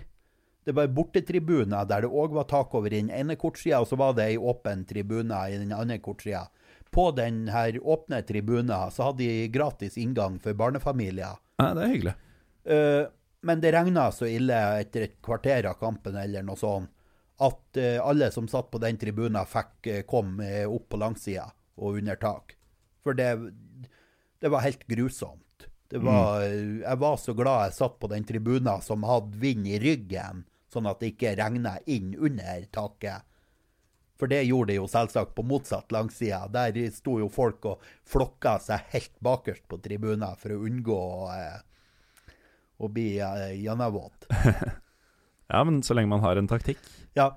Det 0.67 0.75
var 0.75 0.89
bortetribuner 0.89 1.87
der 1.89 2.01
det 2.03 2.11
òg 2.11 2.33
var 2.35 2.45
tak 2.45 2.75
over 2.75 2.87
i 2.93 3.01
den 3.01 3.11
ene 3.11 3.37
kortsida, 3.37 3.81
og 3.81 3.87
så 3.87 3.97
var 3.97 4.13
det 4.13 4.25
ei 4.33 4.37
åpen 4.37 4.85
tribune 4.85 5.33
i 5.49 5.57
den 5.57 5.73
andre 5.73 5.99
kortsida. 5.99 6.49
På 6.91 7.11
den 7.13 7.49
her 7.53 7.77
åpne 7.83 8.23
tribunen 8.23 8.91
så 8.91 9.11
hadde 9.11 9.25
de 9.25 9.49
gratis 9.53 9.99
inngang 10.01 10.39
for 10.43 10.57
barnefamilier. 10.57 11.37
Ja, 11.61 11.73
det 11.77 11.85
er 11.85 11.93
hyggelig. 11.93 12.15
Uh, 12.67 13.05
men 13.47 13.61
det 13.63 13.73
regna 13.77 14.09
så 14.13 14.29
ille 14.31 14.57
etter 14.81 15.07
et 15.07 15.19
kvarter 15.23 15.69
av 15.71 15.79
kampen 15.81 16.17
eller 16.19 16.47
noe 16.47 16.59
sånt, 16.59 16.91
at 17.37 17.79
uh, 17.79 18.01
alle 18.01 18.31
som 18.33 18.49
satt 18.49 18.71
på 18.73 18.81
den 18.83 18.97
tribunen, 19.01 19.43
fikk 19.47 19.91
uh, 19.93 20.03
komme 20.09 20.47
eh, 20.63 20.69
opp 20.71 20.89
på 20.93 21.01
langsida 21.01 21.51
og 21.77 22.01
under 22.01 22.17
tak. 22.17 22.57
For 23.05 23.15
det, 23.15 23.29
det 24.41 24.51
var 24.51 24.65
helt 24.65 24.87
grusomt. 24.89 25.69
Det 25.89 26.01
var, 26.03 26.43
mm. 26.43 26.81
Jeg 26.83 26.99
var 26.99 27.17
så 27.23 27.35
glad 27.37 27.69
jeg 27.69 27.77
satt 27.77 27.99
på 28.03 28.11
den 28.11 28.25
tribunen 28.27 28.83
som 28.83 29.05
hadde 29.07 29.39
vind 29.39 29.69
i 29.69 29.79
ryggen, 29.79 30.43
sånn 30.73 30.89
at 30.91 30.99
det 31.03 31.13
ikke 31.13 31.37
regna 31.39 31.77
inn 31.87 32.17
under 32.19 32.65
taket. 32.75 33.29
For 34.17 34.27
det 34.33 34.43
gjorde 34.49 34.71
det 34.73 34.79
jo 34.79 34.87
selvsagt 34.89 35.35
på 35.37 35.45
motsatt 35.45 35.93
langside. 35.93 36.49
Der 36.55 36.77
sto 36.95 37.19
jo 37.21 37.29
folk 37.29 37.65
og 37.69 37.83
flokka 38.09 38.55
seg 38.65 38.87
helt 38.95 39.13
bakerst 39.21 39.67
på 39.69 39.77
tribuner 39.85 40.39
for 40.41 40.55
å 40.57 40.63
unngå 40.65 40.97
å, 40.97 41.27
å 42.81 42.89
bli 42.93 43.19
eh, 43.21 43.55
gjennomvåt. 43.63 44.29
Ja, 45.47 45.61
men 45.63 45.77
så 45.87 45.95
lenge 45.95 46.11
man 46.11 46.25
har 46.25 46.35
en 46.41 46.49
taktikk. 46.51 46.81
Ja. 47.15 47.29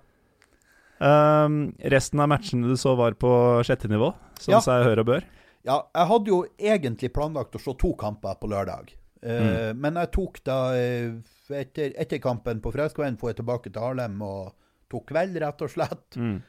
Um, 0.98 1.76
resten 1.94 2.20
av 2.20 2.28
matchene 2.32 2.66
du 2.68 2.74
så 2.80 2.96
var 2.98 3.14
på 3.22 3.30
sjette 3.64 3.86
nivå, 3.88 4.08
som 4.42 4.56
Ja. 4.56 4.62
seg 4.66 4.82
hør 4.88 5.00
og 5.04 5.06
bør. 5.12 5.28
Ja, 5.64 5.76
jeg 5.94 6.08
hadde 6.10 6.32
jo 6.34 6.40
egentlig 6.58 7.12
planlagt 7.14 7.54
å 7.56 7.62
se 7.62 7.76
to 7.78 7.94
kamper 7.94 8.34
på 8.42 8.50
lørdag. 8.50 8.90
Eh, 9.22 9.74
Men 9.78 9.94
jeg 10.02 10.12
tok 10.16 10.40
da 10.44 10.58
eh, 10.74 11.12
etter, 11.54 11.94
etter 12.02 12.18
kampen 12.24 12.62
på 12.66 12.72
Freskveien 12.74 13.18
får 13.20 13.30
jeg 13.30 13.40
tilbake 13.44 13.70
til 13.72 13.82
Harlem 13.84 14.18
og 14.26 14.56
tok 14.90 15.06
kveld, 15.12 15.38
rett 15.44 15.62
og 15.62 15.70
slett. 15.70 16.18
Mm. 16.18 16.42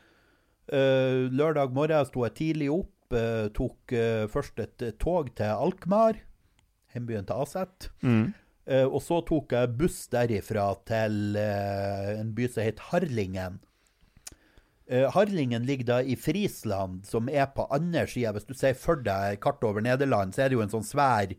Eh, 0.70 1.26
lørdag 1.34 1.72
morgen 1.74 2.06
sto 2.06 2.24
jeg 2.26 2.36
tidlig 2.38 2.70
opp. 2.72 2.92
eh, 3.12 3.48
tok 3.50 3.90
eh, 3.92 4.26
først 4.30 4.60
et 4.62 4.84
tog 5.02 5.32
til 5.34 5.50
Alkmaar, 5.50 6.20
hjembyen 6.94 7.26
til 7.26 7.40
Aset. 7.42 7.88
Mm. 8.06 8.28
Og 8.70 9.00
så 9.02 9.16
tok 9.26 9.50
jeg 9.50 9.72
buss 9.80 10.04
derifra 10.12 10.68
til 10.86 11.34
en 11.34 12.28
by 12.36 12.46
som 12.46 12.62
heter 12.62 12.84
Harlingen. 12.92 13.56
Harlingen 14.86 15.64
ligger 15.66 15.86
da 15.88 15.96
i 16.06 16.14
Frisland, 16.14 17.00
som 17.08 17.26
er 17.32 17.48
på 17.50 17.66
andre 17.74 18.04
sida. 18.06 18.30
Hvis 18.36 18.46
du 18.46 18.54
ser 18.54 18.74
for 18.78 19.00
deg 19.02 19.40
kartet 19.42 19.66
over 19.66 19.82
Nederland, 19.82 20.36
så 20.36 20.44
er 20.44 20.52
det 20.52 20.58
jo 20.60 20.62
en 20.62 20.70
sånn 20.70 20.86
svær 20.86 21.34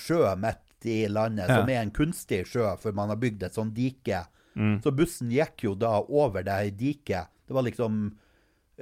sjø 0.00 0.32
midt 0.40 0.88
i 0.88 1.02
landet, 1.12 1.50
Ja. 1.50 1.60
som 1.60 1.68
er 1.68 1.82
en 1.82 1.90
kunstig 1.92 2.46
sjø, 2.46 2.78
for 2.80 2.92
man 2.92 3.08
har 3.12 3.16
bygd 3.20 3.42
et 3.42 3.52
sånn 3.58 3.74
dike. 3.74 4.24
Mm. 4.56 4.80
Så 4.82 4.96
bussen 4.96 5.28
gikk 5.30 5.64
jo 5.68 5.74
da 5.74 6.00
over 6.08 6.42
det 6.42 6.78
diket. 6.78 7.28
Det 7.46 7.52
var 7.52 7.64
liksom 7.68 8.14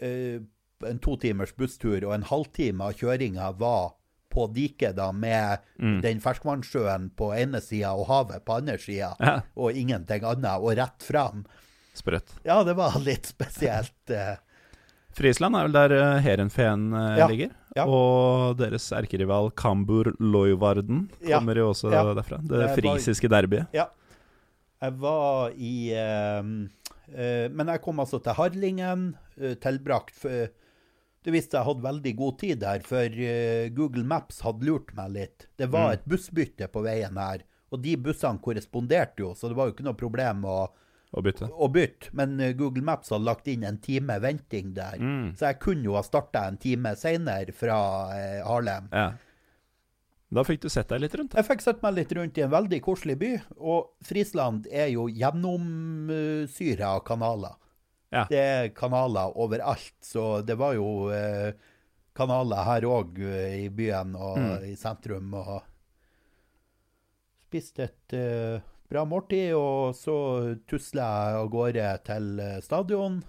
en 0.02 0.98
to 1.00 1.16
timers 1.16 1.52
busstur, 1.56 2.04
og 2.04 2.14
en 2.14 2.22
halvtime 2.28 2.80
av 2.84 2.92
kjøringa 2.98 3.52
var 3.58 3.92
på 4.34 4.48
diket 4.52 4.96
da, 4.96 5.12
med 5.12 5.58
Mm. 5.78 6.00
den 6.02 6.20
ferskvannssjøen 6.20 7.10
på 7.16 7.32
ene 7.38 7.60
sida 7.62 7.92
og 7.94 8.06
havet 8.08 8.44
på 8.44 8.56
andre 8.56 8.78
sida, 8.78 9.14
Ja, 9.20 9.40
og 9.56 9.72
ingenting 9.72 10.24
annet, 10.24 10.58
og 10.60 10.76
rett 10.76 11.02
fram. 11.02 11.44
sprøtt. 11.94 12.32
Ja, 12.44 12.64
det 12.64 12.74
var 12.76 12.98
litt 12.98 13.26
spesielt. 13.26 13.92
Friesland 14.06 14.38
Frisland 15.14 15.54
er 15.54 15.62
vel 15.68 15.72
der 15.72 15.92
uh, 15.94 16.20
Heerenveen 16.20 16.92
eh, 16.92 17.18
Ja, 17.20 17.26
ligger. 17.28 17.50
ja. 17.76 17.84
Og 17.86 18.56
deres 18.58 18.90
erkerival 18.90 19.52
Kambur 19.54 20.10
Loivarden 20.18 21.08
kommer 21.22 21.54
jo 21.54 21.68
også 21.70 21.88
derfra. 21.92 22.40
Det 22.42 22.72
frisiske 22.74 23.28
derbyet. 23.30 23.68
Ja. 23.72 23.86
Jeg 24.82 24.92
var 24.98 25.52
i 25.54 25.92
eh, 25.94 26.42
uh, 26.42 27.48
Men 27.54 27.66
jeg 27.68 27.80
kom 27.82 28.00
altså 28.00 28.18
til 28.20 28.32
Harlingen, 28.34 29.14
eh, 29.14 29.23
tilbrakt 29.60 30.14
for, 30.14 30.48
Det 31.24 31.32
viste 31.32 31.56
jeg 31.56 31.64
hadde 31.64 31.80
veldig 31.86 32.10
god 32.16 32.38
tid 32.38 32.58
der, 32.60 32.80
for 32.84 32.98
eh, 33.08 33.70
Google 33.72 34.04
Maps 34.04 34.42
hadde 34.44 34.66
lurt 34.68 34.90
meg 34.94 35.10
litt. 35.14 35.46
Det 35.56 35.70
var 35.72 35.86
Mm. 35.88 35.92
et 35.94 36.04
bussbytte 36.08 36.68
på 36.68 36.82
veien 36.84 37.16
her, 37.16 37.38
og 37.72 37.80
de 37.82 37.96
bussene 37.96 38.38
korresponderte 38.44 39.20
jo, 39.24 39.30
så 39.34 39.48
det 39.48 39.56
var 39.56 39.66
jo 39.70 39.72
ikke 39.72 39.86
noe 39.86 39.94
problem 39.96 40.42
å, 40.44 40.68
Å 41.16 41.22
bytte. 41.24 41.48
å 41.48 41.68
bytte. 41.72 42.10
Men 42.12 42.38
eh, 42.40 42.52
Google 42.52 42.82
Maps 42.82 43.08
hadde 43.08 43.24
lagt 43.24 43.48
inn 43.48 43.64
en 43.64 43.78
time 43.78 44.18
venting 44.20 44.74
der, 44.74 44.98
Mm. 45.00 45.32
så 45.34 45.46
jeg 45.48 45.60
kunne 45.60 45.84
jo 45.84 45.94
ha 45.94 46.02
starta 46.02 46.44
en 46.46 46.58
time 46.58 46.92
seinere 46.94 47.52
fra 47.54 47.78
eh, 48.12 48.42
Harlem. 48.44 48.88
Ja. 48.92 49.12
Da 50.30 50.42
fikk 50.44 50.60
du 50.60 50.68
sett 50.68 50.88
deg 50.88 51.00
litt 51.00 51.14
rundt. 51.14 51.30
da. 51.32 51.40
Jeg 51.40 51.48
fikk 51.56 51.62
sett 51.62 51.82
meg 51.82 51.94
litt 51.94 52.12
rundt 52.12 52.36
i 52.36 52.42
en 52.42 52.50
veldig 52.50 52.82
koselig 52.82 53.16
by, 53.18 53.32
og 53.60 53.92
Frisland 54.02 54.66
er 54.70 54.88
jo 54.92 55.06
gjennomsyra 55.08 56.96
av 56.96 57.04
kanaler. 57.06 57.54
Ja. 58.14 58.24
Det 58.30 58.38
er 58.40 58.68
kanaler 58.76 59.34
overalt, 59.36 59.94
så 60.04 60.42
det 60.46 60.56
var 60.60 60.74
jo 60.78 61.10
eh, 61.14 61.52
kanaler 62.14 62.64
her 62.68 62.86
òg 62.86 63.18
i 63.18 63.68
byen 63.74 64.14
og 64.16 64.38
Mm. 64.38 64.64
i 64.70 64.74
sentrum. 64.78 65.32
Og 65.34 65.62
spiste 67.48 67.84
et 67.88 68.14
eh, 68.18 68.60
bra 68.90 69.04
måltid, 69.08 69.52
og 69.58 69.94
så 69.98 70.16
tusla 70.70 71.06
jeg 71.28 71.38
av 71.42 71.48
gårde 71.52 71.88
til 72.06 72.40
eh, 72.42 72.58
stadion. 72.64 73.22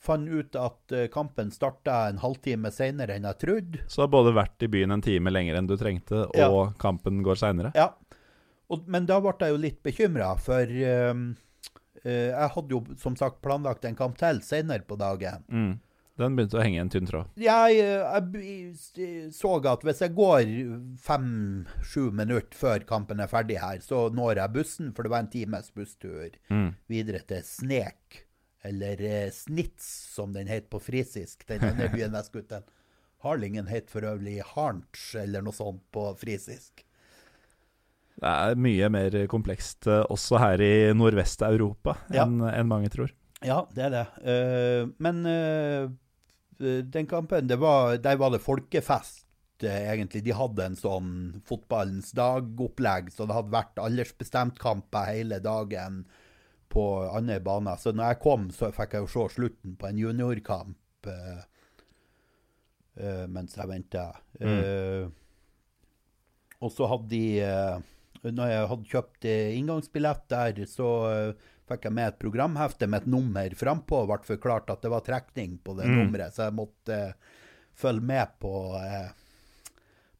Fant 0.00 0.28
ut 0.32 0.56
at 0.56 0.94
eh, 0.96 1.08
kampen 1.12 1.50
starta 1.52 2.06
en 2.08 2.22
halvtime 2.22 2.70
seinere 2.72 3.18
enn 3.18 3.26
jeg 3.28 3.40
trodde. 3.42 3.82
Så 3.86 4.00
du 4.00 4.04
har 4.06 4.12
både 4.14 4.32
vært 4.36 4.64
i 4.64 4.70
byen 4.72 4.94
en 4.96 5.02
time 5.04 5.32
lenger 5.32 5.58
enn 5.58 5.68
du 5.68 5.76
trengte, 5.76 6.22
og 6.30 6.38
Ja. 6.40 6.48
kampen 6.80 7.22
går 7.26 7.36
seinere. 7.42 7.72
Ja, 7.76 7.90
og, 8.70 8.86
men 8.88 9.04
da 9.10 9.18
ble 9.20 9.34
jeg 9.40 9.52
jo 9.52 9.60
litt 9.60 9.82
bekymra, 9.84 10.32
for 10.40 10.62
eh, 10.64 11.12
jeg 12.08 12.48
hadde 12.54 12.74
jo 12.74 12.82
som 12.98 13.16
sagt 13.16 13.42
planlagt 13.44 13.84
en 13.84 13.96
kamp 13.98 14.16
til 14.20 14.40
senere 14.46 14.86
på 14.88 14.96
dagen. 15.00 15.44
Mm. 15.52 15.78
Den 16.20 16.34
begynte 16.36 16.58
å 16.58 16.62
henge 16.62 16.76
i 16.76 16.80
en 16.82 16.90
tynn 16.92 17.06
tråd. 17.08 17.28
Jeg, 17.40 17.76
eh, 17.80 18.16
jeg 18.44 19.30
så 19.32 19.54
at 19.70 19.84
hvis 19.86 20.02
jeg 20.04 20.12
går 20.16 20.50
fem-sju 21.00 22.10
minutter 22.12 22.58
før 22.60 22.84
kampen 22.88 23.22
er 23.24 23.30
ferdig 23.30 23.56
her, 23.62 23.80
så 23.84 24.08
når 24.14 24.42
jeg 24.42 24.54
bussen, 24.56 24.90
for 24.96 25.06
det 25.06 25.12
var 25.14 25.24
en 25.24 25.32
times 25.32 25.70
busstur 25.76 26.36
Mm. 26.50 26.74
videre 26.88 27.22
til 27.26 27.42
Snek, 27.46 28.24
eller 28.64 29.00
eh, 29.00 29.30
Snitz, 29.32 29.86
som 30.14 30.32
den 30.32 30.46
het 30.48 30.68
på 30.70 30.80
frisisk, 30.82 31.46
den 31.48 31.64
andre 31.64 31.88
byen 31.94 32.12
jeg 32.18 32.28
skulle 32.28 32.48
til. 32.50 32.62
Harlingen 33.24 33.66
het 33.68 33.90
for 33.92 34.00
øvrig 34.00 34.40
Harnts, 34.54 35.14
eller 35.14 35.42
noe 35.44 35.52
sånt 35.56 35.82
på 35.92 36.06
frisisk. 36.20 36.84
Det 38.20 38.28
er 38.28 38.58
mye 38.60 38.88
mer 38.92 39.14
komplekst 39.32 39.88
eh, 39.88 40.02
også 40.12 40.40
her 40.42 40.60
i 40.60 40.74
Nordvest-Europa 40.96 41.96
Ja. 42.12 42.26
enn 42.26 42.42
en 42.44 42.68
mange 42.68 42.90
tror. 42.92 43.12
Ja, 43.40 43.62
det 43.72 43.86
er 43.86 43.94
det. 43.94 44.06
Uh, 44.20 44.90
men 45.00 45.24
uh, 45.24 45.88
den 46.84 47.06
kampen, 47.08 47.48
det 47.48 47.56
var, 47.60 47.96
der 47.96 48.18
var 48.20 48.34
det 48.34 48.42
folkefest, 48.44 49.24
egentlig. 49.64 50.20
De 50.24 50.34
hadde 50.36 50.66
en 50.66 50.76
sånn 50.76 51.12
fotballens 51.48 52.12
dag-opplegg, 52.16 53.08
så 53.12 53.24
det 53.28 53.36
hadde 53.36 53.54
vært 53.54 53.80
aldersbestemt-kamper 53.80 55.08
hele 55.14 55.38
dagen 55.40 56.02
på 56.70 56.84
andre 57.08 57.40
baner. 57.44 57.80
Så 57.80 57.94
når 57.96 58.12
jeg 58.12 58.20
kom, 58.26 58.50
så 58.52 58.68
fikk 58.76 58.98
jeg 58.98 59.06
jo 59.06 59.12
se 59.14 59.24
slutten 59.38 59.78
på 59.80 59.88
en 59.88 60.00
juniorkamp 60.00 61.08
uh, 61.08 61.40
mens 63.32 63.56
jeg 63.56 63.68
venta. 63.70 64.04
og 66.60 66.72
så 66.76 66.88
hadde 66.92 67.08
de 67.08 67.24
Når 68.22 68.50
jeg 68.52 68.66
hadde 68.72 68.90
kjøpt 68.90 69.24
eh, 69.30 69.54
inngangsbillett 69.56 70.26
der, 70.28 70.58
så 70.68 70.88
eh, 71.10 71.46
fikk 71.70 71.86
jeg 71.88 71.94
med 71.96 72.08
et 72.10 72.18
programhefte 72.20 72.88
med 72.90 73.02
et 73.04 73.06
nummer 73.14 73.54
frampå. 73.56 74.02
Ble 74.10 74.18
forklart 74.26 74.70
at 74.74 74.82
det 74.84 74.90
var 74.92 75.04
trekning 75.06 75.58
på 75.64 75.76
det 75.78 75.86
Mm. 75.88 75.96
nummeret, 76.02 76.34
så 76.34 76.48
jeg 76.48 76.56
måtte 76.58 76.96
uh, 77.14 77.38
følge 77.80 78.02
med 78.02 78.32
på 78.42 78.52
uh, 78.76 79.08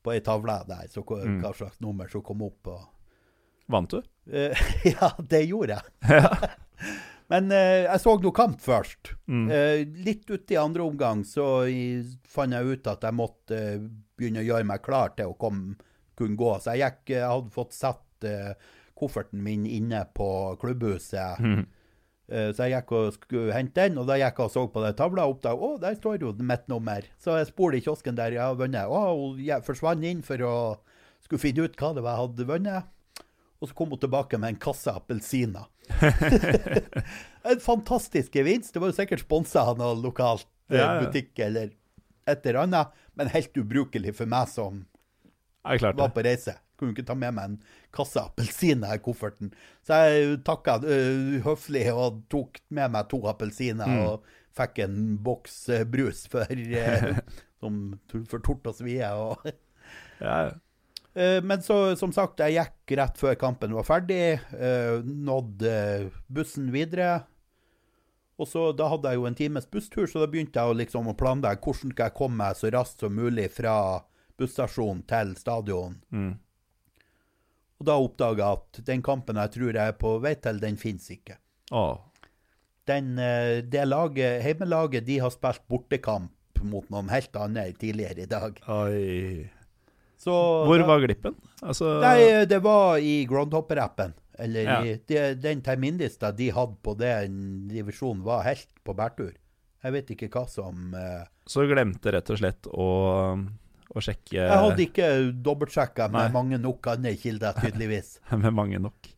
på 0.01 0.15
ei 0.15 0.21
tavle 0.25 0.55
der, 0.69 0.87
så 0.89 1.03
hva, 1.05 1.19
Mm. 1.27 1.41
hva 1.43 1.51
slags 1.53 1.81
nummer 1.85 2.09
som 2.09 2.23
kom 2.25 2.41
opp. 2.47 2.67
Og, 2.73 2.87
Vant 3.69 3.91
du? 3.91 4.01
Ja, 4.95 5.11
det 5.21 5.43
gjorde 5.51 5.77
jeg. 5.77 6.11
Men 7.31 7.51
uh, 7.53 7.85
jeg 7.85 8.01
så 8.03 8.15
noe 8.23 8.33
kamp 8.35 8.61
først. 8.65 9.13
Mm. 9.29 9.45
Uh, 9.51 9.83
litt 10.07 10.25
uti 10.31 10.57
andre 10.57 10.83
omgang 10.87 11.21
så 11.29 11.67
fant 12.27 12.57
jeg 12.57 12.65
ut 12.79 12.89
at 12.95 13.05
jeg 13.07 13.15
måtte 13.19 13.61
begynne 14.17 14.41
å 14.43 14.49
gjøre 14.49 14.67
meg 14.73 14.83
klar 14.87 15.13
til 15.19 15.31
å 15.35 15.37
komme, 15.39 15.77
kunne 16.21 16.39
gå. 16.39 16.53
Så 16.61 16.77
jeg, 16.77 16.85
gikk, 16.85 17.17
jeg 17.17 17.27
hadde 17.27 17.55
fått 17.57 17.77
satt 17.77 18.29
uh, 18.29 18.71
kofferten 19.01 19.43
min 19.45 19.67
inne 19.69 20.05
på 20.17 20.31
klubbhuset. 20.61 21.41
Mm. 21.41 21.65
Uh, 22.31 22.51
Så 22.55 22.69
jeg 22.69 22.77
gikk 22.77 22.95
og 22.95 23.17
skulle 23.17 23.57
hente 23.57 23.89
den, 23.89 23.99
og 23.99 24.07
da 24.07 24.21
gikk 24.21 24.39
jeg 24.39 24.51
og 24.51 24.55
så 24.55 24.67
på 24.71 24.85
den 24.85 24.95
tavla 25.01 25.27
og 25.27 25.39
oppdaget 25.39 25.67
å, 25.67 25.73
der 25.83 25.99
står 25.99 26.23
jo 26.29 26.35
mitt 26.47 26.69
nummer. 26.71 27.09
Så 27.19 27.41
jeg 27.41 27.51
spoler 27.51 27.81
i 27.81 27.85
kiosken 27.89 28.21
der 28.21 28.37
jeg 28.37 28.45
har 28.45 28.61
vunnet. 28.61 28.87
Å, 28.87 29.03
hun 29.19 29.67
forsvant 29.67 30.07
inn 30.07 30.23
for 30.27 30.47
å 30.47 30.55
skulle 31.25 31.43
finne 31.43 31.67
ut 31.67 31.77
hva 31.81 31.93
det 31.97 32.05
var 32.07 32.17
jeg 32.17 32.25
hadde 32.27 32.49
vunnet. 32.53 32.97
Og 33.61 33.69
så 33.69 33.77
kom 33.77 33.91
hun 33.93 34.01
tilbake 34.01 34.39
med 34.41 34.55
en 34.55 34.63
kasse 34.63 34.93
appelsiner. 34.97 35.67
en 37.51 37.61
fantastisk 37.61 38.35
gevinst. 38.39 38.73
Det 38.73 38.81
var 38.81 38.93
jo 38.93 38.97
sikkert 38.97 39.25
sponsa 39.25 39.67
av 39.69 39.81
noe 39.81 39.99
lokalt 40.01 40.47
eh, 40.71 40.79
Ja, 40.79 40.95
ja. 40.97 41.03
butikk 41.05 41.39
eller 41.45 41.75
et 42.31 42.47
eller 42.47 42.63
annet, 42.63 42.95
men 43.19 43.33
helt 43.33 43.57
ubrukelig 43.59 44.15
for 44.17 44.31
meg 44.31 44.49
som 44.53 44.85
Ja, 45.65 45.77
det. 45.77 45.95
var 45.99 46.09
på 46.17 46.25
reise. 46.25 46.55
Kunne 46.81 46.95
ikke 46.95 47.05
ta 47.07 47.15
med 47.15 47.35
meg 47.37 47.45
en 47.45 47.59
kasse 47.93 48.21
appelsiner 48.23 48.95
i 48.97 49.03
kofferten. 49.05 49.51
Så 49.85 49.99
jeg 50.07 50.39
takka 50.47 50.79
uh, 50.81 51.35
høflig 51.45 51.87
og 51.93 52.23
tok 52.33 52.61
med 52.71 52.91
meg 52.95 53.09
to 53.13 53.21
appelsiner 53.29 53.87
Mm. 53.91 54.01
og 54.07 54.25
fikk 54.57 54.79
en 54.87 55.19
boks 55.23 55.69
øh, 55.69 55.85
brus 55.87 56.25
for, 56.33 56.49
uh, 56.49 57.21
som, 57.61 57.77
for 58.27 58.39
tort 58.41 58.67
og 58.67 58.75
svie. 58.81 59.07
Og, 59.27 59.37
Ja. 60.21 60.51
Eh, 61.15 61.41
men 61.43 61.59
så, 61.63 61.97
som 61.99 62.13
sagt, 62.15 62.39
jeg 62.39 62.55
gikk 62.55 62.93
rett 63.01 63.17
før 63.19 63.35
kampen 63.35 63.73
var 63.75 63.83
ferdig. 63.83 64.39
eh, 64.55 65.01
nådde 65.03 66.11
bussen 66.31 66.69
videre. 66.73 67.25
Og 68.39 68.47
så 68.49 68.73
Da 68.77 68.87
hadde 68.89 69.09
jeg 69.11 69.19
jo 69.19 69.27
en 69.27 69.35
times 69.35 69.67
busstur, 69.67 70.07
så 70.07 70.21
da 70.23 70.27
begynte 70.31 70.61
jeg 70.61 70.71
å 70.71 70.77
liksom 70.79 71.09
å 71.11 71.17
planlegge 71.19 71.61
hvordan 71.61 71.93
skal 71.93 72.07
jeg 72.09 72.15
komme 72.17 72.37
meg 72.41 72.57
så 72.57 72.71
raskt 72.73 73.01
som 73.03 73.13
mulig 73.17 73.51
fra 73.53 73.75
busstasjonen 74.41 75.05
til 75.11 75.35
stadion. 75.39 75.99
Mm. 76.11 76.33
Og 77.81 77.87
da 77.89 77.97
oppdaga 77.97 78.45
jeg 78.51 78.59
at 78.61 78.81
den 78.91 79.03
kampen 79.05 79.39
jeg 79.41 79.55
tror 79.55 79.73
jeg 79.77 79.95
er 79.95 79.97
på 80.01 80.17
vei 80.21 80.35
til, 80.37 80.59
den 80.61 80.77
fins 80.81 81.07
ikke. 81.15 81.39
Oh. 81.73 81.97
Den, 82.91 83.15
eh, 83.23 83.61
det 83.63 83.87
laget, 83.89 84.43
Heimelaget 84.45 85.07
de 85.07 85.21
har 85.23 85.33
spilt 85.33 85.63
bortekamp 85.71 86.33
mot 86.67 86.85
noen 86.93 87.09
helt 87.09 87.37
andre 87.41 87.71
tidligere 87.81 88.27
i 88.27 88.29
dag. 88.29 88.59
Oi. 88.69 89.49
Så 90.21 90.33
Hvor 90.69 90.77
da- 90.77 90.87
var 90.91 91.01
glippen? 91.01 91.37
Altså 91.63 91.95
Nei, 92.03 92.45
det 92.45 92.59
var 92.63 92.99
i 93.01 93.25
Groundhopper-appen. 93.29 94.13
Eller 94.41 94.63
Ja. 94.65 94.81
i, 94.85 94.95
de, 95.09 95.35
den 95.37 95.63
terminlista 95.63 96.33
de 96.37 96.51
hadde 96.51 96.77
på 96.83 96.95
den 96.97 97.69
divisjonen, 97.69 98.23
var 98.25 98.43
helt 98.45 98.69
på 98.85 98.95
bærtur. 98.97 99.33
Jeg 99.83 99.93
vet 99.93 100.11
ikke 100.13 100.29
hva 100.29 100.47
som 100.49 100.93
uh... 100.93 101.25
Så 101.49 101.65
glemte 101.69 102.13
rett 102.13 102.29
og 102.29 102.37
slett 102.41 102.69
å, 102.69 102.87
å 103.95 104.03
sjekke 104.05 104.37
Jeg 104.39 104.61
hadde 104.65 104.85
ikke 104.85 105.07
dobbeltsjekka 105.43 106.07
med 106.15 106.33
mange 106.37 106.59
nok 106.63 106.87
andre 106.93 107.15
kilder, 107.19 107.57
tydeligvis. 107.59 108.19
med 108.45 108.53
mange 108.55 108.79
nok. 108.83 109.09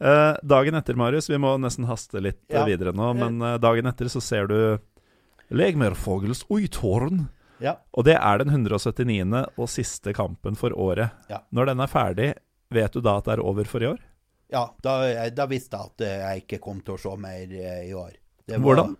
Eh, 0.00 0.34
dagen 0.46 0.76
etter, 0.78 0.94
Marius, 0.94 1.26
vi 1.30 1.38
må 1.42 1.56
nesten 1.58 1.88
haste 1.88 2.20
litt 2.22 2.42
eh, 2.50 2.58
Ja. 2.60 2.64
videre 2.68 2.92
nå, 2.94 3.08
men 3.18 3.40
eh, 3.42 3.56
dagen 3.58 3.86
etter 3.90 4.10
så 4.12 4.20
ser 4.22 4.46
du 4.50 4.58
Legmerfogels 5.50 6.44
Uithorn. 6.52 7.26
Ja. 7.58 7.72
Og 7.96 8.04
det 8.06 8.14
er 8.20 8.38
den 8.44 8.52
179. 8.54 9.40
og 9.58 9.70
siste 9.72 10.12
kampen 10.14 10.54
for 10.58 10.70
året. 10.78 11.10
Ja. 11.32 11.40
Når 11.50 11.72
den 11.72 11.80
er 11.82 11.90
ferdig, 11.90 12.28
vet 12.70 12.94
du 12.94 13.00
da 13.02 13.16
at 13.18 13.26
det 13.26 13.38
er 13.38 13.42
over 13.42 13.66
for 13.66 13.82
i 13.82 13.88
år? 13.90 13.98
Ja, 14.52 14.66
da, 14.84 14.94
da 15.34 15.44
visste 15.50 15.76
jeg 15.76 15.90
at 15.90 16.04
eh, 16.06 16.20
jeg 16.22 16.44
ikke 16.44 16.60
kom 16.68 16.78
til 16.84 16.94
å 16.94 17.00
se 17.02 17.16
mer 17.20 17.50
eh, 17.50 17.82
i 17.88 17.92
år. 17.96 18.14
Det 18.48 18.56
var- 18.56 18.64
Hvordan, 18.68 18.94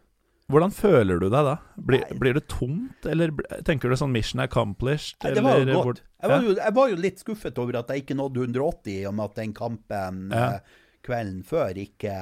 hvordan 0.48 0.72
føler 0.72 1.20
du 1.20 1.28
deg 1.28 1.44
da? 1.44 1.56
Blir, 1.76 2.04
blir 2.18 2.34
det 2.38 2.46
tomt, 2.48 3.04
eller 3.06 3.30
tenker 3.68 3.88
du 3.92 3.96
sånn 4.00 4.12
mission 4.14 4.40
accomplished? 4.40 5.18
Nei, 5.24 5.34
det 5.36 5.42
var 5.44 5.60
jo 5.60 5.82
godt. 5.90 6.02
Jeg 6.22 6.30
var 6.32 6.42
jo, 6.46 6.54
jeg 6.56 6.74
var 6.80 6.88
jo 6.92 6.96
litt 7.04 7.20
skuffet 7.22 7.58
over 7.62 7.78
at 7.82 7.88
jeg 7.92 8.02
ikke 8.06 8.16
nådde 8.18 8.46
180, 8.48 8.92
i 9.02 9.06
og 9.10 9.14
med 9.18 9.24
at 9.30 9.34
den 9.42 9.52
kampen 9.54 10.22
Ja. 10.32 10.44
eh, 10.58 10.60
kvelden 11.04 11.42
før 11.46 11.76
ikke 11.78 12.14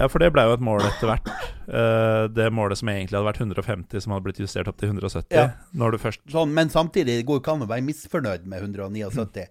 Ja, 0.00 0.06
for 0.08 0.18
det 0.22 0.30
ble 0.32 0.46
jo 0.48 0.54
et 0.56 0.62
mål 0.64 0.80
etter 0.88 1.10
hvert. 1.12 1.30
Eh, 1.70 2.24
det 2.34 2.48
målet 2.50 2.80
som 2.80 2.88
egentlig 2.90 3.14
hadde 3.14 3.28
vært 3.28 3.38
150, 3.44 4.00
som 4.02 4.10
hadde 4.10 4.24
blitt 4.26 4.40
justert 4.42 4.66
opp 4.66 4.76
til 4.80 4.88
170. 4.90 5.28
Ja. 5.30 5.44
Når 5.70 5.92
du 5.94 5.98
først 6.02 6.24
sånn, 6.32 6.50
Men 6.56 6.66
samtidig 6.72 7.20
det 7.20 7.26
går 7.28 7.36
jo 7.38 7.42
ikke 7.44 7.52
an 7.54 7.62
å 7.62 7.68
være 7.70 7.84
misfornøyd 7.86 8.48
med 8.50 8.64
179. 8.64 9.44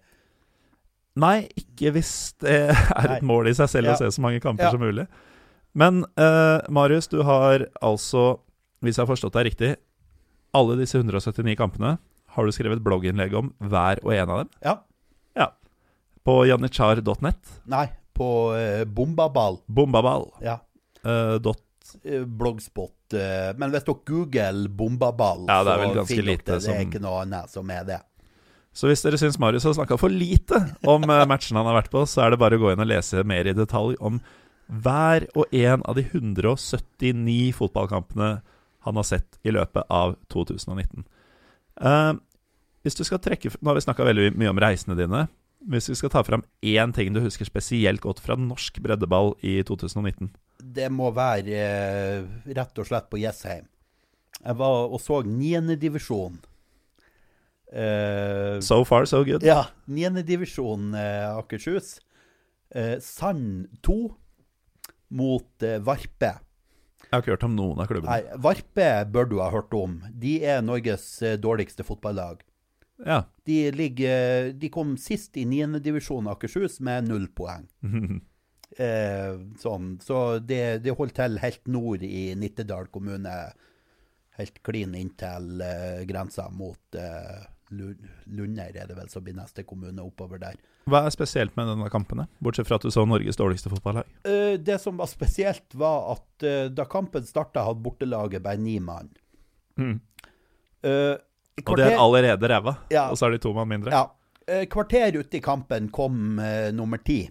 Nei, 1.23 1.47
ikke 1.55 1.93
hvis 1.95 2.11
det 2.43 2.57
er 2.99 3.13
et 3.15 3.23
mål 3.23 3.47
i 3.47 3.53
seg 3.55 3.71
selv 3.71 3.87
Ja. 3.87 3.93
å 3.95 4.01
se 4.01 4.09
så 4.17 4.25
mange 4.25 4.41
kamper 4.43 4.67
som 4.73 4.83
mulig. 4.83 5.05
Men 5.79 6.03
eh, 6.19 6.59
Marius, 6.75 7.07
du 7.11 7.21
har 7.23 7.63
altså, 7.85 8.39
hvis 8.83 8.97
jeg 8.99 9.05
har 9.05 9.11
forstått 9.13 9.37
deg 9.37 9.47
riktig, 9.51 9.71
alle 10.57 10.75
disse 10.79 10.99
179 10.99 11.55
kampene 11.59 11.95
har 12.35 12.45
du 12.45 12.53
skrevet 12.53 12.81
blogginnlegg 12.85 13.33
om 13.37 13.51
hver 13.71 14.01
og 14.03 14.11
en 14.15 14.33
av 14.33 14.41
dem. 14.43 14.49
Ja. 14.65 14.73
ja. 15.39 15.47
På 16.25 16.41
janitsjar.net. 16.49 17.55
Nei, 17.71 17.85
på 18.17 18.27
eh, 18.57 18.83
Bombaball. 18.85 19.61
Bombaball. 19.67 20.27
Ja. 20.45 20.59
eh, 21.05 21.37
dot, 21.41 21.63
Blogspot. 22.37 23.15
Eh, 23.17 23.49
men 23.57 23.71
hvis 23.73 23.85
dere 23.87 24.03
googler 24.05 24.67
Bombaball, 24.77 25.47
Ja, 25.49 25.63
det 25.65 25.73
er 25.73 25.81
vel 25.85 25.95
så 26.01 26.05
finner 26.11 26.27
dere 26.33 26.43
det. 26.43 26.51
det. 26.51 26.59
Det 26.67 26.75
er 26.75 26.85
ikke 26.85 27.01
noe 27.07 27.23
annet 27.23 27.53
som 27.55 27.71
er 27.73 27.87
det. 27.87 28.01
så 28.79 28.87
hvis 28.91 29.01
dere 29.05 29.17
syns 29.21 29.39
Marius 29.41 29.65
har 29.65 29.73
snakka 29.79 29.97
for 29.97 30.13
lite 30.13 30.59
om 30.85 31.07
eh, 31.09 31.23
matchen 31.31 31.57
han 31.57 31.65
har 31.71 31.79
vært 31.79 31.89
på, 31.93 32.03
så 32.09 32.25
er 32.27 32.35
det 32.35 32.41
bare 32.43 32.59
å 32.59 32.65
gå 32.65 32.73
inn 32.75 32.83
og 32.83 32.91
lese 32.91 33.23
mer 33.25 33.49
i 33.49 33.55
detalj 33.57 33.97
om 33.99 34.19
hver 34.69 35.25
og 35.33 35.49
en 35.55 35.81
av 35.89 35.97
de 35.97 36.05
179 36.05 37.51
fotballkampene 37.57 38.39
han 38.85 38.99
har 38.99 39.07
sett 39.07 39.39
i 39.43 39.51
løpet 39.53 39.89
av 39.91 40.15
2019. 40.31 41.03
Uh, 41.81 42.13
hvis 42.83 42.95
du 42.95 43.03
skal 43.07 43.21
trekke 43.23 43.51
Nå 43.59 43.71
har 43.71 43.77
vi 43.77 43.83
snakka 43.85 44.05
veldig 44.07 44.33
mye 44.39 44.51
om 44.51 44.59
reisene 44.61 44.97
dine. 44.99 45.25
Hvis 45.69 45.89
vi 45.91 45.97
skal 45.99 46.11
ta 46.13 46.21
fram 46.23 46.45
én 46.63 46.93
ting 46.95 47.11
du 47.15 47.19
husker 47.23 47.47
spesielt 47.47 48.03
godt 48.03 48.21
fra 48.23 48.37
norsk 48.39 48.79
breddeball 48.83 49.33
i 49.43 49.57
2019 49.67 50.29
Det 50.59 50.87
må 50.91 51.09
være 51.15 51.57
eh, 51.59 52.29
rett 52.55 52.79
og 52.79 52.87
slett 52.87 53.09
på 53.11 53.19
Jessheim. 53.19 53.67
Jeg 54.39 54.55
var 54.59 54.87
og 54.87 55.01
så 55.03 55.19
niendedivisjon. 55.27 56.39
Uh, 57.69 58.57
So 58.63 58.83
far, 58.87 59.05
so 59.05 59.23
good. 59.23 59.43
ja, 59.43 59.67
niendedivisjon 59.85 60.93
uh, 60.95 61.37
Akershus. 61.37 61.99
Uh, 62.75 62.95
Sand 63.03 63.67
2 63.83 63.97
mot 65.09 65.65
eh, 65.65 65.79
Varpe. 65.83 66.35
Jeg 67.09 67.15
har 67.15 67.23
ikke 67.23 67.33
hørt 67.33 67.47
om 67.47 67.55
noen 67.57 67.81
av 67.81 67.89
klubbene. 67.89 68.15
Nei, 68.15 68.39
Varpe 68.45 68.89
bør 69.09 69.29
du 69.29 69.39
ha 69.41 69.49
hørt 69.53 69.73
om. 69.73 69.97
De 70.21 70.37
er 70.45 70.61
Norges 70.65 71.07
eh, 71.25 71.39
dårligste 71.41 71.85
fotballag. 71.87 72.43
Ja. 73.05 73.23
De, 73.47 73.71
ligger, 73.71 74.51
de 74.59 74.69
kom 74.73 74.97
sist 74.99 75.37
i 75.39 75.45
niendedivisjon 75.47 76.27
Akershus 76.29 76.79
med 76.85 77.09
null 77.11 77.29
poeng. 77.35 77.69
Eh, 78.79 79.31
sånn, 79.57 79.95
så 79.99 80.37
det, 80.45 80.83
det 80.85 80.93
holdt 80.95 81.15
til 81.17 81.39
helt 81.41 81.65
nord 81.67 82.03
i 82.05 82.35
Nittedal 82.37 82.85
kommune. 82.93 83.33
Helt 84.37 84.59
klin 84.63 84.93
inntil 84.95 85.63
eh, 85.65 86.03
grensa 86.07 86.45
mot 86.53 86.95
eh, 86.95 87.47
Lunder, 87.71 88.73
er 88.75 88.89
det 88.89 88.97
vel 88.97 89.09
som 89.11 89.23
blir 89.25 89.35
neste 89.37 89.63
kommune 89.67 90.01
oppover 90.03 90.41
der. 90.41 90.57
Hva 90.89 91.03
er 91.05 91.13
spesielt 91.13 91.55
med 91.59 91.69
denne 91.69 91.89
kampene, 91.93 92.27
bortsett 92.43 92.67
fra 92.69 92.79
at 92.79 92.85
du 92.87 92.91
så 92.93 93.05
Norges 93.07 93.37
dårligste 93.39 93.71
fotballag? 93.71 94.09
Eh, 94.25 94.57
det 94.57 94.79
som 94.81 94.97
var 94.99 95.09
spesielt, 95.11 95.67
var 95.77 96.13
at 96.15 96.45
eh, 96.47 96.69
da 96.73 96.85
kampen 96.89 97.25
starta, 97.27 97.65
hadde 97.67 97.83
bortelaget 97.85 98.45
bare 98.45 98.57
ni 98.61 98.79
mann. 98.83 99.11
Mm. 99.79 99.99
Kvarter... 100.81 101.71
Og 101.73 101.77
det 101.77 101.91
er 101.91 101.99
allerede 101.99 102.49
ræva, 102.49 102.75
Ja. 102.93 103.09
og 103.11 103.17
så 103.19 103.27
er 103.27 103.35
de 103.35 103.43
to 103.43 103.53
mann 103.53 103.69
mindre. 103.69 103.91
Ja. 103.93 104.07
Eh, 104.49 104.65
Kvarter 104.65 105.17
ute 105.19 105.37
i 105.37 105.41
kampen 105.43 105.89
kom 105.93 106.39
eh, 106.39 106.71
nummer 106.73 106.97
ti. 107.05 107.21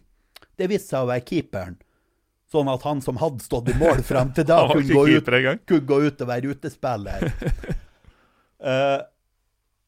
Det 0.59 0.69
viste 0.70 0.94
seg 0.94 1.06
å 1.06 1.10
være 1.10 1.24
keeperen. 1.27 1.78
Sånn 2.48 2.69
at 2.73 2.85
han 2.86 3.02
som 3.05 3.19
hadde 3.20 3.44
stått 3.44 3.69
i 3.73 3.77
mål 3.77 4.01
frem 4.06 4.31
til 4.36 4.47
da, 4.51 4.62
kunne 4.70 4.94
gå, 4.94 5.05
ut, 5.19 5.28
kunne 5.69 5.89
gå 5.90 6.01
ut 6.06 6.24
og 6.24 6.32
være 6.35 6.55
utespiller. 6.55 7.28
Eh, 8.59 9.01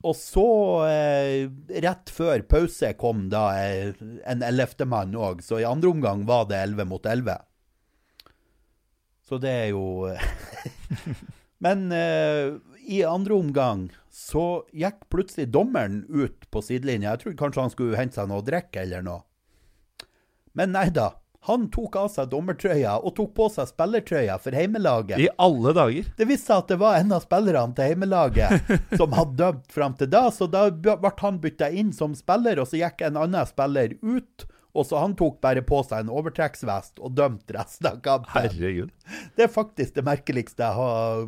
og 0.00 0.16
så, 0.16 0.46
eh, 0.88 1.50
rett 1.84 2.10
før 2.12 2.42
pause, 2.48 2.94
kom 2.96 3.26
da 3.32 3.50
eh, 3.60 3.92
en 4.24 4.44
ellevtemann 4.46 5.12
òg. 5.12 5.42
Så 5.44 5.60
i 5.60 5.68
andre 5.68 5.92
omgang 5.92 6.24
var 6.28 6.46
det 6.48 6.62
elleve 6.62 6.86
mot 6.88 7.04
elleve. 7.04 7.36
Så 9.28 9.38
det 9.38 9.50
er 9.50 9.68
jo 9.74 10.08
Men 11.64 11.90
eh, 11.92 12.56
i 12.88 13.02
andre 13.04 13.36
omgang 13.36 13.90
så 14.10 14.64
gikk 14.72 15.04
plutselig 15.12 15.50
dommeren 15.52 16.02
ut 16.08 16.48
på 16.50 16.62
sidelinja. 16.64 17.12
Jeg 17.12 17.22
trodde 17.22 17.40
kanskje 17.42 17.66
han 17.66 17.74
skulle 17.74 18.00
hente 18.00 18.16
seg 18.16 18.30
noe 18.30 18.40
å 18.40 18.46
drikke 18.46 18.80
eller 18.82 19.04
noe. 19.04 19.20
Men 20.56 20.72
nei 20.74 20.88
da. 20.94 21.12
Han 21.48 21.70
tok 21.72 21.96
av 21.96 22.08
seg 22.12 22.28
dommertrøya 22.34 22.98
og 23.00 23.14
tok 23.16 23.30
på 23.38 23.46
seg 23.54 23.70
spillertrøya 23.70 24.34
for 24.44 24.52
heimelaget. 24.56 25.22
I 25.24 25.30
alle 25.40 25.72
dager. 25.76 26.10
Det 26.18 26.26
viste 26.28 26.50
seg 26.50 26.66
at 26.66 26.72
det 26.74 26.76
var 26.82 26.98
en 27.00 27.14
av 27.16 27.24
spillerne 27.24 27.76
til 27.78 27.88
heimelaget 27.88 28.74
som 29.00 29.16
hadde 29.16 29.38
dømt 29.40 29.72
fram 29.72 29.96
til 29.96 30.10
da, 30.12 30.26
så 30.34 30.50
da 30.52 30.66
ble 30.70 31.12
han 31.22 31.40
bytta 31.40 31.70
inn 31.72 31.94
som 31.96 32.12
spiller, 32.18 32.60
og 32.60 32.68
så 32.68 32.82
gikk 32.82 33.06
en 33.08 33.16
annen 33.22 33.48
spiller 33.48 33.96
ut. 34.04 34.46
Og 34.76 34.86
så 34.86 35.00
han 35.02 35.16
tok 35.18 35.40
bare 35.42 35.64
på 35.66 35.80
seg 35.82 36.04
en 36.04 36.12
overtrekksvest 36.20 37.00
og 37.00 37.16
dømte 37.18 37.56
resten 37.56 37.88
av 37.88 37.98
kampen. 38.04 38.30
Herregud. 38.36 38.92
Det 39.34 39.48
er 39.48 39.50
faktisk 39.50 39.96
det 39.96 40.04
merkeligste 40.06 40.62
jeg 40.62 40.76
har 40.76 41.24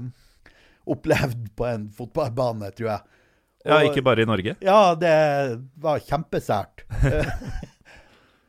opplevd 0.92 1.48
på 1.56 1.66
en 1.66 1.88
fotballbane, 1.96 2.70
tror 2.76 2.92
jeg. 2.92 3.18
Ja, 3.64 3.80
ikke 3.86 4.02
bare 4.04 4.24
i 4.24 4.28
Norge. 4.28 4.56
Ja, 4.62 4.94
det 4.98 5.16
var 5.80 6.02
kjempesært. 6.04 6.84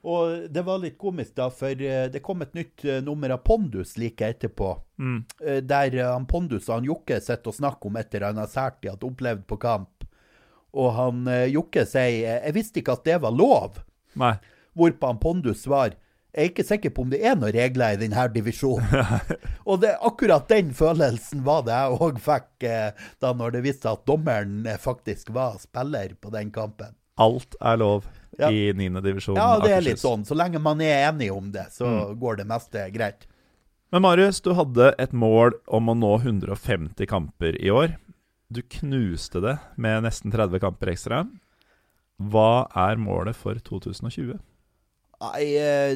og 0.03 0.49
det 0.51 0.61
var 0.67 0.81
litt 0.83 0.97
komisk, 0.99 1.31
da, 1.37 1.47
for 1.53 1.79
eh, 1.79 2.09
det 2.11 2.19
kom 2.25 2.43
et 2.43 2.55
nytt 2.57 2.83
eh, 2.83 2.99
nummer 3.03 3.31
av 3.31 3.39
Pondus 3.47 3.95
like 3.97 4.27
etterpå. 4.27 4.73
Mm. 4.99 5.19
Eh, 5.39 5.59
Der 5.63 5.95
han 6.03 6.27
Pondus 6.27 6.67
og 6.67 6.75
han 6.75 6.87
Jokke 6.89 7.21
sitter 7.23 7.53
og 7.53 7.55
snakker 7.55 7.87
om 7.87 7.99
et 7.99 8.11
eller 8.11 8.33
annet 8.33 8.51
sært 8.51 8.81
de 8.81 8.91
hadde 8.91 9.07
opplevd 9.07 9.45
på 9.47 9.57
kamp. 9.63 10.03
Og 10.73 10.89
han 10.97 11.27
Jokke 11.53 11.85
sier 11.85 12.41
'Jeg 12.41 12.53
visste 12.53 12.79
ikke 12.81 12.97
at 12.97 13.03
det 13.05 13.21
var 13.21 13.31
lov'. 13.31 13.83
Nei. 14.15 14.33
Hvorpå 14.75 15.07
han 15.07 15.19
Pondus 15.21 15.61
svarer 15.63 15.93
'Jeg 16.33 16.43
er 16.43 16.49
ikke 16.49 16.65
sikker 16.67 16.89
på 16.89 17.01
om 17.03 17.09
det 17.09 17.21
er 17.23 17.35
noen 17.35 17.53
regler 17.53 17.93
i 17.93 18.01
denne 18.01 18.27
divisjonen'. 18.33 19.37
og 19.69 19.81
det, 19.81 19.95
akkurat 20.01 20.49
den 20.49 20.73
følelsen 20.73 21.45
var 21.45 21.61
det 21.61 21.77
jeg 21.77 21.99
òg 22.01 22.19
fikk 22.19 22.63
eh, 22.63 22.91
da 23.21 23.31
når 23.33 23.51
det 23.51 23.63
viste 23.63 23.87
seg 23.87 24.01
at 24.01 24.07
dommeren 24.07 24.67
faktisk 24.79 25.31
var 25.31 25.61
spiller 25.61 26.17
på 26.19 26.33
den 26.33 26.51
kampen. 26.51 26.97
Alt 27.15 27.55
er 27.61 27.77
lov 27.77 28.03
Ja. 28.39 28.49
i 28.49 28.71
niendedivisjon. 28.73 29.37
Ja, 29.37 29.59
det 29.61 29.69
er 29.69 29.77
Akershus. 29.77 29.87
litt 29.89 30.01
sånn. 30.01 30.25
Så 30.25 30.37
lenge 30.37 30.61
man 30.63 30.81
er 30.81 31.09
enig 31.09 31.29
om 31.33 31.51
det, 31.53 31.67
så 31.75 32.13
går 32.17 32.41
det 32.41 32.47
meste 32.49 32.87
greit. 32.93 33.27
Men 33.93 34.01
Marius, 34.01 34.39
du 34.41 34.55
hadde 34.57 34.89
et 34.97 35.11
mål 35.13 35.53
om 35.69 35.91
å 35.91 35.93
nå 35.93 36.15
150 36.23 37.05
kamper 37.11 37.59
i 37.61 37.69
år. 37.69 37.93
Du 38.53 38.63
knuste 38.79 39.41
det 39.43 39.57
med 39.77 40.05
nesten 40.07 40.33
30 40.33 40.61
kamper 40.63 40.93
ekstra. 40.95 41.21
Hva 42.17 42.65
er 42.87 42.97
målet 43.01 43.37
for 43.37 43.57
2020? 43.61 44.33
Nei 45.23 45.43
uh, 45.55 45.93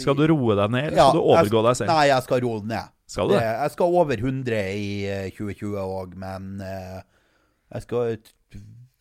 Skal 0.00 0.16
du 0.18 0.26
roe 0.30 0.56
deg 0.58 0.72
ned, 0.74 0.90
eller 0.90 0.98
Ja, 0.98 1.08
skal 1.08 1.18
du 1.18 1.30
overgå 1.32 1.62
deg 1.66 1.78
selv? 1.78 1.92
Nei, 1.92 2.04
jeg 2.10 2.26
skal 2.26 2.42
roe 2.44 2.66
ned. 2.74 2.92
Skal 3.06 3.30
du 3.30 3.36
jeg 3.38 3.72
skal 3.76 3.98
over 4.00 4.18
100 4.18 4.62
i 4.74 4.88
eh, 5.06 5.26
2020 5.36 5.76
òg, 5.78 6.16
men 6.18 6.56
eh, 6.64 7.04
jeg 7.70 7.84
skal 7.84 8.16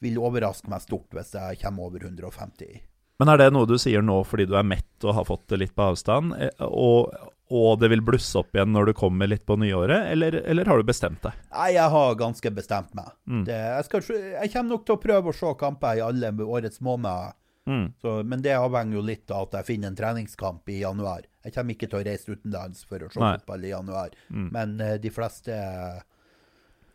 vil 0.03 0.19
overraske 0.19 0.69
meg 0.71 0.83
stort 0.83 1.15
hvis 1.15 1.33
jeg 1.37 1.61
kommer 1.61 1.89
over 1.89 2.03
150. 2.07 2.83
Men 3.19 3.31
er 3.31 3.39
det 3.39 3.53
noe 3.55 3.67
du 3.69 3.77
sier 3.79 4.03
nå 4.03 4.17
fordi 4.27 4.47
du 4.49 4.57
er 4.59 4.67
mett 4.67 5.07
og 5.07 5.15
har 5.19 5.27
fått 5.27 5.47
det 5.53 5.61
litt 5.61 5.75
på 5.75 5.87
avstand, 5.87 6.35
eh, 6.35 6.65
og, 6.65 7.13
og 7.55 7.79
det 7.79 7.89
vil 7.93 8.03
blusse 8.03 8.35
opp 8.41 8.55
igjen 8.55 8.73
når 8.75 8.91
du 8.91 8.93
kommer 8.97 9.29
litt 9.31 9.45
på 9.47 9.57
nyåret, 9.61 10.11
eller, 10.11 10.41
eller 10.43 10.67
har 10.67 10.81
du 10.81 10.87
bestemt 10.87 11.23
deg? 11.23 11.39
Nei, 11.53 11.71
jeg 11.77 11.93
har 11.95 12.19
ganske 12.19 12.51
bestemt 12.57 12.91
meg. 12.97 13.13
Mm. 13.29 13.45
Det, 13.47 13.55
jeg, 13.55 13.87
skal, 13.87 14.05
jeg 14.35 14.53
kommer 14.53 14.75
nok 14.75 14.85
til 14.87 14.97
å 14.97 15.03
prøve 15.07 15.31
å 15.31 15.39
se 15.39 15.55
kamper 15.63 15.99
i 15.99 16.05
alle 16.05 16.31
årets 16.43 16.83
måneder. 16.83 17.35
Mm. 17.65 17.85
Så, 18.01 18.19
men 18.29 18.43
det 18.45 18.53
avhenger 18.59 18.99
jo 18.99 19.05
litt 19.05 19.31
av 19.33 19.47
at 19.47 19.59
jeg 19.59 19.69
finner 19.71 19.89
en 19.89 19.97
treningskamp 19.97 20.69
i 20.69 20.81
januar. 20.83 21.23
Jeg 21.45 21.55
kommer 21.55 21.73
ikke 21.73 21.89
til 21.89 22.01
å 22.01 22.05
reise 22.05 22.35
utenlands 22.35 22.83
for 22.85 23.05
å 23.05 23.09
se 23.09 23.21
fotball 23.21 23.65
i 23.65 23.71
januar. 23.71 24.17
Mm. 24.29 24.49
Men 24.53 24.75
eh, 24.83 24.97
de 25.01 25.11
fleste 25.13 25.55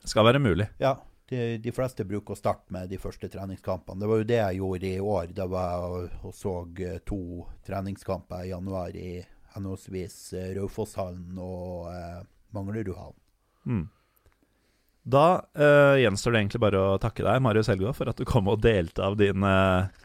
Skal 0.07 0.29
være 0.29 0.43
mulig. 0.43 0.69
Ja, 0.83 0.95
de, 1.31 1.59
de 1.62 1.73
fleste 1.73 2.05
bruker 2.05 2.35
å 2.35 2.39
starte 2.39 2.74
med 2.74 2.90
de 2.90 2.98
første 2.98 3.28
treningskampene. 3.31 4.01
Det 4.02 4.09
var 4.11 4.20
jo 4.20 4.27
det 4.27 4.40
jeg 4.40 4.59
gjorde 4.59 4.89
i 4.89 5.05
år. 5.12 5.31
Da 5.36 5.47
var 5.51 5.70
jeg 5.70 6.09
og, 6.27 6.35
så 6.35 6.55
eh, 6.82 6.98
to 7.07 7.20
treningskamper 7.66 8.48
i 8.48 8.51
januar 8.51 8.97
i 8.98 9.20
henholdsvis 9.55 10.19
eh, 10.35 10.51
Raufosshallen 10.59 11.39
og 11.39 11.86
eh, 11.93 12.20
Manglerudhallen. 12.57 13.19
Mm. 13.70 13.85
Da 15.11 15.27
eh, 15.55 16.01
gjenstår 16.02 16.35
det 16.35 16.43
egentlig 16.43 16.62
bare 16.66 16.81
å 16.82 16.98
takke 17.02 17.24
deg, 17.24 17.43
Marius 17.47 17.70
Helga, 17.70 17.94
for 17.97 18.11
at 18.11 18.19
du 18.19 18.27
kom 18.28 18.51
og 18.51 18.61
delte 18.65 19.07
av 19.07 19.15
din 19.20 19.47
eh, 19.47 20.02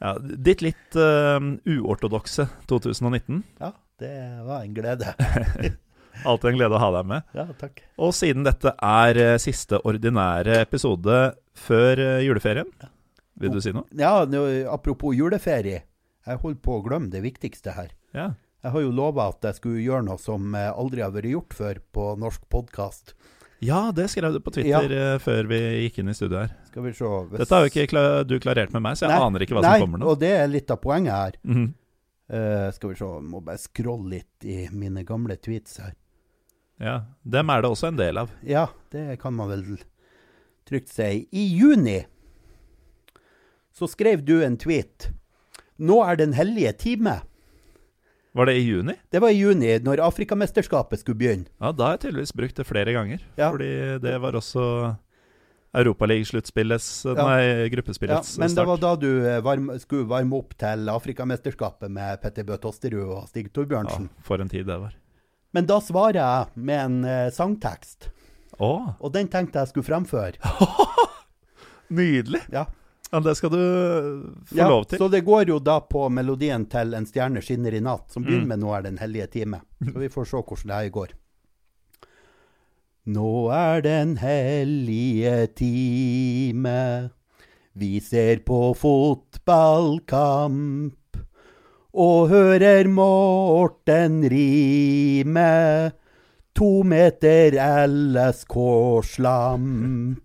ja, 0.00 0.14
ditt 0.18 0.64
litt 0.64 0.96
eh, 0.96 1.36
uortodokse 1.76 2.48
2019. 2.72 3.44
Ja, 3.60 3.74
det 4.00 4.16
var 4.48 4.64
en 4.64 4.74
glede. 4.80 5.12
Alltid 6.24 6.50
en 6.50 6.58
glede 6.58 6.78
å 6.78 6.82
ha 6.82 6.90
deg 6.98 7.10
med. 7.10 7.26
Ja, 7.36 7.46
takk. 7.60 7.82
Og 8.00 8.14
siden 8.16 8.46
dette 8.46 8.74
er 8.74 9.20
eh, 9.22 9.36
siste 9.42 9.80
ordinære 9.86 10.60
episode 10.62 11.18
før 11.58 12.02
eh, 12.02 12.24
juleferien, 12.26 12.70
vil 13.38 13.54
du 13.54 13.60
si 13.62 13.72
noe? 13.74 13.86
Ja, 13.98 14.22
apropos 14.72 15.14
juleferie. 15.16 15.84
Jeg 16.28 16.42
holder 16.42 16.60
på 16.64 16.76
å 16.76 16.84
glemme 16.84 17.10
det 17.12 17.22
viktigste 17.24 17.72
her. 17.76 17.92
Ja. 18.16 18.32
Jeg 18.64 18.74
har 18.74 18.82
jo 18.82 18.90
lova 18.90 19.28
at 19.30 19.44
jeg 19.46 19.60
skulle 19.60 19.82
gjøre 19.84 20.04
noe 20.08 20.20
som 20.20 20.54
eh, 20.58 20.68
aldri 20.68 21.04
har 21.04 21.12
vært 21.14 21.30
gjort 21.30 21.54
før 21.54 21.82
på 21.94 22.06
norsk 22.18 22.48
podkast. 22.50 23.14
ja, 23.64 23.88
det 23.94 24.08
skrev 24.10 24.34
du 24.34 24.40
på 24.42 24.52
Twitter 24.54 24.92
ja. 24.94 25.12
før 25.22 25.48
vi 25.50 25.60
gikk 25.84 26.00
inn 26.02 26.10
i 26.10 26.16
studio 26.16 26.42
her. 26.42 26.56
Skal 26.68 26.84
vi 26.84 26.92
se 26.94 27.06
hvis... 27.06 27.38
Dette 27.38 27.54
har 27.54 27.66
jo 27.66 27.70
ikke 27.70 28.02
du 28.26 28.36
klarert 28.42 28.74
med 28.74 28.84
meg, 28.84 28.98
så 28.98 29.06
jeg 29.06 29.14
Nei, 29.14 29.22
aner 29.28 29.46
ikke 29.46 29.58
hva 29.58 29.64
Nei, 29.64 29.76
som 29.78 29.86
kommer 29.86 30.02
nå. 30.02 30.10
og 30.10 30.20
det 30.20 30.34
er 30.40 30.50
litt 30.50 30.74
av 30.74 30.82
poenget 30.82 31.14
her. 31.14 31.38
Mm 31.42 31.56
-hmm. 31.56 31.70
uh, 32.34 32.68
skal 32.74 32.90
vi 32.90 32.98
se, 32.98 33.08
må 33.30 33.40
bare 33.40 33.58
scrolle 33.58 34.10
litt 34.10 34.44
i 34.44 34.68
mine 34.72 35.04
gamle 35.04 35.36
tweets 35.36 35.78
her. 35.78 35.94
Ja, 36.78 37.00
Dem 37.26 37.50
er 37.50 37.62
det 37.62 37.70
også 37.70 37.88
en 37.90 37.98
del 37.98 38.18
av. 38.20 38.30
Ja, 38.46 38.68
det 38.94 39.18
kan 39.22 39.34
man 39.34 39.50
vel 39.50 39.64
trygt 40.68 40.92
si. 40.92 41.26
I 41.32 41.46
juni 41.58 42.04
så 43.74 43.88
skrev 43.90 44.24
du 44.26 44.40
en 44.44 44.56
tweet. 44.58 45.10
Nå 45.78 46.00
er 46.04 46.18
den 46.18 46.32
hellige 46.34 46.72
time. 46.78 47.20
Var 48.34 48.46
det 48.46 48.54
i 48.58 48.64
juni? 48.66 48.94
Det 49.10 49.20
var 49.22 49.32
i 49.34 49.38
juni, 49.38 49.70
når 49.82 50.02
Afrikamesterskapet 50.04 51.00
skulle 51.00 51.18
begynne. 51.18 51.48
Ja, 51.58 51.72
da 51.72 51.88
har 51.88 51.96
jeg 51.96 52.04
tydeligvis 52.08 52.34
brukt 52.36 52.58
det 52.58 52.66
flere 52.68 52.94
ganger. 52.94 53.22
Ja. 53.38 53.50
Fordi 53.50 53.70
det 54.02 54.14
var 54.22 54.36
også 54.38 54.64
Europaligasluttspillets 55.78 57.04
Ja. 57.04 57.14
Nei, 57.14 57.42
Ja, 57.44 57.68
gruppespillets 57.68 58.38
men 58.38 58.48
det 58.48 58.54
start. 58.54 58.66
var 58.66 58.76
da 58.78 58.96
du 58.96 59.26
eh, 59.26 59.40
varm, 59.40 59.70
skulle 59.78 60.06
varme 60.08 60.36
opp 60.38 60.54
til 60.58 60.88
Afrikamesterskapet 60.88 61.90
med 61.90 62.20
Petter 62.22 62.44
Bø 62.44 62.56
Tosterud 62.56 63.04
og 63.04 63.28
Stig 63.28 63.50
Ja, 63.54 63.84
for 64.22 64.40
en 64.40 64.48
tid 64.48 64.66
det 64.66 64.78
var. 64.80 64.94
Men 65.52 65.66
da 65.66 65.80
svarer 65.80 66.14
jeg 66.20 66.46
med 66.56 66.84
en 66.84 67.04
eh, 67.04 67.30
sangtekst, 67.30 68.10
Oh. 68.60 68.88
og 69.00 69.12
den 69.14 69.28
tenkte 69.30 69.58
jeg 69.60 69.68
skulle 69.68 69.86
fremføre. 69.86 70.32
nydelig! 71.94 72.40
Ja. 72.52 72.64
Ja, 73.12 73.20
det 73.24 73.36
skal 73.38 73.50
du 73.54 73.60
få 74.50 74.56
Ja, 74.58 74.66
lov 74.68 74.84
til. 74.90 74.98
Så 75.00 75.06
det 75.08 75.22
går 75.24 75.46
jo 75.48 75.58
da 75.64 75.78
på 75.80 76.08
melodien 76.12 76.66
til 76.68 76.92
'En 76.94 77.06
stjerne 77.06 77.40
skinner 77.40 77.72
i 77.72 77.80
natt', 77.80 78.10
som 78.12 78.22
begynner 78.24 78.44
Mm. 78.44 78.48
med 78.48 78.58
'Nå 78.60 78.74
er 78.76 78.82
den 78.82 78.98
hellige 78.98 79.26
time'. 79.28 79.60
Så 79.80 79.98
vi 79.98 80.08
får 80.08 80.24
se 80.26 80.36
hvordan 80.42 80.66
det 80.66 80.74
her 80.76 80.88
går. 80.90 81.08
Nå 83.06 83.48
er 83.50 83.80
den 83.80 84.16
hellige 84.18 85.46
time, 85.56 87.10
vi 87.74 88.00
ser 88.00 88.36
på 88.44 88.74
fotballkamp. 88.76 90.97
Og 91.98 92.28
hører 92.30 92.86
Morten 92.86 94.20
rime, 94.30 95.90
to 96.54 96.86
meter 96.86 97.56
LSK-slamp. 97.90 100.22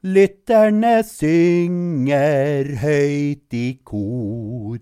Lytterne 0.00 1.04
synger 1.04 2.72
høyt 2.80 3.52
i 3.58 3.76
kor, 3.84 4.80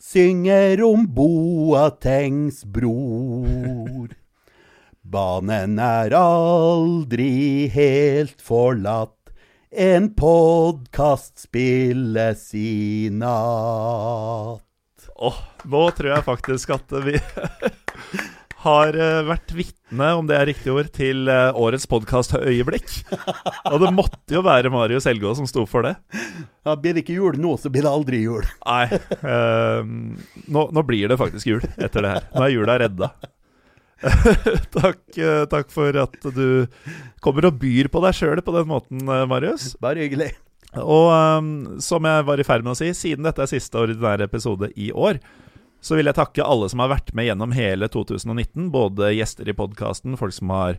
synger 0.00 0.80
om 0.88 1.04
Boatengs 1.12 2.64
bror. 2.64 4.16
Banen 5.04 5.76
er 5.84 6.16
aldri 6.16 7.68
helt 7.76 8.40
forlatt, 8.40 9.36
en 9.68 10.16
podkast 10.16 11.44
spilles 11.44 12.48
i 12.56 13.12
natt. 13.12 14.64
Åh, 15.20 15.36
nå 15.68 15.80
tror 15.92 16.14
jeg 16.14 16.24
faktisk 16.24 16.70
at 16.72 16.92
vi 17.04 17.18
har 18.64 18.96
eh, 18.96 19.18
vært 19.28 19.52
vitne, 19.52 20.06
om 20.16 20.24
det 20.28 20.38
er 20.38 20.48
riktig 20.48 20.72
ord, 20.72 20.88
til 20.96 21.28
eh, 21.28 21.58
årets 21.60 21.84
podkastøyeblikk. 21.90 22.88
Og 23.68 23.76
det 23.84 23.90
måtte 23.96 24.36
jo 24.36 24.40
være 24.46 24.72
Marius 24.72 25.08
Helgaa 25.10 25.36
som 25.36 25.48
sto 25.48 25.66
for 25.68 25.84
det. 25.84 25.92
Ja, 26.64 26.72
blir 26.72 26.96
det 26.96 27.04
ikke 27.04 27.18
jul 27.18 27.36
nå, 27.40 27.52
så 27.60 27.72
blir 27.72 27.84
det 27.84 27.92
aldri 27.92 28.22
jul. 28.24 28.48
Nei, 28.64 28.86
eh, 29.20 29.92
nå, 30.56 30.66
nå 30.72 30.88
blir 30.88 31.12
det 31.12 31.20
faktisk 31.20 31.52
jul 31.52 31.68
etter 31.76 32.00
det 32.06 32.16
her. 32.16 32.28
Nå 32.32 32.46
er 32.46 32.56
jula 32.56 32.80
redda. 32.80 33.12
takk, 34.80 35.02
eh, 35.20 35.42
takk 35.52 35.72
for 35.72 36.00
at 36.00 36.30
du 36.32 36.64
kommer 37.20 37.50
og 37.50 37.60
byr 37.60 37.92
på 37.92 38.00
deg 38.08 38.16
sjøl 38.16 38.40
på 38.44 38.56
den 38.56 38.72
måten, 38.72 39.04
Marius. 39.04 39.74
Bare 39.84 40.00
hyggelig. 40.00 40.32
Og 40.78 41.10
um, 41.10 41.52
som 41.82 42.06
jeg 42.06 42.26
var 42.28 42.40
i 42.40 42.46
ferd 42.46 42.66
med 42.66 42.76
å 42.76 42.78
si, 42.78 42.92
siden 42.94 43.26
dette 43.26 43.42
er 43.42 43.50
siste 43.50 43.78
ordinære 43.80 44.28
episode 44.28 44.70
i 44.78 44.90
år, 44.94 45.18
så 45.82 45.96
vil 45.96 46.10
jeg 46.10 46.18
takke 46.18 46.44
alle 46.44 46.68
som 46.70 46.82
har 46.84 46.92
vært 46.92 47.10
med 47.16 47.26
gjennom 47.26 47.54
hele 47.56 47.88
2019. 47.90 48.68
Både 48.70 49.14
gjester 49.16 49.48
i 49.48 49.56
podkasten, 49.56 50.18
folk 50.20 50.36
som 50.36 50.52
har 50.54 50.76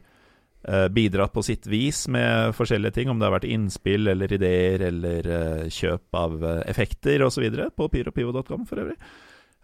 uh, 0.69 0.87
bidratt 0.93 1.33
på 1.35 1.43
sitt 1.43 1.67
vis 1.67 2.05
med 2.11 2.55
forskjellige 2.55 2.99
ting, 2.99 3.11
om 3.11 3.19
det 3.19 3.27
har 3.27 3.35
vært 3.35 3.49
innspill 3.49 4.13
eller 4.13 4.31
ideer 4.37 4.85
eller 4.91 5.27
uh, 5.27 5.65
kjøp 5.67 6.21
av 6.21 6.37
uh, 6.45 6.53
effekter 6.69 7.25
osv. 7.25 7.49
på 7.75 7.91
pyropivo.com 7.91 8.63
for 8.69 8.85
øvrig. 8.85 8.99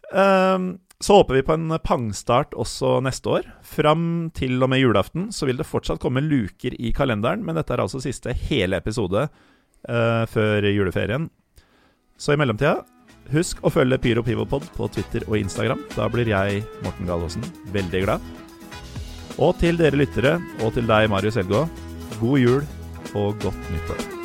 Um, 0.08 0.78
så 1.00 1.20
håper 1.20 1.36
vi 1.38 1.44
på 1.46 1.54
en 1.54 1.76
pangstart 1.84 2.56
også 2.58 2.98
neste 3.06 3.30
år. 3.30 3.52
Fram 3.62 4.32
til 4.36 4.58
og 4.64 4.72
med 4.72 4.82
julaften 4.82 5.30
så 5.36 5.46
vil 5.48 5.60
det 5.60 5.68
fortsatt 5.70 6.02
komme 6.02 6.24
luker 6.26 6.74
i 6.74 6.92
kalenderen, 6.96 7.46
men 7.46 7.60
dette 7.60 7.76
er 7.76 7.84
altså 7.84 8.02
siste 8.02 8.34
hele 8.48 8.80
episode 8.82 9.28
eh, 9.88 10.24
før 10.32 10.70
juleferien. 10.72 11.30
Så 12.18 12.34
i 12.34 12.40
mellomtida, 12.40 12.82
husk 13.34 13.62
å 13.62 13.72
følge 13.74 14.00
Pyro 14.02 14.24
Pivopod 14.26 14.66
på 14.78 14.90
Twitter 14.94 15.26
og 15.28 15.38
Instagram. 15.40 15.84
Da 15.96 16.10
blir 16.12 16.30
jeg, 16.32 16.64
Morten 16.86 17.10
Galaasen, 17.10 17.46
veldig 17.76 18.06
glad. 18.08 18.32
Og 19.38 19.54
til 19.62 19.78
dere 19.78 20.00
lyttere, 20.00 20.38
og 20.66 20.74
til 20.74 20.90
deg, 20.90 21.12
Marius 21.14 21.38
Elgå 21.38 21.68
god 22.20 22.40
jul 22.40 22.64
og 23.14 23.36
godt 23.42 23.74
nyttår. 23.74 24.17